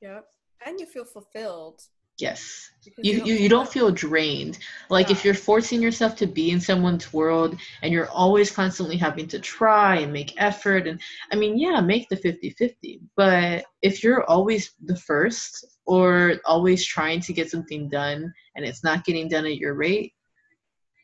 Yep. 0.00 0.24
And 0.64 0.80
you 0.80 0.86
feel 0.86 1.04
fulfilled. 1.04 1.82
Yes. 2.18 2.70
because 2.82 3.04
You, 3.04 3.22
you, 3.24 3.34
you 3.34 3.48
don't 3.50 3.68
feel 3.68 3.90
drained. 3.90 4.58
Like 4.88 5.10
if 5.10 5.22
you're 5.22 5.34
forcing 5.34 5.82
yourself 5.82 6.16
to 6.16 6.26
be 6.26 6.50
in 6.50 6.60
someone's 6.60 7.12
world 7.12 7.58
and 7.82 7.92
you're 7.92 8.08
always 8.08 8.50
constantly 8.50 8.96
having 8.96 9.28
to 9.28 9.38
try 9.38 9.96
and 9.96 10.12
make 10.14 10.32
effort 10.38 10.86
and 10.86 10.98
I 11.30 11.36
mean, 11.36 11.58
yeah, 11.58 11.78
make 11.82 12.08
the 12.08 12.16
50-50. 12.16 13.00
But 13.16 13.66
if 13.82 14.02
you're 14.02 14.24
always 14.24 14.72
the 14.82 14.96
first 14.96 15.66
or 15.84 16.36
always 16.46 16.86
trying 16.86 17.20
to 17.20 17.34
get 17.34 17.50
something 17.50 17.90
done 17.90 18.32
and 18.54 18.64
it's 18.64 18.82
not 18.82 19.04
getting 19.04 19.28
done 19.28 19.44
at 19.44 19.58
your 19.58 19.74
rate, 19.74 20.14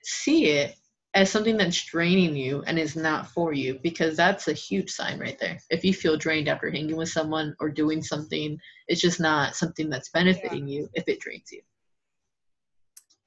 see 0.02 0.46
it 0.46 0.76
as 1.14 1.30
something 1.30 1.56
that's 1.58 1.84
draining 1.84 2.34
you 2.34 2.62
and 2.66 2.78
is 2.78 2.96
not 2.96 3.28
for 3.28 3.52
you 3.52 3.78
because 3.82 4.16
that's 4.16 4.48
a 4.48 4.52
huge 4.54 4.90
sign 4.90 5.18
right 5.18 5.38
there. 5.38 5.58
If 5.68 5.84
you 5.84 5.92
feel 5.92 6.16
drained 6.16 6.48
after 6.48 6.70
hanging 6.70 6.96
with 6.96 7.10
someone 7.10 7.54
or 7.60 7.68
doing 7.68 8.02
something, 8.02 8.58
it's 8.88 9.00
just 9.00 9.20
not 9.20 9.54
something 9.54 9.90
that's 9.90 10.08
benefiting 10.10 10.66
you 10.66 10.88
if 10.94 11.04
it 11.08 11.20
drains 11.20 11.52
you. 11.52 11.60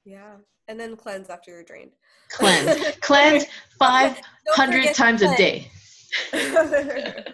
Yeah. 0.04 0.34
And 0.66 0.80
then 0.80 0.96
cleanse 0.96 1.30
after 1.30 1.52
you're 1.52 1.62
drained. 1.62 1.92
Cleanse. 2.30 2.96
Cleanse 3.00 3.44
500 3.78 4.22
forget 4.56 4.94
to 4.94 5.00
times 5.00 5.22
a 5.22 5.36
day. 5.36 5.70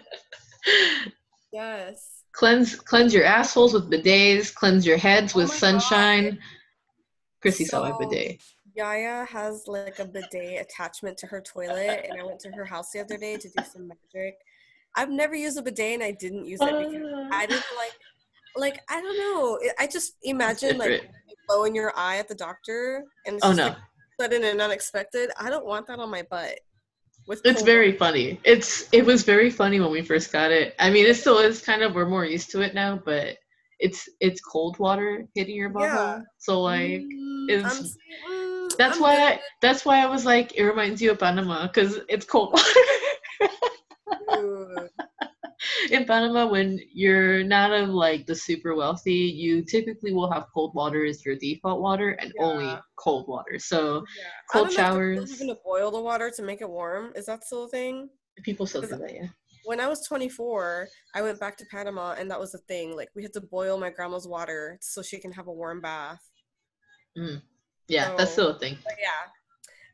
yes. 1.51 2.23
cleanse 2.31 2.75
cleanse 2.75 3.13
your 3.13 3.23
assholes 3.23 3.73
with 3.73 3.89
bidets, 3.89 4.53
cleanse 4.53 4.85
your 4.85 4.97
heads 4.97 5.33
Oh 5.35 5.39
with 5.39 5.47
my 5.47 5.53
God. 5.53 5.59
sunshine. 5.59 6.39
Chrissy 7.41 7.65
saw 7.65 7.81
my 7.81 7.91
So- 7.91 7.97
bidet. 8.07 8.41
Yaya 8.75 9.25
has 9.29 9.63
like 9.67 9.99
a 9.99 10.05
bidet 10.05 10.61
attachment 10.61 11.17
to 11.19 11.27
her 11.27 11.41
toilet, 11.41 12.05
and 12.09 12.19
I 12.19 12.23
went 12.23 12.39
to 12.41 12.51
her 12.51 12.65
house 12.65 12.91
the 12.91 12.99
other 12.99 13.17
day 13.17 13.37
to 13.37 13.47
do 13.49 13.63
some 13.71 13.87
magic. 13.87 14.35
I've 14.95 15.09
never 15.09 15.35
used 15.35 15.57
a 15.57 15.61
bidet, 15.61 15.95
and 15.95 16.03
I 16.03 16.11
didn't 16.11 16.45
use 16.45 16.59
it 16.61 16.65
because 16.65 17.29
I 17.31 17.45
didn't 17.45 17.63
like, 17.77 17.93
like 18.55 18.81
I 18.89 19.01
don't 19.01 19.17
know. 19.17 19.59
I 19.79 19.87
just 19.87 20.15
imagine 20.23 20.77
like 20.77 21.09
blow 21.47 21.65
in 21.65 21.75
your 21.75 21.93
eye 21.95 22.17
at 22.17 22.27
the 22.27 22.35
doctor, 22.35 23.03
and 23.25 23.35
it's 23.35 23.45
Oh 23.45 23.49
just 23.49 23.57
no. 23.59 23.67
like 23.69 23.77
sudden 24.19 24.43
and 24.43 24.61
unexpected. 24.61 25.31
I 25.39 25.49
don't 25.49 25.65
want 25.65 25.87
that 25.87 25.99
on 25.99 26.09
my 26.09 26.23
butt. 26.29 26.59
With 27.25 27.41
It's 27.45 27.59
cold 27.61 27.65
very 27.65 27.95
funny. 27.97 28.39
It's 28.43 28.89
it 28.91 29.05
was 29.05 29.23
very 29.23 29.49
funny 29.49 29.79
when 29.79 29.91
we 29.91 30.01
first 30.01 30.31
got 30.31 30.51
it. 30.51 30.75
I 30.79 30.89
mean, 30.89 31.05
it 31.05 31.15
still 31.15 31.39
is 31.39 31.61
kind 31.61 31.81
of 31.81 31.95
we're 31.95 32.05
more 32.05 32.25
used 32.25 32.51
to 32.51 32.61
it 32.61 32.73
now, 32.75 33.01
but 33.05 33.37
it's 33.79 34.07
it's 34.19 34.41
cold 34.41 34.77
water 34.77 35.25
hitting 35.33 35.55
your 35.55 35.71
Yeah. 35.79 36.21
So 36.37 36.61
like 36.61 37.01
Mm, 37.01 37.49
it's- 37.49 37.97
that's 38.77 38.97
I'm 38.97 39.01
why 39.03 39.15
good. 39.15 39.23
I, 39.23 39.39
that's 39.61 39.85
why 39.85 40.03
I 40.03 40.07
was 40.07 40.25
like 40.25 40.55
it 40.55 40.63
reminds 40.63 41.01
you 41.01 41.11
of 41.11 41.19
Panama 41.19 41.67
because 41.67 41.99
it's 42.09 42.25
cold 42.25 42.53
water. 42.53 43.59
In 45.91 46.05
Panama, 46.05 46.45
when 46.47 46.79
you're 46.93 47.43
not 47.43 47.71
of 47.71 47.89
like 47.89 48.25
the 48.25 48.35
super 48.35 48.75
wealthy, 48.75 49.13
you 49.13 49.63
typically 49.63 50.13
will 50.13 50.29
have 50.31 50.45
cold 50.53 50.73
water 50.75 51.05
as 51.05 51.25
your 51.25 51.35
default 51.37 51.81
water 51.81 52.11
and 52.19 52.33
Yeah. 52.35 52.43
only 52.45 52.79
cold 52.97 53.27
water. 53.27 53.59
So 53.59 54.03
Yeah. 54.17 54.23
Cold 54.51 54.67
I 54.67 54.69
don't 54.69 54.69
know 54.69 54.69
if 54.69 54.75
they're 54.75 55.15
showers. 55.25 55.31
having 55.31 55.47
to 55.55 55.61
boil 55.63 55.91
the 55.91 56.01
water 56.01 56.29
to 56.35 56.41
make 56.41 56.61
it 56.61 56.69
warm. 56.69 57.13
Is 57.15 57.25
that 57.27 57.43
still 57.45 57.65
a 57.65 57.69
thing? 57.69 58.09
people 58.43 58.65
still 58.65 58.81
do 58.81 58.87
that, 58.87 59.13
yeah. 59.13 59.27
When 59.65 59.79
I 59.79 59.87
was 59.87 60.05
24, 60.07 60.87
I 61.15 61.21
went 61.21 61.39
back 61.39 61.55
to 61.57 61.65
Panama, 61.71 62.13
and 62.17 62.29
that 62.31 62.39
was 62.39 62.51
the 62.51 62.57
thing. 62.67 62.95
Like 62.97 63.09
we 63.15 63.21
had 63.23 63.31
to 63.33 63.41
boil 63.41 63.77
my 63.77 63.89
grandma's 63.91 64.27
water 64.27 64.77
so 64.81 65.01
she 65.01 65.19
can 65.19 65.31
have 65.31 65.47
a 65.47 65.53
warm 65.53 65.79
bath. 65.81 66.19
Mm. 67.17 67.41
Yeah, 67.87 68.15
that's 68.15 68.31
So- 68.31 68.33
still 68.33 68.49
a 68.55 68.59
thing. 68.59 68.77
Yeah. 68.99 69.09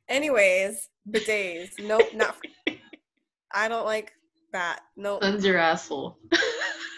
Anyways, 0.07 0.89
bidets. 1.09 1.79
Nope, 1.79 2.13
not. 2.13 2.35
I 3.51 3.67
don't 3.67 3.85
like 3.85 4.11
that. 4.53 4.81
Nope. 4.97 5.21
Cleanse 5.21 5.45
your 5.45 5.57
asshole. 5.57 6.17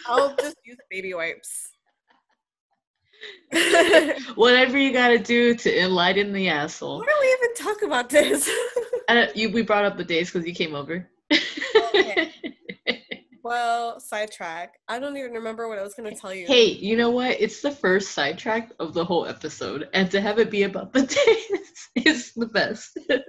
I'll 0.07 0.35
just 0.39 0.55
use 0.65 0.77
baby 0.89 1.13
wipes. 1.13 1.69
Whatever 4.35 4.77
you 4.77 4.91
gotta 4.93 5.19
do 5.19 5.53
to 5.55 5.81
enlighten 5.83 6.33
the 6.33 6.49
asshole. 6.49 6.99
Why 6.99 7.05
do 7.05 7.11
we 7.19 7.27
even 7.27 7.55
talk 7.55 7.81
about 7.83 8.09
this? 8.09 8.49
You, 9.35 9.51
we 9.51 9.61
brought 9.61 9.85
up 9.85 9.97
the 9.97 10.03
days 10.05 10.31
because 10.31 10.47
you 10.47 10.53
came 10.55 10.73
over. 10.73 11.07
Okay. 11.93 12.31
Well, 13.43 13.99
sidetrack. 13.99 14.75
I 14.87 14.99
don't 14.99 15.17
even 15.17 15.31
remember 15.31 15.67
what 15.67 15.77
I 15.79 15.83
was 15.83 15.93
gonna 15.93 16.15
tell 16.15 16.33
you. 16.33 16.47
Hey, 16.47 16.65
you 16.65 16.95
know 16.97 17.09
what? 17.11 17.39
It's 17.39 17.61
the 17.61 17.71
first 17.71 18.11
sidetrack 18.11 18.71
of 18.79 18.93
the 18.93 19.05
whole 19.05 19.25
episode, 19.25 19.89
and 19.93 20.09
to 20.11 20.21
have 20.21 20.39
it 20.39 20.49
be 20.51 20.63
about 20.63 20.93
the 20.93 21.03
days 21.95 22.05
is 22.05 22.33
the 22.33 22.47
best. 22.47 22.97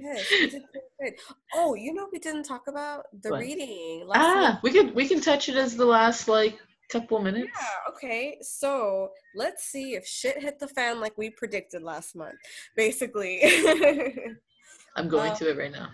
Yes, 0.00 0.30
we 0.30 0.48
did 0.48 0.62
pretty 0.70 0.86
good. 1.16 1.20
Oh, 1.54 1.74
you 1.74 1.92
know 1.92 2.06
we 2.12 2.20
didn't 2.20 2.44
talk 2.44 2.68
about 2.68 3.06
the 3.22 3.30
What? 3.30 3.40
reading. 3.40 4.04
Last 4.06 4.20
ah, 4.24 4.60
we 4.62 4.70
can 4.70 4.94
we 4.94 5.08
can 5.08 5.20
touch 5.20 5.48
it 5.48 5.56
as 5.56 5.76
the 5.76 5.84
last 5.84 6.28
like 6.28 6.56
couple 6.90 7.18
minutes. 7.18 7.50
Yeah, 7.60 7.92
okay. 7.92 8.38
So 8.40 9.10
let's 9.34 9.64
see 9.64 9.94
if 9.96 10.06
shit 10.06 10.40
hit 10.40 10.60
the 10.60 10.68
fan 10.68 11.00
like 11.00 11.18
we 11.18 11.30
predicted 11.30 11.82
last 11.82 12.14
month. 12.14 12.36
Basically. 12.76 13.42
I'm 14.96 15.08
going 15.08 15.32
Uh, 15.32 15.34
to 15.36 15.50
it 15.50 15.58
right 15.58 15.72
now. 15.72 15.88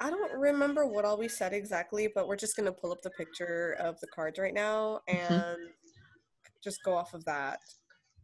I 0.00 0.10
don't 0.10 0.32
remember 0.38 0.86
what 0.86 1.04
all 1.04 1.16
we 1.16 1.28
said 1.28 1.52
exactly, 1.52 2.08
but 2.14 2.28
we're 2.28 2.36
just 2.36 2.56
gonna 2.56 2.72
pull 2.72 2.92
up 2.92 3.02
the 3.02 3.10
picture 3.10 3.76
of 3.80 3.98
the 4.00 4.06
cards 4.08 4.38
right 4.38 4.52
now 4.54 5.00
Mhm. 5.08 5.54
and 5.54 5.58
just 6.62 6.82
go 6.84 6.94
off 6.94 7.14
of 7.14 7.24
that. 7.24 7.60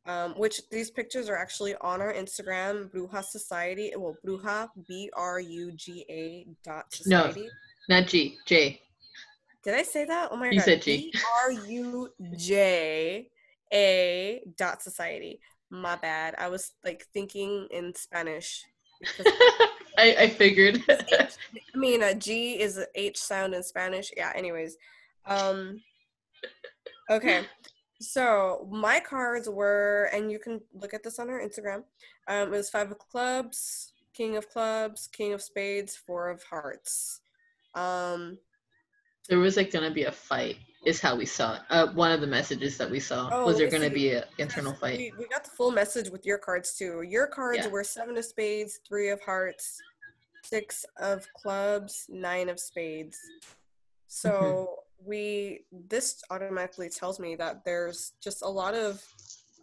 Um, 0.04 0.34
which 0.36 0.68
these 0.68 0.90
pictures 0.90 1.28
are 1.28 1.36
actually 1.36 1.76
on 1.76 2.00
our 2.02 2.12
Instagram, 2.12 2.90
Bruja 2.90 3.24
Society. 3.24 3.92
Well, 3.96 4.16
Bruja 4.26 4.68
B 4.88 5.08
R 5.14 5.38
U 5.40 5.72
G 5.72 6.04
A 6.10 6.46
dot 6.64 6.92
society. 6.92 7.48
No. 7.88 8.00
Not 8.00 8.08
G, 8.08 8.36
J. 8.44 8.82
Did 9.62 9.74
I 9.74 9.82
say 9.84 10.04
that? 10.04 10.30
Oh 10.32 10.36
my 10.36 10.46
You 10.46 10.52
god. 10.52 10.56
You 10.56 10.60
said 10.62 10.82
G. 10.82 11.10
B 11.12 11.20
R 11.44 11.52
U 11.52 12.12
J 12.36 13.30
A 13.72 14.42
dot 14.56 14.82
society. 14.82 15.40
My 15.70 15.94
bad. 15.96 16.34
I 16.36 16.48
was 16.48 16.72
like 16.84 17.06
thinking 17.14 17.68
in 17.70 17.94
Spanish. 17.94 18.64
I, 19.98 20.16
I 20.20 20.28
figured. 20.28 20.82
I 20.88 21.28
mean, 21.74 22.02
a 22.02 22.14
G 22.14 22.60
is 22.60 22.78
a 22.78 22.86
H 22.94 23.18
sound 23.18 23.54
in 23.54 23.62
Spanish. 23.62 24.10
Yeah. 24.16 24.32
Anyways, 24.34 24.76
um, 25.26 25.80
okay. 27.10 27.44
So 28.00 28.68
my 28.70 29.00
cards 29.00 29.48
were, 29.48 30.10
and 30.12 30.30
you 30.30 30.38
can 30.38 30.60
look 30.74 30.92
at 30.92 31.04
this 31.04 31.18
on 31.18 31.30
our 31.30 31.40
Instagram. 31.40 31.84
Um, 32.26 32.48
it 32.48 32.50
was 32.50 32.70
five 32.70 32.90
of 32.90 32.98
clubs, 32.98 33.92
king 34.14 34.36
of 34.36 34.48
clubs, 34.48 35.08
king 35.12 35.32
of 35.32 35.42
spades, 35.42 35.94
four 35.94 36.28
of 36.28 36.42
hearts. 36.42 37.20
Um, 37.74 38.38
there 39.28 39.38
was 39.38 39.56
like 39.56 39.72
gonna 39.72 39.90
be 39.90 40.04
a 40.04 40.12
fight, 40.12 40.56
is 40.84 41.00
how 41.00 41.14
we 41.16 41.26
saw 41.26 41.54
it. 41.56 41.60
Uh, 41.70 41.86
one 41.88 42.10
of 42.10 42.20
the 42.20 42.26
messages 42.26 42.76
that 42.78 42.90
we 42.90 42.98
saw 43.00 43.28
Oh, 43.32 43.46
was 43.46 43.58
there 43.58 43.70
gonna 43.70 43.90
be 43.90 44.10
an 44.12 44.24
internal 44.38 44.72
fight. 44.74 44.98
We, 44.98 45.12
we 45.18 45.26
got 45.28 45.44
the 45.44 45.50
full 45.50 45.70
message 45.70 46.10
with 46.10 46.26
your 46.26 46.38
cards 46.38 46.74
too. 46.76 47.02
Your 47.02 47.26
cards 47.26 47.60
Yeah. 47.64 47.68
were 47.68 47.84
seven 47.84 48.16
of 48.16 48.24
spades, 48.24 48.80
three 48.88 49.10
of 49.10 49.20
hearts, 49.20 49.80
six 50.42 50.84
of 50.96 51.26
clubs, 51.34 52.06
nine 52.08 52.48
of 52.48 52.58
spades. 52.58 53.18
So 54.08 54.30
Mm-hmm. 54.32 55.08
we 55.08 55.60
this 55.70 56.22
automatically 56.30 56.88
tells 56.88 57.18
me 57.20 57.36
that 57.36 57.64
there's 57.64 58.12
just 58.20 58.42
a 58.42 58.48
lot 58.48 58.74
of 58.74 59.02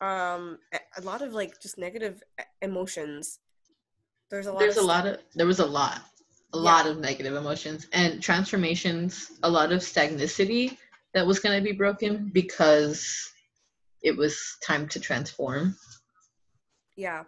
um 0.02 0.58
a- 0.74 1.02
lot 1.02 1.22
of 1.22 1.34
like 1.34 1.60
just 1.62 1.78
negative 1.78 2.24
emotions. 2.62 3.40
There's 4.32 4.48
a 4.48 4.52
lot 4.54 4.60
There's 4.60 4.78
of 4.78 4.84
a 4.84 4.88
lot 4.88 5.06
of 5.06 5.18
there 5.36 5.48
was 5.48 5.60
a 5.60 5.66
lot, 5.66 6.02
a 6.54 6.58
Yeah. 6.58 6.64
lot 6.64 6.88
of 6.88 6.98
negative 7.00 7.36
emotions 7.36 7.88
and 7.92 8.24
transformations. 8.24 9.32
A 9.44 9.50
lot 9.50 9.72
of 9.74 9.82
stagnicity 9.82 10.78
that 11.14 11.26
was 11.26 11.40
gonna 11.40 11.62
be 11.62 11.72
broken 11.72 12.30
because 12.34 13.32
it 14.02 14.16
was 14.16 14.58
time 14.66 14.88
to 14.90 15.00
transform. 15.00 15.76
Yeah. 16.96 17.24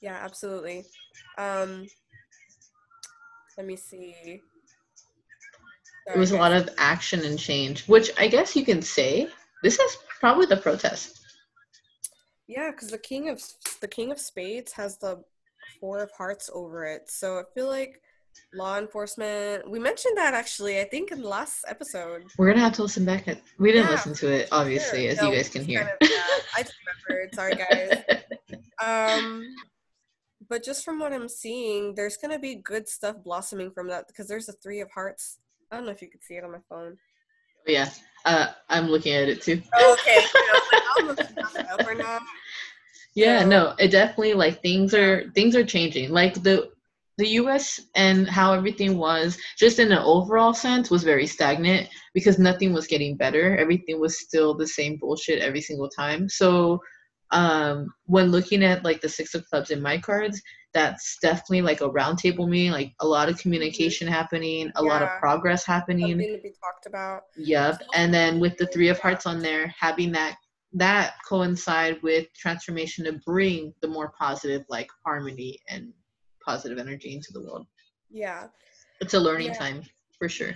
Yeah, 0.00 0.18
absolutely. 0.22 0.84
Um 1.38 1.86
let 3.56 3.66
me 3.66 3.76
see. 3.76 4.40
It 6.06 6.18
was 6.18 6.32
a 6.32 6.36
lot 6.36 6.52
of 6.52 6.68
action 6.78 7.24
and 7.24 7.38
change, 7.38 7.86
which 7.86 8.10
I 8.18 8.26
guess 8.26 8.56
you 8.56 8.64
can 8.64 8.82
say 8.82 9.28
this 9.62 9.78
is 9.78 9.96
probably 10.18 10.46
the 10.46 10.56
protest. 10.56 11.20
Yeah, 12.46 12.70
because 12.70 12.88
the 12.88 12.98
king 12.98 13.28
of 13.28 13.40
the 13.80 13.88
king 13.88 14.10
of 14.10 14.18
spades 14.18 14.72
has 14.72 14.98
the 14.98 15.22
four 15.78 16.02
of 16.02 16.10
hearts 16.12 16.50
over 16.52 16.84
it. 16.84 17.10
So 17.10 17.38
I 17.38 17.42
feel 17.54 17.68
like 17.68 18.00
law 18.54 18.78
enforcement. 18.78 19.68
We 19.70 19.78
mentioned 19.78 20.16
that 20.16 20.34
actually. 20.34 20.80
I 20.80 20.84
think 20.84 21.12
in 21.12 21.22
the 21.22 21.28
last 21.28 21.64
episode. 21.68 22.24
We're 22.38 22.48
gonna 22.50 22.60
have 22.64 22.72
to 22.74 22.82
listen 22.82 23.04
back. 23.04 23.28
At, 23.28 23.40
we 23.58 23.72
didn't 23.72 23.86
Yeah, 23.86 23.92
listen 23.92 24.14
to 24.14 24.32
it, 24.32 24.48
obviously, 24.52 25.02
Sure. 25.02 25.10
as 25.12 25.16
No, 25.20 25.30
you 25.30 25.36
guys 25.36 25.48
can 25.48 25.64
hear. 25.64 25.80
kind 25.80 25.90
of- 26.00 26.08
yeah, 26.10 26.22
I 26.56 26.62
just 26.62 26.74
remembered. 27.08 27.34
Sorry, 27.34 27.54
guys. 27.54 28.04
Um, 28.82 29.44
but 30.48 30.64
just 30.64 30.84
from 30.86 30.98
what 30.98 31.12
I'm 31.12 31.28
seeing, 31.28 31.94
there's 31.94 32.16
gonna 32.16 32.38
be 32.38 32.54
good 32.56 32.88
stuff 32.88 33.16
blossoming 33.22 33.70
from 33.70 33.88
that 33.88 34.08
because 34.08 34.26
there's 34.26 34.48
a 34.48 34.52
three 34.52 34.80
of 34.80 34.90
hearts. 34.90 35.38
I 35.70 35.76
don't 35.76 35.84
know 35.84 35.92
if 35.92 36.00
you 36.00 36.08
could 36.08 36.24
see 36.24 36.34
it 36.34 36.44
on 36.44 36.50
my 36.52 36.58
phone. 36.68 36.96
yeah, 37.66 37.90
uh, 38.24 38.46
I'm 38.70 38.86
looking 38.88 39.12
at 39.14 39.28
it 39.28 39.42
too. 39.42 39.52
Okay, 39.78 40.16
you 40.34 40.46
know, 40.46 40.60
I 40.72 40.92
don't 40.96 41.06
know 41.08 41.12
if 41.18 41.30
you 41.36 41.42
have 41.44 41.56
it 41.56 41.70
up 41.70 41.86
or 41.86 41.94
not. 41.94 42.22
Yeah, 43.14 43.40
So- 43.40 43.46
no, 43.48 43.74
it 43.78 43.88
definitely 43.88 44.34
like 44.34 44.62
things 44.62 44.94
are 44.94 45.30
things 45.34 45.54
are 45.56 45.64
changing. 45.64 46.10
Like 46.10 46.34
the 46.42 46.70
the 47.20 47.28
US 47.40 47.80
and 47.94 48.28
how 48.28 48.52
everything 48.52 48.96
was 48.96 49.38
just 49.58 49.78
in 49.78 49.92
an 49.92 49.98
overall 49.98 50.54
sense 50.54 50.90
was 50.90 51.04
very 51.04 51.26
stagnant 51.26 51.88
because 52.14 52.38
nothing 52.38 52.72
was 52.72 52.86
getting 52.86 53.16
better. 53.16 53.56
Everything 53.56 54.00
was 54.00 54.18
still 54.18 54.54
the 54.54 54.66
same 54.66 54.96
bullshit 54.96 55.40
every 55.40 55.60
single 55.60 55.88
time. 55.88 56.28
So 56.28 56.80
um 57.30 57.86
when 58.06 58.32
looking 58.32 58.64
at 58.64 58.84
like 58.84 59.00
the 59.00 59.08
six 59.08 59.34
of 59.34 59.46
clubs 59.48 59.70
in 59.70 59.80
my 59.80 59.98
cards, 59.98 60.42
that's 60.72 61.18
definitely 61.20 61.62
like 61.62 61.80
a 61.82 61.90
roundtable 61.90 62.48
meeting, 62.48 62.72
like 62.72 62.92
a 63.00 63.06
lot 63.06 63.28
of 63.28 63.38
communication 63.38 64.08
happening, 64.08 64.72
a 64.76 64.82
lot 64.82 65.02
of 65.02 65.08
progress 65.20 65.64
happening. 65.64 66.12
Something 66.12 66.36
to 66.36 66.42
be 66.42 66.54
talked 66.64 66.86
about. 66.86 67.24
Yep. 67.36 67.82
And 67.94 68.12
then 68.14 68.40
with 68.40 68.56
the 68.56 68.66
three 68.66 68.88
of 68.88 68.98
hearts 68.98 69.26
on 69.26 69.40
there, 69.40 69.74
having 69.78 70.10
that 70.12 70.36
that 70.72 71.14
coincide 71.28 72.00
with 72.02 72.28
transformation 72.34 73.04
to 73.04 73.20
bring 73.26 73.74
the 73.82 73.88
more 73.88 74.12
positive 74.18 74.62
like 74.68 74.88
harmony 75.04 75.58
and 75.68 75.92
positive 76.50 76.78
energy 76.78 77.14
into 77.14 77.32
the 77.32 77.40
world. 77.40 77.66
Yeah. 78.10 78.48
It's 79.00 79.14
a 79.14 79.20
learning 79.20 79.48
Yeah. 79.48 79.58
time 79.64 79.82
for 80.18 80.28
sure. 80.28 80.54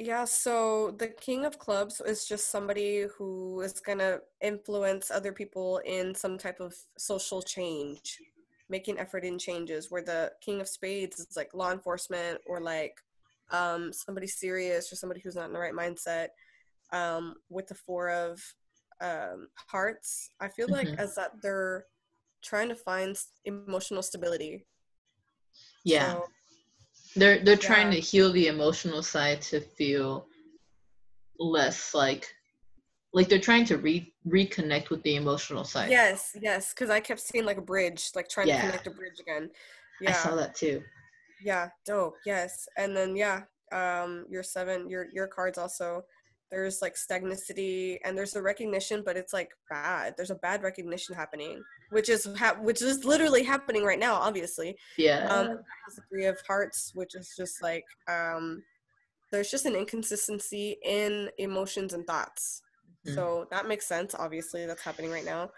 Yeah, 0.00 0.26
so 0.26 0.92
the 0.92 1.08
king 1.08 1.44
of 1.44 1.58
clubs 1.58 2.00
is 2.00 2.24
just 2.24 2.50
somebody 2.52 3.06
who 3.16 3.60
is 3.62 3.80
going 3.80 3.98
to 3.98 4.20
influence 4.40 5.10
other 5.10 5.32
people 5.32 5.78
in 5.84 6.14
some 6.14 6.38
type 6.38 6.60
of 6.60 6.72
social 6.96 7.42
change, 7.42 8.18
making 8.68 8.98
effort 9.00 9.24
in 9.24 9.38
changes. 9.40 9.90
Where 9.90 10.04
the 10.12 10.30
king 10.40 10.60
of 10.60 10.68
spades 10.68 11.18
is 11.18 11.36
like 11.36 11.52
law 11.52 11.72
enforcement 11.72 12.38
or 12.46 12.60
like 12.60 12.94
um, 13.50 13.92
somebody 13.92 14.28
serious 14.28 14.92
or 14.92 14.96
somebody 14.96 15.20
who's 15.20 15.34
not 15.34 15.46
in 15.46 15.52
the 15.52 15.58
right 15.58 15.74
mindset. 15.74 16.28
Um, 16.92 17.34
with 17.48 17.66
the 17.66 17.74
four 17.74 18.08
of 18.10 18.40
um, 19.00 19.48
hearts, 19.72 20.30
I 20.40 20.48
feel 20.48 20.68
like 20.70 20.88
Mhm. 20.88 20.98
as 21.04 21.14
that 21.16 21.32
they're 21.42 21.86
trying 22.42 22.68
to 22.68 22.74
find 22.74 23.16
emotional 23.44 24.02
stability. 24.02 24.66
Yeah. 25.84 26.14
So, 26.14 26.24
they're 27.16 27.38
they're 27.44 27.56
trying 27.56 27.90
to 27.90 27.98
heal 28.00 28.32
the 28.32 28.48
emotional 28.48 29.02
side 29.02 29.40
to 29.42 29.60
feel 29.60 30.26
less 31.38 31.94
like 31.94 32.26
like 33.14 33.28
they're 33.28 33.40
trying 33.40 33.64
to 33.64 33.78
re- 33.78 34.12
reconnect 34.26 34.90
with 34.90 35.02
the 35.02 35.16
emotional 35.16 35.64
side. 35.64 35.90
yes, 35.90 36.36
yes, 36.40 36.74
because 36.74 36.90
I 36.90 37.00
kept 37.00 37.20
seeing 37.20 37.44
like 37.46 37.56
a 37.56 37.62
bridge, 37.62 38.10
like 38.14 38.28
trying 38.28 38.48
Yeah. 38.48 38.60
to 38.60 38.66
connect 38.66 38.86
a 38.86 38.90
bridge 38.90 39.18
again. 39.18 39.50
Yeah. 40.00 40.10
I 40.10 40.12
saw 40.12 40.34
that 40.36 40.54
too. 40.54 40.82
Yeah, 41.42 41.68
dope. 41.86 42.16
Yes. 42.26 42.68
And 42.76 42.96
then 42.96 43.16
yeah, 43.16 43.42
um 43.72 44.26
your 44.30 44.42
seven 44.42 44.88
your 44.88 45.06
your 45.12 45.26
cards 45.26 45.58
also 45.58 46.02
there's 46.50 46.80
like 46.80 46.94
stagnicity 46.94 47.98
and 48.04 48.16
there's 48.16 48.34
a 48.36 48.42
recognition 48.42 49.02
but 49.04 49.16
it's 49.16 49.32
like 49.32 49.50
bad. 49.68 50.14
There's 50.16 50.30
a 50.30 50.36
bad 50.36 50.62
recognition 50.62 51.14
happening, 51.14 51.62
which 51.90 52.08
is 52.08 52.26
ha- 52.36 52.56
which 52.60 52.80
is 52.82 53.04
literally 53.04 53.42
happening 53.42 53.84
right 53.84 53.98
now 53.98 54.14
obviously. 54.14 54.76
Yeah. 54.96 55.26
Um 55.28 55.58
3 56.10 56.24
of 56.26 56.38
hearts 56.46 56.92
which 56.94 57.14
is 57.14 57.34
just 57.36 57.62
like 57.62 57.84
um 58.08 58.62
there's 59.30 59.50
just 59.50 59.66
an 59.66 59.74
inconsistency 59.74 60.78
in 60.84 61.30
emotions 61.38 61.92
and 61.92 62.06
thoughts. 62.06 62.62
Mhm. 63.06 63.14
So 63.14 63.46
that 63.50 63.68
makes 63.68 63.86
sense. 63.86 64.14
Obviously, 64.14 64.64
that's 64.64 64.82
happening 64.82 65.10
right 65.10 65.24
now. 65.24 65.50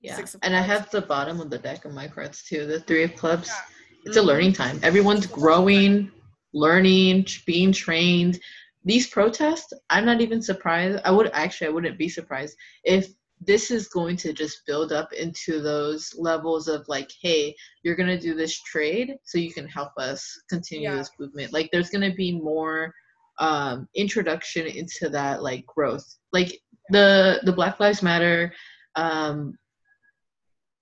Yeah. 0.00 0.16
Six 0.16 0.34
of 0.34 0.40
And 0.42 0.56
I 0.56 0.60
have 0.60 0.90
the 0.90 1.00
bottom 1.02 1.40
of 1.40 1.50
the 1.50 1.58
deck 1.58 1.84
of 1.84 1.92
my 1.94 2.08
cards 2.08 2.42
too. 2.42 2.66
The 2.66 2.80
three 2.80 3.04
of 3.04 3.14
clubs. 3.14 3.46
Yeah. 3.48 4.00
It's 4.06 4.16
a 4.16 4.20
Mhm. 4.20 4.24
learning 4.26 4.52
time. 4.54 4.80
Everyone's 4.82 5.26
growing, 5.26 6.10
learning, 6.52 7.26
being 7.46 7.70
trained. 7.70 8.40
These 8.84 9.08
protests, 9.08 9.72
I'm 9.90 10.04
not 10.06 10.20
even 10.20 10.40
surprised. 10.42 11.00
I 11.04 11.10
would 11.10 11.30
actually 11.32 11.68
I 11.68 11.70
wouldn't 11.70 11.98
be 11.98 12.08
surprised 12.08 12.56
if 12.84 13.08
this 13.40 13.70
is 13.70 13.88
going 13.88 14.16
to 14.18 14.32
just 14.32 14.62
build 14.66 14.92
up 14.92 15.12
into 15.12 15.62
those 15.62 16.14
levels 16.18 16.68
of 16.68 16.84
like, 16.88 17.10
hey, 17.22 17.54
you're 17.82 17.96
gonna 17.96 18.18
do 18.20 18.34
this 18.34 18.60
trade 18.62 19.14
so 19.24 19.38
you 19.38 19.52
can 19.52 19.66
help 19.66 19.92
us 19.98 20.22
continue 20.48 20.90
Yeah. 20.90 20.96
this 20.96 21.10
movement. 21.18 21.52
Like 21.52 21.70
there's 21.72 21.90
gonna 21.90 22.14
be 22.14 22.32
more 22.32 22.92
um 23.38 23.88
introduction 23.94 24.66
into 24.66 25.08
that 25.10 25.42
like 25.42 25.64
growth. 25.66 26.06
Like 26.32 26.58
the 26.90 27.40
the 27.44 27.52
Black 27.52 27.80
Lives 27.80 28.02
Matter 28.02 28.52
um 28.96 29.56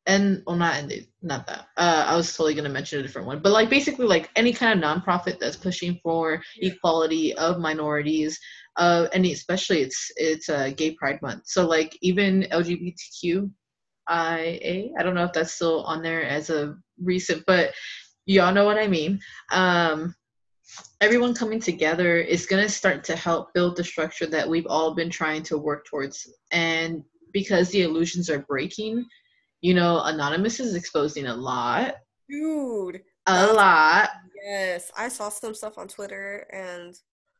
and 0.08 0.42
well 0.46 0.56
not 0.56 0.74
ended 0.74 1.06
not 1.22 1.46
that. 1.46 1.68
Uh 1.76 2.04
i 2.08 2.16
was 2.16 2.32
totally 2.32 2.54
going 2.54 2.64
to 2.64 2.70
mention 2.70 2.98
a 2.98 3.02
different 3.02 3.28
one. 3.28 3.40
But 3.40 3.52
like 3.52 3.70
basically 3.70 4.06
like 4.06 4.30
any 4.34 4.52
kind 4.52 4.72
of 4.72 4.84
nonprofit 4.84 5.38
that's 5.38 5.56
pushing 5.56 6.00
for 6.02 6.42
equality 6.56 7.34
of 7.34 7.60
minorities 7.60 8.40
uh 8.76 9.06
and 9.12 9.24
especially 9.26 9.82
it's 9.82 10.10
it's 10.16 10.48
uh 10.48 10.70
gay 10.76 10.92
pride 10.92 11.22
month. 11.22 11.42
So 11.46 11.66
like 11.66 11.96
even 12.02 12.46
lgbtqia 12.50 13.48
i 14.10 14.88
don't 15.02 15.14
know 15.14 15.24
if 15.24 15.34
that's 15.34 15.52
still 15.52 15.84
on 15.84 16.02
there 16.02 16.24
as 16.24 16.48
a 16.48 16.74
recent 17.02 17.44
but 17.46 17.74
y'all 18.24 18.54
know 18.54 18.64
what 18.64 18.78
i 18.78 18.88
mean. 18.88 19.20
Um 19.52 20.14
everyone 21.00 21.34
coming 21.34 21.60
together 21.60 22.16
is 22.16 22.46
going 22.46 22.62
to 22.62 22.68
start 22.68 23.04
to 23.04 23.16
help 23.16 23.54
build 23.54 23.76
the 23.76 23.84
structure 23.84 24.26
that 24.26 24.48
we've 24.48 24.66
all 24.66 24.94
been 24.94 25.08
trying 25.08 25.42
to 25.42 25.56
work 25.56 25.86
towards. 25.86 26.30
And 26.52 27.02
because 27.32 27.70
the 27.70 27.82
illusions 27.82 28.28
are 28.28 28.40
breaking 28.40 29.06
you 29.60 29.74
know 29.74 30.00
anonymous 30.04 30.60
is 30.60 30.74
exposing 30.74 31.26
a 31.26 31.34
lot 31.34 31.94
Dude. 32.28 33.02
a 33.26 33.52
lot 33.52 34.10
Yes. 34.44 34.90
I 34.96 35.08
saw 35.08 35.28
some 35.28 35.54
stuff 35.54 35.78
on 35.78 35.88
Twitter 35.88 36.46
and 36.52 36.94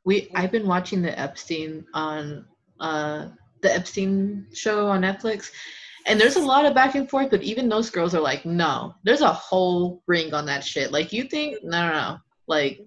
we 0.05 0.29
i've 0.35 0.51
been 0.53 0.67
watching 0.67 1.03
the 1.03 1.19
epstein 1.19 1.85
on 1.95 2.47
uh 2.81 3.29
the 3.63 3.75
epstein 3.75 4.47
show 4.55 4.87
on 4.87 5.03
netflix 5.03 5.51
and 6.07 6.21
there's 6.21 6.37
a 6.37 6.41
lot 6.41 6.65
of 6.65 6.75
back 6.75 6.95
and 6.95 7.11
forth 7.11 7.31
but 7.31 7.43
even 7.43 7.69
those 7.69 7.91
girls 7.91 8.15
are 8.15 8.21
like 8.21 8.47
no 8.47 8.95
there's 9.05 9.21
a 9.21 9.33
whole 9.33 10.03
ring 10.07 10.33
on 10.33 10.47
that 10.47 10.65
shit 10.65 10.93
like 10.93 11.13
you 11.13 11.25
think 11.25 11.63
no 11.63 11.89
no 11.89 11.93
no 11.93 12.17
like 12.47 12.81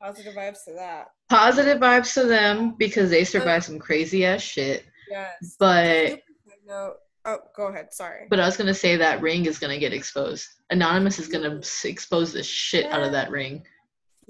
positive 0.00 0.34
vibes 0.34 0.64
to 0.64 0.72
that. 0.74 1.08
positive 1.30 1.78
vibes 1.78 2.12
to 2.14 2.24
them 2.24 2.74
because 2.78 3.08
they 3.08 3.24
survived 3.24 3.64
some 3.64 3.78
crazy 3.78 4.24
ass 4.26 4.42
shit 4.42 4.84
Yes. 5.10 5.56
but 5.58 6.20
no. 6.66 6.94
Oh, 7.28 7.38
go 7.54 7.66
ahead. 7.66 7.92
Sorry. 7.92 8.26
but 8.30 8.40
i 8.40 8.46
was 8.46 8.56
gonna 8.56 8.74
say 8.84 8.96
that 8.96 9.20
ring 9.20 9.44
is 9.46 9.58
gonna 9.58 9.78
get 9.78 9.92
exposed 9.92 10.46
anonymous 10.70 11.18
is 11.18 11.28
gonna 11.28 11.60
expose 11.84 12.32
the 12.32 12.42
shit 12.42 12.86
out 12.86 13.02
of 13.02 13.12
that 13.12 13.30
ring 13.30 13.62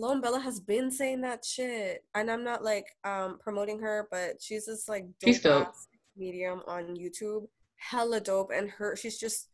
Lone 0.00 0.20
Bella 0.20 0.38
has 0.38 0.60
been 0.60 0.92
saying 0.92 1.22
that 1.22 1.44
shit, 1.44 2.04
and 2.14 2.30
I'm 2.30 2.44
not 2.44 2.62
like 2.62 2.86
um 3.04 3.38
promoting 3.40 3.80
her, 3.80 4.06
but 4.12 4.40
she's 4.40 4.66
this 4.66 4.88
like 4.88 5.06
She's 5.24 5.40
dope. 5.42 5.66
ass 5.68 5.88
medium 6.16 6.62
on 6.68 6.94
YouTube, 6.96 7.48
hella 7.78 8.20
dope, 8.20 8.50
and 8.54 8.70
her 8.70 8.94
she's 8.94 9.18
just 9.18 9.48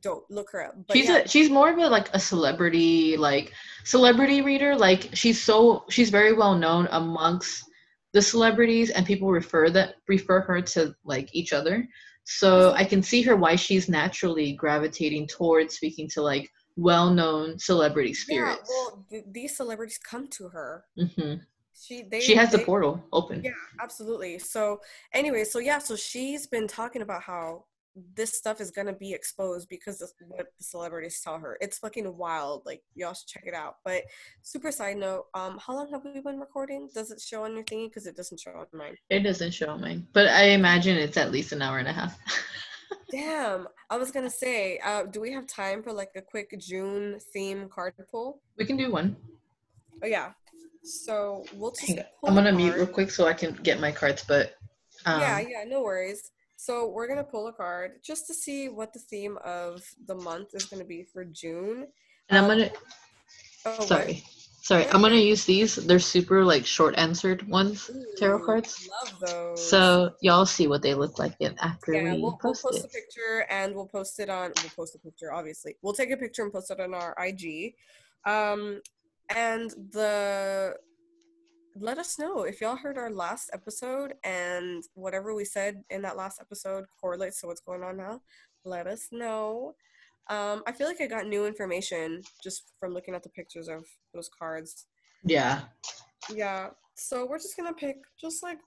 dope. 0.00 0.26
Look 0.30 0.50
her 0.52 0.62
up. 0.68 0.74
But 0.86 0.96
she's 0.96 1.08
yeah, 1.08 1.18
a 1.18 1.28
she's 1.28 1.50
more 1.50 1.70
of 1.70 1.78
a 1.78 1.88
like 1.88 2.08
a 2.14 2.20
celebrity 2.20 3.16
like 3.16 3.52
celebrity 3.84 4.42
reader 4.42 4.76
like 4.76 5.10
she's 5.12 5.42
so 5.42 5.84
she's 5.90 6.10
very 6.10 6.32
well 6.34 6.54
known 6.56 6.86
amongst 6.92 7.64
the 8.12 8.22
celebrities 8.22 8.90
and 8.90 9.04
people 9.04 9.28
refer 9.28 9.70
that 9.70 9.96
refer 10.06 10.40
her 10.40 10.62
to 10.62 10.94
like 11.04 11.28
each 11.34 11.52
other 11.52 11.88
so 12.24 12.72
i 12.72 12.84
can 12.84 13.02
see 13.02 13.22
her 13.22 13.36
why 13.36 13.56
she's 13.56 13.88
naturally 13.88 14.52
gravitating 14.52 15.26
towards 15.26 15.74
speaking 15.76 16.08
to 16.08 16.22
like 16.22 16.48
well-known 16.76 17.58
celebrity 17.58 18.14
spirits. 18.14 18.60
yeah. 18.70 18.74
Well, 18.92 19.04
th- 19.10 19.24
these 19.32 19.56
celebrities 19.56 19.98
come 19.98 20.28
to 20.28 20.48
her. 20.48 20.84
hmm 20.96 21.34
She 21.74 22.04
they 22.10 22.20
she 22.20 22.34
has 22.34 22.50
the 22.52 22.60
portal 22.60 23.02
open 23.12 23.42
Yeah, 23.44 23.50
absolutely. 23.82 24.38
So 24.38 24.80
anyway, 25.12 25.44
so 25.44 25.58
yeah, 25.58 25.78
so 25.78 25.96
she's 25.96 26.46
been 26.46 26.68
talking 26.68 27.02
about 27.02 27.22
how 27.22 27.64
this 28.14 28.36
stuff 28.36 28.60
is 28.60 28.70
gonna 28.70 28.92
be 28.92 29.12
exposed 29.12 29.68
because 29.68 30.00
of 30.00 30.10
what 30.28 30.46
the 30.56 30.64
celebrities 30.64 31.20
tell 31.22 31.38
her. 31.38 31.58
It's 31.60 31.78
fucking 31.78 32.16
wild. 32.16 32.62
Like 32.64 32.82
y'all 32.94 33.14
should 33.14 33.28
check 33.28 33.44
it 33.46 33.54
out. 33.54 33.76
But 33.84 34.04
super 34.42 34.70
side 34.70 34.96
note, 34.96 35.26
um, 35.34 35.58
how 35.58 35.74
long 35.74 35.90
have 35.92 36.02
we 36.04 36.20
been 36.20 36.38
recording? 36.38 36.88
Does 36.94 37.10
it 37.10 37.20
show 37.20 37.44
on 37.44 37.54
your 37.54 37.64
thingy? 37.64 37.88
Because 37.88 38.06
it 38.06 38.16
doesn't 38.16 38.40
show 38.40 38.52
on 38.52 38.66
mine. 38.72 38.96
it 39.08 39.20
doesn't 39.20 39.52
show 39.52 39.68
on 39.70 39.80
mine 39.80 40.06
but 40.12 40.28
i 40.28 40.44
imagine 40.44 40.96
it's 40.96 41.16
at 41.16 41.30
least 41.32 41.52
an 41.52 41.62
hour 41.62 41.78
and 41.78 41.88
a 41.88 41.92
half 41.92 42.18
Damn, 43.12 43.68
I 43.88 43.96
was 43.96 44.10
gonna 44.10 44.30
say, 44.30 44.78
uh, 44.84 45.04
do 45.04 45.20
we 45.20 45.32
have 45.32 45.46
time 45.46 45.82
for 45.82 45.92
like 45.92 46.10
a 46.16 46.22
quick 46.22 46.54
June 46.58 47.18
theme 47.32 47.68
card 47.68 47.94
pull? 48.10 48.40
we 48.56 48.64
can 48.64 48.76
do 48.76 48.90
one 48.90 49.16
Oh 50.02 50.06
yeah. 50.06 50.32
So 50.82 51.44
we'll 51.54 51.72
just. 51.72 51.98
I'm 52.24 52.34
gonna 52.34 52.52
mute 52.52 52.74
real 52.74 52.86
quick 52.86 53.10
so 53.10 53.26
i 53.26 53.34
can 53.34 53.52
get 53.62 53.80
my 53.80 53.92
cards 53.92 54.24
but 54.26 54.54
um, 55.06 55.20
yeah, 55.20 55.40
yeah, 55.40 55.64
no 55.66 55.82
worries. 55.82 56.30
So 56.62 56.88
we're 56.88 57.08
gonna 57.08 57.24
pull 57.24 57.46
a 57.46 57.54
card 57.54 58.00
just 58.04 58.26
to 58.26 58.34
see 58.34 58.68
what 58.68 58.92
the 58.92 58.98
theme 58.98 59.38
of 59.42 59.82
the 60.06 60.14
month 60.14 60.48
is 60.52 60.66
gonna 60.66 60.84
be 60.84 61.02
for 61.02 61.24
June. 61.24 61.86
and 62.28 62.38
i'm 62.38 62.44
Um, 62.44 62.50
gonna 62.50 62.70
Oh, 63.64 63.76
what? 63.78 63.88
Sorry. 63.88 64.24
Sorry. 64.62 64.86
I'm 64.88 65.00
gonna 65.00 65.14
use 65.16 65.46
these. 65.46 65.76
They're 65.76 65.98
super 65.98 66.44
like 66.44 66.66
short 66.66 66.94
answered 66.98 67.48
ones, 67.48 67.90
tarot 68.18 68.44
cards. 68.44 68.88
Love 68.90 69.20
those. 69.20 69.70
So 69.70 70.14
y'all 70.20 70.44
see 70.44 70.66
what 70.66 70.82
they 70.82 70.94
look 70.94 71.18
like 71.18 71.34
in 71.40 71.58
after 71.60 71.94
yeah, 71.94 72.02
we 72.04 72.10
we'll, 72.10 72.20
we'll 72.20 72.32
post 72.36 72.62
post 72.62 72.78
it. 72.78 72.84
a 72.84 72.88
picture 72.88 73.46
and 73.48 73.74
we'll 73.74 73.88
post 73.88 74.20
it 74.20 74.28
on. 74.28 74.52
We'll 74.62 74.72
post 74.76 74.94
a 74.94 74.98
picture, 74.98 75.32
obviously. 75.32 75.76
We'll 75.80 75.94
take 75.94 76.10
a 76.10 76.16
picture 76.18 76.42
and 76.42 76.52
post 76.52 76.70
it 76.70 76.78
on 76.80 76.92
our 76.92 77.14
IG. 77.18 77.74
Um, 78.26 78.82
and 79.34 79.70
the 79.92 80.76
let 81.76 81.98
us 81.98 82.18
know 82.18 82.42
if 82.42 82.60
y'all 82.60 82.76
heard 82.76 82.98
our 82.98 83.10
last 83.10 83.50
episode 83.52 84.14
and 84.24 84.84
whatever 84.94 85.34
we 85.34 85.44
said 85.44 85.82
in 85.90 86.02
that 86.02 86.16
last 86.16 86.40
episode 86.40 86.84
correlates 87.00 87.40
to 87.40 87.46
what's 87.46 87.60
going 87.60 87.82
on 87.82 87.96
now. 87.96 88.20
Let 88.64 88.86
us 88.86 89.08
know. 89.12 89.74
Um, 90.28 90.62
I 90.66 90.72
feel 90.72 90.86
like 90.86 91.00
I 91.00 91.06
got 91.06 91.26
new 91.26 91.46
information 91.46 92.22
just 92.42 92.72
from 92.78 92.92
looking 92.92 93.14
at 93.14 93.22
the 93.22 93.28
pictures 93.30 93.68
of 93.68 93.84
those 94.14 94.28
cards. 94.28 94.86
Yeah. 95.24 95.62
Yeah. 96.32 96.70
So 96.94 97.26
we're 97.26 97.38
just 97.38 97.56
gonna 97.56 97.72
pick 97.72 97.96
just 98.20 98.42
like 98.42 98.58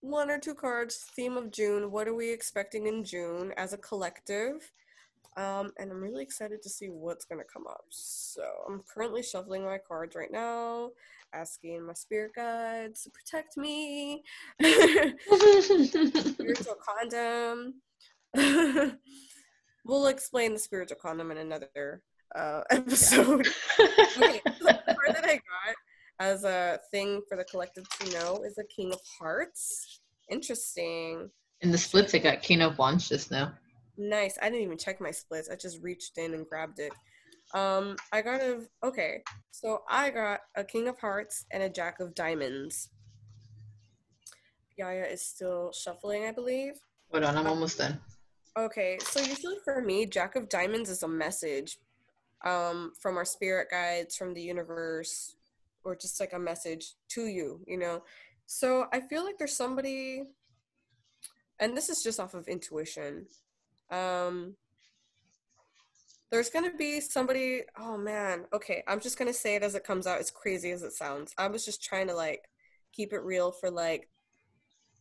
one 0.00 0.30
or 0.30 0.38
two 0.38 0.54
cards. 0.54 1.06
Theme 1.14 1.36
of 1.36 1.50
June. 1.50 1.90
What 1.90 2.08
are 2.08 2.14
we 2.14 2.30
expecting 2.30 2.86
in 2.86 3.04
June 3.04 3.52
as 3.56 3.72
a 3.72 3.78
collective? 3.78 4.70
Um, 5.36 5.72
and 5.78 5.90
I'm 5.90 6.00
really 6.00 6.22
excited 6.22 6.62
to 6.62 6.68
see 6.68 6.88
what's 6.88 7.24
gonna 7.24 7.44
come 7.44 7.66
up. 7.66 7.84
So 7.90 8.42
I'm 8.68 8.82
currently 8.82 9.22
shuffling 9.22 9.64
my 9.64 9.78
cards 9.78 10.14
right 10.14 10.32
now, 10.32 10.90
asking 11.32 11.86
my 11.86 11.94
spirit 11.94 12.32
guides 12.34 13.02
to 13.02 13.10
protect 13.10 13.56
me. 13.56 14.22
spiritual 16.30 16.76
condom. 16.86 17.74
we'll 19.84 20.06
explain 20.06 20.52
the 20.52 20.58
spiritual 20.58 20.98
condom 21.00 21.30
in 21.30 21.38
another 21.38 22.02
uh, 22.34 22.62
episode. 22.70 23.46
okay, 23.80 24.40
the 24.44 24.78
card 24.86 25.16
that 25.16 25.24
I 25.24 25.34
got 25.34 25.74
as 26.18 26.44
a 26.44 26.78
thing 26.90 27.22
for 27.28 27.36
the 27.36 27.44
collective 27.44 27.88
to 28.00 28.10
know 28.12 28.42
is 28.44 28.54
the 28.54 28.64
King 28.64 28.92
of 28.92 29.00
Hearts. 29.18 30.00
Interesting. 30.30 31.30
in 31.60 31.70
the 31.70 31.78
splits, 31.78 32.14
I 32.14 32.18
got 32.18 32.42
King 32.42 32.62
of 32.62 32.78
Wands 32.78 33.08
just 33.08 33.30
now. 33.30 33.52
Nice. 33.98 34.38
I 34.40 34.48
didn't 34.48 34.62
even 34.62 34.78
check 34.78 35.00
my 35.00 35.10
splits. 35.10 35.50
I 35.50 35.56
just 35.56 35.82
reached 35.82 36.16
in 36.16 36.32
and 36.34 36.46
grabbed 36.46 36.78
it. 36.78 36.92
Um, 37.54 37.96
I 38.12 38.22
got 38.22 38.40
a 38.40 38.60
okay. 38.82 39.22
So 39.50 39.82
I 39.88 40.10
got 40.10 40.40
a 40.56 40.64
King 40.64 40.88
of 40.88 40.98
Hearts 40.98 41.44
and 41.50 41.62
a 41.62 41.68
Jack 41.68 42.00
of 42.00 42.14
Diamonds. 42.14 42.88
Yaya 44.78 45.04
is 45.04 45.26
still 45.26 45.72
shuffling, 45.72 46.24
I 46.24 46.32
believe. 46.32 46.74
Hold 47.10 47.24
on, 47.24 47.36
I'm 47.36 47.46
almost 47.46 47.78
done. 47.78 48.00
Okay, 48.58 48.98
so 49.00 49.20
usually 49.20 49.56
for 49.64 49.80
me, 49.80 50.06
Jack 50.06 50.36
of 50.36 50.48
Diamonds 50.48 50.90
is 50.90 51.02
a 51.02 51.08
message 51.08 51.78
um, 52.44 52.92
from 53.00 53.16
our 53.16 53.24
spirit 53.24 53.68
guides, 53.70 54.16
from 54.16 54.34
the 54.34 54.42
universe, 54.42 55.36
or 55.84 55.96
just 55.96 56.20
like 56.20 56.32
a 56.32 56.38
message 56.38 56.94
to 57.10 57.26
you, 57.26 57.60
you 57.66 57.78
know? 57.78 58.02
So 58.46 58.86
I 58.92 59.00
feel 59.00 59.24
like 59.24 59.38
there's 59.38 59.56
somebody, 59.56 60.24
and 61.60 61.76
this 61.76 61.88
is 61.88 62.02
just 62.02 62.20
off 62.20 62.34
of 62.34 62.48
intuition. 62.48 63.26
Um, 63.90 64.56
there's 66.32 66.48
gonna 66.48 66.72
be 66.76 66.98
somebody, 67.00 67.60
oh 67.78 67.98
man, 67.98 68.46
okay, 68.54 68.82
I'm 68.88 69.00
just 69.00 69.18
gonna 69.18 69.34
say 69.34 69.54
it 69.54 69.62
as 69.62 69.74
it 69.74 69.84
comes 69.84 70.06
out, 70.06 70.18
as 70.18 70.30
crazy 70.30 70.70
as 70.72 70.82
it 70.82 70.94
sounds. 70.94 71.34
I 71.36 71.46
was 71.46 71.64
just 71.64 71.84
trying 71.84 72.08
to 72.08 72.14
like 72.14 72.48
keep 72.92 73.12
it 73.12 73.22
real 73.22 73.52
for 73.52 73.70
like 73.70 74.08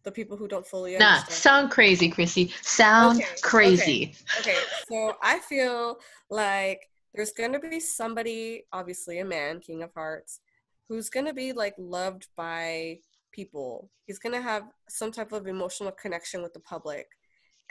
the 0.03 0.11
people 0.11 0.35
who 0.35 0.47
don't 0.47 0.67
fully 0.67 0.97
Nah, 0.97 1.13
understand. 1.13 1.37
sound 1.37 1.71
crazy, 1.71 2.09
Chrissy. 2.09 2.53
Sound 2.61 3.19
Okay, 3.21 3.27
crazy. 3.41 4.13
okay, 4.39 4.57
so 4.91 5.15
I 5.23 5.39
feel 5.39 5.97
like 6.29 6.89
there's 7.15 7.31
going 7.31 7.53
to 7.53 7.59
be 7.59 7.79
somebody, 7.79 8.65
obviously 8.73 9.19
a 9.19 9.25
man, 9.25 9.59
King 9.61 9.83
of 9.83 9.93
Hearts, 9.93 10.41
who's 10.89 11.09
gonna 11.09 11.33
be 11.33 11.53
like 11.53 11.75
loved 11.77 12.27
by 12.35 12.99
people. 13.31 13.89
He's 14.05 14.19
gonna 14.19 14.41
have 14.41 14.63
some 14.89 15.13
type 15.13 15.31
of 15.31 15.47
emotional 15.47 15.91
connection 15.93 16.41
with 16.41 16.53
the 16.53 16.59
public, 16.59 17.07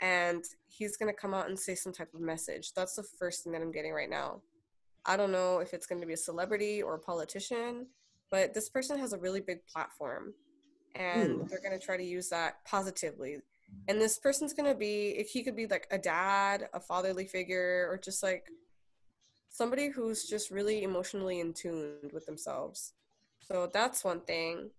and 0.01 0.43
he's 0.67 0.97
gonna 0.97 1.13
come 1.13 1.33
out 1.33 1.47
and 1.47 1.57
say 1.57 1.75
some 1.75 1.93
type 1.93 2.13
of 2.13 2.19
message. 2.19 2.73
That's 2.73 2.95
the 2.95 3.03
first 3.03 3.43
thing 3.43 3.53
that 3.53 3.61
I'm 3.61 3.71
getting 3.71 3.93
right 3.93 4.09
now. 4.09 4.41
I 5.05 5.15
don't 5.15 5.31
know 5.31 5.59
if 5.59 5.73
it's 5.73 5.85
gonna 5.85 6.05
be 6.05 6.13
a 6.13 6.17
celebrity 6.17 6.81
or 6.81 6.95
a 6.95 6.99
politician, 6.99 7.87
but 8.29 8.53
this 8.53 8.69
person 8.69 8.97
has 8.99 9.13
a 9.13 9.17
really 9.17 9.41
big 9.41 9.65
platform, 9.67 10.33
and 10.95 11.47
they're 11.47 11.61
gonna 11.61 11.79
try 11.79 11.97
to 11.97 12.03
use 12.03 12.29
that 12.29 12.65
positively. 12.65 13.37
And 13.87 14.01
this 14.01 14.17
person's 14.17 14.53
gonna 14.53 14.75
be, 14.75 15.09
if 15.09 15.29
he 15.29 15.43
could 15.43 15.55
be 15.55 15.67
like 15.67 15.87
a 15.91 15.97
dad, 15.97 16.67
a 16.73 16.79
fatherly 16.79 17.25
figure, 17.25 17.87
or 17.89 17.97
just 17.97 18.23
like 18.23 18.47
somebody 19.49 19.89
who's 19.89 20.27
just 20.27 20.49
really 20.49 20.83
emotionally 20.83 21.39
in 21.39 21.53
tune 21.53 22.09
with 22.11 22.25
themselves. 22.25 22.93
So 23.39 23.69
that's 23.71 24.03
one 24.03 24.21
thing 24.21 24.71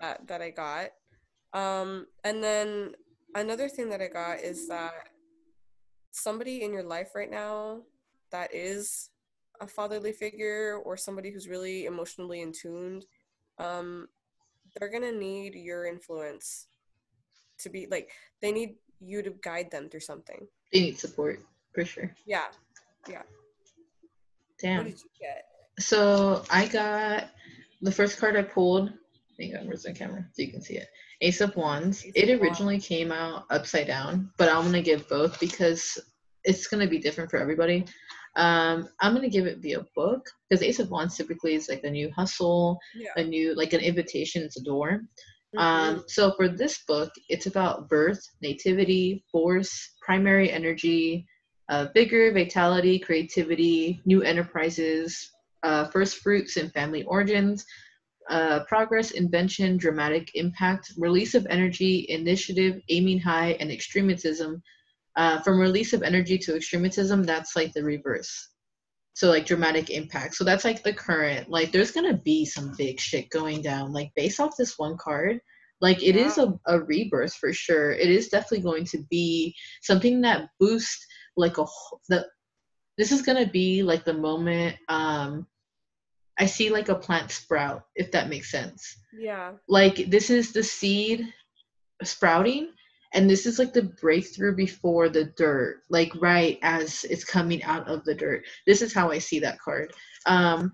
that 0.00 0.26
that 0.28 0.42
I 0.42 0.50
got. 0.50 0.90
Um, 1.52 2.06
and 2.22 2.42
then 2.42 2.94
another 3.34 3.68
thing 3.68 3.88
that 3.90 4.00
I 4.00 4.08
got 4.08 4.40
is 4.40 4.68
that 4.68 4.92
somebody 6.10 6.62
in 6.62 6.72
your 6.72 6.82
life 6.82 7.10
right 7.14 7.30
now 7.30 7.82
that 8.32 8.54
is 8.54 9.10
a 9.60 9.66
fatherly 9.66 10.12
figure 10.12 10.80
or 10.84 10.96
somebody 10.96 11.30
who's 11.30 11.48
really 11.48 11.86
emotionally 11.86 12.40
in 12.40 12.52
tuned, 12.52 13.04
um, 13.58 14.08
they're 14.74 14.90
gonna 14.90 15.12
need 15.12 15.54
your 15.54 15.86
influence 15.86 16.66
to 17.58 17.68
be 17.68 17.86
like 17.90 18.10
they 18.40 18.52
need 18.52 18.76
you 19.00 19.22
to 19.22 19.30
guide 19.42 19.70
them 19.70 19.88
through 19.88 20.00
something. 20.00 20.46
They 20.72 20.80
need 20.80 20.98
support 20.98 21.40
for 21.74 21.84
sure. 21.84 22.14
Yeah, 22.26 22.46
yeah. 23.08 23.22
Damn. 24.60 24.78
What 24.78 24.86
did 24.86 25.00
you 25.00 25.10
get? 25.18 25.46
So 25.78 26.44
I 26.50 26.66
got 26.66 27.30
the 27.80 27.92
first 27.92 28.18
card 28.18 28.36
I 28.36 28.42
pulled. 28.42 28.92
Hang 29.38 29.56
on, 29.56 29.66
where's 29.66 29.84
the 29.84 29.92
camera? 29.92 30.24
So 30.32 30.42
you 30.42 30.50
can 30.50 30.62
see 30.62 30.76
it. 30.76 30.88
Ace 31.20 31.40
of 31.40 31.54
Wands. 31.56 32.04
Ace 32.04 32.12
it 32.14 32.30
of 32.30 32.40
originally 32.40 32.78
came 32.78 33.12
out 33.12 33.44
upside 33.50 33.86
down, 33.86 34.30
but 34.38 34.48
I'm 34.48 34.64
gonna 34.64 34.82
give 34.82 35.08
both 35.08 35.38
because 35.40 35.98
it's 36.44 36.66
gonna 36.66 36.86
be 36.86 36.98
different 36.98 37.30
for 37.30 37.36
everybody. 37.38 37.84
Um, 38.36 38.88
I'm 39.00 39.14
gonna 39.14 39.28
give 39.28 39.46
it 39.46 39.58
via 39.58 39.84
book 39.94 40.24
because 40.48 40.62
Ace 40.62 40.78
of 40.78 40.90
Wands 40.90 41.16
typically 41.16 41.54
is 41.54 41.68
like 41.68 41.84
a 41.84 41.90
new 41.90 42.10
hustle, 42.12 42.78
Yeah. 42.94 43.10
a 43.16 43.24
new 43.24 43.54
like 43.54 43.72
an 43.72 43.80
invitation 43.80 44.48
to 44.50 44.62
door. 44.62 45.02
Mhm. 45.54 45.60
Um, 45.60 46.04
so 46.06 46.32
for 46.36 46.48
this 46.48 46.84
book, 46.86 47.10
it's 47.28 47.46
about 47.46 47.88
birth, 47.88 48.20
nativity, 48.40 49.24
force, 49.30 49.94
primary 50.00 50.50
energy, 50.50 51.26
uh, 51.68 51.88
vigor, 51.94 52.32
vitality, 52.32 52.98
creativity, 52.98 54.00
new 54.04 54.22
enterprises, 54.22 55.30
uh, 55.62 55.86
first 55.88 56.18
fruits 56.18 56.56
and 56.56 56.72
family 56.72 57.02
origins, 57.04 57.64
uh, 58.30 58.64
progress, 58.64 59.10
invention, 59.10 59.76
dramatic 59.76 60.30
impact, 60.34 60.92
release 60.96 61.34
of 61.34 61.46
energy, 61.50 62.06
initiative, 62.08 62.80
aiming 62.88 63.18
high, 63.18 63.56
and 63.60 63.70
extremism. 63.70 64.62
Uh, 65.16 65.40
from 65.42 65.58
release 65.58 65.92
of 65.92 66.04
energy 66.04 66.38
to 66.38 66.54
extremism, 66.54 67.24
that's 67.24 67.56
like 67.56 67.72
the 67.72 67.82
reverse. 67.82 68.50
So 69.14 69.28
like 69.28 69.44
dramatic 69.44 69.90
impact. 69.90 70.36
So 70.36 70.44
that's 70.44 70.64
like 70.64 70.84
the 70.84 70.94
current. 70.94 71.50
Like 71.50 71.72
there's 71.72 71.90
gonna 71.90 72.16
be 72.16 72.44
some 72.44 72.72
big 72.78 73.00
shit 73.00 73.28
going 73.30 73.60
down. 73.62 73.92
Like 73.92 74.12
based 74.14 74.38
off 74.38 74.56
this 74.56 74.78
one 74.78 74.96
card, 74.96 75.40
like 75.80 76.02
it 76.02 76.14
is 76.14 76.38
a, 76.38 76.58
a 76.66 76.80
rebirth 76.80 77.34
for 77.34 77.52
sure. 77.52 77.92
It 77.92 78.08
is 78.08 78.28
definitely 78.28 78.60
going 78.60 78.84
to 78.86 78.98
be 79.10 79.56
something 79.82 80.20
that 80.20 80.48
boosts 80.60 81.04
like 81.36 81.58
a 81.58 81.66
the. 82.08 82.26
This 82.96 83.10
is 83.10 83.22
gonna 83.22 83.48
be 83.48 83.82
like 83.82 84.04
the 84.04 84.14
moment. 84.14 84.76
Um, 84.88 85.48
I 86.40 86.46
see 86.46 86.70
like 86.70 86.88
a 86.88 86.94
plant 86.94 87.30
sprout, 87.30 87.84
if 87.94 88.10
that 88.12 88.30
makes 88.30 88.50
sense. 88.50 88.96
Yeah. 89.16 89.52
like 89.68 89.96
this 90.10 90.30
is 90.30 90.52
the 90.52 90.62
seed 90.62 91.26
sprouting 92.02 92.72
and 93.12 93.28
this 93.28 93.44
is 93.44 93.58
like 93.58 93.72
the 93.72 93.82
breakthrough 94.00 94.54
before 94.54 95.08
the 95.08 95.24
dirt 95.36 95.80
like 95.90 96.12
right 96.20 96.58
as 96.62 97.04
it's 97.04 97.24
coming 97.24 97.62
out 97.64 97.86
of 97.88 98.04
the 98.04 98.14
dirt. 98.14 98.44
This 98.66 98.82
is 98.82 98.94
how 98.94 99.10
i 99.10 99.18
see 99.18 99.40
that 99.40 99.60
card. 99.60 99.92
Um 100.26 100.72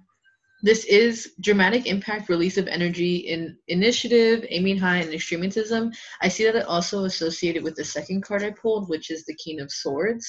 this 0.63 0.85
is 0.85 1.35
dramatic 1.41 1.87
impact 1.87 2.29
release 2.29 2.57
of 2.59 2.69
energy 2.69 3.17
in 3.17 3.57
initiative 3.69 4.47
aiming 4.49 4.79
high 4.79 4.99
and 4.99 5.13
extremism. 5.13 5.93
I 6.23 6.29
see 6.29 6.45
that 6.45 6.57
it 6.57 6.67
also 6.67 7.05
associated 7.05 7.63
with 7.65 7.75
the 7.75 7.85
second 7.85 8.23
card 8.23 8.43
i 8.45 8.51
pulled 8.51 8.89
which 8.89 9.11
is 9.11 9.25
the 9.25 9.35
king 9.35 9.61
of 9.61 9.73
swords. 9.73 10.27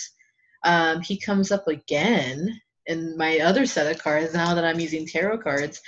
Um 0.64 1.02
he 1.02 1.20
comes 1.20 1.52
up 1.52 1.68
again 1.68 2.60
in 2.88 3.18
my 3.18 3.40
other 3.40 3.66
set 3.66 3.94
of 3.94 4.02
cards 4.02 4.34
now 4.34 4.54
that 4.54 4.66
i'm 4.66 4.80
using 4.80 5.06
tarot 5.06 5.38
cards 5.40 5.80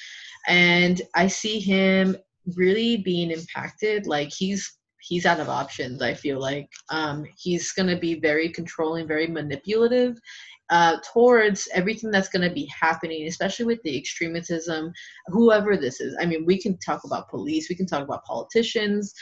and 0.48 1.02
i 1.16 1.28
see 1.28 1.60
him 1.60 2.16
really 2.56 2.98
being 2.98 3.32
impacted 3.32 4.08
like 4.08 4.30
he's 4.36 4.78
he's 5.02 5.26
out 5.26 5.40
of 5.40 5.50
options 5.50 6.02
i 6.02 6.14
feel 6.14 6.40
like. 6.40 6.68
Um 6.90 7.26
he's 7.38 7.74
to 7.74 7.98
be 7.98 8.20
very 8.20 8.50
controlling 8.50 9.08
very 9.08 9.28
manipulative 9.28 10.18
uh 10.70 10.98
towards 11.14 11.68
everything 11.74 12.12
that's 12.12 12.30
going 12.30 12.48
to 12.48 12.54
be 12.54 12.70
happening 12.80 13.28
especially 13.28 13.66
with 13.66 13.82
the 13.84 13.98
extremism 13.98 14.92
whoever 15.28 15.78
this 15.78 16.00
is. 16.02 16.16
I 16.20 16.26
mean 16.26 16.46
we 16.46 16.62
can 16.62 16.78
talk 16.80 17.02
about 17.06 17.30
police 17.30 17.70
we 17.70 17.76
can 17.76 17.88
talk 17.88 18.04
about 18.04 18.26
politicians 18.26 19.14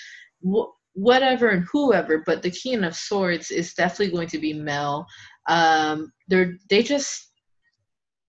wh- 0.41 0.71
whatever 0.93 1.49
and 1.49 1.65
whoever 1.71 2.23
but 2.25 2.41
the 2.41 2.51
king 2.51 2.83
of 2.83 2.95
swords 2.95 3.51
is 3.51 3.73
definitely 3.73 4.13
going 4.13 4.27
to 4.29 4.39
be 4.39 4.53
male. 4.53 5.05
Um 5.47 6.11
they're 6.27 6.55
they 6.69 6.83
just 6.83 7.26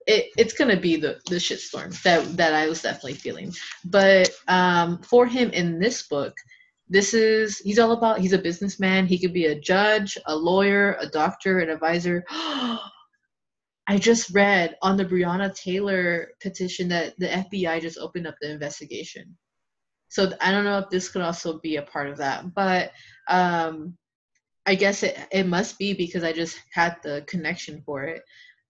it, 0.08 0.30
it's 0.38 0.54
gonna 0.54 0.80
be 0.80 0.96
the 0.96 1.20
the 1.28 1.36
shitstorm 1.36 2.00
that 2.02 2.36
that 2.38 2.54
I 2.54 2.66
was 2.66 2.82
definitely 2.82 3.14
feeling. 3.14 3.52
But 3.84 4.30
um, 4.48 5.02
for 5.02 5.26
him 5.26 5.50
in 5.50 5.78
this 5.78 6.08
book, 6.08 6.34
this 6.88 7.12
is 7.12 7.58
he's 7.58 7.78
all 7.78 7.92
about. 7.92 8.18
He's 8.18 8.32
a 8.32 8.38
businessman. 8.38 9.06
He 9.06 9.18
could 9.18 9.34
be 9.34 9.46
a 9.46 9.60
judge, 9.60 10.16
a 10.26 10.34
lawyer, 10.34 10.96
a 10.98 11.06
doctor, 11.06 11.60
an 11.60 11.68
advisor. 11.68 12.24
I 13.90 13.96
just 13.96 14.30
read 14.34 14.76
on 14.82 14.96
the 14.96 15.04
Breonna 15.04 15.54
Taylor 15.54 16.28
petition 16.40 16.88
that 16.88 17.14
the 17.18 17.28
FBI 17.28 17.80
just 17.80 17.98
opened 17.98 18.26
up 18.26 18.36
the 18.40 18.50
investigation. 18.50 19.36
So 20.08 20.32
I 20.40 20.50
don't 20.50 20.64
know 20.64 20.78
if 20.78 20.90
this 20.90 21.10
could 21.10 21.22
also 21.22 21.58
be 21.58 21.76
a 21.76 21.82
part 21.82 22.08
of 22.08 22.16
that, 22.16 22.54
but 22.54 22.92
um, 23.28 23.96
I 24.64 24.74
guess 24.74 25.02
it 25.02 25.18
it 25.30 25.46
must 25.46 25.78
be 25.78 25.92
because 25.92 26.24
I 26.24 26.32
just 26.32 26.58
had 26.72 26.96
the 27.02 27.24
connection 27.26 27.82
for 27.84 28.04
it. 28.04 28.22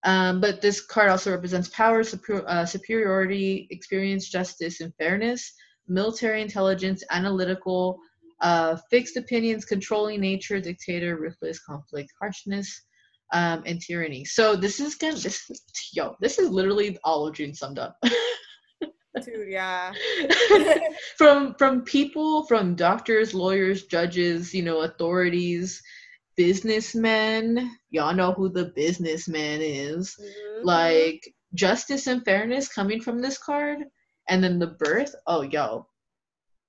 Um, 0.09 0.41
but 0.41 0.63
this 0.63 0.81
card 0.81 1.11
also 1.11 1.31
represents 1.31 1.69
power, 1.69 2.03
super, 2.03 2.43
uh, 2.49 2.65
superiority, 2.65 3.69
experience, 3.71 4.27
justice, 4.27 4.81
and 4.81 4.91
fairness, 4.97 5.53
military 5.87 6.41
intelligence, 6.41 7.05
analytical, 7.11 7.99
uh, 8.41 8.79
fixed 8.91 9.19
opinions, 9.19 9.67
controlling 9.67 10.23
nature, 10.23 10.61
dictator, 10.61 11.19
ruthless, 11.19 11.63
conflict, 11.63 12.11
harshness, 12.19 12.87
um, 13.35 13.63
and 13.67 13.83
tyranny. 13.83 14.25
So 14.25 14.57
this 14.57 14.81
is 14.81 14.95
gonna 14.95 15.17
this 15.17 15.51
yo 15.93 16.17
this 16.23 16.39
is 16.39 16.49
literally 16.49 16.99
all 17.05 17.27
of 17.27 17.35
June 17.35 17.53
summed 17.53 17.79
up. 17.79 17.99
Dude, 19.23 19.51
yeah. 19.51 19.93
from 21.19 21.55
from 21.57 21.83
people, 21.83 22.45
from 22.45 22.75
doctors, 22.77 23.35
lawyers, 23.35 23.85
judges, 23.85 24.55
you 24.55 24.63
know, 24.63 24.81
authorities, 24.81 25.83
businessmen. 26.39 27.77
Y'all 27.91 28.15
know 28.15 28.33
who 28.33 28.49
the 28.49 28.67
businessman 28.83 29.61
is. 29.61 30.17
Mhm. 30.19 30.65
like 30.65 31.23
justice 31.55 32.07
and 32.07 32.25
fairness 32.25 32.69
coming 32.69 33.01
from 33.01 33.21
this 33.21 33.39
card 33.39 33.79
and 34.29 34.43
then 34.43 34.59
the 34.59 34.73
birth. 34.85 35.15
Oh 35.27 35.43
yo. 35.43 35.87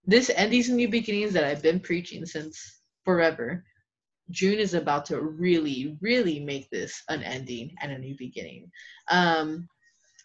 This 0.06 0.30
endings 0.30 0.68
and 0.70 0.78
new 0.78 0.90
beginnings 0.90 1.34
that 1.34 1.44
i've 1.44 1.62
been 1.70 1.80
preaching 1.80 2.26
since 2.26 2.82
forever. 3.06 3.64
June 4.32 4.60
is 4.60 4.74
about 4.76 5.06
to 5.08 5.22
really 5.22 5.98
really 6.02 6.40
make 6.40 6.70
this 6.70 7.02
an 7.10 7.22
ending 7.24 7.76
and 7.82 7.92
a 7.92 7.98
new 8.06 8.16
beginning. 8.18 8.72
Um 9.10 9.68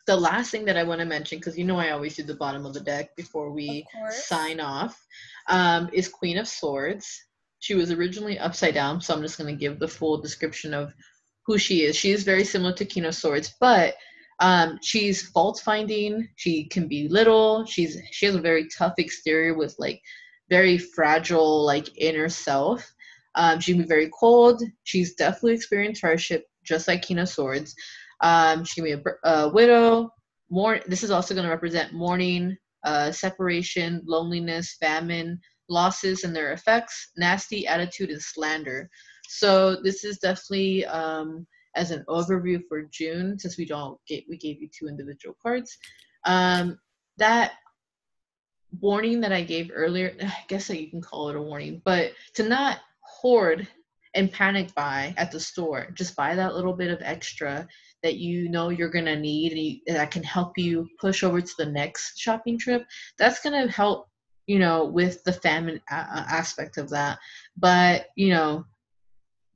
the 0.06 0.16
last 0.16 0.50
thing 0.50 0.64
that 0.66 0.76
i 0.76 0.82
want 0.82 1.00
to 1.00 1.06
mention 1.16 1.38
because 1.38 1.56
you 1.58 1.64
know 1.64 1.78
i 1.78 1.90
always 1.90 2.14
do 2.16 2.22
the 2.22 2.42
bottom 2.44 2.66
of 2.66 2.74
the 2.74 2.80
deck 2.92 3.06
before 3.16 3.50
we 3.50 3.66
sign 4.10 4.60
off 4.60 4.94
um, 5.48 5.88
is 5.92 6.08
queen 6.20 6.36
of 6.38 6.46
swords 6.46 7.06
she 7.64 7.74
was 7.74 7.90
originally 7.90 8.38
upside 8.38 8.74
down 8.74 9.00
so 9.00 9.14
i'm 9.14 9.22
just 9.22 9.38
going 9.38 9.52
to 9.52 9.58
give 9.58 9.78
the 9.78 9.88
full 9.88 10.20
description 10.20 10.74
of 10.74 10.92
who 11.46 11.58
she 11.58 11.82
is. 11.82 11.96
She 11.96 12.10
is 12.10 12.24
very 12.24 12.44
similar 12.44 12.72
to 12.74 12.84
King 12.84 13.04
of 13.04 13.14
Swords, 13.14 13.54
but 13.60 13.94
um, 14.40 14.78
she's 14.82 15.28
fault 15.28 15.60
finding. 15.64 16.28
She 16.36 16.64
can 16.64 16.88
be 16.88 17.08
little. 17.08 17.64
She's 17.66 17.98
she 18.10 18.26
has 18.26 18.34
a 18.34 18.40
very 18.40 18.68
tough 18.76 18.94
exterior 18.98 19.56
with 19.56 19.74
like 19.78 20.00
very 20.50 20.78
fragile 20.78 21.64
like 21.64 21.88
inner 21.96 22.28
self. 22.28 22.90
Um, 23.36 23.60
she 23.60 23.72
can 23.72 23.82
be 23.82 23.88
very 23.88 24.10
cold. 24.18 24.62
She's 24.84 25.14
definitely 25.14 25.54
experienced 25.54 26.00
hardship, 26.00 26.44
just 26.64 26.88
like 26.88 27.02
King 27.02 27.18
of 27.18 27.28
Swords. 27.28 27.74
Um, 28.20 28.64
she 28.64 28.80
can 28.80 28.84
be 28.84 28.92
a, 28.92 29.28
a 29.28 29.48
widow. 29.48 30.10
More. 30.50 30.80
This 30.86 31.02
is 31.02 31.10
also 31.10 31.34
going 31.34 31.44
to 31.44 31.50
represent 31.50 31.92
mourning, 31.92 32.56
uh, 32.84 33.10
separation, 33.12 34.02
loneliness, 34.06 34.76
famine, 34.80 35.40
losses 35.68 36.24
and 36.24 36.34
their 36.34 36.52
effects, 36.52 37.10
nasty 37.16 37.66
attitude, 37.66 38.10
and 38.10 38.20
slander. 38.20 38.88
So 39.28 39.76
this 39.82 40.04
is 40.04 40.18
definitely 40.18 40.84
um, 40.86 41.46
as 41.76 41.90
an 41.90 42.04
overview 42.08 42.60
for 42.68 42.82
June, 42.92 43.38
since 43.38 43.56
we 43.56 43.64
don't 43.64 43.98
get 44.06 44.24
we 44.28 44.36
gave 44.36 44.60
you 44.60 44.68
two 44.68 44.88
individual 44.88 45.36
cards. 45.42 45.76
Um, 46.24 46.78
that 47.18 47.52
warning 48.80 49.20
that 49.20 49.32
I 49.32 49.42
gave 49.42 49.70
earlier, 49.74 50.14
I 50.22 50.44
guess 50.48 50.66
that 50.68 50.80
you 50.80 50.90
can 50.90 51.00
call 51.00 51.28
it 51.28 51.36
a 51.36 51.42
warning, 51.42 51.82
but 51.84 52.12
to 52.34 52.42
not 52.42 52.78
hoard 53.00 53.66
and 54.14 54.32
panic 54.32 54.72
buy 54.74 55.12
at 55.16 55.30
the 55.30 55.40
store. 55.40 55.88
Just 55.94 56.16
buy 56.16 56.34
that 56.34 56.54
little 56.54 56.72
bit 56.72 56.90
of 56.90 57.00
extra 57.02 57.66
that 58.02 58.16
you 58.16 58.48
know 58.48 58.68
you're 58.68 58.90
to 59.04 59.16
need 59.16 59.52
and 59.52 59.60
you, 59.60 59.80
that 59.86 60.10
can 60.10 60.22
help 60.22 60.56
you 60.56 60.86
push 61.00 61.22
over 61.22 61.40
to 61.40 61.52
the 61.58 61.66
next 61.66 62.18
shopping 62.18 62.58
trip. 62.58 62.84
That's 63.18 63.40
to 63.66 63.72
help, 63.72 64.08
you 64.46 64.58
know, 64.58 64.84
with 64.84 65.22
the 65.24 65.32
famine 65.32 65.80
a- 65.90 65.94
aspect 65.94 66.76
of 66.76 66.90
that. 66.90 67.18
But, 67.56 68.06
you 68.16 68.30
know, 68.30 68.64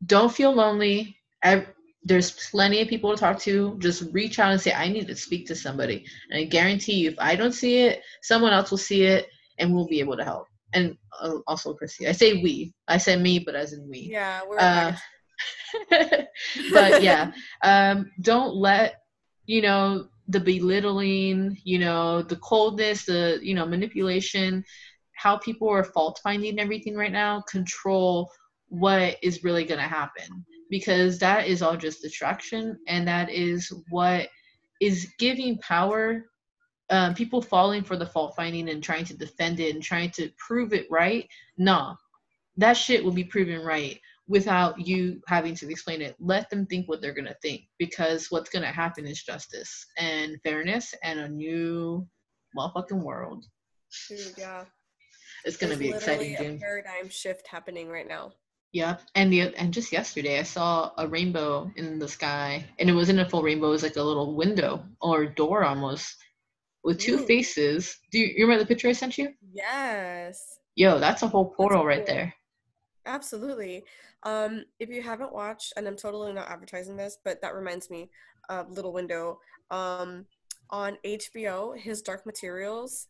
don't 0.06 0.32
feel 0.32 0.52
lonely. 0.52 1.16
I, 1.42 1.66
there's 2.02 2.30
plenty 2.50 2.80
of 2.80 2.88
people 2.88 3.10
to 3.10 3.16
talk 3.16 3.38
to. 3.40 3.76
Just 3.78 4.04
reach 4.12 4.38
out 4.38 4.52
and 4.52 4.60
say, 4.60 4.72
I 4.72 4.88
need 4.88 5.08
to 5.08 5.16
speak 5.16 5.46
to 5.48 5.54
somebody. 5.54 6.04
And 6.30 6.40
I 6.40 6.44
guarantee 6.44 6.94
you, 6.94 7.10
if 7.10 7.16
I 7.18 7.36
don't 7.36 7.52
see 7.52 7.78
it, 7.80 8.02
someone 8.22 8.52
else 8.52 8.70
will 8.70 8.78
see 8.78 9.04
it 9.04 9.28
and 9.58 9.74
we'll 9.74 9.86
be 9.86 10.00
able 10.00 10.16
to 10.16 10.24
help. 10.24 10.46
And 10.72 10.96
uh, 11.20 11.38
also 11.46 11.74
Chrissy. 11.74 12.06
I 12.06 12.12
say 12.12 12.34
we. 12.34 12.72
I 12.86 12.98
say 12.98 13.16
me, 13.16 13.38
but 13.38 13.54
as 13.54 13.72
in 13.72 13.88
we. 13.88 14.08
Yeah, 14.10 14.42
we're 14.48 14.58
Uh, 14.58 14.96
but 16.72 17.02
yeah, 17.02 17.32
um, 17.62 18.10
don't 18.20 18.54
let 18.54 19.02
you 19.46 19.62
know 19.62 20.08
the 20.28 20.40
belittling, 20.40 21.58
you 21.64 21.78
know, 21.78 22.22
the 22.22 22.36
coldness, 22.36 23.04
the 23.04 23.38
you 23.42 23.54
know 23.54 23.66
manipulation, 23.66 24.64
how 25.16 25.38
people 25.38 25.68
are 25.68 25.84
fault 25.84 26.20
finding 26.22 26.58
everything 26.58 26.94
right 26.94 27.12
now 27.12 27.42
control 27.42 28.30
what 28.68 29.16
is 29.22 29.44
really 29.44 29.64
going 29.64 29.80
to 29.80 29.86
happen. 29.86 30.44
Because 30.70 31.18
that 31.18 31.46
is 31.46 31.62
all 31.62 31.76
just 31.76 32.02
distraction 32.02 32.78
and 32.86 33.08
that 33.08 33.30
is 33.30 33.72
what 33.88 34.28
is 34.80 35.08
giving 35.18 35.58
power 35.58 36.26
um, 36.90 37.14
people 37.14 37.42
falling 37.42 37.82
for 37.82 37.96
the 37.96 38.06
fault 38.06 38.34
finding 38.36 38.68
and 38.70 38.82
trying 38.82 39.04
to 39.04 39.16
defend 39.16 39.60
it 39.60 39.74
and 39.74 39.82
trying 39.82 40.10
to 40.10 40.30
prove 40.38 40.72
it 40.72 40.86
right. 40.90 41.28
No 41.56 41.96
that 42.58 42.74
shit 42.74 43.02
will 43.02 43.12
be 43.12 43.24
proven 43.24 43.62
right 43.62 43.98
without 44.28 44.86
you 44.86 45.20
having 45.26 45.54
to 45.54 45.70
explain 45.70 46.00
it 46.02 46.14
let 46.20 46.48
them 46.50 46.66
think 46.66 46.88
what 46.88 47.00
they're 47.00 47.14
going 47.14 47.24
to 47.24 47.36
think 47.42 47.62
because 47.78 48.26
what's 48.30 48.50
going 48.50 48.64
to 48.64 48.68
happen 48.68 49.06
is 49.06 49.22
justice 49.22 49.86
and 49.98 50.36
fairness 50.44 50.94
and 51.02 51.18
a 51.18 51.28
new 51.28 52.06
motherfucking 52.56 53.02
world 53.02 53.44
Dude, 54.08 54.34
yeah. 54.36 54.64
it's 55.44 55.56
going 55.56 55.72
to 55.72 55.78
be 55.78 55.90
exciting 55.90 56.34
a 56.34 56.58
paradigm 56.58 57.08
shift 57.08 57.46
happening 57.46 57.88
right 57.88 58.06
now. 58.06 58.32
Yep. 58.72 59.00
And 59.14 59.32
the 59.32 59.54
and 59.56 59.72
just 59.72 59.92
yesterday 59.92 60.38
I 60.38 60.42
saw 60.42 60.90
a 60.98 61.08
rainbow 61.08 61.70
in 61.76 61.98
the 61.98 62.08
sky 62.08 62.66
and 62.78 62.90
it 62.90 62.92
wasn't 62.92 63.20
a 63.20 63.24
full 63.24 63.42
rainbow, 63.42 63.68
it 63.68 63.70
was 63.70 63.82
like 63.82 63.96
a 63.96 64.02
little 64.02 64.34
window 64.34 64.84
or 65.00 65.26
door 65.26 65.64
almost 65.64 66.16
with 66.84 66.98
two 66.98 67.20
Ooh. 67.20 67.26
faces. 67.26 67.96
Do 68.12 68.18
you, 68.18 68.26
you 68.26 68.44
remember 68.44 68.64
the 68.64 68.68
picture 68.68 68.88
I 68.88 68.92
sent 68.92 69.16
you? 69.16 69.30
Yes. 69.52 70.58
Yo, 70.76 70.98
that's 70.98 71.22
a 71.22 71.28
whole 71.28 71.50
portal 71.56 71.84
right 71.84 72.04
cool. 72.04 72.14
there. 72.14 72.34
Absolutely. 73.08 73.84
Um, 74.22 74.64
if 74.78 74.88
you 74.90 75.02
haven't 75.02 75.32
watched, 75.32 75.72
and 75.76 75.88
I'm 75.88 75.96
totally 75.96 76.32
not 76.32 76.48
advertising 76.50 76.96
this, 76.96 77.18
but 77.24 77.40
that 77.42 77.54
reminds 77.54 77.90
me 77.90 78.10
of 78.48 78.70
Little 78.70 78.92
Window. 78.92 79.40
Um, 79.70 80.26
on 80.70 80.98
HBO, 81.04 81.76
His 81.78 82.02
Dark 82.02 82.26
Materials, 82.26 83.08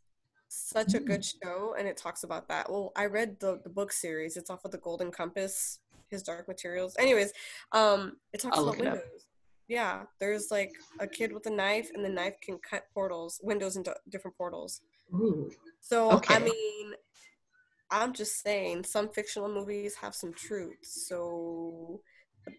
such 0.48 0.94
a 0.94 1.00
good 1.00 1.24
show, 1.24 1.74
and 1.78 1.86
it 1.88 1.96
talks 1.96 2.22
about 2.22 2.48
that. 2.48 2.70
Well, 2.70 2.92
I 2.96 3.06
read 3.06 3.38
the 3.40 3.60
the 3.64 3.68
book 3.68 3.92
series. 3.92 4.36
It's 4.36 4.48
off 4.50 4.64
of 4.64 4.70
the 4.70 4.78
Golden 4.78 5.10
Compass, 5.10 5.80
His 6.08 6.22
Dark 6.22 6.46
Materials. 6.48 6.94
Anyways, 6.98 7.32
um, 7.72 8.16
it 8.32 8.40
talks 8.40 8.56
I'll 8.56 8.68
about 8.68 8.80
it 8.80 8.86
up. 8.86 8.92
windows. 8.94 9.26
Yeah, 9.66 10.04
there's 10.20 10.50
like 10.50 10.72
a 11.00 11.06
kid 11.06 11.32
with 11.32 11.46
a 11.46 11.50
knife, 11.50 11.90
and 11.94 12.04
the 12.04 12.08
knife 12.08 12.40
can 12.40 12.58
cut 12.58 12.84
portals, 12.94 13.40
windows 13.42 13.76
into 13.76 13.94
different 14.08 14.36
portals. 14.36 14.80
Ooh. 15.12 15.50
So 15.80 16.12
Okay. 16.12 16.34
I 16.34 16.38
mean, 16.38 16.92
I'm 17.90 18.12
just 18.12 18.42
saying 18.42 18.84
some 18.84 19.08
fictional 19.08 19.48
movies 19.48 19.94
have 19.96 20.14
some 20.14 20.32
truth. 20.32 20.78
So 20.82 22.00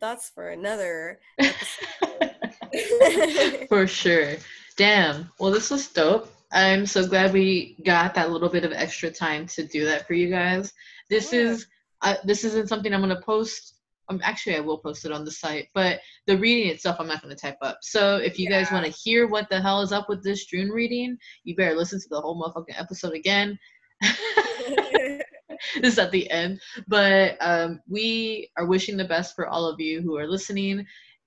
that's 0.02 0.30
for 0.30 0.50
another 0.50 1.20
episode. 1.40 2.36
For 3.70 3.88
sure. 3.88 4.36
Damn. 4.78 5.30
Well, 5.40 5.52
this 5.52 5.70
was 5.72 5.88
dope. 5.88 6.32
I'm 6.52 6.86
so 6.86 7.06
glad 7.08 7.34
we 7.34 7.76
got 7.86 8.16
that 8.16 8.32
little 8.32 8.50
bit 8.50 8.64
of 8.66 8.72
extra 8.72 9.12
time 9.12 9.46
to 9.48 9.64
do 9.66 9.86
that 9.86 10.08
for 10.08 10.14
you 10.14 10.30
guys. 10.30 10.74
This 11.10 11.32
Yeah. 11.34 11.40
is 11.42 11.68
uh, 12.02 12.16
this 12.24 12.44
isn't 12.46 12.70
something 12.70 12.94
I'm 12.94 13.02
gonna 13.02 13.22
post. 13.22 13.76
Um, 14.08 14.22
actually, 14.24 14.56
I 14.56 14.62
will 14.62 14.78
post 14.78 15.04
it 15.06 15.12
on 15.12 15.26
the 15.26 15.32
site, 15.32 15.68
but 15.76 16.00
the 16.28 16.38
reading 16.38 16.72
itself, 16.72 16.96
I'm 17.00 17.08
not 17.08 17.22
gonna 17.22 17.36
type 17.36 17.58
up. 17.62 17.80
So 17.82 18.18
if 18.18 18.40
you 18.40 18.50
guys 18.50 18.72
want 18.72 18.86
to 18.86 18.92
hear 18.92 19.28
what 19.28 19.50
the 19.50 19.62
hell 19.62 19.82
is 19.82 19.92
up 19.92 20.08
with 20.10 20.24
this 20.24 20.46
June 20.46 20.70
reading, 20.70 21.18
you 21.44 21.56
better 21.56 21.76
listen 21.76 22.00
to 22.00 22.08
the 22.10 22.22
whole 22.22 22.42
motherfucking 22.42 22.80
episode 22.80 23.14
again. 23.14 23.60
this 25.82 25.94
is 25.94 26.00
at 26.00 26.12
the 26.12 26.30
end, 26.32 26.60
but 26.88 27.38
um, 27.42 27.80
we 27.88 28.50
are 28.58 28.66
wishing 28.66 28.98
the 28.98 29.06
best 29.06 29.36
for 29.36 29.48
all 29.48 29.66
of 29.66 29.80
you 29.80 30.02
who 30.02 30.18
are 30.18 30.28
listening. 30.28 30.86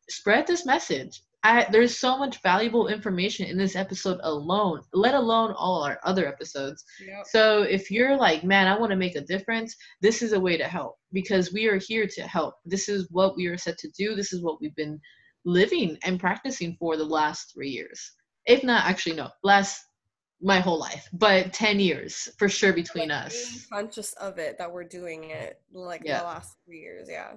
Spread 0.08 0.46
this 0.46 0.66
message. 0.66 1.22
I, 1.44 1.66
there's 1.72 1.98
so 1.98 2.16
much 2.16 2.40
valuable 2.42 2.86
information 2.86 3.46
in 3.46 3.58
this 3.58 3.74
episode 3.74 4.20
alone, 4.22 4.82
let 4.92 5.14
alone 5.14 5.52
all 5.58 5.82
our 5.82 5.98
other 6.04 6.28
episodes. 6.28 6.84
Yep. 7.04 7.26
So 7.26 7.62
if 7.62 7.90
you're 7.90 8.16
like, 8.16 8.44
man, 8.44 8.68
I 8.68 8.78
want 8.78 8.90
to 8.90 8.96
make 8.96 9.16
a 9.16 9.22
difference, 9.22 9.74
this 10.00 10.22
is 10.22 10.34
a 10.34 10.40
way 10.40 10.56
to 10.56 10.68
help 10.68 10.98
because 11.12 11.52
we 11.52 11.66
are 11.66 11.78
here 11.78 12.06
to 12.06 12.22
help. 12.22 12.54
This 12.64 12.88
is 12.88 13.08
what 13.10 13.36
we 13.36 13.46
are 13.46 13.58
set 13.58 13.76
to 13.78 13.90
do. 13.90 14.14
This 14.14 14.32
is 14.32 14.42
what 14.42 14.60
we've 14.60 14.76
been 14.76 15.00
living 15.44 15.98
and 16.04 16.20
practicing 16.20 16.76
for 16.78 16.96
the 16.96 17.04
last 17.04 17.52
three 17.52 17.70
years. 17.70 18.12
If 18.46 18.62
not, 18.62 18.84
actually, 18.86 19.16
no, 19.16 19.28
last 19.42 19.84
my 20.42 20.58
whole 20.58 20.78
life, 20.78 21.08
but 21.12 21.52
10 21.52 21.78
years 21.80 22.28
for 22.38 22.48
sure 22.48 22.72
between 22.72 23.10
Like, 23.10 23.26
us. 23.26 23.66
conscious 23.72 24.12
of 24.14 24.38
it 24.38 24.58
that 24.58 24.70
we're 24.72 24.84
doing 24.84 25.30
it 25.30 25.60
like 25.72 26.02
Yeah. 26.04 26.18
the 26.18 26.24
last 26.24 26.56
three 26.66 26.80
years. 26.80 27.08
Yeah. 27.10 27.32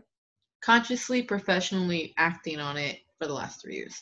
consciously 0.62 1.22
professionally 1.22 2.14
acting 2.18 2.60
on 2.60 2.76
it 2.78 3.00
for 3.20 3.28
the 3.28 3.34
last 3.34 3.62
three 3.62 3.76
years 3.76 4.02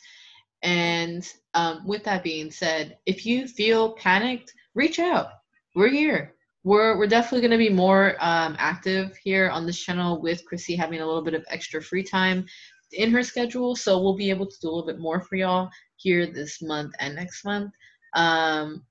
and 0.62 1.28
um, 1.52 1.86
with 1.86 2.02
that 2.04 2.22
being 2.24 2.50
said 2.50 2.96
if 3.04 3.26
you 3.26 3.46
feel 3.46 3.92
panicked 3.96 4.54
reach 4.74 4.98
out 4.98 5.26
we're 5.74 5.88
here 5.90 6.34
we're, 6.62 6.96
we're 6.96 7.06
definitely 7.06 7.42
going 7.46 7.50
to 7.50 7.58
be 7.58 7.68
more 7.68 8.16
um, 8.20 8.56
active 8.58 9.14
here 9.22 9.50
on 9.50 9.66
this 9.66 9.78
channel 9.78 10.22
with 10.22 10.42
chrissy 10.46 10.74
having 10.74 11.00
a 11.00 11.06
little 11.06 11.20
bit 11.22 11.34
of 11.34 11.44
extra 11.50 11.82
free 11.82 12.02
time 12.02 12.46
in 12.92 13.10
her 13.10 13.22
schedule 13.22 13.76
so 13.76 14.00
we'll 14.00 14.16
be 14.16 14.30
able 14.30 14.46
to 14.46 14.56
do 14.62 14.68
a 14.68 14.70
little 14.70 14.86
bit 14.86 14.98
more 14.98 15.20
for 15.20 15.36
y'all 15.36 15.68
here 15.96 16.26
this 16.26 16.62
month 16.62 16.94
and 17.00 17.14
next 17.14 17.44
month 17.44 17.70
um, 18.14 18.82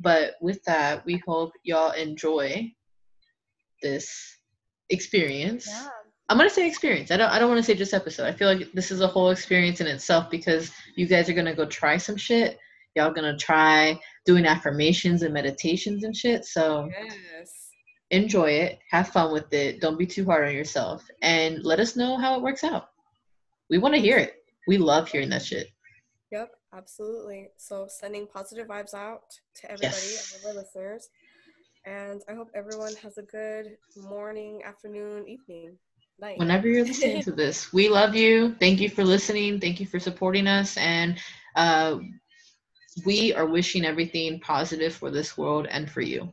but 0.00 0.34
with 0.40 0.62
that 0.64 1.04
we 1.06 1.22
hope 1.26 1.52
y'all 1.62 1.92
enjoy 1.92 2.70
this 3.82 4.38
experience 4.90 5.68
I'm 6.28 6.38
gonna 6.38 6.48
say 6.48 6.66
experience. 6.66 7.10
I 7.10 7.18
don't. 7.18 7.28
I 7.30 7.38
don't 7.38 7.50
want 7.50 7.58
to 7.58 7.62
say 7.62 7.74
just 7.74 7.92
episode. 7.92 8.26
I 8.26 8.32
feel 8.32 8.48
like 8.48 8.72
this 8.72 8.90
is 8.90 9.02
a 9.02 9.06
whole 9.06 9.28
experience 9.28 9.82
in 9.82 9.86
itself 9.86 10.30
because 10.30 10.70
you 10.96 11.06
guys 11.06 11.28
are 11.28 11.34
gonna 11.34 11.54
go 11.54 11.66
try 11.66 11.98
some 11.98 12.16
shit. 12.16 12.58
Y'all 12.94 13.12
gonna 13.12 13.36
try 13.36 13.98
doing 14.24 14.46
affirmations 14.46 15.22
and 15.22 15.34
meditations 15.34 16.04
and 16.04 16.16
shit. 16.16 16.46
So 16.46 16.88
Yes. 17.34 17.68
enjoy 18.10 18.50
it. 18.50 18.78
Have 18.90 19.08
fun 19.08 19.30
with 19.30 19.52
it. 19.52 19.80
Don't 19.82 19.98
be 19.98 20.06
too 20.06 20.24
hard 20.24 20.48
on 20.48 20.54
yourself. 20.54 21.06
And 21.20 21.62
let 21.64 21.80
us 21.80 21.96
know 21.96 22.16
how 22.16 22.36
it 22.36 22.42
works 22.42 22.64
out. 22.64 22.88
We 23.68 23.76
want 23.76 23.94
to 23.94 24.00
hear 24.00 24.16
it. 24.16 24.36
We 24.66 24.78
love 24.78 25.08
hearing 25.08 25.28
that 25.30 25.42
shit. 25.42 25.68
Yep, 26.30 26.50
absolutely. 26.74 27.48
So 27.56 27.86
sending 27.88 28.26
positive 28.26 28.68
vibes 28.68 28.94
out 28.94 29.22
to 29.56 29.70
everybody, 29.70 29.96
Yes. 29.96 30.32
all 30.44 30.50
of 30.50 30.56
our 30.56 30.62
listeners. 30.62 31.08
And 31.84 32.22
I 32.28 32.34
hope 32.34 32.48
everyone 32.54 32.94
has 33.02 33.18
a 33.18 33.22
good 33.22 33.76
morning, 33.96 34.62
afternoon, 34.64 35.28
evening, 35.28 35.76
night. 36.20 36.38
Whenever 36.38 36.68
you're 36.68 36.84
listening 36.84 37.22
to 37.22 37.32
this, 37.32 37.72
we 37.72 37.88
love 37.88 38.14
you. 38.14 38.54
Thank 38.60 38.80
you 38.80 38.88
for 38.88 39.04
listening. 39.04 39.58
Thank 39.60 39.80
you 39.80 39.86
for 39.86 39.98
supporting 39.98 40.46
us. 40.46 40.76
And 40.76 41.18
uh, 41.56 41.98
we 43.04 43.34
are 43.34 43.46
wishing 43.46 43.84
everything 43.84 44.38
positive 44.40 44.94
for 44.94 45.10
this 45.10 45.36
world 45.36 45.66
and 45.70 45.90
for 45.90 46.02
you. 46.02 46.32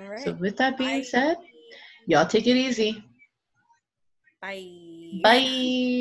All 0.00 0.08
right. 0.08 0.20
So, 0.20 0.32
with 0.32 0.56
that 0.56 0.76
being 0.78 1.00
Bye. 1.00 1.04
said, 1.04 1.36
y'all 2.06 2.26
take 2.26 2.46
it 2.46 2.56
easy. 2.56 3.04
Bye. 4.40 5.20
Bye. 5.22 5.92